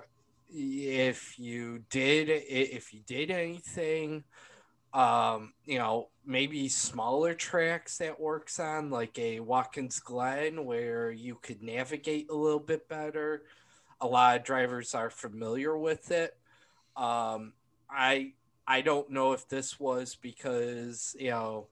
if 0.50 1.38
you 1.38 1.80
did, 1.90 2.28
if 2.28 2.92
you 2.92 3.00
did 3.06 3.30
anything, 3.30 4.24
um, 4.92 5.52
you 5.66 5.78
know, 5.78 6.08
maybe 6.24 6.68
smaller 6.68 7.34
tracks 7.34 7.98
that 7.98 8.20
works 8.20 8.58
on, 8.58 8.90
like 8.90 9.18
a 9.18 9.40
Watkins 9.40 10.00
Glen, 10.00 10.64
where 10.64 11.10
you 11.10 11.36
could 11.42 11.62
navigate 11.62 12.30
a 12.30 12.34
little 12.34 12.60
bit 12.60 12.88
better. 12.88 13.42
A 14.00 14.06
lot 14.06 14.36
of 14.36 14.44
drivers 14.44 14.94
are 14.94 15.10
familiar 15.10 15.76
with 15.76 16.10
it. 16.10 16.36
Um, 16.96 17.52
I 17.90 18.32
I 18.66 18.80
don't 18.80 19.10
know 19.10 19.32
if 19.32 19.48
this 19.48 19.78
was 19.80 20.16
because 20.16 21.16
you 21.18 21.30
know 21.30 21.68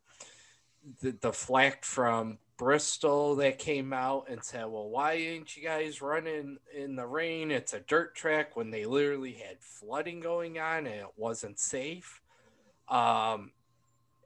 the 1.01 1.12
the 1.20 1.33
flack 1.33 1.85
from 1.85 2.39
Bristol 2.57 3.37
that 3.37 3.59
came 3.59 3.93
out 3.93 4.29
and 4.29 4.43
said, 4.43 4.65
"Well, 4.65 4.89
why 4.89 5.15
ain't 5.15 5.57
you 5.57 5.63
guys 5.63 6.01
running 6.01 6.59
in 6.75 6.97
the 6.97 7.07
rain? 7.07 7.51
It's 7.51 7.75
a 7.75 7.81
dirt 7.81 8.15
track." 8.15 8.57
When 8.57 8.71
they 8.71 8.85
literally 8.85 9.33
had 9.33 9.61
flooding 9.61 10.21
going 10.21 10.59
on 10.59 10.87
and 10.87 11.01
it 11.01 11.13
wasn't 11.17 11.59
safe. 11.59 12.21
Um, 12.89 13.53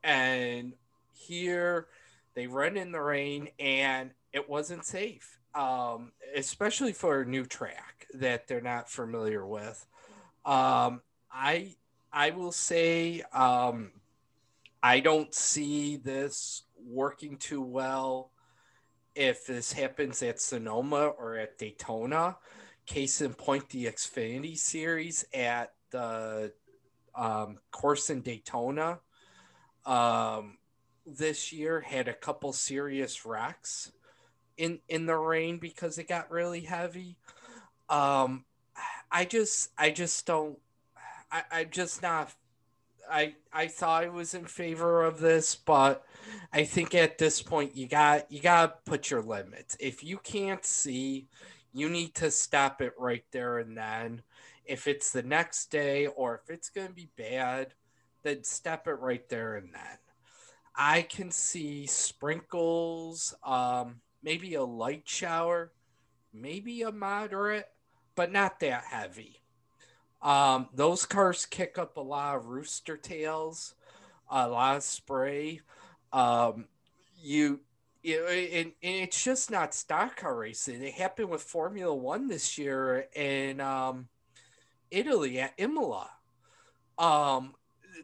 and 0.04 0.74
here 1.12 1.88
they 2.34 2.46
run 2.46 2.76
in 2.76 2.92
the 2.92 3.00
rain 3.00 3.48
and 3.58 4.10
it 4.32 4.48
wasn't 4.48 4.84
safe, 4.84 5.38
um, 5.54 6.12
especially 6.34 6.92
for 6.92 7.20
a 7.20 7.26
new 7.26 7.44
track 7.44 8.06
that 8.14 8.46
they're 8.46 8.60
not 8.60 8.88
familiar 8.88 9.46
with. 9.46 9.86
Um, 10.44 11.02
I 11.32 11.74
I 12.12 12.30
will 12.30 12.52
say 12.52 13.22
um, 13.32 13.90
I 14.82 15.00
don't 15.00 15.34
see 15.34 15.96
this 15.96 16.62
working 16.86 17.36
too 17.36 17.62
well 17.62 18.30
if 19.14 19.46
this 19.46 19.72
happens 19.72 20.22
at 20.22 20.40
Sonoma 20.40 21.08
or 21.08 21.36
at 21.36 21.58
Daytona. 21.58 22.36
Case 22.86 23.20
in 23.20 23.34
point, 23.34 23.68
the 23.68 23.86
Xfinity 23.86 24.58
Series 24.58 25.24
at 25.32 25.72
the 25.90 26.52
um, 27.14 27.58
course 27.70 28.10
in 28.10 28.22
Daytona 28.22 29.00
um, 29.84 30.58
this 31.06 31.52
year 31.52 31.80
had 31.80 32.08
a 32.08 32.14
couple 32.14 32.52
serious 32.52 33.24
wrecks 33.24 33.92
in 34.56 34.78
in 34.88 35.06
the 35.06 35.16
rain 35.16 35.58
because 35.58 35.98
it 35.98 36.08
got 36.08 36.30
really 36.30 36.60
heavy. 36.60 37.16
Um, 37.88 38.44
I 39.10 39.24
just 39.24 39.70
I 39.78 39.90
just 39.90 40.26
don't 40.26 40.58
I, 41.32 41.42
I'm 41.50 41.70
just 41.70 42.02
not 42.02 42.32
I 43.10 43.34
I 43.52 43.66
thought 43.66 44.04
I 44.04 44.08
was 44.08 44.34
in 44.34 44.46
favor 44.46 45.02
of 45.04 45.20
this, 45.20 45.54
but 45.54 46.04
I 46.52 46.64
think 46.64 46.94
at 46.94 47.18
this 47.18 47.42
point 47.42 47.76
you 47.76 47.86
got 47.86 48.30
you 48.30 48.40
gotta 48.40 48.74
put 48.84 49.10
your 49.10 49.22
limits. 49.22 49.76
If 49.80 50.04
you 50.04 50.18
can't 50.18 50.64
see, 50.64 51.28
you 51.72 51.88
need 51.88 52.14
to 52.16 52.30
stop 52.30 52.80
it 52.80 52.94
right 52.98 53.24
there 53.32 53.58
and 53.58 53.76
then. 53.76 54.22
If 54.64 54.86
it's 54.86 55.10
the 55.10 55.22
next 55.22 55.70
day 55.70 56.06
or 56.06 56.36
if 56.42 56.50
it's 56.50 56.70
gonna 56.70 56.90
be 56.90 57.10
bad, 57.16 57.74
then 58.22 58.44
stop 58.44 58.86
it 58.86 58.94
right 58.94 59.28
there 59.28 59.56
and 59.56 59.74
then. 59.74 59.98
I 60.76 61.02
can 61.02 61.30
see 61.30 61.86
sprinkles, 61.86 63.34
um, 63.42 64.00
maybe 64.22 64.54
a 64.54 64.62
light 64.62 65.08
shower, 65.08 65.72
maybe 66.32 66.82
a 66.82 66.92
moderate, 66.92 67.68
but 68.14 68.30
not 68.30 68.60
that 68.60 68.84
heavy. 68.84 69.39
Um, 70.22 70.68
those 70.74 71.06
cars 71.06 71.46
kick 71.46 71.78
up 71.78 71.96
a 71.96 72.00
lot 72.02 72.36
of 72.36 72.46
rooster 72.46 72.96
tails, 72.96 73.74
a 74.30 74.48
lot 74.48 74.76
of 74.76 74.82
spray. 74.82 75.60
Um, 76.12 76.66
you, 77.20 77.60
you 78.02 78.26
and, 78.26 78.72
and 78.82 78.94
it's 78.96 79.22
just 79.22 79.50
not 79.50 79.74
stock 79.74 80.16
car 80.16 80.36
racing. 80.36 80.82
It 80.82 80.94
happened 80.94 81.30
with 81.30 81.42
Formula 81.42 81.94
One 81.94 82.28
this 82.28 82.58
year, 82.58 83.06
in 83.14 83.60
um, 83.60 84.08
Italy 84.90 85.40
at 85.40 85.54
Imola. 85.56 86.10
Um, 86.98 87.54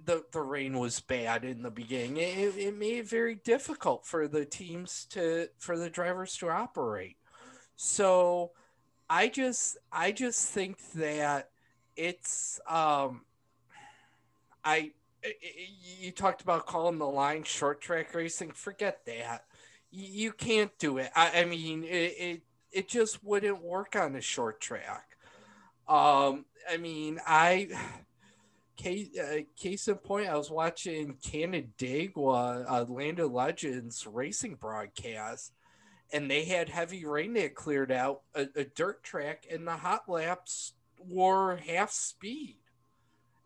the 0.05 0.25
the 0.33 0.41
rain 0.41 0.79
was 0.79 1.01
bad 1.01 1.45
in 1.45 1.63
the 1.63 1.71
beginning. 1.71 2.17
It, 2.19 2.57
it 2.57 2.77
made 2.77 2.99
it 2.99 3.09
very 3.09 3.35
difficult 3.35 4.07
for 4.07 4.29
the 4.29 4.45
teams 4.45 5.07
to 5.11 5.49
for 5.59 5.79
the 5.79 5.91
drivers 5.91 6.37
to 6.39 6.49
operate. 6.49 7.17
So 7.77 8.53
I 9.09 9.29
just 9.29 9.77
I 9.93 10.13
just 10.13 10.49
think 10.51 10.79
that 10.93 11.51
it's 11.97 12.61
um 12.69 13.23
I 14.65 14.93
you 16.01 16.11
talked 16.11 16.43
about 16.43 16.67
calling 16.67 16.99
the 16.99 17.07
line 17.07 17.43
short 17.43 17.81
track 17.81 18.15
racing. 18.15 18.53
Forget 18.53 19.05
that. 19.07 19.45
You 19.91 20.33
can't 20.33 20.77
do 20.79 20.99
it. 20.99 21.11
I, 21.15 21.43
I 21.43 21.45
mean, 21.45 21.85
it, 21.85 22.15
it 22.19 22.43
it 22.73 22.89
just 22.89 23.25
wouldn't 23.25 23.63
work 23.63 23.97
on 23.97 24.15
a 24.17 24.21
short 24.21 24.61
track. 24.61 25.17
Um, 25.89 26.45
I 26.71 26.77
mean, 26.79 27.21
I 27.27 27.69
case, 28.77 29.09
uh, 29.19 29.39
case 29.57 29.89
in 29.89 29.97
point, 29.97 30.29
I 30.29 30.37
was 30.37 30.51
watching 30.51 31.17
Canandaigua 31.25 32.67
uh, 32.69 32.85
Land 32.89 33.21
of 33.21 33.33
Legends 33.33 34.07
racing 34.07 34.57
broadcast, 34.57 35.53
and 36.13 36.31
they 36.31 36.45
had 36.45 36.69
heavy 36.69 37.05
rain 37.05 37.35
that 37.35 37.55
cleared 37.55 37.93
out 37.93 38.23
a, 38.35 38.47
a 38.55 38.65
dirt 38.65 39.03
track, 39.03 39.47
and 39.51 39.67
the 39.67 39.77
hot 39.77 40.09
laps 40.09 40.75
were 41.09 41.57
half 41.57 41.91
speed 41.91 42.57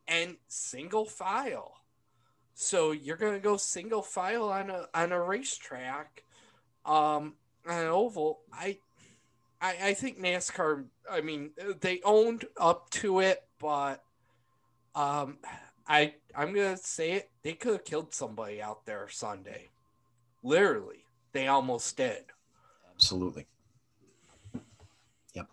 and 0.06 0.36
single 0.48 1.04
file. 1.04 1.80
So 2.54 2.92
you're 2.92 3.16
gonna 3.16 3.38
go 3.38 3.56
single 3.56 4.02
file 4.02 4.50
on 4.50 4.70
a 4.70 4.86
on 4.92 5.12
a 5.12 5.22
racetrack, 5.22 6.24
um, 6.84 7.34
on 7.66 7.78
an 7.78 7.86
oval. 7.86 8.40
I, 8.52 8.78
I, 9.60 9.76
I 9.82 9.94
think 9.94 10.18
NASCAR. 10.18 10.84
I 11.10 11.20
mean, 11.22 11.50
they 11.80 12.00
owned 12.04 12.44
up 12.58 12.90
to 12.90 13.20
it, 13.20 13.44
but 13.58 14.02
um, 14.94 15.38
I 15.88 16.14
I'm 16.36 16.52
gonna 16.52 16.76
say 16.76 17.12
it. 17.12 17.30
They 17.42 17.54
could 17.54 17.72
have 17.72 17.84
killed 17.84 18.14
somebody 18.14 18.60
out 18.60 18.84
there 18.84 19.08
Sunday. 19.08 19.68
Literally, 20.42 21.04
they 21.32 21.46
almost 21.46 21.96
did. 21.96 22.24
Absolutely. 22.94 23.46
Yep. 25.34 25.46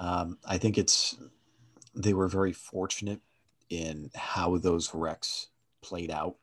Um, 0.00 0.38
I 0.46 0.58
think 0.58 0.78
it's 0.78 1.16
they 1.94 2.14
were 2.14 2.26
very 2.26 2.52
fortunate 2.52 3.20
in 3.68 4.10
how 4.14 4.56
those 4.56 4.94
wrecks 4.94 5.48
played 5.82 6.10
out. 6.10 6.36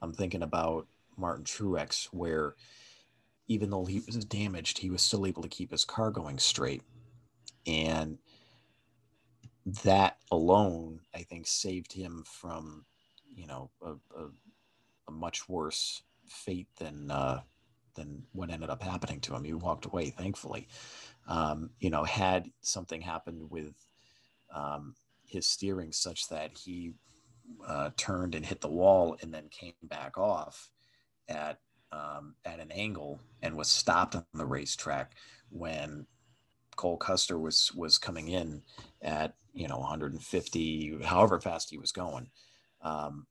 I'm 0.00 0.12
thinking 0.12 0.42
about 0.42 0.86
Martin 1.16 1.44
Truex, 1.44 2.04
where 2.06 2.54
even 3.48 3.70
though 3.70 3.84
he 3.84 4.00
was 4.06 4.24
damaged, 4.24 4.78
he 4.78 4.88
was 4.88 5.02
still 5.02 5.26
able 5.26 5.42
to 5.42 5.48
keep 5.48 5.72
his 5.72 5.84
car 5.84 6.10
going 6.10 6.38
straight. 6.38 6.82
And 7.66 8.18
that 9.84 10.18
alone, 10.30 11.00
I 11.14 11.22
think, 11.22 11.46
saved 11.48 11.92
him 11.92 12.22
from, 12.24 12.86
you 13.34 13.46
know, 13.46 13.70
a, 13.82 13.92
a, 14.16 14.28
a 15.08 15.10
much 15.10 15.48
worse 15.48 16.02
fate 16.28 16.68
than 16.76 17.10
uh, 17.10 17.40
than 17.94 18.24
what 18.32 18.50
ended 18.50 18.70
up 18.70 18.82
happening 18.82 19.20
to 19.20 19.34
him. 19.34 19.44
He 19.44 19.52
walked 19.54 19.86
away, 19.86 20.10
thankfully. 20.10 20.68
Um, 21.28 21.70
you 21.80 21.90
know, 21.90 22.04
had 22.04 22.50
something 22.60 23.00
happened 23.00 23.50
with 23.50 23.74
um, 24.54 24.94
his 25.24 25.46
steering 25.46 25.92
such 25.92 26.28
that 26.28 26.56
he 26.56 26.94
uh, 27.66 27.90
turned 27.96 28.34
and 28.34 28.44
hit 28.44 28.60
the 28.60 28.68
wall 28.68 29.16
and 29.22 29.32
then 29.32 29.48
came 29.50 29.74
back 29.82 30.18
off 30.18 30.70
at 31.28 31.58
um, 31.92 32.34
at 32.44 32.60
an 32.60 32.70
angle 32.70 33.20
and 33.42 33.56
was 33.56 33.68
stopped 33.68 34.14
on 34.14 34.24
the 34.34 34.46
racetrack 34.46 35.14
when 35.50 36.06
Cole 36.76 36.96
Custer 36.96 37.38
was 37.38 37.72
was 37.74 37.98
coming 37.98 38.28
in 38.28 38.62
at 39.02 39.34
you 39.52 39.68
know 39.68 39.78
150, 39.78 40.98
however 41.02 41.40
fast 41.40 41.70
he 41.70 41.78
was 41.78 41.92
going, 41.92 42.30
um, 42.82 43.26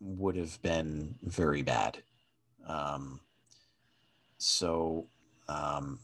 would 0.00 0.36
have 0.36 0.60
been 0.62 1.16
very 1.22 1.62
bad. 1.62 2.02
Um, 2.66 3.20
so, 4.38 5.06
um, 5.48 5.98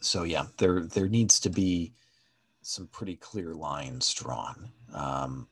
so 0.00 0.24
yeah, 0.24 0.46
there 0.56 0.80
there 0.84 1.08
needs 1.08 1.38
to 1.40 1.50
be 1.50 1.92
some 2.62 2.86
pretty 2.88 3.16
clear 3.16 3.54
lines 3.54 4.12
drawn 4.12 4.70
um, 4.92 5.48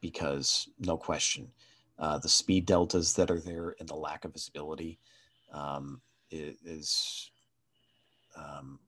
because 0.00 0.68
no 0.78 0.96
question, 0.96 1.48
uh, 1.98 2.18
the 2.18 2.28
speed 2.28 2.66
deltas 2.66 3.14
that 3.14 3.30
are 3.30 3.40
there 3.40 3.74
and 3.80 3.88
the 3.88 3.94
lack 3.94 4.24
of 4.24 4.32
visibility 4.32 4.98
um, 5.52 6.00
is 6.30 7.30
um, 8.36 8.78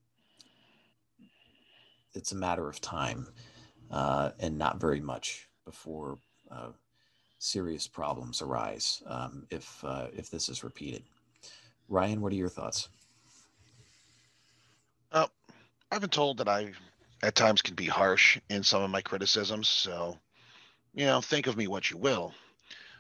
it's 2.14 2.32
a 2.32 2.36
matter 2.36 2.68
of 2.68 2.80
time 2.80 3.28
uh, 3.90 4.30
and 4.40 4.58
not 4.58 4.80
very 4.80 5.00
much 5.00 5.48
before 5.64 6.18
uh, 6.50 6.70
serious 7.38 7.86
problems 7.86 8.42
arise 8.42 9.02
um, 9.06 9.46
if 9.50 9.84
uh, 9.84 10.08
if 10.12 10.30
this 10.30 10.48
is 10.48 10.64
repeated. 10.64 11.02
Ryan, 11.88 12.20
what 12.20 12.32
are 12.32 12.36
your 12.36 12.48
thoughts? 12.48 12.88
Uh, 15.12 15.26
I've 15.90 16.00
been 16.00 16.10
told 16.10 16.38
that 16.38 16.48
I, 16.48 16.72
at 17.22 17.34
times, 17.34 17.62
can 17.62 17.74
be 17.74 17.86
harsh 17.86 18.38
in 18.48 18.62
some 18.62 18.82
of 18.82 18.90
my 18.90 19.02
criticisms. 19.02 19.68
So, 19.68 20.18
you 20.94 21.06
know, 21.06 21.20
think 21.20 21.46
of 21.46 21.56
me 21.56 21.68
what 21.68 21.90
you 21.90 21.96
will. 21.96 22.34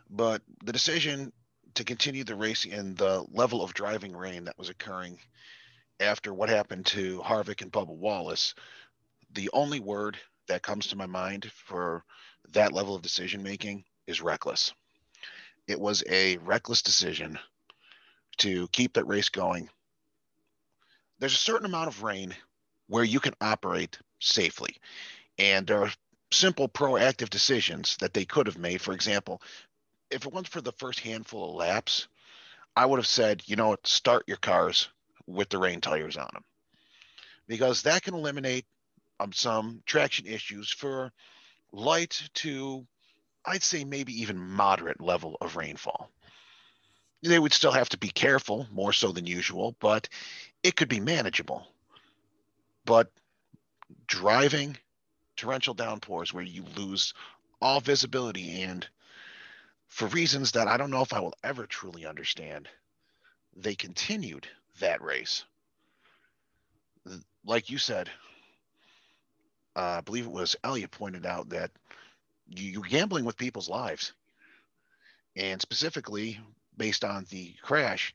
But 0.08 0.42
the 0.64 0.72
decision 0.72 1.32
to 1.74 1.84
continue 1.84 2.24
the 2.24 2.36
race 2.36 2.64
in 2.64 2.94
the 2.94 3.24
level 3.32 3.62
of 3.62 3.74
driving 3.74 4.16
rain 4.16 4.44
that 4.44 4.58
was 4.58 4.68
occurring 4.68 5.18
after 6.00 6.32
what 6.32 6.48
happened 6.48 6.86
to 6.86 7.20
Harvick 7.20 7.62
and 7.62 7.72
Bubba 7.72 7.94
Wallace 7.94 8.54
the 9.36 9.50
only 9.52 9.80
word 9.80 10.18
that 10.48 10.62
comes 10.62 10.86
to 10.88 10.96
my 10.96 11.06
mind 11.06 11.50
for 11.52 12.04
that 12.52 12.72
level 12.72 12.94
of 12.94 13.02
decision 13.02 13.42
making 13.42 13.84
is 14.06 14.22
reckless. 14.22 14.72
It 15.66 15.80
was 15.80 16.04
a 16.08 16.38
reckless 16.38 16.82
decision 16.82 17.38
to 18.38 18.68
keep 18.68 18.94
that 18.94 19.06
race 19.06 19.28
going. 19.28 19.68
There's 21.18 21.34
a 21.34 21.38
certain 21.38 21.66
amount 21.66 21.88
of 21.88 22.02
rain 22.02 22.34
where 22.88 23.04
you 23.04 23.20
can 23.20 23.34
operate 23.40 23.98
safely. 24.20 24.76
And 25.38 25.66
there 25.66 25.82
are 25.82 25.92
simple 26.30 26.68
proactive 26.68 27.30
decisions 27.30 27.96
that 27.98 28.14
they 28.14 28.24
could 28.24 28.46
have 28.46 28.58
made. 28.58 28.80
For 28.80 28.92
example, 28.92 29.40
if 30.10 30.26
it 30.26 30.32
wasn't 30.32 30.48
for 30.48 30.60
the 30.60 30.72
first 30.72 31.00
handful 31.00 31.50
of 31.50 31.56
laps, 31.56 32.08
I 32.74 32.86
would 32.86 32.98
have 32.98 33.06
said, 33.06 33.42
you 33.46 33.56
know 33.56 33.68
what, 33.68 33.86
start 33.86 34.24
your 34.26 34.36
cars 34.36 34.88
with 35.26 35.48
the 35.48 35.58
rain 35.58 35.80
tires 35.80 36.16
on 36.16 36.28
them. 36.32 36.44
Because 37.48 37.82
that 37.82 38.02
can 38.02 38.14
eliminate 38.14 38.66
um, 39.18 39.32
some 39.32 39.82
traction 39.86 40.26
issues 40.26 40.70
for 40.70 41.12
light 41.72 42.28
to, 42.34 42.86
I'd 43.44 43.62
say, 43.62 43.84
maybe 43.84 44.20
even 44.20 44.38
moderate 44.38 45.00
level 45.00 45.36
of 45.40 45.56
rainfall. 45.56 46.10
They 47.26 47.38
would 47.38 47.52
still 47.52 47.72
have 47.72 47.88
to 47.90 47.98
be 47.98 48.08
careful, 48.08 48.66
more 48.72 48.92
so 48.92 49.12
than 49.12 49.26
usual, 49.26 49.76
but 49.80 50.08
it 50.62 50.76
could 50.76 50.88
be 50.88 51.00
manageable. 51.00 51.66
But 52.84 53.10
driving 54.06 54.76
torrential 55.36 55.74
downpours 55.74 56.32
where 56.32 56.44
you 56.44 56.64
lose 56.76 57.12
all 57.60 57.80
visibility 57.80 58.62
and 58.62 58.86
for 59.88 60.06
reasons 60.08 60.52
that 60.52 60.68
I 60.68 60.76
don't 60.76 60.90
know 60.90 61.02
if 61.02 61.12
I 61.12 61.20
will 61.20 61.34
ever 61.42 61.66
truly 61.66 62.06
understand, 62.06 62.68
they 63.56 63.74
continued 63.74 64.46
that 64.80 65.02
race. 65.02 65.44
Like 67.44 67.70
you 67.70 67.78
said, 67.78 68.10
uh, 69.74 69.98
I 69.98 70.00
believe 70.00 70.26
it 70.26 70.32
was 70.32 70.56
Elliot 70.64 70.90
pointed 70.90 71.24
out 71.24 71.50
that 71.50 71.70
you, 72.48 72.80
are 72.80 72.88
gambling 72.88 73.24
with 73.24 73.36
people's 73.36 73.68
lives, 73.68 74.12
and 75.36 75.60
specifically 75.60 76.40
based 76.76 77.04
on 77.04 77.26
the 77.30 77.54
crash, 77.62 78.14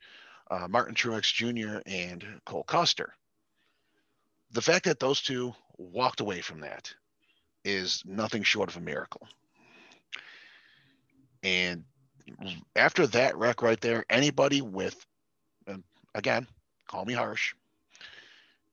uh, 0.49 0.67
Martin 0.69 0.95
Truex 0.95 1.33
Jr. 1.33 1.79
and 1.85 2.25
Cole 2.45 2.63
Custer. 2.63 3.13
The 4.51 4.61
fact 4.61 4.85
that 4.85 4.99
those 4.99 5.21
two 5.21 5.53
walked 5.77 6.19
away 6.19 6.41
from 6.41 6.61
that 6.61 6.93
is 7.63 8.03
nothing 8.05 8.43
short 8.43 8.69
of 8.69 8.77
a 8.77 8.81
miracle. 8.81 9.27
And 11.43 11.85
after 12.75 13.07
that 13.07 13.37
wreck 13.37 13.61
right 13.61 13.79
there, 13.79 14.05
anybody 14.09 14.61
with, 14.61 15.05
again, 16.13 16.47
call 16.87 17.05
me 17.05 17.13
harsh, 17.13 17.53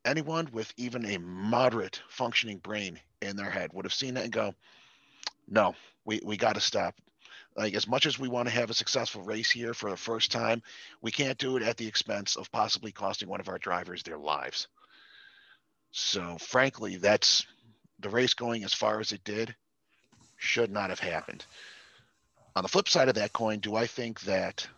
anyone 0.04 0.48
with 0.52 0.72
even 0.76 1.04
a 1.04 1.18
moderate 1.18 2.02
functioning 2.08 2.58
brain 2.58 2.98
in 3.22 3.36
their 3.36 3.50
head 3.50 3.70
would 3.72 3.84
have 3.84 3.94
seen 3.94 4.14
that 4.14 4.24
and 4.24 4.32
go, 4.32 4.54
no, 5.48 5.74
we, 6.04 6.20
we 6.24 6.36
got 6.36 6.54
to 6.54 6.60
stop. 6.60 6.94
Like, 7.58 7.74
as 7.74 7.88
much 7.88 8.06
as 8.06 8.20
we 8.20 8.28
want 8.28 8.46
to 8.46 8.54
have 8.54 8.70
a 8.70 8.74
successful 8.74 9.22
race 9.22 9.50
here 9.50 9.74
for 9.74 9.90
the 9.90 9.96
first 9.96 10.30
time, 10.30 10.62
we 11.02 11.10
can't 11.10 11.36
do 11.38 11.56
it 11.56 11.64
at 11.64 11.76
the 11.76 11.88
expense 11.88 12.36
of 12.36 12.52
possibly 12.52 12.92
costing 12.92 13.28
one 13.28 13.40
of 13.40 13.48
our 13.48 13.58
drivers 13.58 14.04
their 14.04 14.16
lives. 14.16 14.68
So, 15.90 16.38
frankly, 16.38 16.98
that's 16.98 17.44
the 17.98 18.10
race 18.10 18.34
going 18.34 18.62
as 18.62 18.74
far 18.74 19.00
as 19.00 19.10
it 19.10 19.24
did 19.24 19.56
should 20.36 20.70
not 20.70 20.90
have 20.90 21.00
happened. 21.00 21.44
On 22.54 22.62
the 22.62 22.68
flip 22.68 22.88
side 22.88 23.08
of 23.08 23.16
that 23.16 23.32
coin, 23.32 23.58
do 23.58 23.74
I 23.74 23.88
think 23.88 24.20
that 24.20 24.68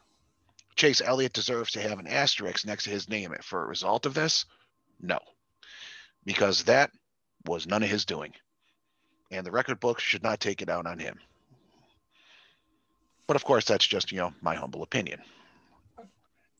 Chase 0.74 1.02
Elliott 1.02 1.34
deserves 1.34 1.72
to 1.72 1.82
have 1.82 1.98
an 1.98 2.06
asterisk 2.06 2.64
next 2.64 2.84
to 2.84 2.90
his 2.90 3.10
name 3.10 3.34
for 3.42 3.62
a 3.62 3.68
result 3.68 4.06
of 4.06 4.14
this? 4.14 4.46
No, 4.98 5.18
because 6.24 6.64
that 6.64 6.92
was 7.44 7.66
none 7.66 7.82
of 7.82 7.90
his 7.90 8.06
doing. 8.06 8.32
And 9.30 9.46
the 9.46 9.50
record 9.50 9.80
books 9.80 10.02
should 10.02 10.22
not 10.22 10.40
take 10.40 10.62
it 10.62 10.70
out 10.70 10.86
on 10.86 10.98
him. 10.98 11.18
But 13.30 13.36
of 13.36 13.44
course, 13.44 13.64
that's 13.64 13.86
just, 13.86 14.10
you 14.10 14.18
know, 14.18 14.32
my 14.42 14.56
humble 14.56 14.82
opinion. 14.82 15.20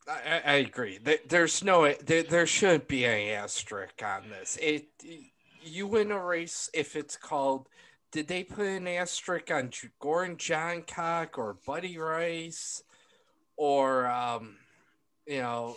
I, 0.07 0.41
I 0.45 0.53
agree. 0.53 0.99
There's 1.27 1.65
no, 1.65 1.93
there, 1.95 2.23
there 2.23 2.47
shouldn't 2.47 2.87
be 2.87 3.05
any 3.05 3.31
asterisk 3.31 4.01
on 4.01 4.29
this. 4.29 4.57
It, 4.61 4.87
you 5.61 5.85
win 5.85 6.11
a 6.11 6.25
race 6.25 6.69
if 6.73 6.95
it's 6.95 7.17
called. 7.17 7.67
Did 8.13 8.29
they 8.29 8.45
put 8.45 8.67
an 8.67 8.87
asterisk 8.87 9.51
on 9.51 9.71
Gordon 9.99 10.37
Johncock 10.37 11.37
or 11.37 11.57
Buddy 11.67 11.97
Rice, 11.97 12.83
or 13.57 14.07
um, 14.07 14.55
you 15.27 15.41
know, 15.41 15.75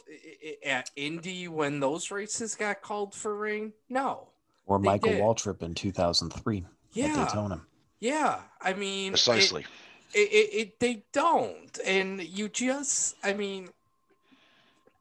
at 0.65 0.93
Indy 0.95 1.49
when 1.49 1.81
those 1.81 2.13
races 2.13 2.55
got 2.55 2.83
called 2.83 3.17
for 3.17 3.37
rain? 3.37 3.73
No. 3.89 4.29
Or 4.65 4.79
Michael 4.79 5.11
did. 5.11 5.21
Waltrip 5.21 5.61
in 5.61 5.75
2003 5.75 6.65
yeah. 6.93 7.07
at 7.07 7.17
Daytona. 7.17 7.63
Yeah, 7.99 8.43
I 8.61 8.75
mean, 8.75 9.11
precisely. 9.11 9.63
It, 9.63 9.67
it, 10.15 10.51
it, 10.53 10.81
they 10.81 11.03
don't, 11.12 11.79
and 11.85 12.23
you 12.23 12.49
just, 12.49 13.17
I 13.23 13.35
mean, 13.35 13.69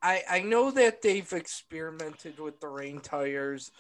I 0.02 0.24
I 0.30 0.40
know 0.42 0.72
that 0.72 1.02
they've 1.02 1.32
experimented 1.32 2.40
with 2.40 2.60
the 2.60 2.68
rain 2.68 3.00
tires. 3.00 3.72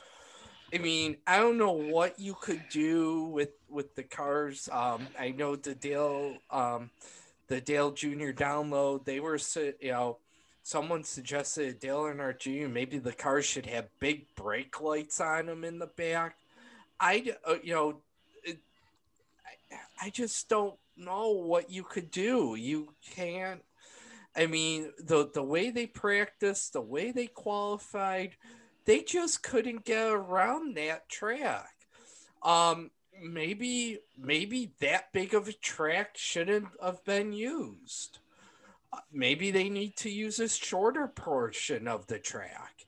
I 0.73 0.79
mean, 0.79 1.17
I 1.27 1.37
don't 1.37 1.57
know 1.57 1.71
what 1.71 2.19
you 2.19 2.35
could 2.39 2.63
do 2.71 3.25
with 3.25 3.49
with 3.69 3.95
the 3.95 4.03
cars. 4.03 4.69
Um, 4.71 5.07
I 5.19 5.29
know 5.31 5.55
the 5.55 5.75
Dale, 5.75 6.37
um, 6.49 6.89
the 7.47 7.61
Dale 7.61 7.91
Jr. 7.91 8.31
download. 8.31 9.05
They 9.05 9.19
were, 9.19 9.37
you 9.79 9.91
know, 9.91 10.17
someone 10.63 11.03
suggested 11.03 11.79
Dale 11.79 12.03
Earnhardt 12.03 12.39
Jr. 12.39 12.69
Maybe 12.69 12.97
the 12.97 13.13
cars 13.13 13.45
should 13.45 13.65
have 13.65 13.87
big 13.99 14.25
brake 14.35 14.81
lights 14.81 15.19
on 15.19 15.47
them 15.47 15.63
in 15.63 15.77
the 15.77 15.87
back. 15.87 16.37
I, 16.99 17.35
uh, 17.45 17.55
you 17.61 17.73
know, 17.73 17.95
it, 18.43 18.57
I, 19.71 20.07
I 20.07 20.09
just 20.09 20.47
don't 20.47 20.75
know 20.97 21.31
what 21.31 21.69
you 21.69 21.83
could 21.83 22.11
do. 22.11 22.55
You 22.55 22.93
can't. 23.15 23.61
I 24.35 24.47
mean, 24.47 24.91
the 24.99 25.29
the 25.33 25.43
way 25.43 25.69
they 25.69 25.87
practiced, 25.87 26.73
the 26.73 26.81
way 26.81 27.11
they 27.11 27.27
qualified, 27.27 28.35
they 28.85 29.01
just 29.01 29.43
couldn't 29.43 29.85
get 29.85 30.07
around 30.07 30.75
that 30.77 31.07
track. 31.09 31.73
Um, 32.41 32.91
maybe 33.21 33.99
maybe 34.17 34.73
that 34.79 35.11
big 35.13 35.33
of 35.33 35.47
a 35.47 35.53
track 35.53 36.17
shouldn't 36.17 36.67
have 36.81 37.03
been 37.05 37.31
used. 37.31 38.19
Uh, 38.91 38.97
maybe 39.11 39.51
they 39.51 39.69
need 39.69 39.95
to 39.97 40.09
use 40.09 40.39
a 40.39 40.49
shorter 40.49 41.07
portion 41.07 41.87
of 41.87 42.07
the 42.07 42.19
track. 42.19 42.85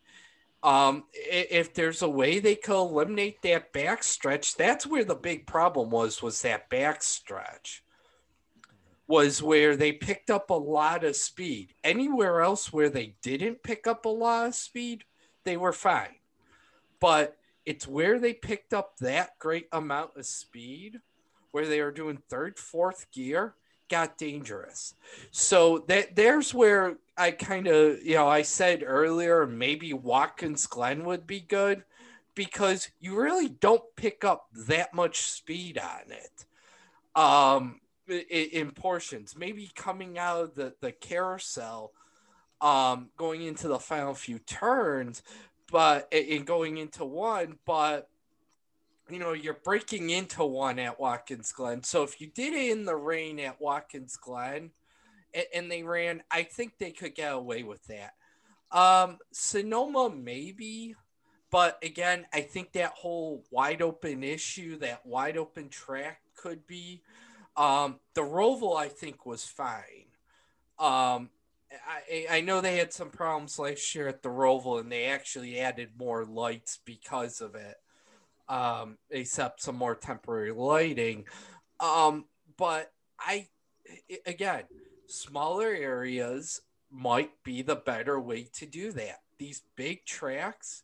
Um, 0.64 1.04
if 1.14 1.76
there's 1.76 2.02
a 2.02 2.10
way 2.10 2.40
they 2.40 2.56
could 2.56 2.80
eliminate 2.80 3.44
that 3.44 3.72
backstretch, 3.72 4.56
that's 4.56 4.88
where 4.88 5.04
the 5.06 5.14
big 5.14 5.46
problem 5.46 5.92
was. 5.92 6.24
Was 6.24 6.42
that 6.42 6.72
backstretch? 6.72 7.82
Was 9.08 9.42
where 9.42 9.76
they 9.76 9.92
picked 9.92 10.30
up 10.30 10.50
a 10.50 10.56
lot 10.56 11.04
of 11.04 11.16
speed. 11.16 11.74
Anywhere 11.84 12.42
else 12.42 12.74
where 12.74 12.90
they 12.90 13.16
didn't 13.22 13.64
pick 13.64 13.86
up 13.86 14.06
a 14.06 14.10
lot 14.10 14.48
of 14.48 14.56
speed, 14.56 15.04
they 15.44 15.58
were 15.58 15.74
fine. 15.74 16.16
But 17.00 17.38
it's 17.66 17.88
where 17.88 18.20
they 18.20 18.34
picked 18.34 18.74
up 18.74 18.98
that 18.98 19.38
great 19.40 19.68
amount 19.72 20.12
of 20.18 20.26
speed, 20.26 21.02
where 21.52 21.68
they 21.68 21.82
were 21.82 21.92
doing 21.92 22.20
third, 22.30 22.58
fourth 22.58 23.12
gear, 23.12 23.56
got 23.90 24.18
dangerous. 24.18 24.96
So 25.32 25.80
that 25.88 26.16
there's 26.16 26.54
where 26.54 26.98
I 27.18 27.32
kind 27.32 27.68
of, 27.68 28.04
you 28.04 28.16
know, 28.16 28.28
I 28.28 28.42
said 28.42 28.84
earlier 28.86 29.46
maybe 29.46 29.94
Watkins 29.94 30.68
Glen 30.68 31.06
would 31.06 31.28
be 31.28 31.40
good 31.40 31.84
because 32.34 32.90
you 33.00 33.16
really 33.16 33.50
don't 33.50 33.84
pick 33.96 34.24
up 34.24 34.48
that 34.68 34.94
much 34.94 35.22
speed 35.22 35.78
on 35.78 36.12
it. 36.12 36.46
Um, 37.20 37.80
in, 38.08 38.72
portions, 38.72 39.36
maybe 39.38 39.72
coming 39.76 40.18
out 40.18 40.42
of 40.42 40.56
the, 40.56 40.74
the 40.82 40.92
carousel, 40.92 41.92
um, 42.62 43.10
going 43.18 43.44
into 43.44 43.68
the 43.68 43.80
final 43.80 44.14
few 44.14 44.40
turns, 44.40 45.24
but 45.72 46.08
in 46.12 46.44
going 46.44 46.78
into 46.78 47.06
one, 47.06 47.58
but 47.66 48.10
you 49.10 49.20
know, 49.20 49.34
you're 49.34 49.60
braking 49.64 50.10
into 50.10 50.44
one 50.44 50.80
at 50.80 51.00
Watkins 51.00 51.52
Glen. 51.52 51.84
So 51.84 52.04
if 52.04 52.20
you 52.20 52.28
did 52.28 52.54
it 52.54 52.72
in 52.72 52.86
the 52.86 52.96
rain 52.96 53.40
at 53.40 53.62
Watkins 53.62 54.18
Glen 54.18 54.72
and, 55.34 55.46
and 55.54 55.72
they 55.72 55.84
ran, 55.84 56.24
I 56.32 56.44
think 56.44 56.78
they 56.78 56.92
could 56.92 57.14
get 57.14 57.34
away 57.34 57.64
with 57.64 57.86
that. 57.86 58.14
Um, 58.72 59.20
Sonoma, 59.32 60.10
maybe, 60.10 60.96
but 61.52 61.78
again, 61.84 62.26
I 62.34 62.42
think 62.42 62.74
that 62.74 62.94
whole 62.94 63.44
wide 63.52 63.82
open 63.82 64.24
issue, 64.24 64.78
that 64.80 65.06
wide 65.06 65.38
open 65.38 65.70
track 65.70 66.22
could 66.36 66.66
be. 66.68 67.02
Um, 67.58 68.00
the 68.14 68.22
Roval, 68.22 68.78
I 68.78 68.90
think, 68.90 69.26
was 69.26 69.46
fine. 69.46 70.12
Um, 70.78 71.30
I, 72.10 72.28
I 72.30 72.42
know 72.42 72.62
they 72.62 72.78
had 72.78 72.94
some 72.94 73.10
problems 73.10 73.60
last 73.60 73.96
year 73.96 74.08
at 74.08 74.22
the 74.22 74.30
Roval, 74.30 74.80
and 74.80 74.92
they 74.92 75.06
actually 75.06 75.60
added 75.60 75.92
more 75.98 76.26
lights 76.26 76.80
because 76.86 77.42
of 77.42 77.56
it 77.56 77.78
um, 78.48 78.98
except 79.10 79.62
some 79.62 79.76
more 79.76 79.96
temporary 79.96 80.52
lighting. 80.52 81.26
Um, 81.80 82.26
but 82.58 82.92
I, 83.20 83.48
again, 84.26 84.64
smaller 85.08 85.70
areas 85.70 86.62
might 86.92 87.32
be 87.44 87.62
the 87.62 87.76
better 87.76 88.20
way 88.20 88.48
to 88.54 88.66
do 88.66 88.92
that. 88.94 89.22
These 89.38 89.64
big 89.76 90.06
tracks, 90.06 90.84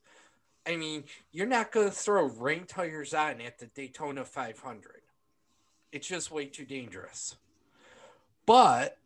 I 0.67 0.75
mean, 0.75 1.05
you're 1.31 1.47
not 1.47 1.71
going 1.71 1.87
to 1.87 1.95
throw 1.95 2.25
rain 2.25 2.65
tires 2.65 3.13
on 3.13 3.41
at 3.41 3.59
the 3.59 3.67
Daytona 3.67 4.25
500. 4.25 5.00
It's 5.91 6.07
just 6.07 6.31
way 6.31 6.45
too 6.45 6.65
dangerous. 6.65 7.35
But 8.45 8.97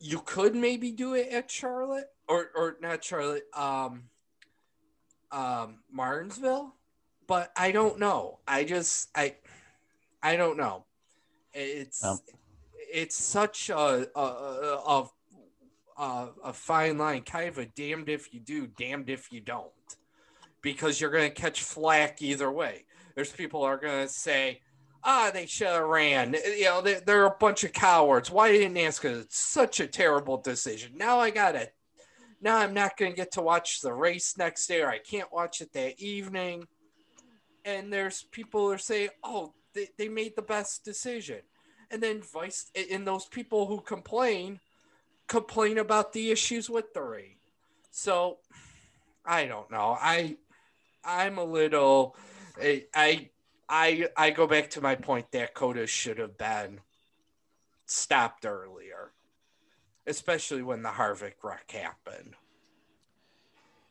you 0.00 0.20
could 0.24 0.54
maybe 0.54 0.90
do 0.90 1.14
it 1.14 1.28
at 1.28 1.50
Charlotte 1.50 2.10
or 2.28 2.50
or 2.54 2.76
not 2.80 3.04
Charlotte, 3.04 3.46
um, 3.54 4.04
um, 5.30 5.78
Martinsville 5.90 6.74
but 7.26 7.50
I 7.56 7.72
don't 7.72 7.98
know. 7.98 8.40
I 8.46 8.64
just 8.64 9.08
I 9.14 9.36
I 10.22 10.36
don't 10.36 10.56
know. 10.58 10.84
It's 11.54 12.04
oh. 12.04 12.18
it's 12.92 13.16
such 13.16 13.70
a 13.70 14.06
a, 14.14 14.20
a 14.20 15.08
a, 15.96 16.28
a 16.44 16.52
fine 16.52 16.98
line, 16.98 17.22
kind 17.22 17.48
of 17.48 17.56
a 17.56 17.64
damned 17.64 18.08
if 18.08 18.32
you 18.34 18.40
do, 18.40 18.66
damned 18.66 19.08
if 19.08 19.32
you 19.32 19.40
don't, 19.40 19.70
because 20.60 21.00
you're 21.00 21.10
going 21.10 21.30
to 21.30 21.34
catch 21.34 21.62
flack 21.62 22.20
either 22.20 22.50
way. 22.50 22.84
There's 23.14 23.32
people 23.32 23.62
are 23.62 23.76
going 23.76 24.06
to 24.06 24.12
say, 24.12 24.60
ah, 25.04 25.30
they 25.32 25.46
should 25.46 25.68
have 25.68 25.84
ran. 25.84 26.34
You 26.34 26.64
know, 26.64 26.80
they, 26.80 27.00
they're 27.04 27.26
a 27.26 27.30
bunch 27.30 27.64
of 27.64 27.72
cowards. 27.72 28.30
Why 28.30 28.52
didn't 28.52 28.76
ask? 28.76 29.04
It's 29.04 29.38
such 29.38 29.80
a 29.80 29.86
terrible 29.86 30.36
decision. 30.38 30.92
Now 30.96 31.18
I 31.18 31.30
got 31.30 31.54
it. 31.54 31.74
Now 32.40 32.58
I'm 32.58 32.74
not 32.74 32.96
going 32.96 33.12
to 33.12 33.16
get 33.16 33.32
to 33.32 33.42
watch 33.42 33.80
the 33.80 33.92
race 33.92 34.36
next 34.36 34.66
day, 34.66 34.82
or 34.82 34.88
I 34.88 34.98
can't 34.98 35.32
watch 35.32 35.60
it 35.60 35.72
that 35.74 36.00
evening 36.00 36.66
and 37.64 37.92
there's 37.92 38.24
people 38.30 38.70
who 38.70 38.78
saying, 38.78 39.10
"Oh, 39.22 39.54
they, 39.74 39.88
they 39.96 40.08
made 40.08 40.36
the 40.36 40.42
best 40.42 40.84
decision," 40.84 41.40
and 41.90 42.02
then 42.02 42.22
vice 42.22 42.70
and 42.90 43.06
those 43.06 43.26
people 43.26 43.66
who 43.66 43.80
complain 43.80 44.60
complain 45.28 45.78
about 45.78 46.12
the 46.12 46.30
issues 46.30 46.68
with 46.68 46.92
the 46.92 47.02
race. 47.02 47.36
So 47.90 48.38
I 49.24 49.46
don't 49.46 49.70
know. 49.70 49.96
I 50.00 50.36
I'm 51.04 51.38
a 51.38 51.44
little 51.44 52.16
I 52.60 52.86
I 52.94 53.30
I 53.72 54.08
I 54.18 54.30
go 54.30 54.46
back 54.46 54.68
to 54.70 54.82
my 54.82 54.94
point 54.94 55.32
that 55.32 55.54
COTA 55.54 55.86
should 55.86 56.18
have 56.18 56.36
been 56.36 56.80
stopped 57.86 58.44
earlier, 58.44 59.12
especially 60.06 60.62
when 60.62 60.82
the 60.82 60.90
Harvick 60.90 61.42
wreck 61.42 61.70
happened. 61.70 62.34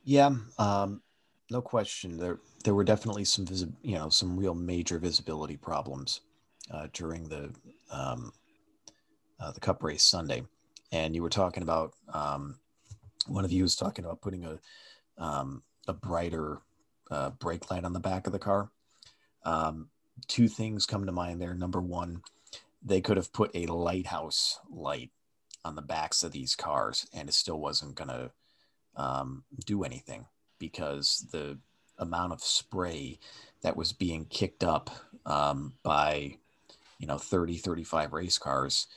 Yeah, 0.04 0.36
um, 0.60 1.02
no 1.50 1.64
question. 1.64 2.16
There 2.16 2.40
there 2.64 2.76
were 2.76 2.84
definitely 2.84 3.26
some 3.26 3.48
visi- 3.48 3.74
you 3.82 3.96
know 3.96 4.10
some 4.10 4.38
real 4.38 4.54
major 4.54 5.00
visibility 5.00 5.58
problems 5.58 6.22
uh, 6.70 6.88
during 6.94 7.28
the 7.28 7.52
um, 7.90 8.32
uh, 9.40 9.52
the 9.52 9.60
Cup 9.60 9.82
race 9.82 10.04
Sunday, 10.04 10.44
and 10.92 11.16
you 11.16 11.24
were 11.24 11.30
talking 11.30 11.64
about 11.64 11.94
um, 12.14 12.60
one 13.26 13.46
of 13.46 13.52
you 13.52 13.64
was 13.64 13.76
talking 13.76 14.06
about 14.06 14.22
putting 14.22 14.46
a 14.46 14.60
um, 15.18 15.64
a 15.88 15.94
brighter 15.94 16.60
uh, 17.10 17.32
brake 17.32 17.72
light 17.72 17.84
on 17.84 17.94
the 17.94 18.00
back 18.00 18.28
of 18.28 18.34
the 18.34 18.38
car. 18.38 18.70
Um, 19.44 19.90
two 20.28 20.48
things 20.48 20.86
come 20.86 21.06
to 21.06 21.12
mind 21.12 21.42
there. 21.42 21.54
Number 21.54 21.82
one, 21.82 22.22
they 22.84 23.02
could 23.02 23.18
have 23.18 23.34
put 23.34 23.52
a 23.54 23.66
lighthouse 23.68 24.60
light 24.70 25.12
on 25.64 25.76
the 25.76 25.82
backs 25.82 26.24
of 26.24 26.32
these 26.32 26.56
cars, 26.56 27.08
and 27.14 27.30
it 27.30 27.34
still 27.34 27.60
wasn't 27.60 27.96
going 27.96 28.10
to 28.10 28.32
um, 28.96 29.44
do 29.66 29.84
anything 29.84 30.26
because 30.60 31.28
the 31.32 31.58
amount 31.98 32.34
of 32.34 32.42
spray 32.42 33.20
that 33.62 33.78
was 33.78 33.94
being 33.94 34.26
kicked 34.26 34.64
up 34.64 34.90
um, 35.26 35.74
by 35.84 36.36
you 37.00 37.08
know 37.08 37.18
30 37.18 37.58
35 37.58 38.14
race 38.14 38.38
cars 38.38 38.88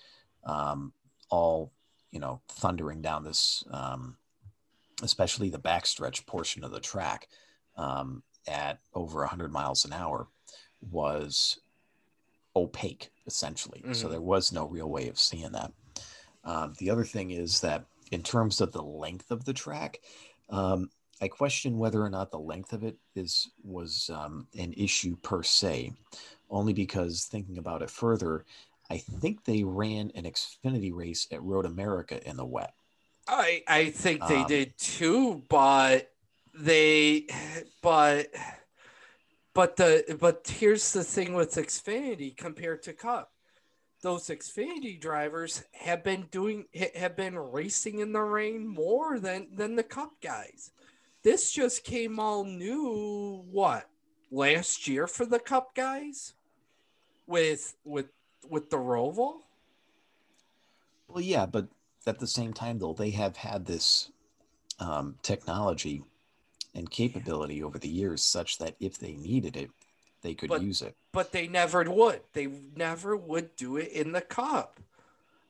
um, 0.45 0.93
all 1.31 1.73
you 2.11 2.21
know 2.21 2.41
thundering 2.49 3.03
down 3.03 3.25
this 3.25 3.65
um, 3.71 4.17
especially 5.03 5.51
the 5.51 5.59
backstretch 5.59 6.27
portion 6.27 6.65
of 6.65 6.71
the 6.71 6.81
track 6.81 7.29
um, 7.77 8.23
at 8.47 8.79
over 8.95 9.21
100 9.21 9.53
miles 9.53 9.85
an 9.85 9.93
hour 9.93 10.29
was 10.91 11.59
opaque 12.57 13.11
essentially. 13.27 13.81
Mm-hmm. 13.81 13.95
so 13.95 14.09
there 14.09 14.21
was 14.21 14.53
no 14.53 14.67
real 14.67 14.89
way 14.89 15.09
of 15.09 15.19
seeing 15.19 15.53
that. 15.53 15.73
Um, 16.45 16.75
the 16.79 16.91
other 16.91 17.05
thing 17.05 17.31
is 17.31 17.61
that 17.61 17.87
in 18.11 18.23
terms 18.23 18.61
of 18.61 18.73
the 18.73 18.83
length 18.83 19.31
of 19.31 19.45
the 19.45 19.53
track 19.53 20.01
um, 20.51 20.91
i 21.21 21.29
question 21.29 21.79
whether 21.79 22.03
or 22.03 22.11
not 22.11 22.31
the 22.31 22.39
length 22.39 22.73
of 22.73 22.85
it 22.85 22.97
is 23.15 23.51
was 23.63 24.11
um, 24.15 24.47
an 24.59 24.73
issue 24.75 25.17
per 25.17 25.43
se 25.43 25.93
only 26.51 26.73
because 26.73 27.25
thinking 27.25 27.59
about 27.59 27.83
it 27.83 27.91
further 27.91 28.45
i 28.91 28.97
think 28.97 29.45
they 29.45 29.65
ran 29.65 30.11
an 30.15 30.25
xfinity 30.25 30.93
race 30.95 31.27
at 31.33 31.43
road 31.43 31.67
america 31.67 32.27
in 32.29 32.37
the 32.37 32.45
wet. 32.45 32.75
I 33.27 33.63
i 33.67 33.91
think 33.91 34.27
they 34.27 34.43
um, 34.43 34.47
did 34.47 34.77
too 34.79 35.43
but 35.49 36.11
they 36.55 37.27
but 37.83 38.29
but 39.55 39.77
the 39.77 40.17
but 40.21 40.47
here's 40.59 40.93
the 40.93 41.05
thing 41.05 41.35
with 41.35 41.55
Xfinity 41.55 42.37
compared 42.37 42.83
to 42.83 42.93
Cup. 42.93 43.33
Those 44.03 44.29
Xfinity 44.29 45.01
drivers 45.01 45.65
have 45.73 46.05
been 46.05 46.27
doing 46.31 46.67
have 46.95 47.17
been 47.17 47.39
racing 47.39 48.01
in 48.01 48.13
the 48.13 48.21
rain 48.21 48.67
more 48.67 49.19
than 49.19 49.49
than 49.55 49.77
the 49.77 49.83
Cup 49.83 50.11
guys. 50.21 50.73
This 51.23 51.53
just 51.53 51.85
came 51.85 52.21
all 52.21 52.45
new 52.45 53.45
what 53.51 53.89
last 54.31 54.87
year 54.89 55.07
for 55.07 55.25
the 55.25 55.39
Cup 55.39 55.75
guys 55.75 56.35
with 57.27 57.77
with 57.85 58.07
with 58.49 58.71
the 58.71 58.77
Roval. 58.77 59.37
Well, 61.09 61.23
yeah, 61.23 61.47
but 61.47 61.69
at 62.07 62.19
the 62.19 62.27
same 62.27 62.53
time, 62.53 62.79
though, 62.79 62.93
they 62.93 63.11
have 63.11 63.37
had 63.37 63.65
this 63.65 64.11
um, 64.81 65.17
technology 65.23 66.03
and 66.75 66.91
capability 66.91 67.63
over 67.63 67.79
the 67.79 67.89
years 67.89 68.23
such 68.23 68.59
that 68.59 68.75
if 68.81 68.99
they 68.99 69.13
needed 69.13 69.57
it, 69.57 69.71
they 70.23 70.35
could 70.35 70.49
but, 70.49 70.63
use 70.63 70.83
it. 70.83 70.97
But 71.13 71.33
they 71.33 71.47
never 71.47 71.83
would. 71.85 72.21
They 72.33 72.49
never 72.77 73.17
would 73.17 73.55
do 73.57 73.77
it 73.77 73.93
in 73.93 74.13
the 74.13 74.21
cup. 74.21 74.81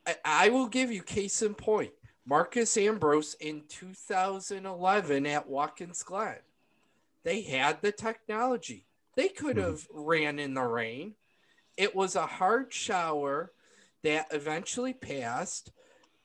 I, 0.06 0.16
I 0.24 0.48
will 0.50 0.66
give 0.66 0.90
you 0.90 1.02
case 1.02 1.42
in 1.42 1.54
point. 1.54 1.92
Marcos 2.26 2.76
Ambrose 2.76 3.34
in 3.34 3.62
2011 3.68 5.26
at 5.26 5.48
Watkins 5.48 6.02
Glen. 6.02 6.36
They 7.22 7.42
had 7.42 7.80
the 7.82 7.92
technology. 7.92 8.86
They 9.14 9.28
could 9.28 9.56
mm-hmm. 9.56 9.66
have 9.66 9.88
mm-hmm. 9.88 10.00
ran 10.00 10.38
in 10.38 10.54
the 10.54 10.62
rain. 10.62 11.14
It 11.76 11.94
was 11.94 12.16
a 12.16 12.26
hard 12.26 12.72
shower 12.72 13.52
that 14.02 14.26
eventually 14.30 14.92
passed. 14.92 15.72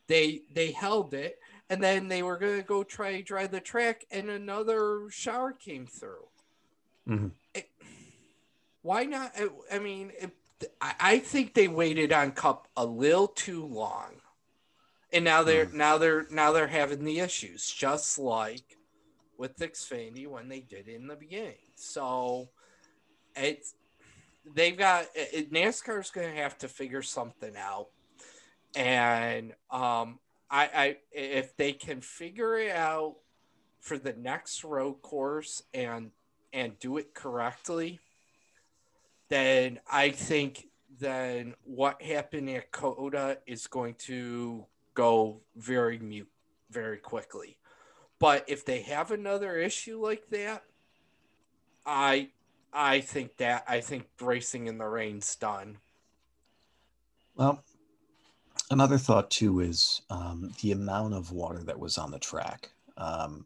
They 0.08 0.42
they 0.54 0.72
held 0.72 1.14
it 1.14 1.40
and 1.70 1.84
then 1.84 2.08
they 2.08 2.24
were 2.24 2.38
going 2.38 2.58
to 2.58 2.68
go 2.68 2.84
try 2.84 3.22
drive 3.22 3.52
the 3.52 3.60
track 3.60 4.06
and 4.12 4.30
another 4.30 5.08
shower 5.10 5.52
came 5.52 5.86
through. 5.86 6.28
Mm-hmm. 7.08 7.28
it, 7.56 7.70
why 8.82 9.06
not? 9.06 9.34
I 9.72 9.80
mean 9.80 10.12
it, 10.20 10.32
i 10.82 11.20
think 11.20 11.54
they 11.54 11.68
waited 11.68 12.12
on 12.12 12.32
cup 12.32 12.68
a 12.76 12.86
little 12.86 13.28
too 13.28 13.66
long. 13.66 14.16
And 15.12 15.26
now 15.26 15.44
they're 15.44 15.66
mm. 15.66 15.74
now 15.74 15.98
they're 15.98 16.28
now 16.30 16.52
they're 16.52 16.68
having 16.68 17.04
the 17.04 17.20
issues 17.20 17.70
just 17.70 18.20
like 18.20 18.78
with 19.38 19.58
Xfinity 19.58 20.28
when 20.28 20.50
they 20.50 20.60
did 20.60 20.88
in 20.88 21.08
the 21.08 21.16
beginning. 21.16 21.56
So 21.76 22.50
it's 23.36 23.74
they've 24.54 24.78
got 24.78 25.06
it, 25.16 25.52
nascar's 25.52 26.12
going 26.12 26.30
to 26.30 26.42
have 26.42 26.58
to 26.60 26.68
figure 26.68 27.02
something 27.02 27.56
out. 27.58 27.88
And 28.76 29.54
um 29.72 30.20
I, 30.50 30.70
I 30.74 30.98
if 31.12 31.56
they 31.58 31.74
can 31.74 32.02
figure 32.02 32.58
it 32.58 32.76
out 32.76 33.18
for 33.80 33.98
the 33.98 34.14
next 34.14 34.64
road 34.64 35.02
course 35.02 35.64
and 35.74 36.12
and 36.52 36.78
do 36.80 36.98
it 36.98 37.14
correctly, 37.14 38.00
then 39.30 39.80
I 39.92 40.10
think 40.10 40.68
then 41.00 41.54
what 41.64 42.02
happened 42.02 42.50
at 42.50 42.72
COTA 42.72 43.40
is 43.46 43.68
going 43.68 43.96
to 44.00 44.66
go 44.96 45.42
very 45.56 46.00
mute 46.00 46.30
very 46.72 46.98
quickly. 46.98 47.58
But 48.20 48.46
if 48.48 48.66
they 48.66 48.82
have 48.82 49.12
another 49.12 49.56
issue 49.56 50.04
like 50.04 50.30
that, 50.30 50.64
I 51.86 52.30
I 52.74 53.00
think 53.00 53.38
that 53.38 53.64
I 53.68 53.82
think 53.82 54.08
racing 54.22 54.68
in 54.68 54.78
the 54.78 54.88
rain's 54.88 55.36
done. 55.36 55.78
Well, 57.36 57.64
another 58.70 58.98
thought 58.98 59.30
too 59.30 59.60
is 59.60 60.02
um, 60.10 60.52
the 60.62 60.72
amount 60.72 61.14
of 61.14 61.32
water 61.32 61.64
that 61.64 61.80
was 61.80 61.98
on 61.98 62.12
the 62.12 62.20
track. 62.20 62.70
Um, 62.98 63.46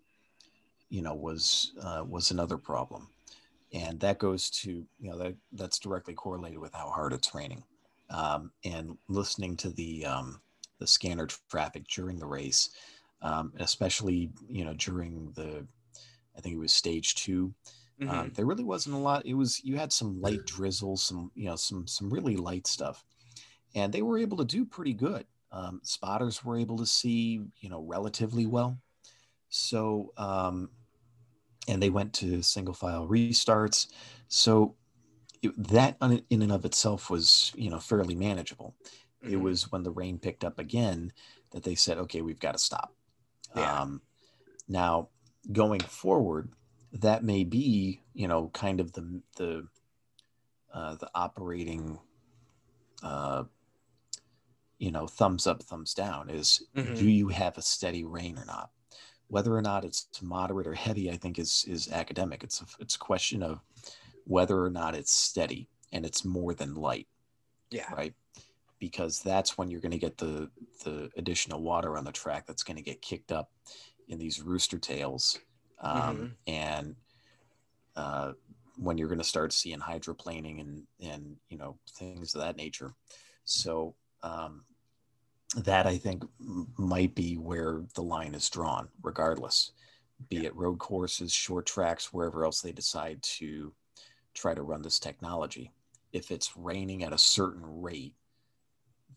you 0.89 1.01
know, 1.01 1.13
was 1.13 1.73
uh, 1.81 2.03
was 2.07 2.31
another 2.31 2.57
problem, 2.57 3.09
and 3.73 3.99
that 3.99 4.19
goes 4.19 4.49
to 4.51 4.85
you 4.99 5.09
know 5.09 5.17
that 5.17 5.35
that's 5.53 5.79
directly 5.79 6.13
correlated 6.13 6.59
with 6.59 6.73
how 6.73 6.89
hard 6.89 7.13
it's 7.13 7.33
raining. 7.33 7.63
Um, 8.09 8.51
and 8.63 8.97
listening 9.07 9.57
to 9.57 9.69
the 9.69 10.05
um, 10.05 10.41
the 10.79 10.87
scanner 10.87 11.27
traffic 11.49 11.87
during 11.87 12.19
the 12.19 12.27
race, 12.27 12.69
um, 13.21 13.53
especially 13.57 14.31
you 14.47 14.65
know 14.65 14.73
during 14.73 15.31
the, 15.35 15.65
I 16.37 16.41
think 16.41 16.55
it 16.55 16.59
was 16.59 16.73
stage 16.73 17.15
2 17.15 17.53
um, 18.01 18.07
mm-hmm. 18.07 18.33
there 18.33 18.45
really 18.45 18.63
wasn't 18.63 18.95
a 18.95 18.99
lot. 18.99 19.25
It 19.25 19.35
was 19.35 19.63
you 19.63 19.77
had 19.77 19.93
some 19.93 20.19
light 20.19 20.45
drizzle, 20.45 20.97
some 20.97 21.31
you 21.35 21.45
know 21.45 21.55
some 21.55 21.87
some 21.87 22.09
really 22.09 22.35
light 22.35 22.67
stuff 22.67 23.03
and 23.75 23.93
they 23.93 24.01
were 24.01 24.17
able 24.17 24.37
to 24.37 24.45
do 24.45 24.65
pretty 24.65 24.93
good. 24.93 25.25
Um, 25.51 25.81
spotters 25.83 26.43
were 26.43 26.57
able 26.57 26.77
to 26.77 26.85
see, 26.85 27.41
you 27.59 27.69
know, 27.69 27.81
relatively 27.81 28.45
well. 28.45 28.77
So, 29.49 30.13
um, 30.17 30.69
and 31.67 31.81
they 31.81 31.89
went 31.89 32.13
to 32.13 32.41
single 32.41 32.73
file 32.73 33.07
restarts. 33.07 33.87
So 34.27 34.75
it, 35.41 35.51
that 35.69 35.97
in 36.01 36.41
and 36.41 36.51
of 36.51 36.65
itself 36.65 37.09
was, 37.09 37.51
you 37.55 37.69
know, 37.69 37.79
fairly 37.79 38.15
manageable. 38.15 38.75
Mm-hmm. 39.23 39.33
It 39.33 39.41
was 39.41 39.71
when 39.71 39.83
the 39.83 39.91
rain 39.91 40.17
picked 40.17 40.43
up 40.43 40.57
again 40.57 41.13
that 41.51 41.63
they 41.63 41.75
said, 41.75 41.97
okay, 41.99 42.21
we've 42.21 42.39
got 42.39 42.53
to 42.53 42.59
stop. 42.59 42.93
Yeah. 43.55 43.81
Um, 43.81 44.01
now, 44.67 45.09
going 45.51 45.81
forward, 45.81 46.49
that 46.93 47.23
may 47.23 47.43
be, 47.43 48.01
you 48.13 48.27
know, 48.27 48.49
kind 48.53 48.79
of 48.79 48.93
the 48.93 49.21
the 49.37 49.67
uh, 50.73 50.95
the 50.95 51.09
operating 51.13 51.99
uh, 53.03 53.43
you 54.83 54.91
know 54.91 55.07
thumbs 55.07 55.47
up 55.47 55.63
thumbs 55.63 55.93
down 55.93 56.29
is 56.29 56.63
mm-hmm. 56.75 56.93
do 56.95 57.09
you 57.09 57.29
have 57.29 57.57
a 57.57 57.61
steady 57.61 58.03
rain 58.03 58.37
or 58.37 58.45
not? 58.45 58.69
Whether 59.27 59.55
or 59.55 59.61
not 59.61 59.85
it's 59.85 60.07
moderate 60.21 60.67
or 60.67 60.73
heavy 60.73 61.09
i 61.09 61.17
think 61.17 61.39
is 61.39 61.65
is 61.67 61.91
academic. 61.91 62.43
It's 62.43 62.61
a, 62.61 62.65
it's 62.79 62.95
a 62.95 62.99
question 62.99 63.41
of 63.41 63.61
whether 64.25 64.61
or 64.61 64.69
not 64.69 64.95
it's 64.95 65.11
steady 65.11 65.67
and 65.91 66.05
it's 66.05 66.23
more 66.25 66.53
than 66.53 66.75
light 66.75 67.07
yeah. 67.73 67.91
right? 67.93 68.13
Because 68.79 69.21
that's 69.21 69.57
when 69.57 69.69
you're 69.69 69.81
going 69.81 69.91
to 69.91 69.97
get 69.97 70.17
the 70.17 70.49
the 70.83 71.09
additional 71.17 71.61
water 71.61 71.97
on 71.97 72.03
the 72.03 72.11
track 72.11 72.45
that's 72.45 72.63
going 72.63 72.77
to 72.77 72.83
get 72.83 73.01
kicked 73.01 73.31
up 73.31 73.49
in 74.09 74.19
these 74.19 74.41
rooster 74.41 74.77
tails 74.77 75.39
um, 75.79 75.97
mm-hmm. 75.97 76.25
and 76.47 76.95
uh, 77.95 78.33
when 78.77 78.97
you're 78.97 79.07
going 79.07 79.17
to 79.17 79.23
start 79.23 79.53
seeing 79.53 79.79
hydroplaning 79.79 80.59
and 80.61 80.83
and 81.01 81.37
you 81.49 81.57
know 81.57 81.77
things 81.97 82.35
of 82.35 82.41
that 82.41 82.57
nature. 82.57 82.93
So 83.45 83.95
um, 84.21 84.63
that 85.55 85.85
I 85.85 85.97
think 85.97 86.23
might 86.77 87.15
be 87.15 87.35
where 87.35 87.83
the 87.95 88.01
line 88.01 88.35
is 88.35 88.49
drawn, 88.49 88.87
regardless, 89.01 89.71
be 90.29 90.37
yeah. 90.37 90.47
it 90.47 90.55
road 90.55 90.79
courses, 90.79 91.31
short 91.31 91.65
tracks, 91.65 92.13
wherever 92.13 92.43
else 92.43 92.61
they 92.61 92.71
decide 92.71 93.21
to 93.23 93.73
try 94.33 94.53
to 94.53 94.63
run 94.63 94.81
this 94.81 94.99
technology. 94.99 95.71
If 96.11 96.31
it's 96.31 96.55
raining 96.57 97.03
at 97.03 97.13
a 97.13 97.17
certain 97.17 97.81
rate, 97.81 98.13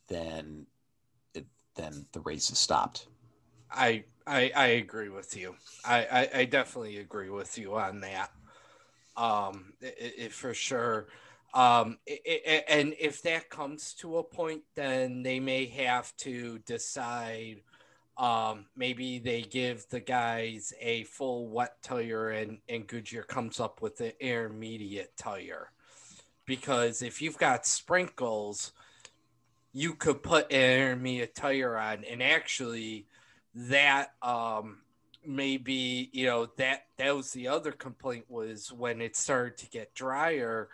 then 0.09 0.67
it, 1.35 1.47
then 1.75 2.07
the 2.13 2.21
race 2.21 2.51
is 2.51 2.59
stopped. 2.59 3.09
I 3.71 4.05
I, 4.27 4.51
I 4.57 4.67
agree 4.67 5.09
with 5.09 5.37
you. 5.37 5.55
I, 5.85 6.07
I, 6.11 6.41
I 6.41 6.45
definitely 6.47 6.99
agree 6.99 7.31
with 7.31 7.57
you 7.59 7.77
on 7.77 8.01
that. 8.01 8.31
Um, 9.17 9.73
it, 9.81 10.15
it 10.19 10.33
for 10.33 10.53
sure. 10.53 11.07
Um, 11.57 11.97
it, 12.07 12.67
and 12.69 12.95
if 13.01 13.23
that 13.23 13.49
comes 13.49 13.95
to 13.95 14.19
a 14.19 14.23
point, 14.23 14.63
then 14.75 15.23
they 15.23 15.41
may 15.41 15.65
have 15.67 16.15
to 16.19 16.59
decide. 16.61 17.63
Um, 18.19 18.67
maybe 18.77 19.19
they 19.19 19.43
give 19.43 19.89
the 19.89 20.01
guys 20.01 20.73
a 20.81 21.05
full 21.05 21.49
wet 21.49 21.83
tire, 21.83 22.31
and 22.31 22.59
and 22.69 22.87
Goodyear 22.87 23.23
comes 23.23 23.59
up 23.59 23.81
with 23.81 24.01
an 24.01 24.13
intermediate 24.21 25.17
tire, 25.17 25.71
because 26.45 27.01
if 27.01 27.23
you've 27.23 27.39
got 27.39 27.67
sprinkles, 27.67 28.73
you 29.73 29.95
could 29.95 30.23
put 30.23 30.53
an 30.53 30.79
intermediate 30.81 31.35
tire 31.35 31.79
on, 31.79 32.05
and 32.05 32.23
actually, 32.23 33.07
that 33.55 34.13
um 34.21 34.83
maybe 35.25 36.11
you 36.13 36.27
know 36.27 36.47
that 36.57 36.87
that 36.99 37.17
was 37.17 37.33
the 37.33 37.49
other 37.49 37.73
complaint 37.73 38.27
was 38.29 38.71
when 38.73 39.01
it 39.01 39.17
started 39.17 39.57
to 39.59 39.69
get 39.71 39.95
drier 39.95 40.69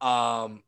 um, 0.00 0.62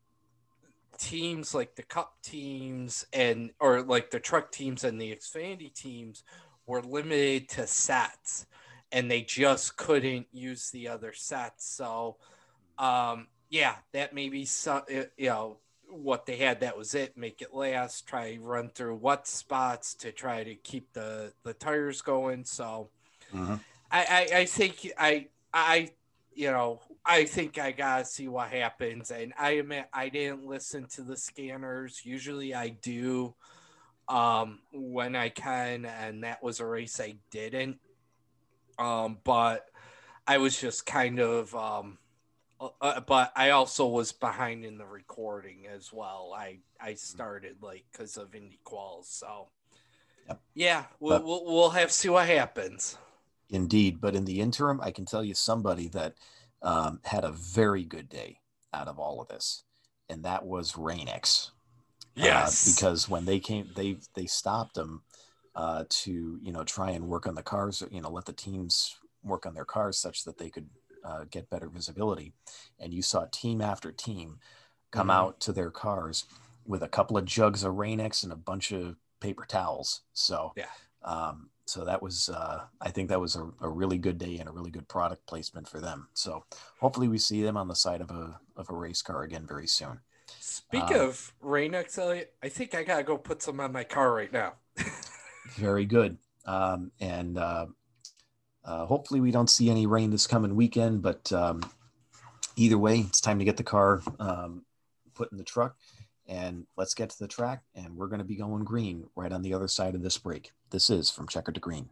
teams 0.97 1.53
like 1.53 1.75
the 1.75 1.83
cup 1.83 2.15
teams 2.23 3.05
and 3.13 3.51
or 3.59 3.81
like 3.81 4.11
the 4.11 4.19
truck 4.19 4.51
teams 4.51 4.83
and 4.83 4.99
the 5.01 5.15
Xfinity 5.15 5.73
teams 5.73 6.23
were 6.65 6.81
limited 6.81 7.49
to 7.49 7.67
sets 7.67 8.45
and 8.91 9.09
they 9.09 9.21
just 9.21 9.75
couldn't 9.75 10.27
use 10.31 10.69
the 10.69 10.87
other 10.87 11.13
sets. 11.13 11.65
So, 11.67 12.17
um, 12.77 13.27
yeah, 13.49 13.75
that 13.93 14.13
may 14.13 14.29
be 14.29 14.45
some, 14.45 14.83
you 14.89 15.29
know, 15.29 15.57
what 15.89 16.25
they 16.25 16.37
had. 16.37 16.61
That 16.61 16.77
was 16.77 16.95
it. 16.95 17.17
Make 17.17 17.41
it 17.41 17.53
last. 17.53 18.07
Try 18.07 18.37
run 18.41 18.69
through 18.69 18.95
what 18.97 19.27
spots 19.27 19.95
to 19.95 20.11
try 20.11 20.43
to 20.43 20.55
keep 20.55 20.93
the 20.93 21.33
the 21.43 21.53
tires 21.53 22.01
going. 22.01 22.45
So, 22.45 22.89
Mhm. 23.31 23.59
I, 23.91 24.27
I 24.33 24.37
I 24.39 24.45
think 24.45 24.91
I 24.97 25.27
I 25.53 25.91
you 26.33 26.51
know 26.51 26.81
I 27.05 27.25
think 27.25 27.57
I 27.57 27.71
gotta 27.71 28.05
see 28.05 28.27
what 28.27 28.49
happens. 28.49 29.11
And 29.11 29.33
I 29.37 29.51
admit 29.51 29.87
I 29.93 30.09
didn't 30.09 30.45
listen 30.45 30.87
to 30.95 31.01
the 31.01 31.17
scanners. 31.17 32.01
Usually 32.05 32.53
I 32.55 32.69
do 32.69 33.35
um 34.07 34.59
when 34.71 35.15
I 35.15 35.29
can, 35.29 35.85
and 35.85 36.23
that 36.23 36.43
was 36.43 36.59
a 36.59 36.65
race 36.65 36.99
I 36.99 37.15
didn't. 37.31 37.79
Um, 38.79 39.19
but 39.23 39.65
I 40.25 40.37
was 40.37 40.59
just 40.59 40.85
kind 40.85 41.19
of 41.19 41.53
um 41.55 41.97
uh, 42.61 42.69
uh, 42.79 42.99
but 43.01 43.33
I 43.35 43.49
also 43.49 43.87
was 43.87 44.13
behind 44.13 44.63
in 44.63 44.77
the 44.77 44.85
recording 44.85 45.67
as 45.67 45.91
well. 45.91 46.33
I 46.35 46.59
I 46.79 46.93
started 46.93 47.57
like 47.61 47.85
because 47.91 48.15
of 48.17 48.33
Indy 48.35 48.59
quals, 48.65 49.05
so 49.05 49.47
Yep. 50.29 50.41
yeah, 50.53 50.83
we'll, 51.01 51.19
But- 51.19 51.25
we'll 51.25 51.45
we'll 51.45 51.69
have 51.71 51.91
see 51.91 52.07
what 52.09 52.27
happens. 52.27 52.97
Indeed, 53.49 53.99
but 54.01 54.15
in 54.15 54.23
the 54.25 54.39
interim, 54.39 54.79
I 54.81 54.89
can 54.91 55.05
tell 55.05 55.23
you 55.23 55.35
somebody 55.35 55.87
that 55.89 56.15
um, 56.63 56.99
had 57.03 57.23
a 57.23 57.31
very 57.31 57.83
good 57.83 58.09
day 58.09 58.39
out 58.73 58.87
of 58.87 58.97
all 58.99 59.21
of 59.21 59.27
this, 59.27 59.63
and 60.09 60.23
that 60.23 60.45
was 60.45 60.77
Rain-X. 60.77 61.51
Uh, 62.17 62.51
because 62.65 63.09
when 63.09 63.25
they 63.25 63.39
came, 63.39 63.69
they 63.75 63.97
they 64.15 64.25
stopped 64.25 64.75
them 64.75 65.03
uh, 65.55 65.83
to 65.89 66.39
you 66.41 66.51
know 66.51 66.63
try 66.63 66.91
and 66.91 67.07
work 67.07 67.27
on 67.27 67.35
the 67.35 67.43
cars, 67.43 67.83
you 67.91 68.01
know, 68.01 68.09
let 68.09 68.25
the 68.25 68.33
teams 68.33 68.95
work 69.23 69.45
on 69.45 69.53
their 69.53 69.65
cars 69.65 69.97
such 69.97 70.23
that 70.23 70.37
they 70.37 70.49
could 70.49 70.69
uh, 71.03 71.25
get 71.29 71.49
better 71.49 71.69
visibility, 71.69 72.33
and 72.79 72.93
you 72.93 73.01
saw 73.01 73.25
team 73.31 73.61
after 73.61 73.91
team 73.91 74.39
come 74.91 75.07
Mhm. 75.07 75.13
out 75.13 75.39
to 75.41 75.51
their 75.51 75.71
cars 75.71 76.25
with 76.65 76.83
a 76.83 76.87
couple 76.87 77.17
of 77.17 77.25
jugs 77.25 77.63
of 77.63 77.75
Rain-X 77.75 78.23
and 78.23 78.31
a 78.31 78.37
bunch 78.37 78.71
of 78.71 78.95
paper 79.19 79.45
towels. 79.45 80.01
So 80.13 80.53
Yeah. 80.55 80.69
um, 81.03 81.49
so 81.73 81.83
that 81.83 82.03
was 82.03 82.29
uh, 82.29 82.61
I 82.81 82.91
think 82.91 83.09
that 83.09 83.19
was 83.19 83.35
a, 83.35 83.49
a 83.59 83.67
really 83.67 83.97
good 83.97 84.19
day 84.19 84.37
and 84.37 84.47
a 84.47 84.51
really 84.51 84.69
good 84.69 84.87
product 84.87 85.25
placement 85.25 85.67
for 85.67 85.81
them. 85.81 86.07
So 86.13 86.45
hopefully 86.79 87.07
we 87.07 87.17
see 87.17 87.41
them 87.41 87.57
on 87.57 87.67
the 87.67 87.75
side 87.75 87.99
of 87.99 88.11
a 88.11 88.39
of 88.55 88.69
a 88.69 88.75
race 88.75 89.01
car 89.01 89.23
again 89.23 89.47
very 89.47 89.65
soon. 89.65 89.99
Speak 90.39 90.91
uh, 90.91 91.07
of 91.07 91.33
rain 91.41 91.73
Elliott, 91.73 92.35
I 92.43 92.49
think 92.49 92.75
I 92.75 92.83
gotta 92.83 93.01
go 93.01 93.17
put 93.17 93.41
some 93.41 93.59
on 93.59 93.71
my 93.71 93.83
car 93.83 94.13
right 94.13 94.31
now. 94.31 94.53
Very 95.55 95.85
good. 95.85 96.19
Um, 96.45 96.91
and 96.99 97.39
uh, 97.39 97.65
uh, 98.63 98.85
hopefully 98.85 99.19
we 99.19 99.31
don't 99.31 99.49
see 99.49 99.71
any 99.71 99.87
rain 99.87 100.11
this 100.11 100.27
coming 100.27 100.55
weekend. 100.55 101.01
But 101.01 101.33
um, 101.33 101.63
either 102.55 102.77
way, 102.77 102.99
it's 102.99 103.19
time 103.19 103.39
to 103.39 103.45
get 103.45 103.57
the 103.57 103.63
car 103.63 104.03
um, 104.19 104.63
put 105.15 105.31
in 105.31 105.39
the 105.39 105.43
truck 105.43 105.75
and 106.27 106.65
let's 106.77 106.93
get 106.93 107.09
to 107.09 107.19
the 107.19 107.27
track. 107.27 107.63
And 107.75 107.95
we're 107.95 108.07
going 108.07 108.19
to 108.19 108.25
be 108.25 108.35
going 108.35 108.63
green 108.63 109.07
right 109.15 109.31
on 109.31 109.41
the 109.41 109.53
other 109.55 109.67
side 109.67 109.95
of 109.95 110.03
this 110.03 110.17
break. 110.17 110.51
This 110.73 110.89
is 110.89 111.11
from 111.11 111.27
checker 111.27 111.51
to 111.51 111.59
green. 111.59 111.87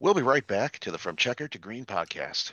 We'll 0.00 0.14
be 0.14 0.22
right 0.22 0.46
back 0.46 0.78
to 0.78 0.90
the 0.90 0.96
From 0.96 1.16
Checker 1.16 1.46
to 1.46 1.58
Green 1.58 1.84
podcast. 1.84 2.52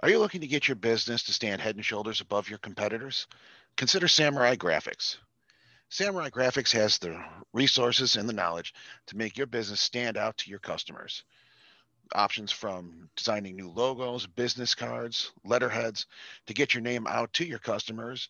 Are 0.00 0.10
you 0.10 0.18
looking 0.18 0.42
to 0.42 0.46
get 0.46 0.68
your 0.68 0.74
business 0.74 1.22
to 1.22 1.32
stand 1.32 1.62
head 1.62 1.76
and 1.76 1.84
shoulders 1.84 2.20
above 2.20 2.50
your 2.50 2.58
competitors? 2.58 3.26
Consider 3.78 4.06
Samurai 4.06 4.54
Graphics. 4.54 5.16
Samurai 5.88 6.28
Graphics 6.28 6.72
has 6.72 6.98
the 6.98 7.18
resources 7.54 8.16
and 8.16 8.28
the 8.28 8.34
knowledge 8.34 8.74
to 9.06 9.16
make 9.16 9.38
your 9.38 9.46
business 9.46 9.80
stand 9.80 10.18
out 10.18 10.36
to 10.36 10.50
your 10.50 10.58
customers. 10.58 11.24
Options 12.14 12.50
from 12.50 13.10
designing 13.16 13.56
new 13.56 13.70
logos, 13.70 14.26
business 14.26 14.74
cards, 14.74 15.32
letterheads 15.44 16.06
to 16.46 16.54
get 16.54 16.74
your 16.74 16.82
name 16.82 17.06
out 17.06 17.32
to 17.34 17.44
your 17.44 17.58
customers, 17.58 18.28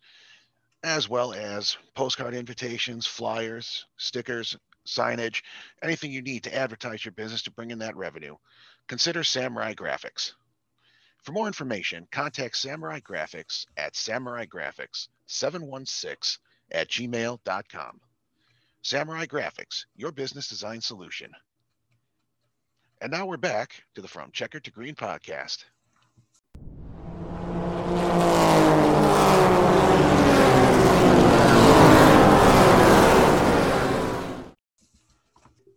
as 0.82 1.08
well 1.08 1.32
as 1.32 1.76
postcard 1.94 2.34
invitations, 2.34 3.06
flyers, 3.06 3.86
stickers, 3.96 4.56
signage, 4.86 5.42
anything 5.82 6.10
you 6.10 6.22
need 6.22 6.44
to 6.44 6.54
advertise 6.54 7.04
your 7.04 7.12
business 7.12 7.42
to 7.42 7.50
bring 7.50 7.70
in 7.70 7.78
that 7.78 7.96
revenue, 7.96 8.36
consider 8.88 9.22
Samurai 9.22 9.74
Graphics. 9.74 10.32
For 11.22 11.32
more 11.32 11.46
information, 11.46 12.08
contact 12.10 12.56
Samurai 12.56 13.00
Graphics 13.00 13.66
at 13.76 13.96
Samurai 13.96 14.46
Graphics 14.46 15.08
716 15.26 16.40
at 16.70 16.88
gmail.com. 16.88 18.00
Samurai 18.82 19.26
Graphics, 19.26 19.84
your 19.96 20.12
business 20.12 20.48
design 20.48 20.80
solution. 20.80 21.32
And 23.00 23.12
now 23.12 23.26
we're 23.26 23.36
back 23.36 23.84
to 23.94 24.02
the 24.02 24.08
From 24.08 24.32
Checker 24.32 24.58
to 24.58 24.70
Green 24.72 24.96
podcast. 24.96 25.64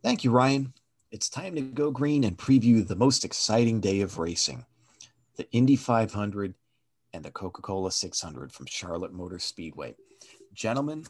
Thank 0.04 0.24
you, 0.24 0.32
Ryan. 0.32 0.74
It's 1.12 1.30
time 1.30 1.54
to 1.54 1.62
go 1.62 1.92
green 1.92 2.24
and 2.24 2.36
preview 2.36 2.88
the 2.88 2.96
most 2.96 3.24
exciting 3.24 3.80
day 3.80 4.02
of 4.02 4.18
racing 4.18 4.66
the 5.38 5.48
Indy 5.52 5.76
500 5.76 6.56
and 7.14 7.24
the 7.24 7.32
Coca 7.32 7.62
Cola 7.62 7.92
600 7.92 8.52
from 8.52 8.66
Charlotte 8.66 9.14
Motor 9.14 9.38
Speedway. 9.38 9.96
Gentlemen, 10.54 11.06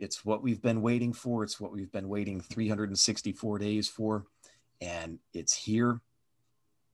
it's 0.00 0.24
what 0.24 0.42
we've 0.42 0.62
been 0.62 0.80
waiting 0.80 1.12
for. 1.12 1.44
It's 1.44 1.60
what 1.60 1.72
we've 1.72 1.92
been 1.92 2.08
waiting 2.08 2.40
364 2.40 3.58
days 3.58 3.88
for, 3.88 4.24
and 4.82 5.18
it's 5.32 5.54
here. 5.54 6.00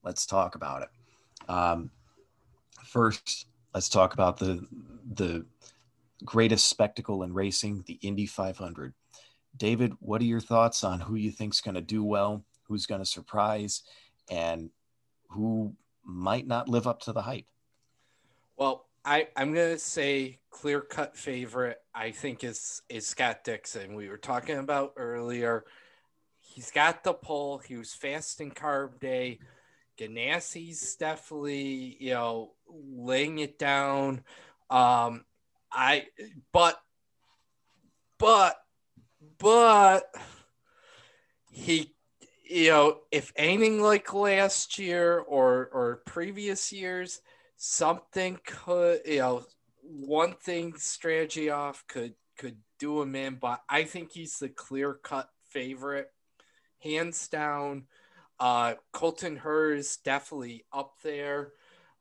Let's 0.04 0.26
talk 0.26 0.54
about 0.54 0.82
it. 0.82 0.88
Um, 1.50 1.90
first, 2.84 3.46
let's 3.74 3.88
talk 3.88 4.14
about 4.14 4.36
the 4.38 4.66
the 5.14 5.46
greatest 6.24 6.68
spectacle 6.68 7.22
in 7.22 7.32
racing, 7.32 7.84
the 7.86 7.98
Indy 8.02 8.26
500. 8.26 8.92
David, 9.56 9.94
what 10.00 10.20
are 10.20 10.26
your 10.26 10.40
thoughts 10.40 10.84
on 10.84 11.00
who 11.00 11.14
you 11.14 11.30
think's 11.30 11.60
going 11.60 11.76
to 11.76 11.80
do 11.80 12.04
well, 12.04 12.44
who's 12.64 12.86
going 12.86 13.00
to 13.00 13.06
surprise, 13.06 13.82
and 14.30 14.70
who 15.30 15.74
might 16.04 16.46
not 16.46 16.68
live 16.68 16.86
up 16.86 17.00
to 17.02 17.12
the 17.12 17.22
hype? 17.22 17.46
Well, 18.56 18.86
I, 19.04 19.28
I'm 19.36 19.54
gonna 19.54 19.78
say 19.78 20.40
clear 20.50 20.80
cut 20.80 21.16
favorite. 21.16 21.80
I 21.94 22.10
think 22.10 22.44
is 22.44 22.82
is 22.88 23.06
Scott 23.06 23.44
Dixon. 23.44 23.94
We 23.94 24.08
were 24.08 24.18
talking 24.18 24.58
about 24.58 24.92
earlier. 24.96 25.64
He's 26.54 26.70
got 26.70 27.04
the 27.04 27.12
pole. 27.12 27.58
He 27.58 27.76
was 27.76 27.94
fast 27.94 28.40
in 28.40 28.50
carb 28.50 28.98
day. 29.00 29.38
Ganassi's 29.98 30.96
definitely 30.96 31.96
you 32.00 32.14
know 32.14 32.52
laying 32.68 33.38
it 33.38 33.58
down. 33.58 34.24
Um, 34.70 35.24
I 35.72 36.06
but 36.52 36.80
but 38.18 38.56
but 39.38 40.04
he 41.50 41.94
you 42.48 42.70
know 42.70 42.98
if 43.10 43.32
anything 43.36 43.80
like 43.80 44.12
last 44.12 44.78
year 44.78 45.18
or 45.18 45.68
or 45.72 46.02
previous 46.06 46.72
years 46.72 47.20
something 47.56 48.38
could 48.46 49.00
you 49.04 49.18
know 49.18 49.44
one 49.82 50.34
thing 50.34 50.74
strategy 50.76 51.50
off 51.50 51.84
could 51.88 52.14
could 52.38 52.56
do 52.78 53.02
him 53.02 53.14
in 53.14 53.34
but 53.34 53.60
i 53.68 53.82
think 53.82 54.12
he's 54.12 54.38
the 54.38 54.48
clear 54.48 54.94
cut 54.94 55.28
favorite 55.50 56.10
hands 56.82 57.28
down 57.28 57.84
uh 58.40 58.74
colton 58.92 59.36
Herta's 59.36 59.96
definitely 59.98 60.64
up 60.72 60.94
there 61.02 61.52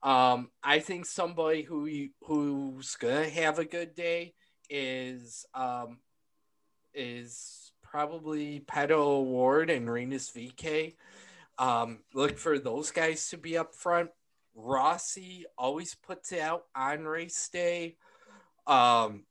um 0.03 0.49
i 0.63 0.79
think 0.79 1.05
somebody 1.05 1.63
who 1.63 2.09
who's 2.23 2.95
gonna 2.95 3.29
have 3.29 3.59
a 3.59 3.65
good 3.65 3.95
day 3.95 4.33
is 4.69 5.45
um 5.53 5.97
is 6.93 7.71
probably 7.81 8.59
Pato 8.59 8.91
O'Ward 8.91 9.69
and 9.69 9.89
Rinus 9.89 10.31
VeeKay. 10.31 10.95
Um, 11.57 11.99
look 12.13 12.37
for 12.37 12.59
those 12.59 12.91
guys 12.91 13.29
to 13.29 13.37
be 13.37 13.57
up 13.57 13.73
front. 13.73 14.09
Rossi 14.55 15.45
always 15.57 15.95
puts 15.95 16.31
it 16.31 16.39
out 16.39 16.63
on 16.75 17.05
race 17.05 17.49
day. 17.49 17.95
Um, 18.65 19.25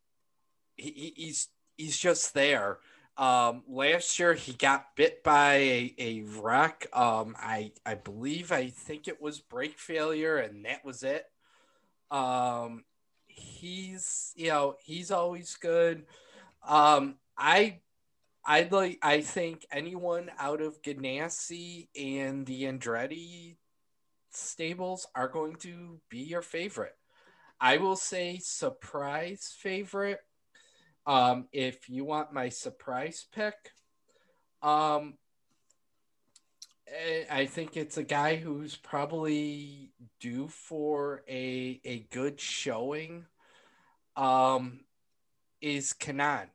he- 0.77 1.12
he's 1.16 1.48
he's 1.77 1.98
just 1.98 2.32
there. 2.32 2.78
Um, 3.18 3.62
last 3.66 4.18
year 4.18 4.34
he 4.34 4.52
got 4.52 4.94
bit 4.94 5.22
by 5.24 5.55
a, 5.55 5.94
a 5.98 6.22
wreck. 6.40 6.86
Um, 6.93 7.34
I 7.38 7.72
I 7.84 7.94
believe 7.94 8.52
I 8.52 8.68
think 8.68 9.09
it 9.09 9.22
was 9.22 9.40
brake 9.40 9.78
failure, 9.78 10.36
and 10.38 10.64
that 10.66 10.84
was 10.84 11.02
it. 11.02 11.24
Um, 12.10 12.84
he's 13.26 14.32
you 14.36 14.48
know 14.48 14.76
he's 14.84 15.10
always 15.10 15.56
good. 15.56 16.05
Um, 16.66 17.16
I 17.38 17.80
I'd 18.44 18.72
like 18.72 18.98
I 19.02 19.22
think 19.22 19.66
anyone 19.72 20.30
out 20.38 20.60
of 20.60 20.82
Ganassi 20.82 21.88
and 21.98 22.47
the 22.47 22.64
Andretti 22.64 23.56
stables 24.30 25.06
are 25.14 25.28
going 25.28 25.56
to 25.56 26.01
be 26.10 26.18
your 26.18 26.43
favorite. 26.43 26.97
I 27.60 27.78
will 27.78 27.97
say 27.97 28.38
surprise 28.38 29.55
favorite. 29.59 30.20
Um, 31.07 31.47
if 31.53 31.89
you 31.89 32.05
want 32.05 32.33
my 32.33 32.49
surprise 32.49 33.27
pick, 33.33 33.55
um, 34.62 35.15
eh, 36.89 37.24
I 37.31 37.47
think 37.47 37.77
it's 37.77 37.97
a 37.97 38.03
guy 38.03 38.37
who's 38.37 38.77
probably 38.77 39.93
due 40.19 40.49
for 40.49 41.23
a 41.28 41.81
a 41.85 42.01
good 42.11 42.41
showing. 42.41 43.27
Um, 44.16 44.81
is 45.61 45.93
Kanaan. 45.93 46.49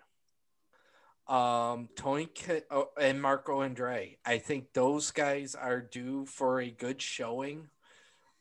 Um, 1.28 1.90
Tony 1.95 2.30
oh, 2.72 2.90
and 2.99 3.22
Marco 3.22 3.61
Andretti. 3.61 4.18
I 4.26 4.38
think 4.38 4.73
those 4.73 5.11
guys 5.11 5.56
are 5.56 5.80
due 5.80 6.26
for 6.26 6.60
a 6.60 6.69
good 6.69 7.02
showing, 7.02 7.69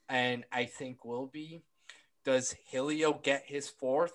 and 0.09 0.45
I 0.51 0.65
think 0.65 1.05
will 1.05 1.27
be. 1.27 1.63
Does 2.25 2.57
Helio 2.67 3.13
get 3.23 3.45
his 3.47 3.69
fourth? 3.69 4.13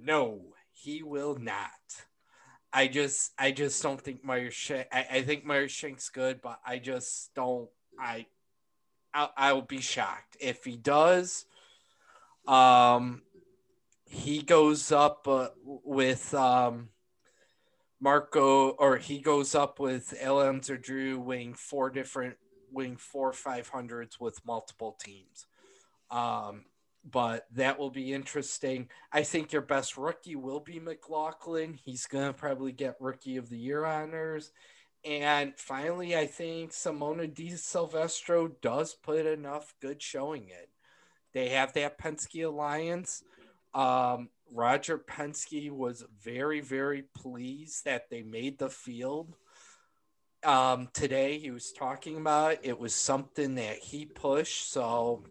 No, 0.00 0.40
he 0.82 1.02
will 1.02 1.36
not. 1.36 1.70
I 2.72 2.86
just 2.86 3.32
I 3.38 3.50
just 3.50 3.82
don't 3.82 4.00
think 4.00 4.24
Meyer 4.24 4.50
Shank. 4.50 4.86
I, 4.92 5.06
I 5.10 5.22
think 5.22 5.44
Meyer 5.44 5.68
Shank's 5.68 6.08
good, 6.10 6.40
but 6.42 6.60
I 6.66 6.78
just 6.78 7.34
don't. 7.34 7.68
I 7.98 8.26
I'll, 9.14 9.32
I'll 9.36 9.62
be 9.62 9.80
shocked 9.80 10.36
if 10.40 10.64
he 10.64 10.76
does. 10.76 11.46
Um, 12.46 13.22
he 14.04 14.42
goes 14.42 14.92
up 14.92 15.26
uh, 15.26 15.48
with 15.64 16.32
um 16.34 16.90
Marco, 18.00 18.70
or 18.70 18.98
he 18.98 19.20
goes 19.20 19.54
up 19.54 19.80
with 19.80 20.14
LMs 20.22 20.70
or 20.70 20.76
Drew 20.76 21.18
weighing 21.18 21.54
four 21.54 21.90
different, 21.90 22.36
weighing 22.70 22.96
four 22.96 23.32
500s 23.32 24.20
with 24.20 24.44
multiple 24.46 24.96
teams. 25.02 25.46
Um, 26.10 26.66
but 27.10 27.46
that 27.54 27.78
will 27.78 27.90
be 27.90 28.12
interesting. 28.12 28.88
I 29.12 29.22
think 29.22 29.52
your 29.52 29.62
best 29.62 29.96
rookie 29.96 30.36
will 30.36 30.60
be 30.60 30.80
McLaughlin. 30.80 31.74
He's 31.74 32.06
going 32.06 32.26
to 32.26 32.32
probably 32.32 32.72
get 32.72 32.96
rookie 33.00 33.36
of 33.36 33.48
the 33.48 33.58
year 33.58 33.84
honors. 33.84 34.52
And 35.04 35.54
finally, 35.56 36.16
I 36.16 36.26
think 36.26 36.72
Simona 36.72 37.32
Di 37.32 37.50
Silvestro 37.56 38.48
does 38.60 38.94
put 38.94 39.26
enough 39.26 39.74
good 39.80 40.02
showing 40.02 40.48
in. 40.48 40.66
They 41.32 41.50
have 41.50 41.72
that 41.74 41.98
Penske 41.98 42.44
Alliance. 42.46 43.22
Um, 43.74 44.30
Roger 44.52 44.98
Penske 44.98 45.70
was 45.70 46.04
very, 46.22 46.60
very 46.60 47.04
pleased 47.14 47.84
that 47.84 48.10
they 48.10 48.22
made 48.22 48.58
the 48.58 48.70
field. 48.70 49.34
Um, 50.44 50.88
today, 50.92 51.38
he 51.38 51.50
was 51.50 51.72
talking 51.72 52.16
about 52.16 52.52
it. 52.52 52.60
it 52.62 52.78
was 52.78 52.94
something 52.94 53.56
that 53.56 53.78
he 53.78 54.04
pushed. 54.04 54.70
So 54.72 55.24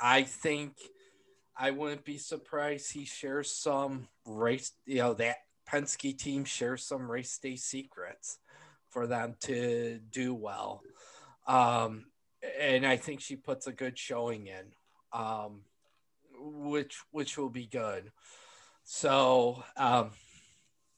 I 0.00 0.22
think 0.22 0.74
I 1.56 1.70
wouldn't 1.70 2.04
be 2.04 2.18
surprised 2.18 2.92
he 2.92 3.04
shares 3.04 3.50
some 3.50 4.08
race, 4.24 4.72
you 4.86 4.98
know, 4.98 5.14
that 5.14 5.38
Penske 5.68 6.16
team 6.16 6.44
shares 6.44 6.84
some 6.84 7.10
race 7.10 7.38
day 7.38 7.56
secrets 7.56 8.38
for 8.90 9.06
them 9.06 9.34
to 9.40 9.98
do 10.10 10.34
well. 10.34 10.82
Um, 11.46 12.06
and 12.60 12.86
I 12.86 12.96
think 12.96 13.20
she 13.20 13.36
puts 13.36 13.66
a 13.66 13.72
good 13.72 13.98
showing 13.98 14.46
in. 14.46 14.72
Um, 15.12 15.62
which 16.40 17.02
which 17.10 17.36
will 17.36 17.48
be 17.48 17.66
good. 17.66 18.10
So 18.84 19.62
um, 19.76 20.10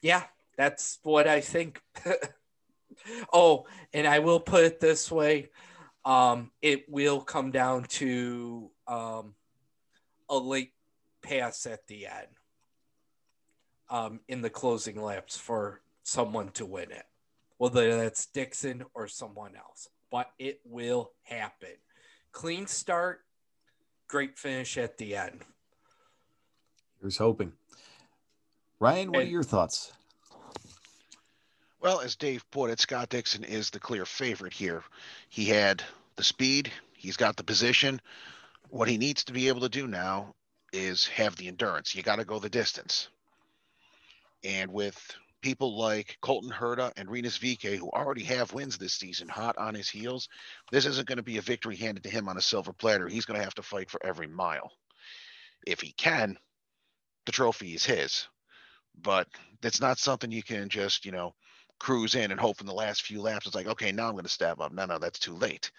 yeah, 0.02 0.24
that's 0.56 0.98
what 1.02 1.26
I 1.26 1.40
think. 1.40 1.80
oh, 3.32 3.66
and 3.92 4.06
I 4.06 4.18
will 4.20 4.40
put 4.40 4.64
it 4.64 4.80
this 4.80 5.10
way: 5.10 5.50
um, 6.04 6.50
it 6.62 6.88
will 6.88 7.20
come 7.20 7.50
down 7.50 7.84
to 7.84 8.70
um, 8.86 9.34
a 10.28 10.36
late 10.36 10.72
pass 11.22 11.66
at 11.66 11.86
the 11.86 12.06
end 12.06 12.28
um, 13.90 14.20
in 14.28 14.40
the 14.40 14.50
closing 14.50 15.02
laps 15.02 15.36
for 15.36 15.82
someone 16.02 16.50
to 16.52 16.64
win 16.64 16.90
it, 16.90 17.04
whether 17.58 17.96
that's 17.96 18.26
Dixon 18.26 18.84
or 18.94 19.08
someone 19.08 19.54
else. 19.56 19.88
But 20.10 20.30
it 20.38 20.60
will 20.64 21.12
happen. 21.22 21.76
Clean 22.32 22.66
start, 22.66 23.20
great 24.08 24.38
finish 24.38 24.78
at 24.78 24.96
the 24.98 25.16
end. 25.16 25.42
Here's 27.00 27.16
hoping. 27.16 27.52
Ryan, 28.78 29.12
what 29.12 29.20
and, 29.20 29.28
are 29.28 29.30
your 29.30 29.42
thoughts? 29.42 29.92
Well, 31.80 32.00
as 32.00 32.16
Dave 32.16 32.44
put 32.50 32.70
it, 32.70 32.78
Scott 32.78 33.08
Dixon 33.08 33.42
is 33.42 33.70
the 33.70 33.80
clear 33.80 34.04
favorite 34.04 34.52
here. 34.52 34.84
He 35.30 35.46
had 35.46 35.82
the 36.16 36.24
speed, 36.24 36.70
he's 36.92 37.16
got 37.16 37.36
the 37.36 37.42
position. 37.42 38.02
What 38.68 38.88
he 38.88 38.98
needs 38.98 39.24
to 39.24 39.32
be 39.32 39.48
able 39.48 39.62
to 39.62 39.70
do 39.70 39.86
now 39.86 40.34
is 40.74 41.06
have 41.08 41.36
the 41.36 41.48
endurance. 41.48 41.94
You 41.94 42.02
got 42.02 42.16
to 42.16 42.26
go 42.26 42.38
the 42.38 42.50
distance. 42.50 43.08
And 44.44 44.72
with 44.72 44.98
people 45.40 45.78
like 45.78 46.18
Colton 46.20 46.50
Herta 46.50 46.92
and 46.98 47.10
Rinus 47.10 47.38
VeeKay, 47.38 47.78
who 47.78 47.88
already 47.88 48.24
have 48.24 48.52
wins 48.52 48.76
this 48.76 48.92
season, 48.92 49.28
hot 49.28 49.56
on 49.56 49.74
his 49.74 49.88
heels, 49.88 50.28
this 50.70 50.84
isn't 50.84 51.08
going 51.08 51.16
to 51.16 51.22
be 51.22 51.38
a 51.38 51.42
victory 51.42 51.76
handed 51.76 52.04
to 52.04 52.10
him 52.10 52.28
on 52.28 52.36
a 52.36 52.42
silver 52.42 52.74
platter. 52.74 53.08
He's 53.08 53.24
going 53.24 53.38
to 53.38 53.44
have 53.44 53.54
to 53.54 53.62
fight 53.62 53.90
for 53.90 54.04
every 54.04 54.26
mile. 54.26 54.70
If 55.66 55.80
he 55.80 55.92
can, 55.92 56.38
the 57.24 57.32
trophy 57.32 57.74
is 57.74 57.86
his. 57.86 58.28
But 59.00 59.28
that's 59.62 59.80
not 59.80 59.98
something 59.98 60.30
you 60.30 60.42
can 60.42 60.68
just, 60.68 61.06
you 61.06 61.12
know, 61.12 61.34
cruise 61.80 62.14
in 62.14 62.30
and 62.30 62.40
hope 62.40 62.60
in 62.60 62.66
the 62.66 62.72
last 62.72 63.02
few 63.02 63.20
laps 63.20 63.46
it's 63.46 63.56
like, 63.56 63.66
okay, 63.66 63.90
now 63.90 64.06
I'm 64.06 64.12
going 64.12 64.24
to 64.24 64.30
stab 64.30 64.60
up. 64.60 64.72
No, 64.72 64.86
no, 64.86 64.98
that's 64.98 65.18
too 65.18 65.34
late. 65.34 65.70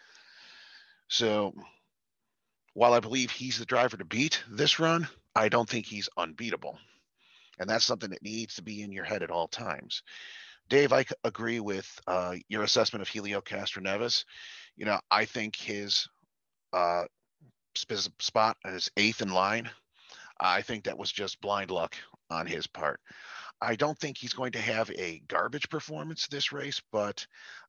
So 1.08 1.54
while 2.74 2.94
I 2.94 3.00
believe 3.00 3.32
he's 3.32 3.58
the 3.58 3.66
driver 3.66 3.98
to 3.98 4.06
beat 4.06 4.44
this 4.50 4.80
run, 4.80 5.08
I 5.36 5.50
don't 5.50 5.70
think 5.70 5.86
he's 5.86 6.10
unbeatable. 6.18 6.78
And 7.60 7.70
that's 7.70 7.86
something 7.86 8.10
that 8.10 8.24
needs 8.24 8.56
to 8.56 8.64
be 8.64 8.82
in 8.82 8.92
your 8.92 9.06
head 9.06 9.24
at 9.24 9.32
all 9.32 9.48
times. 9.48 10.04
Dave, 10.70 10.94
I 10.94 11.06
agree 11.24 11.60
with 11.60 11.88
uh, 12.08 12.36
your 12.50 12.64
assessment 12.64 13.02
of 13.02 13.08
Helio 13.08 13.42
Castroneves. 13.42 14.26
You 14.76 14.86
know, 14.86 15.00
I 15.10 15.26
think 15.26 15.56
his 15.56 16.08
uh, 16.74 17.04
spot 18.20 18.58
is 18.66 18.90
eighth 18.98 19.22
in 19.22 19.30
line 19.30 19.70
I 20.42 20.64
think 20.64 20.86
that 20.86 20.98
was 20.98 21.12
just 21.12 21.40
blind 21.40 21.70
luck 21.70 21.96
on 22.32 22.48
his 22.48 22.66
part. 22.66 23.00
I 23.62 23.76
don't 23.76 23.98
think 23.98 24.18
he's 24.18 24.34
going 24.34 24.54
to 24.54 24.62
have 24.62 24.90
a 24.92 25.22
garbage 25.28 25.70
performance 25.70 26.28
this 26.28 26.52
race, 26.52 26.82
but 26.92 27.26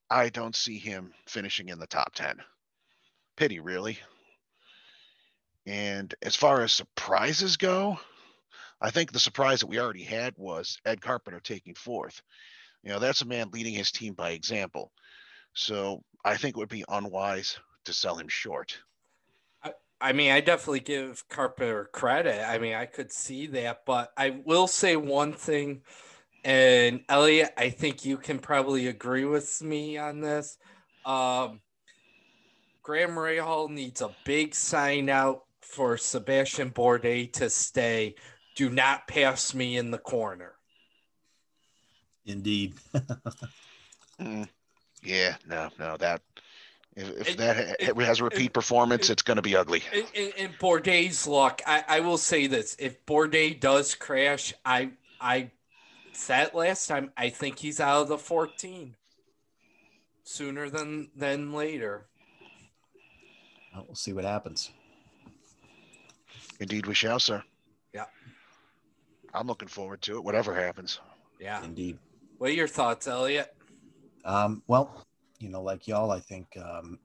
I 0.08 0.30
don't 0.30 0.56
see 0.56 0.78
him 0.78 1.12
finishing 1.26 1.68
in 1.68 1.78
the 1.78 1.86
top 1.86 2.14
10. 2.14 2.40
Pity, 3.36 3.60
really. 3.60 3.98
And 5.66 6.14
as 6.22 6.34
far 6.34 6.62
as 6.62 6.72
surprises 6.72 7.56
go, 7.56 7.98
I 8.80 8.90
think 8.90 9.12
the 9.12 9.20
surprise 9.20 9.60
that 9.60 9.68
we 9.68 9.78
already 9.78 10.02
had 10.02 10.34
was 10.36 10.78
Ed 10.84 11.00
Carpenter 11.00 11.40
taking 11.40 11.74
fourth. 11.74 12.20
You 12.82 12.90
know, 12.90 12.98
that's 12.98 13.22
a 13.22 13.26
man 13.26 13.50
leading 13.52 13.74
his 13.74 13.92
team 13.92 14.14
by 14.14 14.30
example. 14.30 14.92
So 15.54 16.02
I 16.24 16.36
think 16.36 16.56
it 16.56 16.58
would 16.58 16.68
be 16.68 16.84
unwise 16.88 17.58
to 17.84 17.92
sell 17.92 18.16
him 18.16 18.28
short. 18.28 18.78
I 20.02 20.12
mean, 20.12 20.32
I 20.32 20.40
definitely 20.40 20.80
give 20.80 21.22
Carpenter 21.28 21.88
credit. 21.92 22.44
I 22.46 22.58
mean, 22.58 22.74
I 22.74 22.86
could 22.86 23.12
see 23.12 23.46
that, 23.48 23.82
but 23.86 24.12
I 24.16 24.40
will 24.44 24.66
say 24.66 24.96
one 24.96 25.32
thing, 25.32 25.82
and 26.44 27.04
Elliot, 27.08 27.50
I 27.56 27.70
think 27.70 28.04
you 28.04 28.16
can 28.16 28.40
probably 28.40 28.88
agree 28.88 29.24
with 29.24 29.62
me 29.62 29.98
on 29.98 30.20
this. 30.20 30.58
Um, 31.06 31.60
Graham 32.82 33.12
Rahal 33.12 33.70
needs 33.70 34.02
a 34.02 34.10
big 34.24 34.56
sign 34.56 35.08
out 35.08 35.44
for 35.60 35.96
Sebastian 35.96 36.70
Bourdais 36.70 37.32
to 37.34 37.48
stay. 37.48 38.16
Do 38.56 38.70
not 38.70 39.06
pass 39.06 39.54
me 39.54 39.76
in 39.76 39.92
the 39.92 39.98
corner. 39.98 40.54
Indeed. 42.26 42.74
mm, 44.20 44.48
yeah, 45.04 45.36
no, 45.46 45.70
no, 45.78 45.96
that 45.96 46.22
if, 46.94 47.20
if 47.20 47.28
it, 47.30 47.38
that 47.38 47.76
it, 47.80 47.96
has 47.96 48.20
a 48.20 48.24
repeat 48.24 48.46
it, 48.46 48.52
performance, 48.52 49.08
it's 49.10 49.22
going 49.22 49.36
to 49.36 49.42
be 49.42 49.56
ugly. 49.56 49.82
In, 50.14 50.32
in 50.36 50.50
Bourdais' 50.60 51.26
luck, 51.26 51.62
I, 51.66 51.84
I 51.88 52.00
will 52.00 52.18
say 52.18 52.46
this: 52.46 52.76
if 52.78 53.04
Bourdais 53.06 53.58
does 53.58 53.94
crash, 53.94 54.52
I 54.64 54.90
I 55.20 55.50
said 56.12 56.54
last 56.54 56.86
time, 56.86 57.10
I 57.16 57.30
think 57.30 57.58
he's 57.58 57.80
out 57.80 58.02
of 58.02 58.08
the 58.08 58.18
14 58.18 58.94
sooner 60.22 60.68
than 60.68 61.10
than 61.16 61.52
later. 61.52 62.06
Well, 63.74 63.84
we'll 63.88 63.94
see 63.94 64.12
what 64.12 64.24
happens. 64.24 64.70
Indeed, 66.60 66.86
we 66.86 66.94
shall, 66.94 67.18
sir. 67.18 67.42
Yeah. 67.94 68.04
I'm 69.34 69.46
looking 69.46 69.68
forward 69.68 70.02
to 70.02 70.16
it, 70.16 70.24
whatever 70.24 70.54
happens. 70.54 71.00
Yeah. 71.40 71.64
Indeed. 71.64 71.98
What 72.38 72.50
are 72.50 72.54
your 72.54 72.68
thoughts, 72.68 73.08
Elliot? 73.08 73.54
Um, 74.24 74.62
well, 74.66 75.04
you 75.42 75.48
know, 75.48 75.60
like 75.60 75.88
y'all, 75.88 76.12
I 76.12 76.20
think 76.20 76.56
um, 76.56 77.00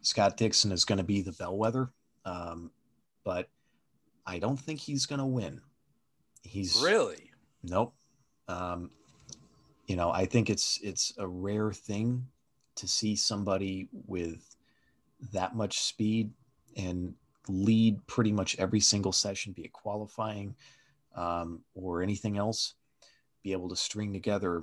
Scott 0.00 0.36
Dixon 0.36 0.70
is 0.70 0.84
going 0.84 0.98
to 0.98 1.04
be 1.04 1.22
the 1.22 1.32
bellwether, 1.32 1.90
um, 2.24 2.70
but 3.24 3.48
I 4.24 4.38
don't 4.38 4.58
think 4.58 4.78
he's 4.78 5.06
going 5.06 5.18
to 5.18 5.26
win. 5.26 5.60
He's 6.42 6.80
really 6.80 7.32
nope. 7.64 7.92
Um, 8.46 8.90
you 9.88 9.96
know, 9.96 10.12
I 10.12 10.24
think 10.24 10.50
it's 10.50 10.78
it's 10.82 11.12
a 11.18 11.26
rare 11.26 11.72
thing 11.72 12.26
to 12.76 12.86
see 12.86 13.16
somebody 13.16 13.88
with 14.06 14.54
that 15.32 15.56
much 15.56 15.80
speed 15.80 16.30
and 16.76 17.14
lead 17.48 18.06
pretty 18.06 18.30
much 18.30 18.56
every 18.58 18.80
single 18.80 19.12
session, 19.12 19.52
be 19.52 19.62
it 19.62 19.72
qualifying 19.72 20.54
um, 21.16 21.60
or 21.74 22.02
anything 22.02 22.38
else. 22.38 22.74
be 23.42 23.52
able 23.52 23.68
to 23.68 23.76
string 23.76 24.12
together 24.12 24.62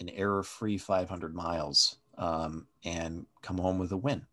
an 0.00 0.08
error-free 0.10 0.78
500 0.78 1.34
miles 1.34 1.98
um, 2.18 2.66
and 2.84 3.26
come 3.42 3.58
home 3.58 3.78
with 3.78 3.92
a 3.92 3.96
win. 3.96 4.26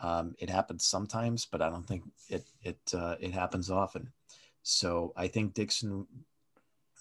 Um, 0.00 0.34
it 0.38 0.50
happens 0.50 0.84
sometimes, 0.84 1.44
but 1.44 1.60
I 1.62 1.70
don't 1.70 1.86
think 1.86 2.04
it 2.28 2.44
it 2.62 2.78
uh, 2.94 3.16
it 3.20 3.32
happens 3.32 3.70
often. 3.70 4.12
So 4.62 5.12
I 5.16 5.28
think 5.28 5.54
Dixon 5.54 6.06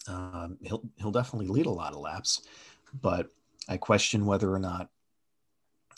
um, 0.08 0.58
he'll 0.62 0.84
he'll 0.98 1.12
definitely 1.12 1.48
lead 1.48 1.66
a 1.66 1.72
lot 1.72 1.94
of 1.94 2.00
laps, 2.00 2.42
but 3.02 3.30
I 3.70 3.78
question 3.78 4.26
whether 4.26 4.52
or 4.52 4.60
not 4.60 4.90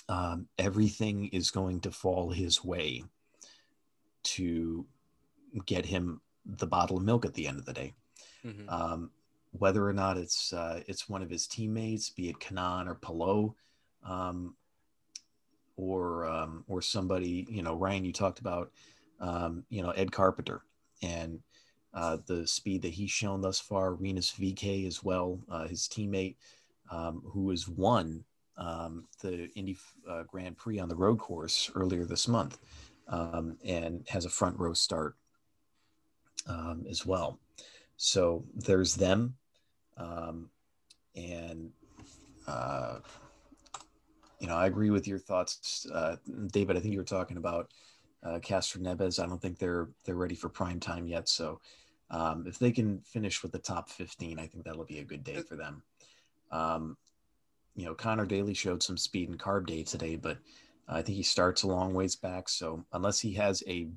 um, 0.07 0.47
everything 0.57 1.27
is 1.27 1.51
going 1.51 1.81
to 1.81 1.91
fall 1.91 2.31
his 2.31 2.63
way 2.63 3.03
to 4.23 4.85
get 5.65 5.85
him 5.85 6.21
the 6.45 6.67
bottle 6.67 6.97
of 6.97 7.03
milk 7.03 7.25
at 7.25 7.33
the 7.33 7.47
end 7.47 7.59
of 7.59 7.65
the 7.65 7.73
day. 7.73 7.93
Mm-hmm. 8.45 8.69
Um, 8.69 9.11
whether 9.51 9.87
or 9.87 9.93
not 9.93 10.17
it's 10.17 10.53
uh, 10.53 10.81
it's 10.87 11.09
one 11.09 11.21
of 11.21 11.29
his 11.29 11.47
teammates, 11.47 12.09
be 12.09 12.29
it 12.29 12.39
Kanaan 12.39 12.87
or 12.87 12.95
Palou, 12.95 13.55
um, 14.05 14.55
or 15.75 16.25
um, 16.25 16.63
or 16.67 16.81
somebody, 16.81 17.47
you 17.49 17.61
know, 17.61 17.75
Ryan, 17.75 18.05
you 18.05 18.13
talked 18.13 18.39
about, 18.39 18.71
um, 19.19 19.63
you 19.69 19.81
know, 19.81 19.91
Ed 19.91 20.11
Carpenter 20.11 20.61
and 21.01 21.39
uh, 21.93 22.17
the 22.27 22.45
speed 22.45 22.81
that 22.83 22.89
he's 22.93 23.11
shown 23.11 23.41
thus 23.41 23.59
far. 23.59 23.93
Rinus 23.93 24.31
VeeKay 24.31 24.85
as 24.85 25.03
well, 25.03 25.39
uh, 25.49 25.67
his 25.67 25.87
teammate, 25.87 26.35
um, 26.91 27.21
who 27.25 27.49
has 27.49 27.67
won 27.67 28.23
um, 28.57 29.05
the 29.21 29.49
Indy 29.55 29.77
uh, 30.07 30.23
Grand 30.23 30.57
Prix 30.57 30.79
on 30.79 30.89
the 30.89 30.95
road 30.95 31.17
course 31.17 31.71
earlier 31.75 32.05
this 32.05 32.27
month, 32.27 32.59
um, 33.07 33.57
and 33.63 34.05
has 34.09 34.25
a 34.25 34.29
front 34.29 34.59
row 34.59 34.73
start 34.73 35.15
um, 36.47 36.85
as 36.89 37.05
well. 37.05 37.39
So 37.97 38.45
there's 38.53 38.95
them, 38.95 39.35
um, 39.97 40.49
and 41.15 41.71
uh, 42.47 42.99
you 44.39 44.47
know 44.47 44.55
I 44.55 44.67
agree 44.67 44.89
with 44.89 45.07
your 45.07 45.19
thoughts, 45.19 45.85
uh, 45.93 46.15
David. 46.47 46.77
I 46.77 46.79
think 46.79 46.93
you 46.93 46.99
were 46.99 47.05
talking 47.05 47.37
about 47.37 47.71
uh, 48.23 48.39
Castroneves. 48.39 49.21
I 49.21 49.27
don't 49.27 49.41
think 49.41 49.59
they're 49.59 49.89
they're 50.05 50.15
ready 50.15 50.35
for 50.35 50.49
prime 50.49 50.79
time 50.79 51.07
yet. 51.07 51.29
So 51.29 51.59
um, 52.09 52.45
if 52.47 52.59
they 52.59 52.71
can 52.71 53.01
finish 53.01 53.43
with 53.43 53.51
the 53.51 53.59
top 53.59 53.89
15, 53.89 54.39
I 54.39 54.47
think 54.47 54.63
that'll 54.63 54.85
be 54.85 54.99
a 54.99 55.03
good 55.03 55.23
day 55.23 55.41
for 55.41 55.55
them. 55.55 55.83
Um, 56.51 56.97
you 57.75 57.85
know, 57.85 57.93
Conor 57.93 58.25
Daly 58.25 58.53
showed 58.53 58.81
some 58.81 58.97
speed 58.97 59.29
and 59.29 59.39
carb 59.39 59.67
day 59.67 59.83
today, 59.83 60.15
but 60.15 60.37
I 60.87 61.01
think 61.01 61.17
he 61.17 61.23
starts 61.23 61.63
a 61.63 61.67
long 61.67 61.93
ways 61.93 62.15
back. 62.15 62.49
So 62.49 62.83
unless 62.91 63.19
he 63.19 63.33
has 63.33 63.63
a 63.67 63.87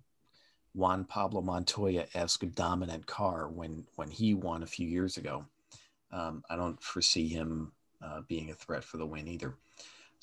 Juan 0.75 1.05
Pablo 1.05 1.41
Montoya-esque 1.43 2.45
dominant 2.55 3.07
car 3.07 3.49
when 3.49 3.87
when 3.97 4.11
he 4.11 4.35
won 4.35 4.63
a 4.63 4.67
few 4.67 4.87
years 4.87 5.17
ago, 5.17 5.47
um, 6.13 6.43
I 6.51 6.57
don't 6.57 6.83
foresee 6.83 7.29
him 7.29 7.73
uh, 8.03 8.21
being 8.29 8.51
a 8.51 8.55
threat 8.55 8.85
for 8.85 8.99
the 8.99 9.07
win 9.07 9.29
either. 9.29 9.55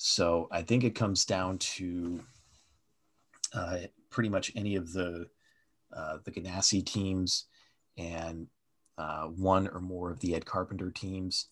So 0.02 0.48
I 0.50 0.62
think 0.62 0.82
it 0.82 0.94
comes 0.94 1.26
down 1.26 1.58
to 1.58 2.20
uh, 3.52 3.80
pretty 4.08 4.30
much 4.30 4.50
any 4.56 4.76
of 4.76 4.94
the 4.94 5.26
uh, 5.94 6.16
the 6.24 6.30
Ganassi 6.30 6.82
teams 6.82 7.44
and 7.98 8.46
uh, 8.96 9.24
one 9.26 9.68
or 9.68 9.78
more 9.78 10.10
of 10.10 10.18
the 10.20 10.34
Ed 10.34 10.46
Carpenter 10.46 10.90
teams, 10.90 11.48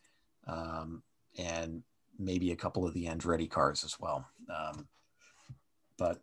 um, 0.47 1.03
and 1.37 1.83
maybe 2.19 2.51
a 2.53 2.57
couple 2.57 2.87
of 2.87 2.95
the 2.95 3.05
Andretti 3.05 3.51
cars 3.51 3.85
as 3.85 4.01
well. 4.01 4.27
Um, 4.49 4.89
but 5.99 6.23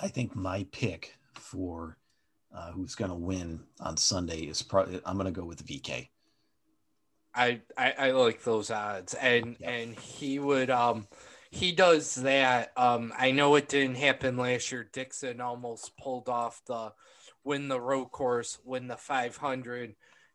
I 0.00 0.08
think 0.08 0.34
my 0.34 0.66
pick 0.72 1.14
for 1.34 1.96
uh, 2.52 2.72
who's 2.72 2.96
going 2.96 3.12
to 3.12 3.16
win 3.16 3.60
on 3.78 3.96
Sunday 3.96 4.40
is 4.40 4.62
probably 4.62 5.00
I'm 5.06 5.14
going 5.14 5.32
to 5.32 5.40
go 5.40 5.46
with 5.46 5.64
VeeKay. 5.64 6.08
I, 7.34 7.60
I, 7.76 7.94
I 7.98 8.10
like 8.12 8.44
those 8.44 8.70
odds, 8.70 9.14
and 9.14 9.56
yep. 9.58 9.70
and 9.70 9.98
he 9.98 10.38
would 10.38 10.70
um 10.70 11.06
he 11.50 11.72
does 11.72 12.16
that. 12.16 12.72
Um, 12.76 13.12
I 13.16 13.30
know 13.30 13.54
it 13.54 13.68
didn't 13.68 13.96
happen 13.96 14.36
last 14.36 14.72
year. 14.72 14.88
Dixon 14.92 15.40
almost 15.40 15.96
pulled 15.96 16.28
off 16.28 16.60
the 16.66 16.92
win 17.44 17.68
the 17.68 17.80
road 17.80 18.06
course, 18.06 18.58
win 18.64 18.88
the 18.88 18.96
500. 18.96 19.94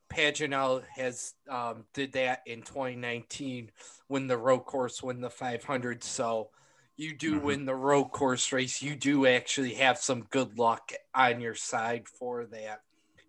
Pagenaud 0.10 0.84
has 0.96 1.34
um, 1.50 1.86
did 1.94 2.14
that 2.14 2.42
in 2.46 2.62
2019, 2.62 3.70
win 4.08 4.28
the 4.28 4.38
road 4.38 4.62
course, 4.62 5.04
win 5.04 5.22
the 5.22 5.30
500. 5.30 6.04
So 6.04 6.50
you 6.96 7.16
do 7.16 7.36
mm-hmm. 7.36 7.46
win 7.46 7.66
the 7.66 7.76
road 7.76 8.06
course 8.06 8.52
race. 8.52 8.82
You 8.82 8.96
do 8.96 9.28
actually 9.28 9.76
have 9.76 9.98
some 9.98 10.22
good 10.30 10.58
luck 10.58 10.92
on 11.14 11.42
your 11.42 11.56
side 11.56 12.08
for 12.08 12.46
that, 12.46 12.82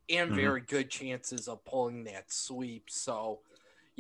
and 0.09 0.31
mm-hmm. 0.31 0.41
very 0.41 0.61
good 0.61 0.91
chances 0.91 1.49
of 1.49 1.65
pulling 1.65 2.05
that 2.05 2.33
sweep. 2.33 2.85
So 2.89 3.41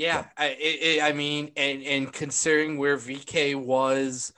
yeah, 0.00 0.24
I, 0.34 0.56
it, 0.58 1.02
I 1.02 1.12
mean, 1.12 1.50
and 1.58 1.82
and 1.82 2.10
considering 2.10 2.78
where 2.78 2.96
VeeKay 2.96 3.54
was, 3.54 4.32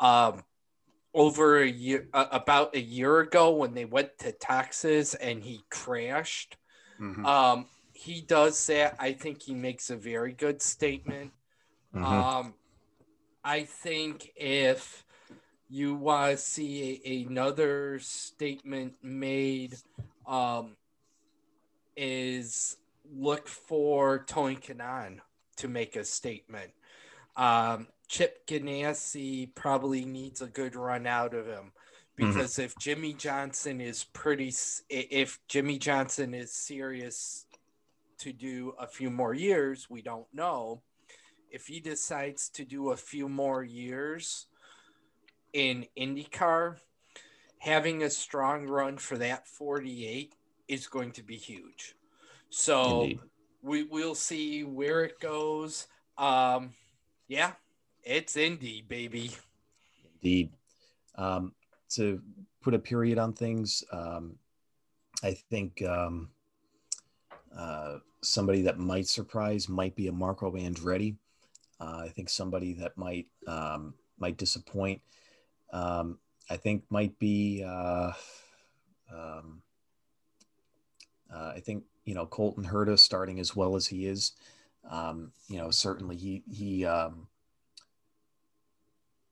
um, 0.00 0.44
over 1.14 1.62
a 1.62 1.66
year, 1.66 2.08
uh, 2.12 2.26
about 2.30 2.76
a 2.76 2.80
year 2.80 3.20
ago 3.20 3.52
when 3.52 3.72
they 3.72 3.86
went 3.86 4.18
to 4.18 4.32
Texas 4.32 5.14
and 5.14 5.42
he 5.42 5.62
crashed. 5.70 6.58
Mm-hmm. 7.00 7.24
Um, 7.24 7.66
he 7.94 8.20
does 8.20 8.66
that. 8.66 8.96
I 8.98 9.14
think 9.14 9.40
he 9.40 9.54
makes 9.54 9.88
a 9.88 9.96
very 9.96 10.34
good 10.34 10.60
statement. 10.60 11.32
Mm-hmm. 11.94 12.04
Um, 12.04 12.54
I 13.42 13.62
think 13.64 14.30
if 14.36 15.06
you 15.70 15.94
want 15.94 16.32
to 16.32 16.36
see 16.36 17.00
a, 17.02 17.24
another 17.26 17.98
statement 18.00 18.96
made, 19.02 19.74
um, 20.26 20.76
is 21.96 22.76
look 23.14 23.48
for 23.48 24.24
Tony 24.26 24.56
Kanaan 24.56 25.18
to 25.56 25.68
make 25.68 25.96
a 25.96 26.04
statement. 26.04 26.72
Um, 27.36 27.88
Chip 28.08 28.46
Ganassi 28.46 29.54
probably 29.54 30.04
needs 30.04 30.40
a 30.40 30.46
good 30.46 30.76
run 30.76 31.06
out 31.06 31.34
of 31.34 31.46
him 31.46 31.72
mm-hmm. 32.18 32.32
because 32.32 32.52
mm-hmm. 32.52 32.62
if 32.62 32.78
Jimmie 32.78 33.14
Johnson 33.14 33.80
is 33.80 34.04
pretty, 34.04 34.52
if 34.88 35.38
Jimmie 35.48 35.78
Johnson 35.78 36.34
is 36.34 36.52
serious 36.52 37.46
to 38.18 38.32
do 38.32 38.74
a 38.78 38.86
few 38.86 39.10
more 39.10 39.34
years, 39.34 39.88
we 39.90 40.02
don't 40.02 40.26
know. 40.32 40.82
If 41.50 41.66
he 41.66 41.80
decides 41.80 42.48
to 42.50 42.64
do 42.64 42.90
a 42.90 42.96
few 42.96 43.28
more 43.28 43.62
years 43.62 44.46
in 45.52 45.86
IndyCar, 45.98 46.76
having 47.58 48.02
a 48.02 48.10
strong 48.10 48.66
run 48.66 48.98
for 48.98 49.16
that 49.18 49.46
48 49.46 50.34
is 50.68 50.86
going 50.86 51.12
to 51.12 51.22
be 51.22 51.36
huge. 51.36 51.94
So 52.50 53.02
Indeed. 53.02 53.20
we 53.62 53.82
we'll 53.84 54.14
see 54.14 54.64
where 54.64 55.04
it 55.04 55.20
goes. 55.20 55.86
Um, 56.16 56.72
yeah, 57.28 57.52
it's 58.02 58.36
Indy, 58.36 58.84
baby. 58.86 59.32
Indeed. 60.22 60.52
Um, 61.16 61.52
to 61.90 62.20
put 62.62 62.74
a 62.74 62.78
period 62.78 63.18
on 63.18 63.32
things, 63.32 63.84
um, 63.92 64.36
I 65.22 65.32
think 65.32 65.82
um, 65.82 66.30
uh, 67.56 67.98
somebody 68.22 68.62
that 68.62 68.78
might 68.78 69.06
surprise 69.06 69.68
might 69.68 69.94
be 69.96 70.08
a 70.08 70.12
Marco 70.12 70.52
Andretti. 70.52 71.16
Uh, 71.80 72.02
I 72.04 72.08
think 72.08 72.28
somebody 72.28 72.72
that 72.74 72.96
might 72.96 73.26
um, 73.46 73.94
might 74.18 74.36
disappoint. 74.36 75.00
Um, 75.72 76.18
I 76.48 76.56
think 76.56 76.84
might 76.90 77.18
be. 77.18 77.64
Uh, 77.66 78.12
um, 79.12 79.62
uh, 81.32 81.52
I 81.56 81.60
think 81.60 81.84
you 82.06 82.14
know 82.14 82.24
Colton 82.24 82.64
Herta 82.64 82.98
starting 82.98 83.38
as 83.38 83.54
well 83.54 83.76
as 83.76 83.86
he 83.86 84.06
is. 84.06 84.32
Um, 84.90 85.32
you 85.48 85.58
know, 85.58 85.70
certainly 85.70 86.16
he 86.16 86.42
he 86.50 86.86
um, 86.86 87.26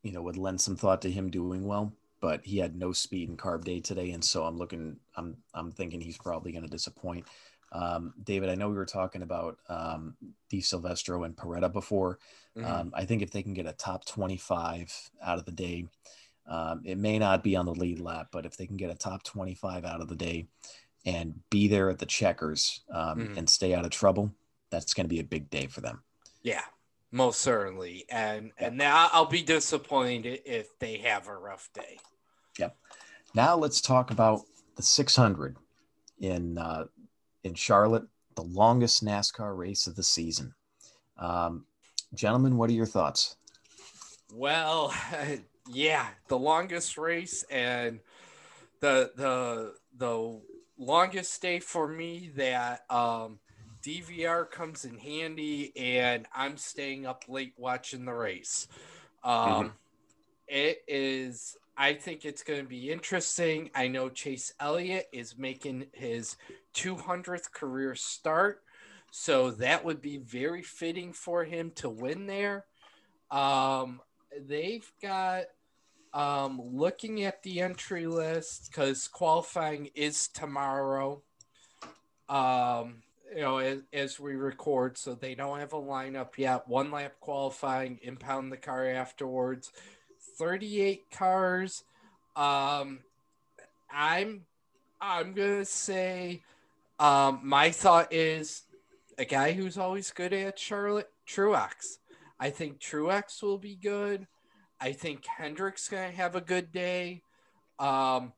you 0.05 0.13
know, 0.13 0.23
would 0.23 0.37
lend 0.37 0.61
some 0.61 0.77
thought 0.77 1.03
to 1.03 1.11
him 1.11 1.31
doing 1.31 1.67
well, 1.67 1.93
but 2.21 2.45
he 2.45 2.59
had 2.59 2.77
no 2.77 2.93
speed 2.93 3.29
in 3.29 3.37
carb 3.37 3.65
day 3.65 3.81
today. 3.81 4.11
And 4.11 4.23
so 4.23 4.45
I'm 4.45 4.59
looking, 4.59 4.99
I'm, 5.17 5.39
I'm 5.55 5.73
thinking 5.73 6.01
he's 6.01 6.19
probably 6.19 6.53
going 6.53 6.63
to 6.63 6.71
disappoint. 6.71 7.27
Um, 7.73 8.13
David, 8.23 8.51
I 8.51 8.55
know 8.55 8.69
we 8.69 8.77
were 8.77 8.85
talking 8.85 9.23
about 9.23 9.59
um, 9.69 10.15
Silvestro 10.61 11.25
and 11.25 11.35
Paretta 11.35 11.73
before. 11.73 12.19
Mm-hmm. 12.57 12.71
Um, 12.71 12.93
I 12.95 13.07
think 13.07 13.23
if 13.23 13.31
they 13.31 13.43
can 13.43 13.55
get 13.55 13.67
a 13.67 13.73
top 13.73 14.05
25 14.05 15.11
out 15.23 15.39
of 15.39 15.47
the 15.47 15.53
day, 15.53 15.87
um, 16.47 16.83
it 16.85 16.99
may 16.99 17.19
not 17.19 17.43
be 17.43 17.57
on 17.57 17.65
the 17.65 17.75
lead 17.75 17.99
lap, 17.99 18.29
but 18.31 18.45
if 18.45 18.59
they 18.59 18.67
can 18.67 18.77
get 18.77 18.91
a 18.91 18.95
top 18.95 19.23
25 19.23 19.87
out 19.87 20.03
of 20.03 20.09
the 20.09 20.15
day 20.15 20.47
and 21.05 21.41
be 21.51 21.69
there 21.69 21.91
at 21.91 21.99
the 21.99 22.07
checkers 22.07 22.83
um, 22.91 23.19
mm-hmm. 23.19 23.39
and 23.39 23.49
stay 23.49 23.75
out 23.75 23.85
of 23.85 23.91
trouble, 23.91 24.33
that's 24.71 24.95
going 24.95 25.05
to 25.05 25.15
be 25.15 25.21
a 25.21 25.25
big 25.25 25.51
day 25.51 25.67
for 25.67 25.81
them. 25.81 26.03
Yeah, 26.43 26.63
most 27.11 27.41
certainly, 27.41 28.05
and 28.11 28.53
and 28.59 28.77
now 28.77 29.09
I'll 29.13 29.27
be 29.27 29.43
disappointed 29.43 30.41
if 30.45 30.79
they 30.79 30.99
have 30.99 31.29
a 31.29 31.37
rough 31.37 31.69
day. 31.75 31.99
Yep. 32.59 32.77
Now 33.35 33.57
let's 33.57 33.81
talk 33.81 34.11
about 34.11 34.43
the 34.77 34.83
600 34.83 35.57
in 36.19 36.59
uh, 36.59 36.85
in 37.45 37.55
Charlotte, 37.55 38.05
the 38.35 38.43
longest 38.43 39.05
NASCAR 39.05 39.57
race 39.57 39.87
of 39.87 39.97
the 39.97 40.03
season. 40.03 40.55
Um, 41.19 41.67
gentlemen, 42.15 42.57
what 42.57 42.71
are 42.71 42.75
your 42.75 42.87
thoughts? 42.87 43.37
Well, 44.33 44.93
yeah, 45.69 46.07
the 46.29 46.39
longest 46.39 46.99
race 46.99 47.45
and 47.51 48.01
the 48.81 49.13
the 49.17 49.75
the 49.97 50.41
longest 50.79 51.41
day 51.41 51.61
for 51.61 51.89
me 51.89 52.31
that 52.37 52.85
um, 52.91 53.39
DVR 53.83 54.51
comes 54.51 54.85
in 54.85 54.99
handy, 54.99 55.73
and 55.77 56.27
I'm 56.35 56.57
staying 56.57 57.07
up 57.07 57.25
late 57.29 57.55
watching 57.57 58.05
the 58.05 58.15
race. 58.15 58.69
Um, 59.23 59.35
mm-hmm. 59.35 59.69
it 60.49 60.79
is. 60.89 61.57
I 61.77 61.95
think 61.95 62.25
it's 62.25 62.45
going 62.45 62.63
to 62.63 62.69
be 62.69 62.91
interesting. 62.91 63.71
I 63.75 63.89
know 63.89 64.09
Chase 64.09 64.55
Elliott 64.61 65.09
is 65.13 65.37
making 65.37 65.87
his 65.93 66.37
200th 66.75 67.51
career 67.53 67.95
start, 67.97 68.63
so 69.11 69.51
that 69.53 69.85
would 69.85 70.01
be 70.01 70.19
very 70.19 70.63
fitting 70.63 71.13
for 71.13 71.45
him 71.45 71.73
to 71.77 71.89
win 71.89 72.27
there. 72.27 72.65
Um, 73.31 74.01
they've 74.47 74.91
got 75.03 75.45
um, 76.15 76.61
looking 76.73 77.25
at 77.25 77.43
the 77.43 77.61
entry 77.61 78.07
list 78.07 78.71
because 78.71 79.09
qualifying 79.09 79.91
is 79.95 80.29
tomorrow. 80.29 81.23
Um, 82.29 83.03
you 83.35 83.43
know, 83.43 83.59
as, 83.59 83.81
as, 83.93 84.21
we 84.21 84.37
record, 84.37 84.97
so 84.97 85.15
they 85.15 85.35
don't 85.35 85.59
have 85.59 85.73
a 85.73 85.81
lineup 85.81 86.39
yet. 86.39 86.69
One 86.69 86.93
lap 86.93 87.15
qualifying, 87.21 87.99
impound 88.03 88.53
the 88.53 88.57
car 88.57 88.87
afterwards. 88.87 89.73
38 90.39 91.11
cars. 91.11 91.83
Um, 92.37 93.01
I'm 93.93 94.43
I'm 95.01 95.35
gonna 95.35 95.65
say 95.65 96.43
um, 96.99 97.41
my 97.43 97.71
thought 97.71 98.13
is 98.13 98.63
a 99.19 99.25
guy 99.25 99.53
who's 99.53 99.77
always 99.77 100.11
good 100.13 100.33
at 100.33 100.59
Charlotte 100.59 101.11
Truex. 101.29 101.99
I 102.39 102.51
think 102.51 102.79
Truex 102.79 103.43
will 103.43 103.59
be 103.59 103.75
good. 103.75 104.27
I 104.81 104.93
think 104.93 105.25
Hendrick's 105.25 105.89
gonna 105.89 106.11
have 106.11 106.37
a 106.37 106.41
good 106.41 106.73
day. 106.73 107.23
Um, 107.79 108.33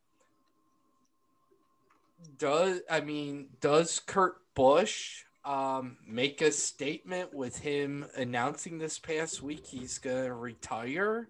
does 2.38 2.80
I 2.90 3.00
mean 3.00 3.48
does 3.60 4.00
Kurt 4.00 4.36
Busch 4.54 5.24
um, 5.44 5.98
make 6.06 6.40
a 6.42 6.50
statement 6.50 7.32
with 7.32 7.58
him 7.58 8.06
announcing 8.16 8.78
this 8.78 8.98
past 8.98 9.42
week 9.42 9.66
he's 9.66 9.98
gonna 9.98 10.34
retire? 10.34 11.28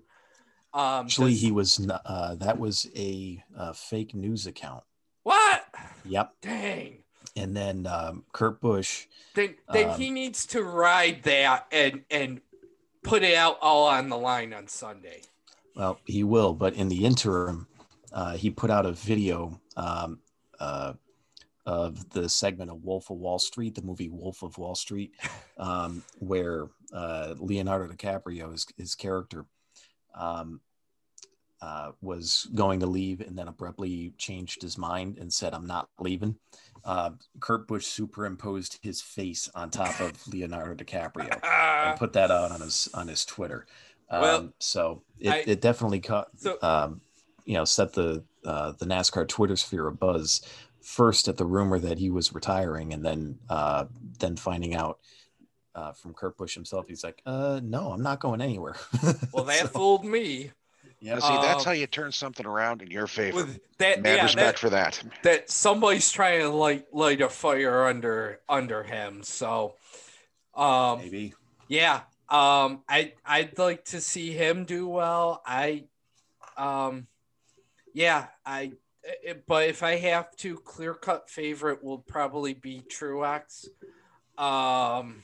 Um, 0.74 1.06
Actually, 1.06 1.32
does, 1.32 1.42
he 1.42 1.52
was 1.52 1.88
uh, 1.88 2.34
that 2.36 2.58
was 2.58 2.86
a 2.94 3.42
uh, 3.56 3.72
fake 3.72 4.14
news 4.14 4.46
account. 4.46 4.84
What? 5.22 5.64
Yep. 6.04 6.32
Dang. 6.42 6.98
And 7.34 7.56
then 7.56 7.86
um, 7.86 8.24
Kurt 8.32 8.60
Busch. 8.60 9.06
Then, 9.34 9.56
then 9.72 9.90
um, 9.90 10.00
he 10.00 10.10
needs 10.10 10.46
to 10.46 10.62
ride 10.62 11.22
that 11.24 11.66
and 11.70 12.04
and 12.10 12.40
put 13.06 13.22
it 13.22 13.34
out 13.34 13.58
all 13.62 13.86
on 13.86 14.08
the 14.08 14.18
line 14.18 14.52
on 14.52 14.66
Sunday. 14.66 15.22
Well, 15.74 16.00
he 16.04 16.24
will, 16.24 16.52
but 16.52 16.74
in 16.74 16.88
the 16.88 17.04
interim, 17.04 17.66
uh, 18.12 18.36
he 18.36 18.50
put 18.50 18.70
out 18.70 18.86
a 18.86 18.92
video 18.92 19.60
um, 19.76 20.20
uh, 20.58 20.94
of 21.66 22.08
the 22.10 22.28
segment 22.28 22.70
of 22.70 22.82
Wolf 22.82 23.10
of 23.10 23.18
Wall 23.18 23.38
Street, 23.38 23.74
the 23.74 23.82
movie 23.82 24.08
Wolf 24.08 24.42
of 24.42 24.56
Wall 24.58 24.74
Street, 24.74 25.12
um, 25.58 26.02
where 26.18 26.68
uh, 26.92 27.34
Leonardo 27.38 27.92
DiCaprio, 27.92 28.52
his, 28.52 28.66
his 28.76 28.94
character, 28.94 29.44
um, 30.14 30.60
uh, 31.62 31.92
was 32.02 32.48
going 32.54 32.80
to 32.80 32.86
leave 32.86 33.20
and 33.20 33.36
then 33.36 33.48
abruptly 33.48 34.12
changed 34.18 34.62
his 34.62 34.76
mind 34.76 35.18
and 35.18 35.32
said, 35.32 35.54
I'm 35.54 35.66
not 35.66 35.88
leaving. 35.98 36.36
Uh, 36.84 37.10
Kurt 37.40 37.66
Busch 37.66 37.86
superimposed 37.86 38.78
his 38.82 39.00
face 39.00 39.50
on 39.54 39.70
top 39.70 39.98
of 40.00 40.26
Leonardo 40.32 40.74
DiCaprio 40.84 41.40
and 41.42 41.98
put 41.98 42.12
that 42.12 42.30
out 42.30 42.52
on 42.52 42.60
his 42.60 42.88
on 42.94 43.08
his 43.08 43.24
Twitter. 43.24 43.66
Um, 44.08 44.22
well, 44.22 44.52
so 44.60 45.02
it, 45.18 45.30
I, 45.30 45.44
it 45.46 45.60
definitely 45.60 45.98
caught, 45.98 46.28
so, 46.36 46.56
um, 46.62 47.00
you 47.44 47.54
know, 47.54 47.64
set 47.64 47.92
the 47.92 48.22
uh, 48.44 48.72
the 48.78 48.86
NASCAR 48.86 49.26
Twitter 49.26 49.56
sphere 49.56 49.88
a 49.88 49.92
buzz. 49.92 50.42
First 50.80 51.26
at 51.26 51.36
the 51.36 51.44
rumor 51.44 51.80
that 51.80 51.98
he 51.98 52.10
was 52.10 52.32
retiring, 52.32 52.92
and 52.92 53.04
then 53.04 53.38
uh, 53.48 53.86
then 54.20 54.36
finding 54.36 54.76
out 54.76 55.00
uh, 55.74 55.92
from 55.92 56.14
Kurt 56.14 56.36
Busch 56.36 56.54
himself, 56.54 56.86
he's 56.86 57.02
like, 57.02 57.20
uh, 57.26 57.60
"No, 57.62 57.90
I'm 57.90 58.02
not 58.02 58.20
going 58.20 58.40
anywhere." 58.40 58.76
well, 59.32 59.44
that 59.44 59.62
so, 59.62 59.66
fooled 59.66 60.04
me. 60.04 60.52
Yeah, 61.00 61.18
see, 61.18 61.34
that's 61.36 61.60
um, 61.60 61.64
how 61.66 61.72
you 61.72 61.86
turn 61.86 62.10
something 62.10 62.46
around 62.46 62.80
in 62.80 62.90
your 62.90 63.06
favor. 63.06 63.46
That, 63.78 64.02
Mad 64.02 64.16
yeah, 64.16 64.22
respect 64.22 64.46
that, 64.46 64.58
for 64.58 64.70
that. 64.70 65.02
That 65.22 65.50
somebody's 65.50 66.10
trying 66.10 66.40
to 66.40 66.48
light 66.48 66.86
light 66.92 67.20
a 67.20 67.28
fire 67.28 67.84
under 67.84 68.40
under 68.48 68.82
him. 68.82 69.22
So, 69.22 69.74
um, 70.54 71.00
maybe. 71.00 71.34
Yeah. 71.68 72.00
Um, 72.28 72.82
I 72.88 73.12
I'd 73.24 73.58
like 73.58 73.84
to 73.86 74.00
see 74.00 74.32
him 74.32 74.64
do 74.64 74.88
well. 74.88 75.42
I, 75.46 75.84
um, 76.56 77.06
yeah, 77.92 78.26
I. 78.44 78.72
It, 79.22 79.46
but 79.46 79.68
if 79.68 79.84
I 79.84 79.96
have 79.96 80.34
to, 80.38 80.56
clear 80.56 80.92
cut 80.92 81.30
favorite 81.30 81.84
will 81.84 81.98
probably 81.98 82.54
be 82.54 82.82
Truex. 82.88 83.68
Um, 84.36 85.22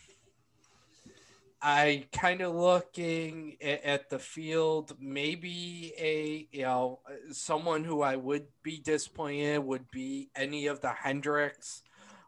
I 1.63 2.07
kind 2.13 2.41
of 2.41 2.57
looking 2.57 3.57
at, 3.63 4.11
the 4.11 4.19
field. 4.19 4.97
Maybe 4.99 5.93
a 5.97 6.49
you 6.51 6.63
know 6.63 7.01
someone 7.31 7.85
who 7.85 8.03
I 8.03 8.17
would 8.17 8.47
be 8.65 8.79
disappointed 8.79 9.61
would 9.61 9.89
be 9.93 10.31
any 10.35 10.67
of 10.67 10.81
the 10.81 10.91
Hendricks. 10.91 11.83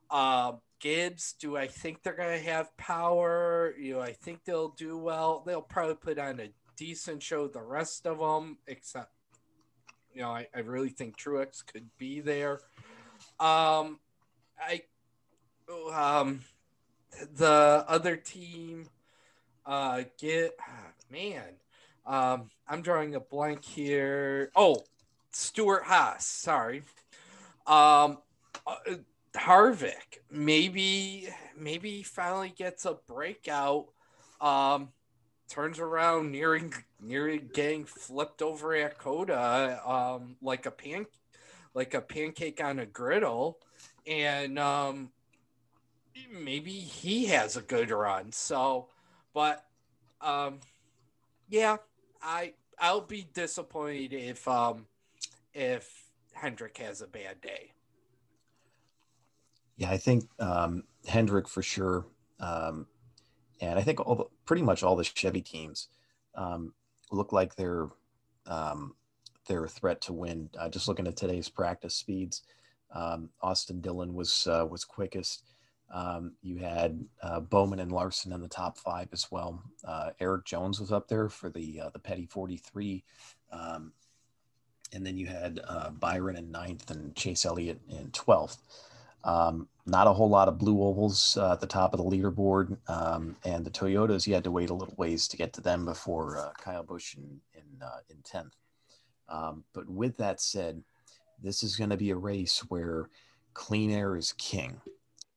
Uh, 0.09 0.53
Gibbs, 0.79 1.33
do 1.33 1.57
I 1.57 1.67
think 1.67 2.03
they're 2.03 2.15
gonna 2.15 2.39
have 2.39 2.77
power? 2.77 3.75
You 3.77 3.95
know, 3.95 4.01
I 4.01 4.13
think 4.13 4.45
they'll 4.45 4.69
do 4.69 4.97
well. 4.97 5.43
They'll 5.45 5.63
probably 5.63 5.97
put 5.97 6.19
on 6.21 6.39
a 6.39 6.53
decent 6.77 7.21
show. 7.21 7.49
The 7.49 7.63
rest 7.63 8.07
of 8.07 8.19
them, 8.21 8.59
except 8.69 9.11
you 10.15 10.23
know, 10.23 10.31
I, 10.31 10.47
I 10.55 10.61
really 10.61 10.91
think 10.91 11.19
Truex 11.19 11.67
could 11.67 11.89
be 11.99 12.21
there. 12.21 12.61
Um, 13.41 13.99
I 14.61 14.83
um 15.93 16.43
the 17.35 17.85
other 17.89 18.17
team 18.17 18.87
uh, 19.67 20.03
get 20.19 20.57
ah, 20.61 20.93
man. 21.11 21.43
Um, 22.07 22.51
I'm 22.69 22.83
drawing 22.83 23.15
a 23.15 23.21
blank 23.21 23.65
here. 23.65 24.51
Oh, 24.55 24.85
Stewart-Haas. 25.33 26.27
Sorry. 26.27 26.83
Um, 27.67 28.19
uh, 28.67 28.77
Harvick. 29.35 30.19
Maybe 30.31 31.29
maybe 31.57 32.03
finally 32.03 32.53
gets 32.57 32.85
a 32.85 32.99
breakout. 33.07 33.87
Um, 34.41 34.91
turns 35.49 35.79
around 35.79 36.31
nearing 36.31 36.73
nearing 37.01 37.51
getting 37.53 37.85
flipped 37.85 38.43
over 38.43 38.75
at 38.75 38.99
COTA 38.99 39.81
um, 39.89 40.37
like 40.43 40.67
a 40.67 40.71
pan 40.71 41.07
like 41.75 41.95
a 41.95 42.01
pancake 42.01 42.63
on 42.63 42.79
a 42.79 42.87
griddle, 42.87 43.59
and 44.07 44.59
um, 44.59 45.11
maybe 46.31 46.71
he 46.71 47.27
has 47.27 47.57
a 47.57 47.63
good 47.63 47.91
run. 47.91 48.31
So 48.33 48.89
but 49.35 49.67
um, 50.21 50.61
yeah, 51.49 51.77
I 52.23 52.55
I'll 52.79 53.01
be 53.03 53.27
disappointed 53.35 54.13
if 54.15 54.49
um 54.49 54.87
if 55.53 56.05
Hendrick 56.33 56.79
has 56.79 57.03
a 57.03 57.07
bad 57.07 57.41
day. 57.43 57.73
Yeah, 59.77 59.91
I 59.91 59.99
think 59.99 60.25
um, 60.39 60.85
Hendrick 61.07 61.49
for 61.49 61.63
sure, 61.63 62.07
um, 62.39 62.87
and 63.61 63.79
I 63.79 63.83
think 63.83 64.01
all 64.01 64.15
the, 64.15 64.25
pretty 64.47 64.63
much 64.63 64.83
all 64.83 64.95
the 64.95 65.05
Chevy 65.05 65.43
teams 65.43 65.89
um, 66.37 66.73
look 67.11 67.33
like 67.33 67.57
they're 67.57 67.89
um, 68.47 68.95
they're 69.47 69.65
a 69.65 69.69
threat 69.69 70.01
to 70.03 70.13
win. 70.13 70.49
Uh, 70.59 70.69
just 70.69 70.87
looking 70.87 71.07
at 71.07 71.17
today's 71.17 71.49
practice 71.49 71.95
speeds, 71.95 72.43
um, 72.95 73.31
Austin 73.43 73.81
Dillon 73.81 74.15
was 74.15 74.47
uh, 74.47 74.67
was 74.69 74.85
quickest. 74.85 75.43
Um, 75.95 76.33
you 76.43 76.57
had 76.57 77.05
uh, 77.23 77.39
Bowman 77.39 77.79
and 77.79 77.93
Larson 77.93 78.33
in 78.33 78.41
the 78.41 78.49
top 78.49 78.77
five 78.79 79.09
as 79.13 79.31
well. 79.31 79.63
Uh, 79.87 80.11
Erik 80.19 80.45
Jones 80.45 80.81
was 80.81 80.91
up 80.91 81.07
there 81.07 81.29
for 81.29 81.49
the 81.49 81.83
uh, 81.83 81.91
the 81.91 82.01
Petty 82.01 82.27
43. 82.27 83.05
Um, 83.53 83.93
and 84.93 85.07
then 85.07 85.17
you 85.17 85.27
had 85.27 85.61
uh, 85.67 85.91
Byron 85.91 86.37
in 86.37 86.51
ninth 86.51 86.91
and 86.91 87.15
Chase 87.15 87.47
Elliott 87.47 87.81
in 87.89 88.11
12th. 88.11 88.59
Um, 89.23 89.69
not 89.87 90.07
a 90.07 90.13
whole 90.13 90.29
lot 90.29 90.49
of 90.49 90.59
blue 90.59 90.83
ovals 90.83 91.37
uh, 91.37 91.53
at 91.53 91.61
the 91.61 91.67
top 91.67 91.95
of 91.95 91.99
the 91.99 92.05
leaderboard. 92.05 92.77
Um, 92.89 93.37
and 93.45 93.65
the 93.65 93.71
Toyotas, 93.71 94.27
you 94.27 94.35
had 94.35 94.45
to 94.45 94.51
wait 94.51 94.71
a 94.71 94.75
little 94.75 94.95
ways 94.97 95.29
to 95.29 95.37
get 95.37 95.53
to 95.55 95.61
them 95.61 95.85
before 95.85 96.39
uh, 96.39 96.51
Kyle 96.61 96.83
Busch 96.83 97.17
in, 97.17 97.41
in, 97.55 97.63
10th. 98.23 98.53
Um, 99.29 99.65
but 99.73 99.89
with 99.89 100.17
that 100.19 100.41
said, 100.41 100.83
this 101.43 101.63
is 101.63 101.77
going 101.77 101.91
to 101.91 101.97
be 101.97 102.11
a 102.11 102.17
race 102.17 102.61
where 102.69 103.09
clean 103.53 103.91
air 103.91 104.17
is 104.17 104.33
king. 104.35 104.81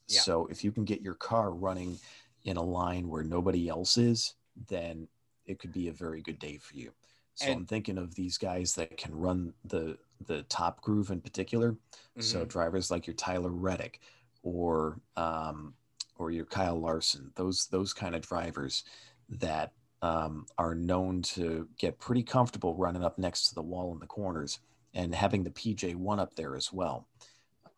Yeah. 0.08 0.22
So 0.22 0.48
if 0.48 0.64
you 0.64 0.72
can 0.72 0.86
get 0.86 1.02
your 1.02 1.16
car 1.16 1.52
running 1.52 1.98
in 2.46 2.58
a 2.58 2.64
line 2.64 3.10
where 3.10 3.24
nobody 3.24 3.68
else 3.68 3.98
is, 3.98 4.36
then 4.70 5.08
it 5.46 5.60
could 5.60 5.74
be 5.74 5.88
a 5.88 5.94
very 5.94 6.22
good 6.22 6.40
day 6.40 6.58
for 6.58 6.76
you. 6.76 6.92
So 7.36 7.48
and, 7.48 7.56
I'm 7.56 7.66
thinking 7.66 7.98
of 7.98 8.16
these 8.16 8.38
guys 8.38 8.74
that 8.76 8.98
can 8.98 9.16
run 9.16 9.54
the 9.66 9.98
the 10.26 10.44
top 10.44 10.82
groove 10.82 11.12
in 11.12 11.22
particular. 11.22 11.74
Mm-hmm. 11.74 12.22
So 12.22 12.46
drivers 12.46 12.90
like 12.90 13.06
your 13.06 13.16
Tyler 13.16 13.52
Reddick 13.52 14.00
or 14.44 15.00
um, 15.16 15.74
or 16.18 16.32
your 16.32 16.46
Kyle 16.46 16.80
Larson, 16.80 17.32
those 17.36 17.68
those 17.68 17.94
kind 17.94 18.16
of 18.16 18.22
drivers 18.22 18.84
that 19.30 19.74
um, 20.02 20.46
are 20.58 20.76
known 20.76 21.22
to 21.22 21.68
get 21.78 22.00
pretty 22.00 22.24
comfortable 22.24 22.76
running 22.76 23.04
up 23.04 23.18
next 23.18 23.50
to 23.50 23.56
the 23.56 23.62
wall 23.62 23.94
in 23.94 24.00
the 24.00 24.06
corners 24.06 24.60
and 24.94 25.14
having 25.14 25.44
the 25.44 25.52
PJ 25.52 25.96
one 25.96 26.20
up 26.20 26.36
there 26.36 26.56
as 26.56 26.72
well. 26.72 27.08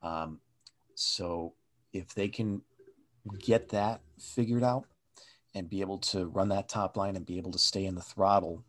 Um, 0.01 0.39
so 0.95 1.53
if 1.93 2.13
they 2.13 2.27
can 2.27 2.61
get 3.39 3.69
that 3.69 4.01
figured 4.19 4.63
out 4.63 4.85
and 5.55 5.69
be 5.69 5.81
able 5.81 5.97
to 5.97 6.27
run 6.27 6.49
that 6.49 6.69
top 6.69 6.95
line 6.95 7.15
and 7.15 7.25
be 7.25 7.37
able 7.37 7.51
to 7.51 7.59
stay 7.59 7.85
in 7.85 7.95
the 7.95 8.01
throttle 8.01 8.63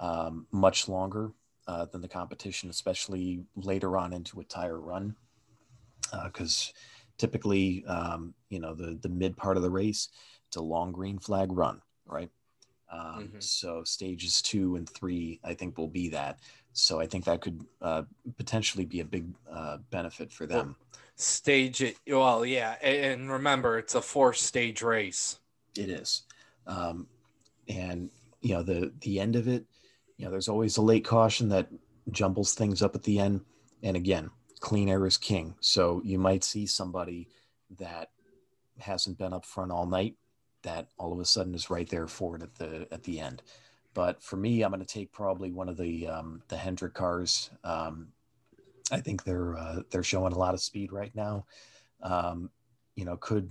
um, 0.00 0.46
much 0.50 0.88
longer 0.88 1.32
uh, 1.66 1.84
than 1.86 2.00
the 2.00 2.08
competition, 2.08 2.70
especially 2.70 3.44
later 3.54 3.96
on 3.96 4.12
into 4.12 4.40
a 4.40 4.44
tire 4.44 4.78
run. 4.78 5.16
Because 6.24 6.72
uh, 6.74 6.78
typically, 7.18 7.84
um, 7.86 8.34
you 8.50 8.60
know, 8.60 8.74
the, 8.74 8.98
the 9.00 9.08
mid 9.08 9.36
part 9.36 9.56
of 9.56 9.62
the 9.62 9.70
race, 9.70 10.08
it's 10.46 10.56
a 10.56 10.62
long 10.62 10.92
green 10.92 11.18
flag 11.18 11.50
run, 11.50 11.80
right? 12.06 12.30
Um, 12.90 13.00
mm-hmm. 13.00 13.40
So 13.40 13.82
stages 13.84 14.40
two 14.40 14.76
and 14.76 14.88
three, 14.88 15.40
I 15.42 15.54
think, 15.54 15.76
will 15.76 15.88
be 15.88 16.08
that. 16.10 16.38
So 16.72 17.00
I 17.00 17.06
think 17.06 17.24
that 17.24 17.40
could 17.40 17.64
uh, 17.80 18.02
potentially 18.36 18.84
be 18.84 19.00
a 19.00 19.04
big 19.04 19.26
uh, 19.50 19.78
benefit 19.90 20.30
for 20.30 20.46
them. 20.46 20.76
Well, 20.78 21.00
stage 21.16 21.82
it 21.82 21.96
well, 22.06 22.44
yeah, 22.44 22.72
and 22.82 23.30
remember, 23.30 23.78
it's 23.78 23.94
a 23.94 24.02
four-stage 24.02 24.82
race. 24.82 25.38
It 25.76 25.90
is, 25.90 26.22
um, 26.66 27.06
and 27.68 28.10
you 28.40 28.54
know 28.54 28.62
the 28.62 28.92
the 29.00 29.20
end 29.20 29.36
of 29.36 29.48
it. 29.48 29.64
You 30.16 30.24
know, 30.24 30.30
there's 30.30 30.48
always 30.48 30.76
a 30.76 30.82
late 30.82 31.04
caution 31.04 31.48
that 31.50 31.68
jumbles 32.10 32.54
things 32.54 32.82
up 32.82 32.94
at 32.94 33.02
the 33.02 33.18
end. 33.18 33.42
And 33.82 33.96
again, 33.96 34.30
clean 34.60 34.88
air 34.88 35.06
is 35.06 35.18
king. 35.18 35.54
So 35.60 36.00
you 36.04 36.18
might 36.18 36.44
see 36.44 36.66
somebody 36.66 37.28
that 37.78 38.10
hasn't 38.78 39.18
been 39.18 39.32
up 39.32 39.44
front 39.44 39.72
all 39.72 39.86
night 39.86 40.14
that 40.62 40.88
all 40.98 41.12
of 41.12 41.20
a 41.20 41.24
sudden 41.24 41.54
is 41.54 41.70
right 41.70 41.88
there 41.88 42.08
for 42.08 42.36
it 42.36 42.42
at 42.42 42.54
the 42.54 42.88
at 42.92 43.02
the 43.04 43.20
end. 43.20 43.42
But 43.94 44.22
for 44.22 44.36
me, 44.36 44.62
I'm 44.62 44.70
going 44.70 44.84
to 44.84 44.86
take 44.86 45.12
probably 45.12 45.50
one 45.50 45.68
of 45.68 45.76
the 45.76 46.08
um, 46.08 46.42
the 46.48 46.56
Hendrick 46.56 46.94
cars. 46.94 47.50
Um, 47.64 48.08
I 48.92 49.00
think 49.00 49.24
they're 49.24 49.56
uh, 49.56 49.80
they're 49.90 50.02
showing 50.02 50.32
a 50.32 50.38
lot 50.38 50.54
of 50.54 50.60
speed 50.60 50.92
right 50.92 51.14
now. 51.14 51.46
Um, 52.02 52.50
you 52.94 53.04
know, 53.04 53.16
could 53.16 53.50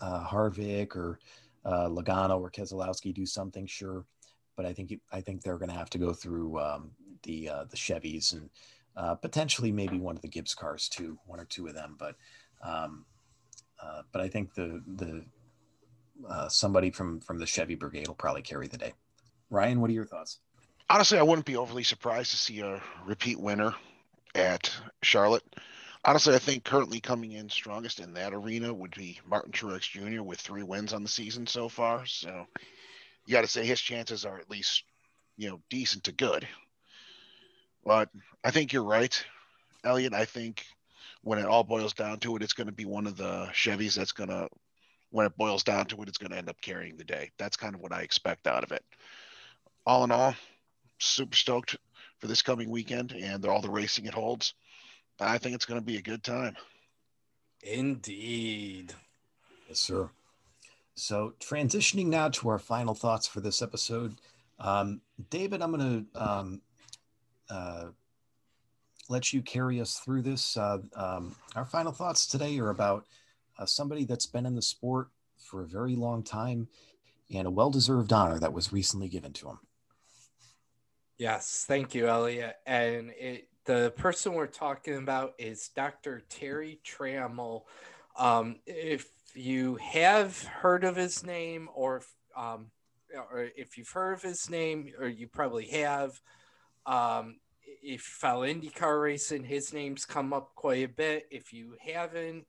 uh, 0.00 0.24
Harvick 0.24 0.94
or 0.94 1.18
uh, 1.64 1.88
Logano 1.88 2.40
or 2.40 2.50
Keselowski 2.50 3.12
do 3.12 3.26
something? 3.26 3.66
Sure, 3.66 4.04
but 4.56 4.64
I 4.64 4.72
think 4.72 4.98
I 5.12 5.20
think 5.20 5.42
they're 5.42 5.58
going 5.58 5.70
to 5.70 5.76
have 5.76 5.90
to 5.90 5.98
go 5.98 6.12
through 6.12 6.60
um, 6.60 6.90
the 7.24 7.48
uh, 7.48 7.64
the 7.64 7.76
Chevys 7.76 8.32
and 8.32 8.48
uh, 8.96 9.14
potentially 9.14 9.72
maybe 9.72 9.98
one 9.98 10.16
of 10.16 10.22
the 10.22 10.28
Gibbs 10.28 10.54
cars 10.54 10.88
too, 10.88 11.18
one 11.26 11.40
or 11.40 11.44
two 11.46 11.66
of 11.66 11.74
them. 11.74 11.96
But 11.98 12.14
um, 12.62 13.04
uh, 13.82 14.02
but 14.12 14.22
I 14.22 14.28
think 14.28 14.54
the 14.54 14.82
the 14.96 15.24
uh, 16.28 16.48
somebody 16.48 16.90
from 16.90 17.20
from 17.20 17.38
the 17.38 17.46
Chevy 17.46 17.74
brigade 17.74 18.06
will 18.06 18.14
probably 18.14 18.42
carry 18.42 18.68
the 18.68 18.78
day. 18.78 18.92
Ryan, 19.50 19.80
what 19.80 19.90
are 19.90 19.94
your 19.94 20.06
thoughts? 20.06 20.38
Honestly, 20.88 21.18
I 21.18 21.22
wouldn't 21.22 21.46
be 21.46 21.56
overly 21.56 21.82
surprised 21.82 22.30
to 22.30 22.36
see 22.36 22.60
a 22.60 22.80
repeat 23.04 23.40
winner 23.40 23.74
at 24.36 24.72
Charlotte. 25.02 25.42
Honestly, 26.04 26.34
I 26.34 26.38
think 26.38 26.62
currently 26.62 27.00
coming 27.00 27.32
in 27.32 27.48
strongest 27.48 27.98
in 27.98 28.14
that 28.14 28.32
arena 28.32 28.72
would 28.72 28.94
be 28.94 29.18
Martin 29.26 29.50
Truex 29.50 29.90
Jr. 29.90 30.22
with 30.22 30.38
three 30.38 30.62
wins 30.62 30.92
on 30.92 31.02
the 31.02 31.08
season 31.08 31.46
so 31.46 31.68
far. 31.68 32.06
So 32.06 32.46
you 33.26 33.32
got 33.32 33.40
to 33.40 33.48
say 33.48 33.66
his 33.66 33.80
chances 33.80 34.24
are 34.24 34.38
at 34.38 34.50
least, 34.50 34.84
you 35.36 35.48
know, 35.48 35.60
decent 35.68 36.04
to 36.04 36.12
good. 36.12 36.46
But 37.84 38.08
I 38.44 38.52
think 38.52 38.72
you're 38.72 38.84
right, 38.84 39.24
Elliot. 39.84 40.14
I 40.14 40.26
think 40.26 40.64
when 41.22 41.40
it 41.40 41.46
all 41.46 41.64
boils 41.64 41.94
down 41.94 42.20
to 42.20 42.36
it, 42.36 42.42
it's 42.42 42.52
going 42.52 42.68
to 42.68 42.72
be 42.72 42.84
one 42.84 43.08
of 43.08 43.16
the 43.16 43.48
Chevys 43.52 43.94
that's 43.94 44.12
going 44.12 44.30
to, 44.30 44.48
when 45.10 45.26
it 45.26 45.36
boils 45.36 45.64
down 45.64 45.86
to 45.86 46.02
it, 46.02 46.08
it's 46.08 46.18
going 46.18 46.30
to 46.30 46.38
end 46.38 46.48
up 46.48 46.60
carrying 46.60 46.96
the 46.96 47.04
day. 47.04 47.30
That's 47.38 47.56
kind 47.56 47.74
of 47.74 47.80
what 47.80 47.92
I 47.92 48.02
expect 48.02 48.46
out 48.46 48.62
of 48.62 48.70
it. 48.70 48.84
All 49.84 50.04
in 50.04 50.12
all, 50.12 50.34
super 50.98 51.36
stoked 51.36 51.76
for 52.18 52.26
this 52.26 52.42
coming 52.42 52.70
weekend 52.70 53.12
and 53.12 53.44
all 53.44 53.60
the 53.60 53.70
racing 53.70 54.06
it 54.06 54.14
holds. 54.14 54.54
I 55.20 55.38
think 55.38 55.54
it's 55.54 55.64
going 55.64 55.80
to 55.80 55.86
be 55.86 55.96
a 55.96 56.02
good 56.02 56.22
time. 56.22 56.56
Indeed. 57.62 58.92
Yes, 59.68 59.80
sir. 59.80 60.10
So, 60.94 61.34
transitioning 61.40 62.06
now 62.06 62.28
to 62.30 62.48
our 62.48 62.58
final 62.58 62.94
thoughts 62.94 63.26
for 63.26 63.40
this 63.40 63.60
episode. 63.60 64.14
Um, 64.58 65.00
David, 65.30 65.62
I'm 65.62 65.72
going 65.72 66.06
to 66.14 66.22
um, 66.22 66.60
uh, 67.50 67.84
let 69.08 69.32
you 69.32 69.42
carry 69.42 69.80
us 69.80 69.98
through 69.98 70.22
this. 70.22 70.56
Uh, 70.56 70.78
um, 70.94 71.34
our 71.54 71.64
final 71.64 71.92
thoughts 71.92 72.26
today 72.26 72.58
are 72.58 72.70
about 72.70 73.04
uh, 73.58 73.66
somebody 73.66 74.04
that's 74.04 74.26
been 74.26 74.46
in 74.46 74.54
the 74.54 74.62
sport 74.62 75.08
for 75.38 75.62
a 75.62 75.66
very 75.66 75.96
long 75.96 76.22
time 76.22 76.68
and 77.34 77.46
a 77.46 77.50
well 77.50 77.70
deserved 77.70 78.12
honor 78.12 78.38
that 78.38 78.52
was 78.52 78.72
recently 78.72 79.08
given 79.08 79.32
to 79.34 79.48
him. 79.48 79.58
Yes, 81.18 81.64
thank 81.66 81.94
you, 81.94 82.08
Elliot. 82.08 82.56
And 82.66 83.10
it, 83.18 83.48
the 83.64 83.92
person 83.96 84.34
we're 84.34 84.46
talking 84.46 84.96
about 84.96 85.32
is 85.38 85.70
Dr. 85.74 86.22
Terry 86.28 86.78
Trammell. 86.84 87.62
Um, 88.18 88.56
if 88.66 89.06
you 89.34 89.76
have 89.76 90.42
heard 90.44 90.84
of 90.84 90.96
his 90.96 91.24
name, 91.24 91.68
or 91.74 91.98
if, 91.98 92.14
um, 92.36 92.70
or 93.30 93.48
if 93.56 93.78
you've 93.78 93.88
heard 93.88 94.12
of 94.12 94.22
his 94.22 94.50
name, 94.50 94.92
or 94.98 95.08
you 95.08 95.26
probably 95.26 95.68
have, 95.68 96.20
um, 96.84 97.36
if 97.62 97.92
you 97.92 97.98
follow 97.98 98.46
IndyCar 98.46 99.02
racing, 99.02 99.44
his 99.44 99.72
name's 99.72 100.04
come 100.04 100.34
up 100.34 100.54
quite 100.54 100.84
a 100.84 100.88
bit. 100.88 101.26
If 101.30 101.50
you 101.52 101.76
haven't, 101.80 102.44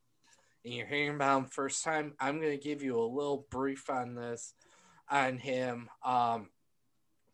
and 0.65 0.73
you're 0.73 0.87
hearing 0.87 1.15
about 1.15 1.37
him 1.37 1.45
first 1.45 1.85
time, 1.85 2.15
I'm 2.19 2.41
going 2.41 2.57
to 2.57 2.63
give 2.63 2.83
you 2.83 2.99
a 2.99 3.01
little 3.01 3.47
brief 3.49 3.89
on 3.89 4.15
this, 4.15 4.53
on 5.09 5.37
him. 5.37 5.89
Um, 6.03 6.49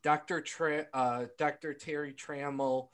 Dr. 0.03 0.41
Tra- 0.41 0.88
uh, 0.93 1.25
Dr. 1.38 1.73
Terry 1.73 2.13
Trammell 2.13 2.89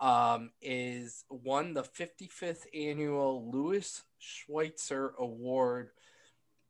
um, 0.00 0.50
is 0.60 1.24
won 1.30 1.74
the 1.74 1.82
55th 1.82 2.66
annual 2.74 3.50
Louis 3.50 4.02
Schwitzer 4.18 5.14
Award 5.18 5.90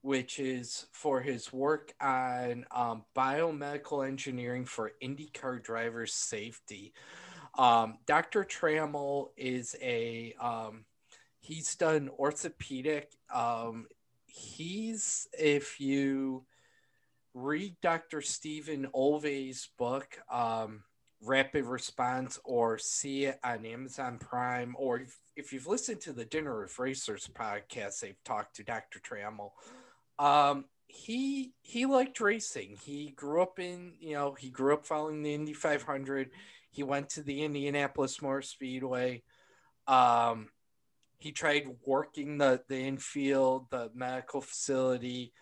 which 0.03 0.39
is 0.39 0.87
for 0.93 1.21
his 1.21 1.53
work 1.53 1.93
on 2.01 2.65
um, 2.71 3.05
biomedical 3.17 4.07
engineering 4.07 4.65
for 4.65 4.93
IndyCar 5.03 5.63
drivers' 5.63 6.15
safety. 6.15 6.93
Um, 7.57 7.99
Dr. 8.07 8.45
Trammell 8.45 9.31
is 9.37 9.75
a 9.83 10.35
um, 10.41 10.85
he's 11.41 11.75
done 11.75 12.11
orthopedic. 12.19 13.11
Um, 13.35 13.87
he's 14.27 15.27
if 15.39 15.81
you 15.81 16.45
read 17.43 17.77
Dr. 17.83 18.21
Stephen 18.21 18.89
Olvey's 18.95 19.69
book, 19.79 20.19
um, 20.31 20.83
Rapid 21.23 21.65
Response, 21.65 22.39
or 22.45 22.79
see 22.79 23.27
it 23.27 23.39
on 23.43 23.65
Amazon 23.65 24.19
Prime, 24.19 24.75
or 24.79 25.01
if, 25.01 25.17
if 25.37 25.53
you've 25.53 25.67
listened 25.67 26.01
to 26.03 26.13
the 26.13 26.25
Dinner 26.25 26.63
of 26.63 26.79
Racers 26.79 27.29
podcast, 27.33 28.01
they've 28.01 28.23
talked 28.25 28.57
to 28.57 28.65
Dr. 28.65 29.01
Trammell. 29.01 29.53
Um, 30.19 30.65
he 30.89 31.53
he 31.61 31.87
liked 31.87 32.21
racing. 32.21 32.79
He 32.83 33.11
grew 33.11 33.43
up 33.43 33.59
in 33.59 33.93
you 34.01 34.15
know 34.15 34.35
he 34.39 34.51
grew 34.51 34.75
up 34.75 34.87
following 34.87 35.23
the 35.23 35.35
Indy 35.35 35.53
500. 35.53 36.31
He 36.71 36.83
went 36.83 37.11
to 37.11 37.23
the 37.23 37.45
Indianapolis 37.45 38.23
Motor 38.23 38.43
Speedway. 38.43 39.23
Um, 39.87 40.49
he 41.19 41.33
tried 41.33 41.69
working 41.85 42.39
the 42.39 42.63
the 42.69 42.79
infield, 42.79 43.71
the 43.71 43.91
medical 43.95 44.41
facility. 44.41 45.33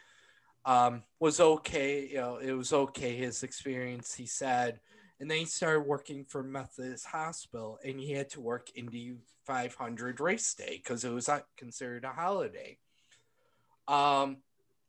Um, 0.66 1.04
was 1.20 1.40
okay. 1.40 2.08
You 2.08 2.16
know, 2.16 2.36
it 2.38 2.52
was 2.52 2.72
okay. 2.72 3.16
His 3.16 3.44
experience, 3.44 4.14
he 4.14 4.26
said, 4.26 4.80
and 5.20 5.30
then 5.30 5.38
he 5.38 5.44
started 5.46 5.86
working 5.86 6.24
for 6.24 6.42
Methodist 6.42 7.06
Hospital, 7.06 7.78
and 7.84 7.98
he 7.98 8.12
had 8.12 8.28
to 8.30 8.40
work 8.40 8.68
Indy 8.74 9.14
500 9.46 10.20
race 10.20 10.52
day 10.54 10.80
because 10.82 11.04
it 11.04 11.12
was 11.12 11.28
not 11.28 11.46
considered 11.56 12.04
a 12.04 12.10
holiday. 12.10 12.78
Um, 13.88 14.38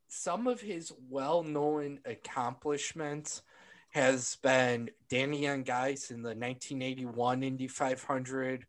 some 0.09 0.47
of 0.47 0.59
his 0.59 0.91
well-known 1.09 1.99
accomplishments 2.05 3.43
has 3.91 4.37
been 4.37 4.89
Danny 5.09 5.43
Ongais 5.43 6.11
in 6.11 6.21
the 6.21 6.29
1981 6.29 7.43
Indy 7.43 7.67
500. 7.67 8.65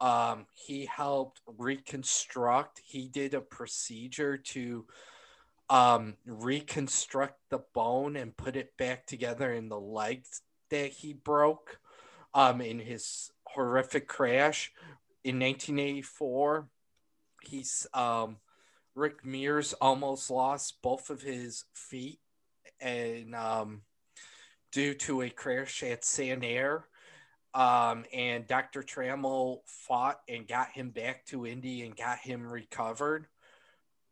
Um, 0.00 0.46
he 0.54 0.86
helped 0.86 1.40
reconstruct. 1.58 2.80
He 2.84 3.08
did 3.08 3.34
a 3.34 3.40
procedure 3.40 4.36
to 4.38 4.86
um, 5.68 6.14
reconstruct 6.24 7.38
the 7.50 7.60
bone 7.74 8.16
and 8.16 8.36
put 8.36 8.56
it 8.56 8.76
back 8.76 9.06
together 9.06 9.52
in 9.52 9.68
the 9.68 9.80
legs 9.80 10.42
that 10.70 10.92
he 10.92 11.12
broke 11.12 11.78
um, 12.34 12.60
in 12.60 12.78
his 12.78 13.32
horrific 13.44 14.06
crash 14.06 14.72
in 15.24 15.40
1984. 15.40 16.68
He's 17.42 17.86
um, 17.94 18.36
Rick 18.94 19.24
Mears 19.24 19.72
almost 19.74 20.30
lost 20.30 20.80
both 20.82 21.10
of 21.10 21.22
his 21.22 21.64
feet 21.74 22.20
and 22.80 23.34
um, 23.34 23.82
due 24.72 24.94
to 24.94 25.22
a 25.22 25.30
crash 25.30 25.82
at 25.82 26.02
Sanair. 26.02 26.84
Um, 27.54 28.04
and 28.12 28.46
Dr. 28.46 28.82
Trammell 28.82 29.60
fought 29.64 30.20
and 30.28 30.46
got 30.46 30.72
him 30.72 30.90
back 30.90 31.24
to 31.26 31.46
Indy 31.46 31.82
and 31.86 31.96
got 31.96 32.18
him 32.18 32.46
recovered. 32.46 33.26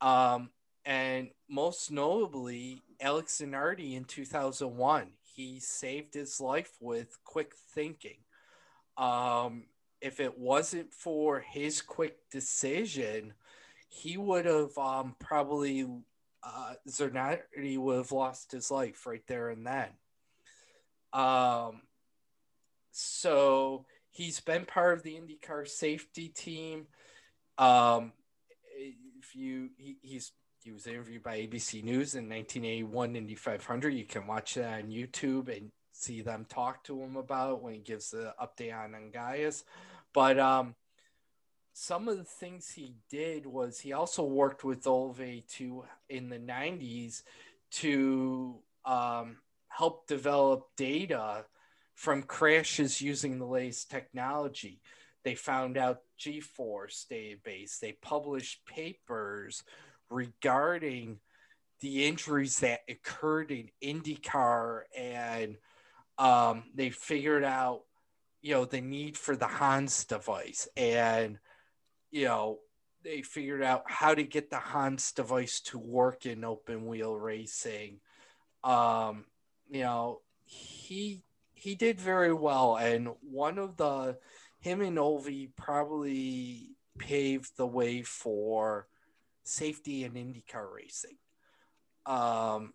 Um, 0.01 0.49
and 0.85 1.31
most 1.49 1.91
notably, 1.91 2.83
Alex 3.01 3.41
Zanardi 3.41 3.97
in 3.97 4.05
2001. 4.05 5.09
He 5.23 5.59
saved 5.59 6.15
his 6.15 6.41
life 6.41 6.73
with 6.81 7.17
quick 7.25 7.53
thinking. 7.75 8.19
Um, 8.97 9.65
if 10.01 10.21
it 10.21 10.39
wasn't 10.39 10.93
for 10.93 11.41
his 11.41 11.81
quick 11.83 12.19
decision, 12.31 13.33
he 13.89 14.17
would 14.17 14.45
have 14.45 14.77
um, 14.77 15.17
probably 15.19 15.87
uh, 16.43 16.75
Zanardi 16.89 17.79
would 17.79 17.97
have 17.97 18.13
lost 18.13 18.53
his 18.53 18.71
life 18.71 19.07
right 19.07 19.27
there 19.27 19.51
and 19.51 19.67
then. 19.67 19.89
Um, 21.13 21.83
so 22.91 23.87
he's 24.11 24.41
been 24.41 24.67
part 24.67 24.99
of 24.99 25.03
the 25.03 25.15
IndyCar 25.15 25.67
safety 25.67 26.29
team. 26.29 26.87
Um, 27.57 28.13
if 28.77 29.35
you 29.35 29.71
he, 29.79 29.97
he's 30.03 30.33
he 30.65 30.73
was 30.73 30.87
interviewed 30.87 31.23
by 31.23 31.37
ABC 31.41 31.85
News 31.85 32.15
in 32.15 32.27
1981 32.27 33.17
Indy 33.17 33.35
500. 33.35 33.91
You 33.91 34.07
can 34.07 34.27
watch 34.27 34.55
that 34.55 34.83
on 34.83 34.91
YouTube 34.91 35.55
and 35.55 35.71
see 35.93 36.23
them 36.23 36.47
talk 36.49 36.83
to 36.85 36.99
him 37.03 37.17
about 37.17 37.63
when 37.63 37.75
he 37.75 37.81
gives 37.81 38.11
the 38.11 38.35
update 38.43 38.75
on 38.75 38.93
Ongais. 38.93 39.65
But 40.15 40.39
um, 40.39 40.75
some 41.75 42.09
of 42.09 42.17
the 42.17 42.25
things 42.25 42.71
he 42.71 42.95
did 43.11 43.45
was 43.45 43.79
he 43.79 43.93
also 43.93 44.25
worked 44.25 44.65
with 44.65 44.85
Olvey 44.85 45.47
to 45.57 45.85
in 46.09 46.31
the 46.31 46.39
90s 46.39 47.23
to 47.73 48.57
um, 48.87 49.37
help 49.69 50.07
develop 50.07 50.69
data 50.79 51.45
from 51.93 52.23
crashes 52.23 53.03
using 53.03 53.39
the 53.39 53.47
latest 53.47 53.91
technology. 53.91 54.81
They 55.25 55.35
found 55.35 55.77
out 55.77 56.01
G-force 56.17 57.07
database. 57.11 57.79
They 57.81 57.93
published 57.93 58.65
papers 58.65 59.63
regarding 60.15 61.19
the 61.81 62.07
injuries 62.07 62.61
that 62.61 62.81
occurred 62.89 63.51
in 63.51 63.69
IndyCar, 63.83 64.83
and 64.97 65.57
um, 66.19 66.65
they 66.75 66.91
figured 66.91 67.45
out, 67.45 67.83
you 68.41 68.55
know, 68.55 68.65
the 68.65 68.81
need 68.81 69.19
for 69.19 69.37
the 69.37 69.47
Hans 69.47 70.05
device, 70.05 70.69
and 70.77 71.39
you 72.11 72.27
know, 72.27 72.61
they 73.03 73.23
figured 73.23 73.63
out 73.63 73.83
how 73.87 74.15
to 74.15 74.23
get 74.23 74.51
the 74.51 74.59
Hans 74.59 75.13
device 75.13 75.61
to 75.63 75.79
work 75.79 76.27
in 76.27 76.45
open 76.45 76.87
wheel 76.87 77.17
racing. 77.17 78.01
Um, 78.63 79.25
you 79.69 79.83
know, 79.83 80.21
he 80.45 81.25
he 81.53 81.75
did 81.75 82.01
very 82.01 82.33
well, 82.33 82.77
and 82.77 83.09
one 83.21 83.59
of 83.59 83.77
the 83.77 84.17
him 84.61 84.81
and 84.81 84.97
Ovi 84.97 85.51
probably 85.57 86.71
paved 86.99 87.57
the 87.57 87.67
way 87.67 88.03
for 88.03 88.87
safety 89.45 90.05
in 90.05 90.13
IndyCar 90.13 90.73
racing. 90.75 91.17
Um, 92.07 92.75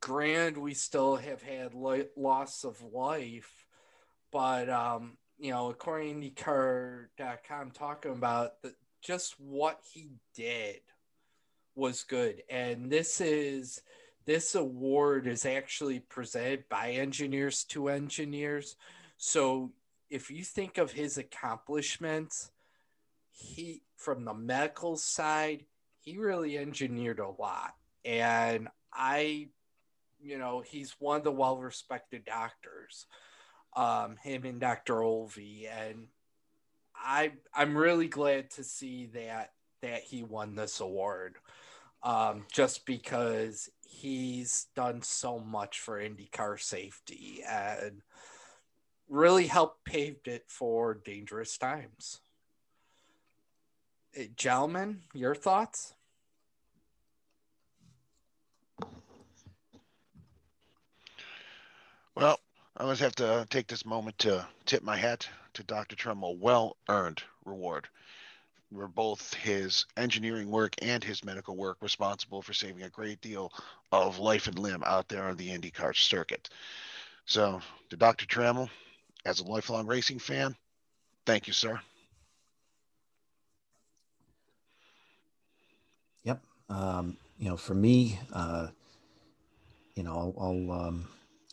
grand, 0.00 0.56
we 0.56 0.74
still 0.74 1.16
have 1.16 1.42
had 1.42 1.74
li- 1.74 2.08
loss 2.16 2.64
of 2.64 2.82
life, 2.82 3.66
but 4.32 4.68
um, 4.70 5.16
you 5.38 5.50
know, 5.50 5.70
according 5.70 6.20
to 6.20 6.30
IndyCar.com, 6.30 7.70
talking 7.72 8.12
about 8.12 8.62
the, 8.62 8.74
just 9.02 9.38
what 9.38 9.80
he 9.92 10.12
did 10.34 10.80
was 11.74 12.04
good, 12.04 12.42
and 12.48 12.90
this 12.90 13.20
is 13.20 13.82
this 14.26 14.54
award 14.54 15.26
is 15.26 15.44
actually 15.44 16.00
presented 16.00 16.68
by 16.68 16.92
engineers 16.92 17.64
to 17.64 17.88
engineers. 17.88 18.76
So 19.18 19.72
if 20.08 20.30
you 20.30 20.42
think 20.42 20.78
of 20.78 20.92
his 20.92 21.18
accomplishments, 21.18 22.50
he 23.30 23.82
from 24.04 24.24
the 24.24 24.34
medical 24.34 24.96
side, 24.96 25.64
he 26.00 26.18
really 26.18 26.58
engineered 26.58 27.18
a 27.18 27.28
lot. 27.28 27.74
And 28.04 28.68
I, 28.92 29.48
you 30.20 30.38
know, 30.38 30.60
he's 30.60 30.94
one 30.98 31.18
of 31.18 31.24
the 31.24 31.32
well 31.32 31.56
respected 31.56 32.24
doctors, 32.24 33.06
um, 33.74 34.16
him 34.22 34.44
and 34.44 34.60
Dr. 34.60 34.96
Olvey. 34.96 35.66
And 35.70 36.08
I 36.94 37.32
I'm 37.54 37.76
really 37.76 38.08
glad 38.08 38.50
to 38.52 38.64
see 38.64 39.06
that 39.14 39.52
that 39.80 40.02
he 40.02 40.22
won 40.22 40.54
this 40.54 40.80
award. 40.80 41.36
Um, 42.02 42.44
just 42.52 42.84
because 42.84 43.70
he's 43.80 44.66
done 44.76 45.00
so 45.00 45.38
much 45.38 45.80
for 45.80 45.98
IndyCar 45.98 46.60
safety 46.60 47.42
and 47.48 48.02
really 49.08 49.46
helped 49.46 49.86
paved 49.86 50.28
it 50.28 50.44
for 50.46 51.00
dangerous 51.02 51.56
times. 51.56 52.20
Gentlemen, 54.36 55.00
your 55.12 55.34
thoughts? 55.34 55.94
Well, 62.14 62.38
I 62.76 62.84
always 62.84 63.00
have 63.00 63.16
to 63.16 63.46
take 63.50 63.66
this 63.66 63.84
moment 63.84 64.18
to 64.20 64.46
tip 64.66 64.84
my 64.84 64.96
hat 64.96 65.28
to 65.54 65.64
Dr. 65.64 65.96
Trammell. 65.96 66.38
Well 66.38 66.76
earned 66.88 67.22
reward. 67.44 67.88
Were 68.70 68.88
both 68.88 69.34
his 69.34 69.86
engineering 69.96 70.50
work 70.50 70.74
and 70.80 71.02
his 71.02 71.24
medical 71.24 71.56
work 71.56 71.78
responsible 71.80 72.40
for 72.42 72.52
saving 72.52 72.82
a 72.82 72.88
great 72.88 73.20
deal 73.20 73.52
of 73.90 74.18
life 74.18 74.46
and 74.46 74.58
limb 74.58 74.82
out 74.84 75.08
there 75.08 75.24
on 75.24 75.36
the 75.36 75.50
IndyCar 75.50 75.96
circuit. 75.96 76.48
So, 77.26 77.60
to 77.90 77.96
Dr. 77.96 78.26
Trammell, 78.26 78.70
as 79.24 79.40
a 79.40 79.44
lifelong 79.44 79.86
racing 79.86 80.18
fan, 80.18 80.54
thank 81.26 81.46
you, 81.46 81.52
sir. 81.52 81.80
Yep. 86.24 86.40
Um, 86.68 87.16
you 87.38 87.48
know, 87.48 87.56
for 87.56 87.74
me, 87.74 88.18
uh, 88.32 88.68
you 89.94 90.02
know, 90.02 90.12
I'll, 90.12 90.34
I'll 90.38 90.86
um, 90.86 91.08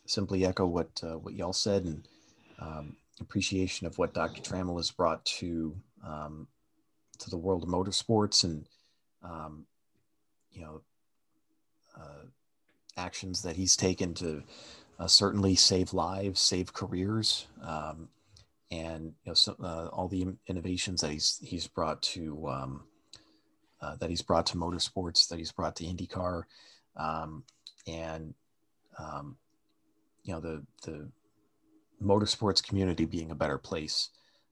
simply 0.06 0.46
echo 0.46 0.66
what 0.66 0.90
uh, 1.04 1.18
what 1.18 1.34
y'all 1.34 1.54
said 1.54 1.84
and 1.86 2.08
um, 2.60 2.96
appreciation 3.20 3.88
of 3.88 3.98
what 3.98 4.14
Dr. 4.14 4.42
Trammell 4.42 4.78
has 4.78 4.92
brought 4.92 5.26
to 5.26 5.76
um, 6.06 6.48
to 7.20 7.30
the 7.30 7.38
world 7.38 7.64
of 7.64 7.70
motorsports 7.70 8.44
and 8.44 8.66
um, 9.24 9.66
you 10.52 10.62
know 10.62 10.82
uh, 11.98 12.26
actions 12.98 13.42
that 13.44 13.56
he's 13.56 13.76
taken 13.76 14.14
to 14.16 14.44
uh, 15.00 15.08
certainly 15.08 15.56
save 15.56 15.94
lives, 15.94 16.40
save 16.40 16.74
careers, 16.74 17.48
um, 17.64 18.10
and 18.70 19.14
you 19.24 19.32
know 19.32 19.34
so, 19.34 19.56
uh, 19.64 19.88
all 19.92 20.08
the 20.08 20.28
innovations 20.48 21.02
that 21.02 21.12
he's 21.12 21.40
he's 21.44 21.68
brought 21.68 22.02
to 22.02 22.48
um, 22.48 22.84
uh, 23.82 23.96
that 23.98 24.10
he's 24.10 24.22
brought 24.22 24.46
to 24.48 24.58
motorsports, 24.58 25.28
that 25.28 25.40
he's 25.40 25.52
brought 25.52 25.76
to 25.78 25.84
IndyCar, 25.84 26.44
um, 26.98 27.44
and 27.88 28.34
um, 29.00 29.38
you 30.24 30.34
know 30.34 30.40
the 30.40 30.64
the 30.84 31.10
motorsports 32.04 32.64
community 32.64 33.06
being 33.06 33.32
a 33.32 33.36
better 33.36 33.58
place 33.58 34.10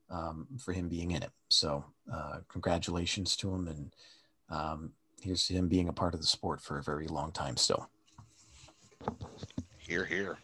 um, 0.10 0.48
for 0.60 0.74
him 0.74 0.88
being 0.88 1.12
in 1.12 1.24
it. 1.24 1.32
So 1.50 1.84
uh, 2.12 2.40
congratulations 2.48 3.36
to 3.38 3.54
him, 3.54 3.68
and 3.68 3.94
um, 4.50 4.92
here's 5.22 5.48
him 5.48 5.68
being 5.68 5.90
a 5.90 5.94
part 5.94 6.14
of 6.14 6.22
the 6.22 6.28
sport 6.28 6.62
for 6.62 6.78
a 6.78 6.84
very 6.84 7.08
long 7.08 7.32
time 7.32 7.58
still. 7.58 7.90
Here, 9.78 10.06
here. 10.06 10.38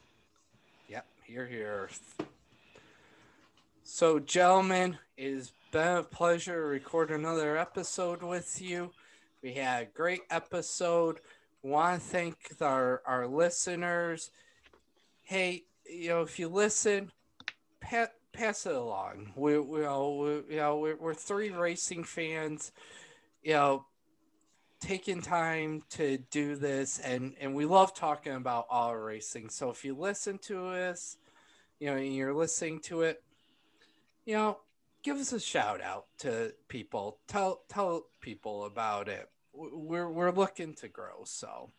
Yep, 0.90 1.06
here, 1.24 1.46
here. 1.46 1.90
So, 3.84 4.20
gentlemen, 4.20 4.98
it's 5.18 5.52
been 5.76 5.98
a 5.98 6.04
pleasure 6.04 6.54
to 6.54 6.68
record 6.68 7.12
another 7.12 7.58
episode 7.58 8.24
with 8.24 8.62
you. 8.62 8.92
We 9.44 9.56
had 9.56 9.84
a 9.84 9.86
great 9.88 10.22
episode. 10.30 11.20
Want 11.64 12.02
to 12.02 12.08
thank 12.08 12.38
our, 12.62 13.02
our 13.06 13.28
listeners. 13.28 14.32
Hey, 15.24 15.64
you 15.86 16.08
know, 16.08 16.22
if 16.22 16.40
you 16.40 16.48
listen, 16.48 17.12
pa- 17.82 18.08
pass 18.32 18.66
it 18.66 18.74
along. 18.74 19.34
We, 19.36 19.60
we, 19.60 19.80
you 19.80 19.84
know, 19.84 20.16
we, 20.48 20.56
you 20.56 20.62
know 20.62 20.78
we're, 20.78 20.96
we're 20.96 21.14
three 21.14 21.50
racing 21.50 22.06
fans. 22.06 22.72
You 23.44 23.56
know, 23.56 23.86
taking 24.80 25.22
time 25.22 25.84
to 25.90 26.20
do 26.32 26.56
this 26.56 27.00
and 27.00 27.34
and 27.42 27.54
we 27.54 27.66
love 27.66 27.94
talking 27.94 28.36
about 28.36 28.68
auto 28.70 28.94
racing 28.94 29.50
so 29.50 29.72
if 29.72 29.84
you 29.84 29.94
listen 29.96 30.38
to 30.38 30.68
us 30.68 31.18
you 31.80 31.88
know 31.88 31.96
and 31.96 32.14
you're 32.14 32.36
listening 32.36 32.80
to 32.80 33.02
it 33.02 33.24
you 34.26 34.36
know 34.36 34.58
give 35.06 35.18
us 35.18 35.34
a 35.34 35.40
shout 35.40 35.82
out 35.82 36.08
to 36.18 36.52
people 36.68 37.20
tell 37.28 37.62
tell 37.70 38.08
people 38.22 38.66
about 38.66 39.08
it 39.08 39.30
we're 39.54 40.10
we're 40.10 40.32
looking 40.32 40.74
to 40.74 40.88
grow 40.88 41.24
so 41.24 41.70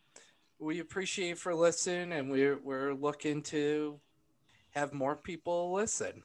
we 0.59 0.79
appreciate 0.79 1.37
for 1.37 1.53
listening 1.53 2.13
and 2.13 2.31
we're 2.31 2.57
we're 2.63 2.93
looking 2.93 3.41
to 3.41 3.99
have 4.71 4.93
more 4.93 5.15
people 5.15 5.73
listen 5.73 6.23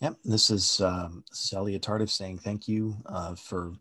Yep, 0.00 0.16
this 0.24 0.48
is 0.48 0.80
um, 0.80 1.24
Sally 1.30 1.78
Elliott 1.78 2.08
saying 2.08 2.38
thank 2.38 2.66
you 2.66 2.96
uh, 3.04 3.34
for 3.34 3.74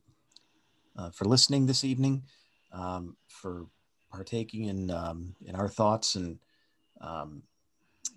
uh, 0.98 1.12
for 1.12 1.24
listening 1.24 1.66
this 1.66 1.86
evening, 1.86 2.24
um, 2.74 3.16
for 3.30 3.68
partaking 4.12 4.66
in 4.66 4.92
um, 4.92 5.34
in 5.46 5.56
our 5.56 5.70
thoughts 5.70 6.16
and 6.16 6.38
um, 7.00 7.42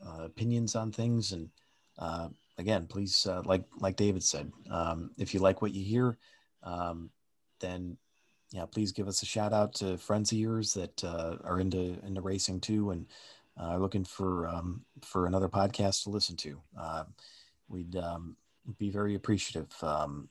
uh, 0.04 0.24
opinions 0.24 0.74
on 0.74 0.90
things. 0.90 1.30
And 1.30 1.48
uh, 1.96 2.30
again, 2.58 2.86
please, 2.86 3.26
uh, 3.26 3.42
like 3.44 3.64
like 3.78 3.96
David 3.96 4.22
said, 4.22 4.52
um, 4.70 5.10
if 5.18 5.34
you 5.34 5.40
like 5.40 5.62
what 5.62 5.74
you 5.74 5.84
hear, 5.84 6.18
um, 6.62 7.10
then 7.60 7.96
yeah, 8.52 8.66
please 8.66 8.92
give 8.92 9.08
us 9.08 9.22
a 9.22 9.26
shout 9.26 9.52
out 9.52 9.74
to 9.74 9.96
friends 9.98 10.32
of 10.32 10.38
yours 10.38 10.74
that 10.74 11.02
uh, 11.04 11.36
are 11.44 11.60
into 11.60 11.98
into 12.06 12.20
racing 12.20 12.60
too, 12.60 12.90
and 12.90 13.06
are 13.56 13.78
looking 13.78 14.04
for 14.04 14.48
um, 14.48 14.84
for 15.02 15.26
another 15.26 15.48
podcast 15.48 16.04
to 16.04 16.10
listen 16.10 16.36
to. 16.36 16.60
we'd 18.66 18.78
be 18.78 18.90
very 18.90 19.14
appreciative 19.14 19.72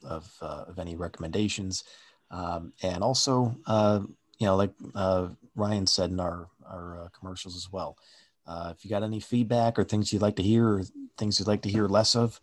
of 0.04 0.30
uh, 0.40 0.64
of 0.68 0.78
any 0.78 0.96
recommendations 0.96 1.84
Um, 2.30 2.72
and 2.82 3.04
also, 3.04 3.54
uh, 3.66 4.00
you 4.38 4.46
know, 4.46 4.56
like 4.56 4.72
uh, 4.94 5.28
Ryan 5.54 5.86
said 5.86 6.10
in 6.10 6.20
our, 6.20 6.48
our 6.66 7.02
uh, 7.02 7.08
commercials 7.18 7.56
as 7.56 7.70
well, 7.70 7.98
uh, 8.46 8.72
if 8.76 8.84
you 8.84 8.90
got 8.90 9.02
any 9.02 9.20
feedback 9.20 9.78
or 9.78 9.84
things 9.84 10.12
you'd 10.12 10.22
like 10.22 10.36
to 10.36 10.42
hear 10.42 10.66
or 10.66 10.82
things 11.16 11.38
you'd 11.38 11.48
like 11.48 11.62
to 11.62 11.70
hear 11.70 11.86
less 11.86 12.14
of, 12.14 12.40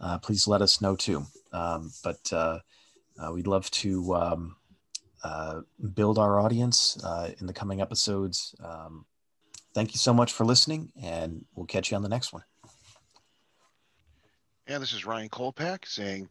uh, 0.00 0.18
please 0.18 0.48
let 0.48 0.62
us 0.62 0.80
know 0.80 0.96
too. 0.96 1.24
Um, 1.52 1.92
but 2.02 2.32
uh, 2.32 2.58
we'd 3.32 3.46
love 3.46 3.70
to 3.70 4.14
um, 4.14 4.56
build 5.94 6.18
our 6.18 6.40
audience 6.40 6.96
in 7.40 7.46
the 7.46 7.52
coming 7.52 7.80
episodes. 7.80 8.54
Um, 8.62 9.06
thank 9.74 9.92
you 9.92 9.98
so 9.98 10.12
much 10.14 10.32
for 10.32 10.44
listening, 10.44 10.92
and 11.02 11.44
we'll 11.54 11.66
catch 11.66 11.90
you 11.90 11.96
on 11.96 12.02
the 12.02 12.08
next 12.08 12.32
one. 12.32 12.42
And 14.66 14.82
this 14.82 14.92
is 14.92 15.04
Ryan 15.04 15.28
Kolpak 15.28 15.86
saying 15.86 16.28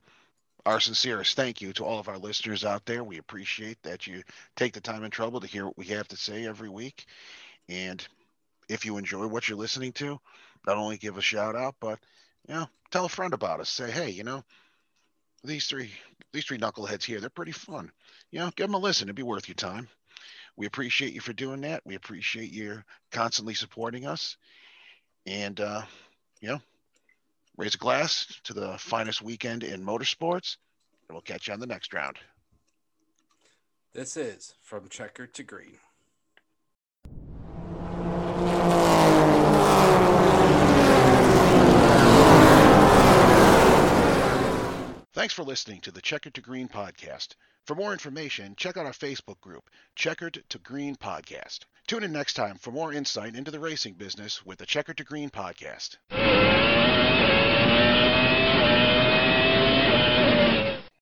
our 0.66 0.80
sincerest 0.80 1.36
thank 1.36 1.62
you 1.62 1.74
to 1.74 1.84
all 1.84 2.00
of 2.00 2.08
our 2.08 2.18
listeners 2.18 2.64
out 2.64 2.86
there. 2.86 3.04
We 3.04 3.18
appreciate 3.18 3.82
that 3.84 4.08
you 4.08 4.24
take 4.56 4.74
the 4.74 4.82
time 4.82 5.04
and 5.04 5.12
trouble 5.12 5.40
to 5.40 5.48
hear 5.48 5.66
what 5.66 5.78
we 5.78 5.86
have 5.88 6.08
to 6.10 6.18
say 6.18 6.46
every 6.46 6.70
week. 6.70 7.06
And 7.68 8.06
if 8.72 8.86
you 8.86 8.98
enjoy 8.98 9.28
what 9.28 9.50
you're 9.50 9.58
listening 9.58 9.92
to, 9.92 10.20
not 10.66 10.78
only 10.78 10.98
give 10.98 11.18
a 11.18 11.22
shout 11.22 11.56
out, 11.56 11.76
but 11.80 12.00
you 12.48 12.54
know, 12.54 12.68
tell 12.90 13.06
a 13.06 13.10
friend 13.10 13.34
about 13.34 13.60
us. 13.60 13.70
Say, 13.70 13.92
hey, 13.92 14.10
you 14.10 14.24
know, 14.24 14.44
these 15.44 15.68
three 15.68 15.92
these 16.32 16.46
three 16.46 16.58
knuckleheads 16.58 17.04
here, 17.04 17.20
they're 17.20 17.30
pretty 17.30 17.52
fun. 17.52 17.92
You 18.32 18.40
know, 18.40 18.52
give 18.56 18.68
them 18.68 18.76
a 18.76 18.80
listen. 18.80 19.06
It'd 19.06 19.16
be 19.16 19.24
worth 19.24 19.48
your 19.50 19.56
time. 19.56 19.90
We 20.56 20.66
appreciate 20.66 21.14
you 21.14 21.20
for 21.22 21.34
doing 21.34 21.62
that. 21.62 21.82
We 21.86 21.96
appreciate 21.96 22.52
you 22.52 22.82
constantly 23.12 23.54
supporting 23.54 24.06
us. 24.06 24.38
And 25.26 25.60
uh, 25.60 25.82
you 26.40 26.50
know, 26.50 26.62
raise 27.58 27.76
a 27.76 27.78
glass 27.78 28.40
to 28.46 28.54
the 28.54 28.78
finest 28.78 29.22
weekend 29.22 29.64
in 29.64 29.84
motorsports, 29.84 30.58
and 31.08 31.16
we'll 31.16 31.22
catch 31.22 31.48
you 31.48 31.54
on 31.54 31.60
the 31.60 31.68
next 31.68 31.94
round. 31.94 32.18
This 33.94 34.16
is 34.16 34.54
From 34.62 34.88
Checker 34.88 35.28
to 35.28 35.44
Green. 35.44 35.78
Thanks 45.22 45.36
for 45.36 45.44
listening 45.44 45.82
to 45.82 45.92
the 45.92 46.02
Checkered 46.02 46.34
to 46.34 46.42
Green 46.42 46.68
podcast. 46.68 47.36
For 47.68 47.76
more 47.76 47.94
information, 47.94 48.56
check 48.58 48.76
out 48.76 48.88
our 48.88 48.92
Facebook 48.92 49.40
group, 49.40 49.70
Checkered 49.96 50.44
to 50.50 50.58
Green 50.58 50.96
Podcast. 50.96 51.60
Tune 51.86 52.04
in 52.04 52.12
next 52.12 52.34
time 52.34 52.58
for 52.58 52.72
more 52.72 52.92
insight 52.92 53.36
into 53.36 53.52
the 53.52 53.60
racing 53.60 53.94
business 53.94 54.44
with 54.44 54.58
the 54.58 54.66
Checkered 54.66 54.98
to 54.98 55.04
Green 55.04 55.30
podcast. 55.30 55.98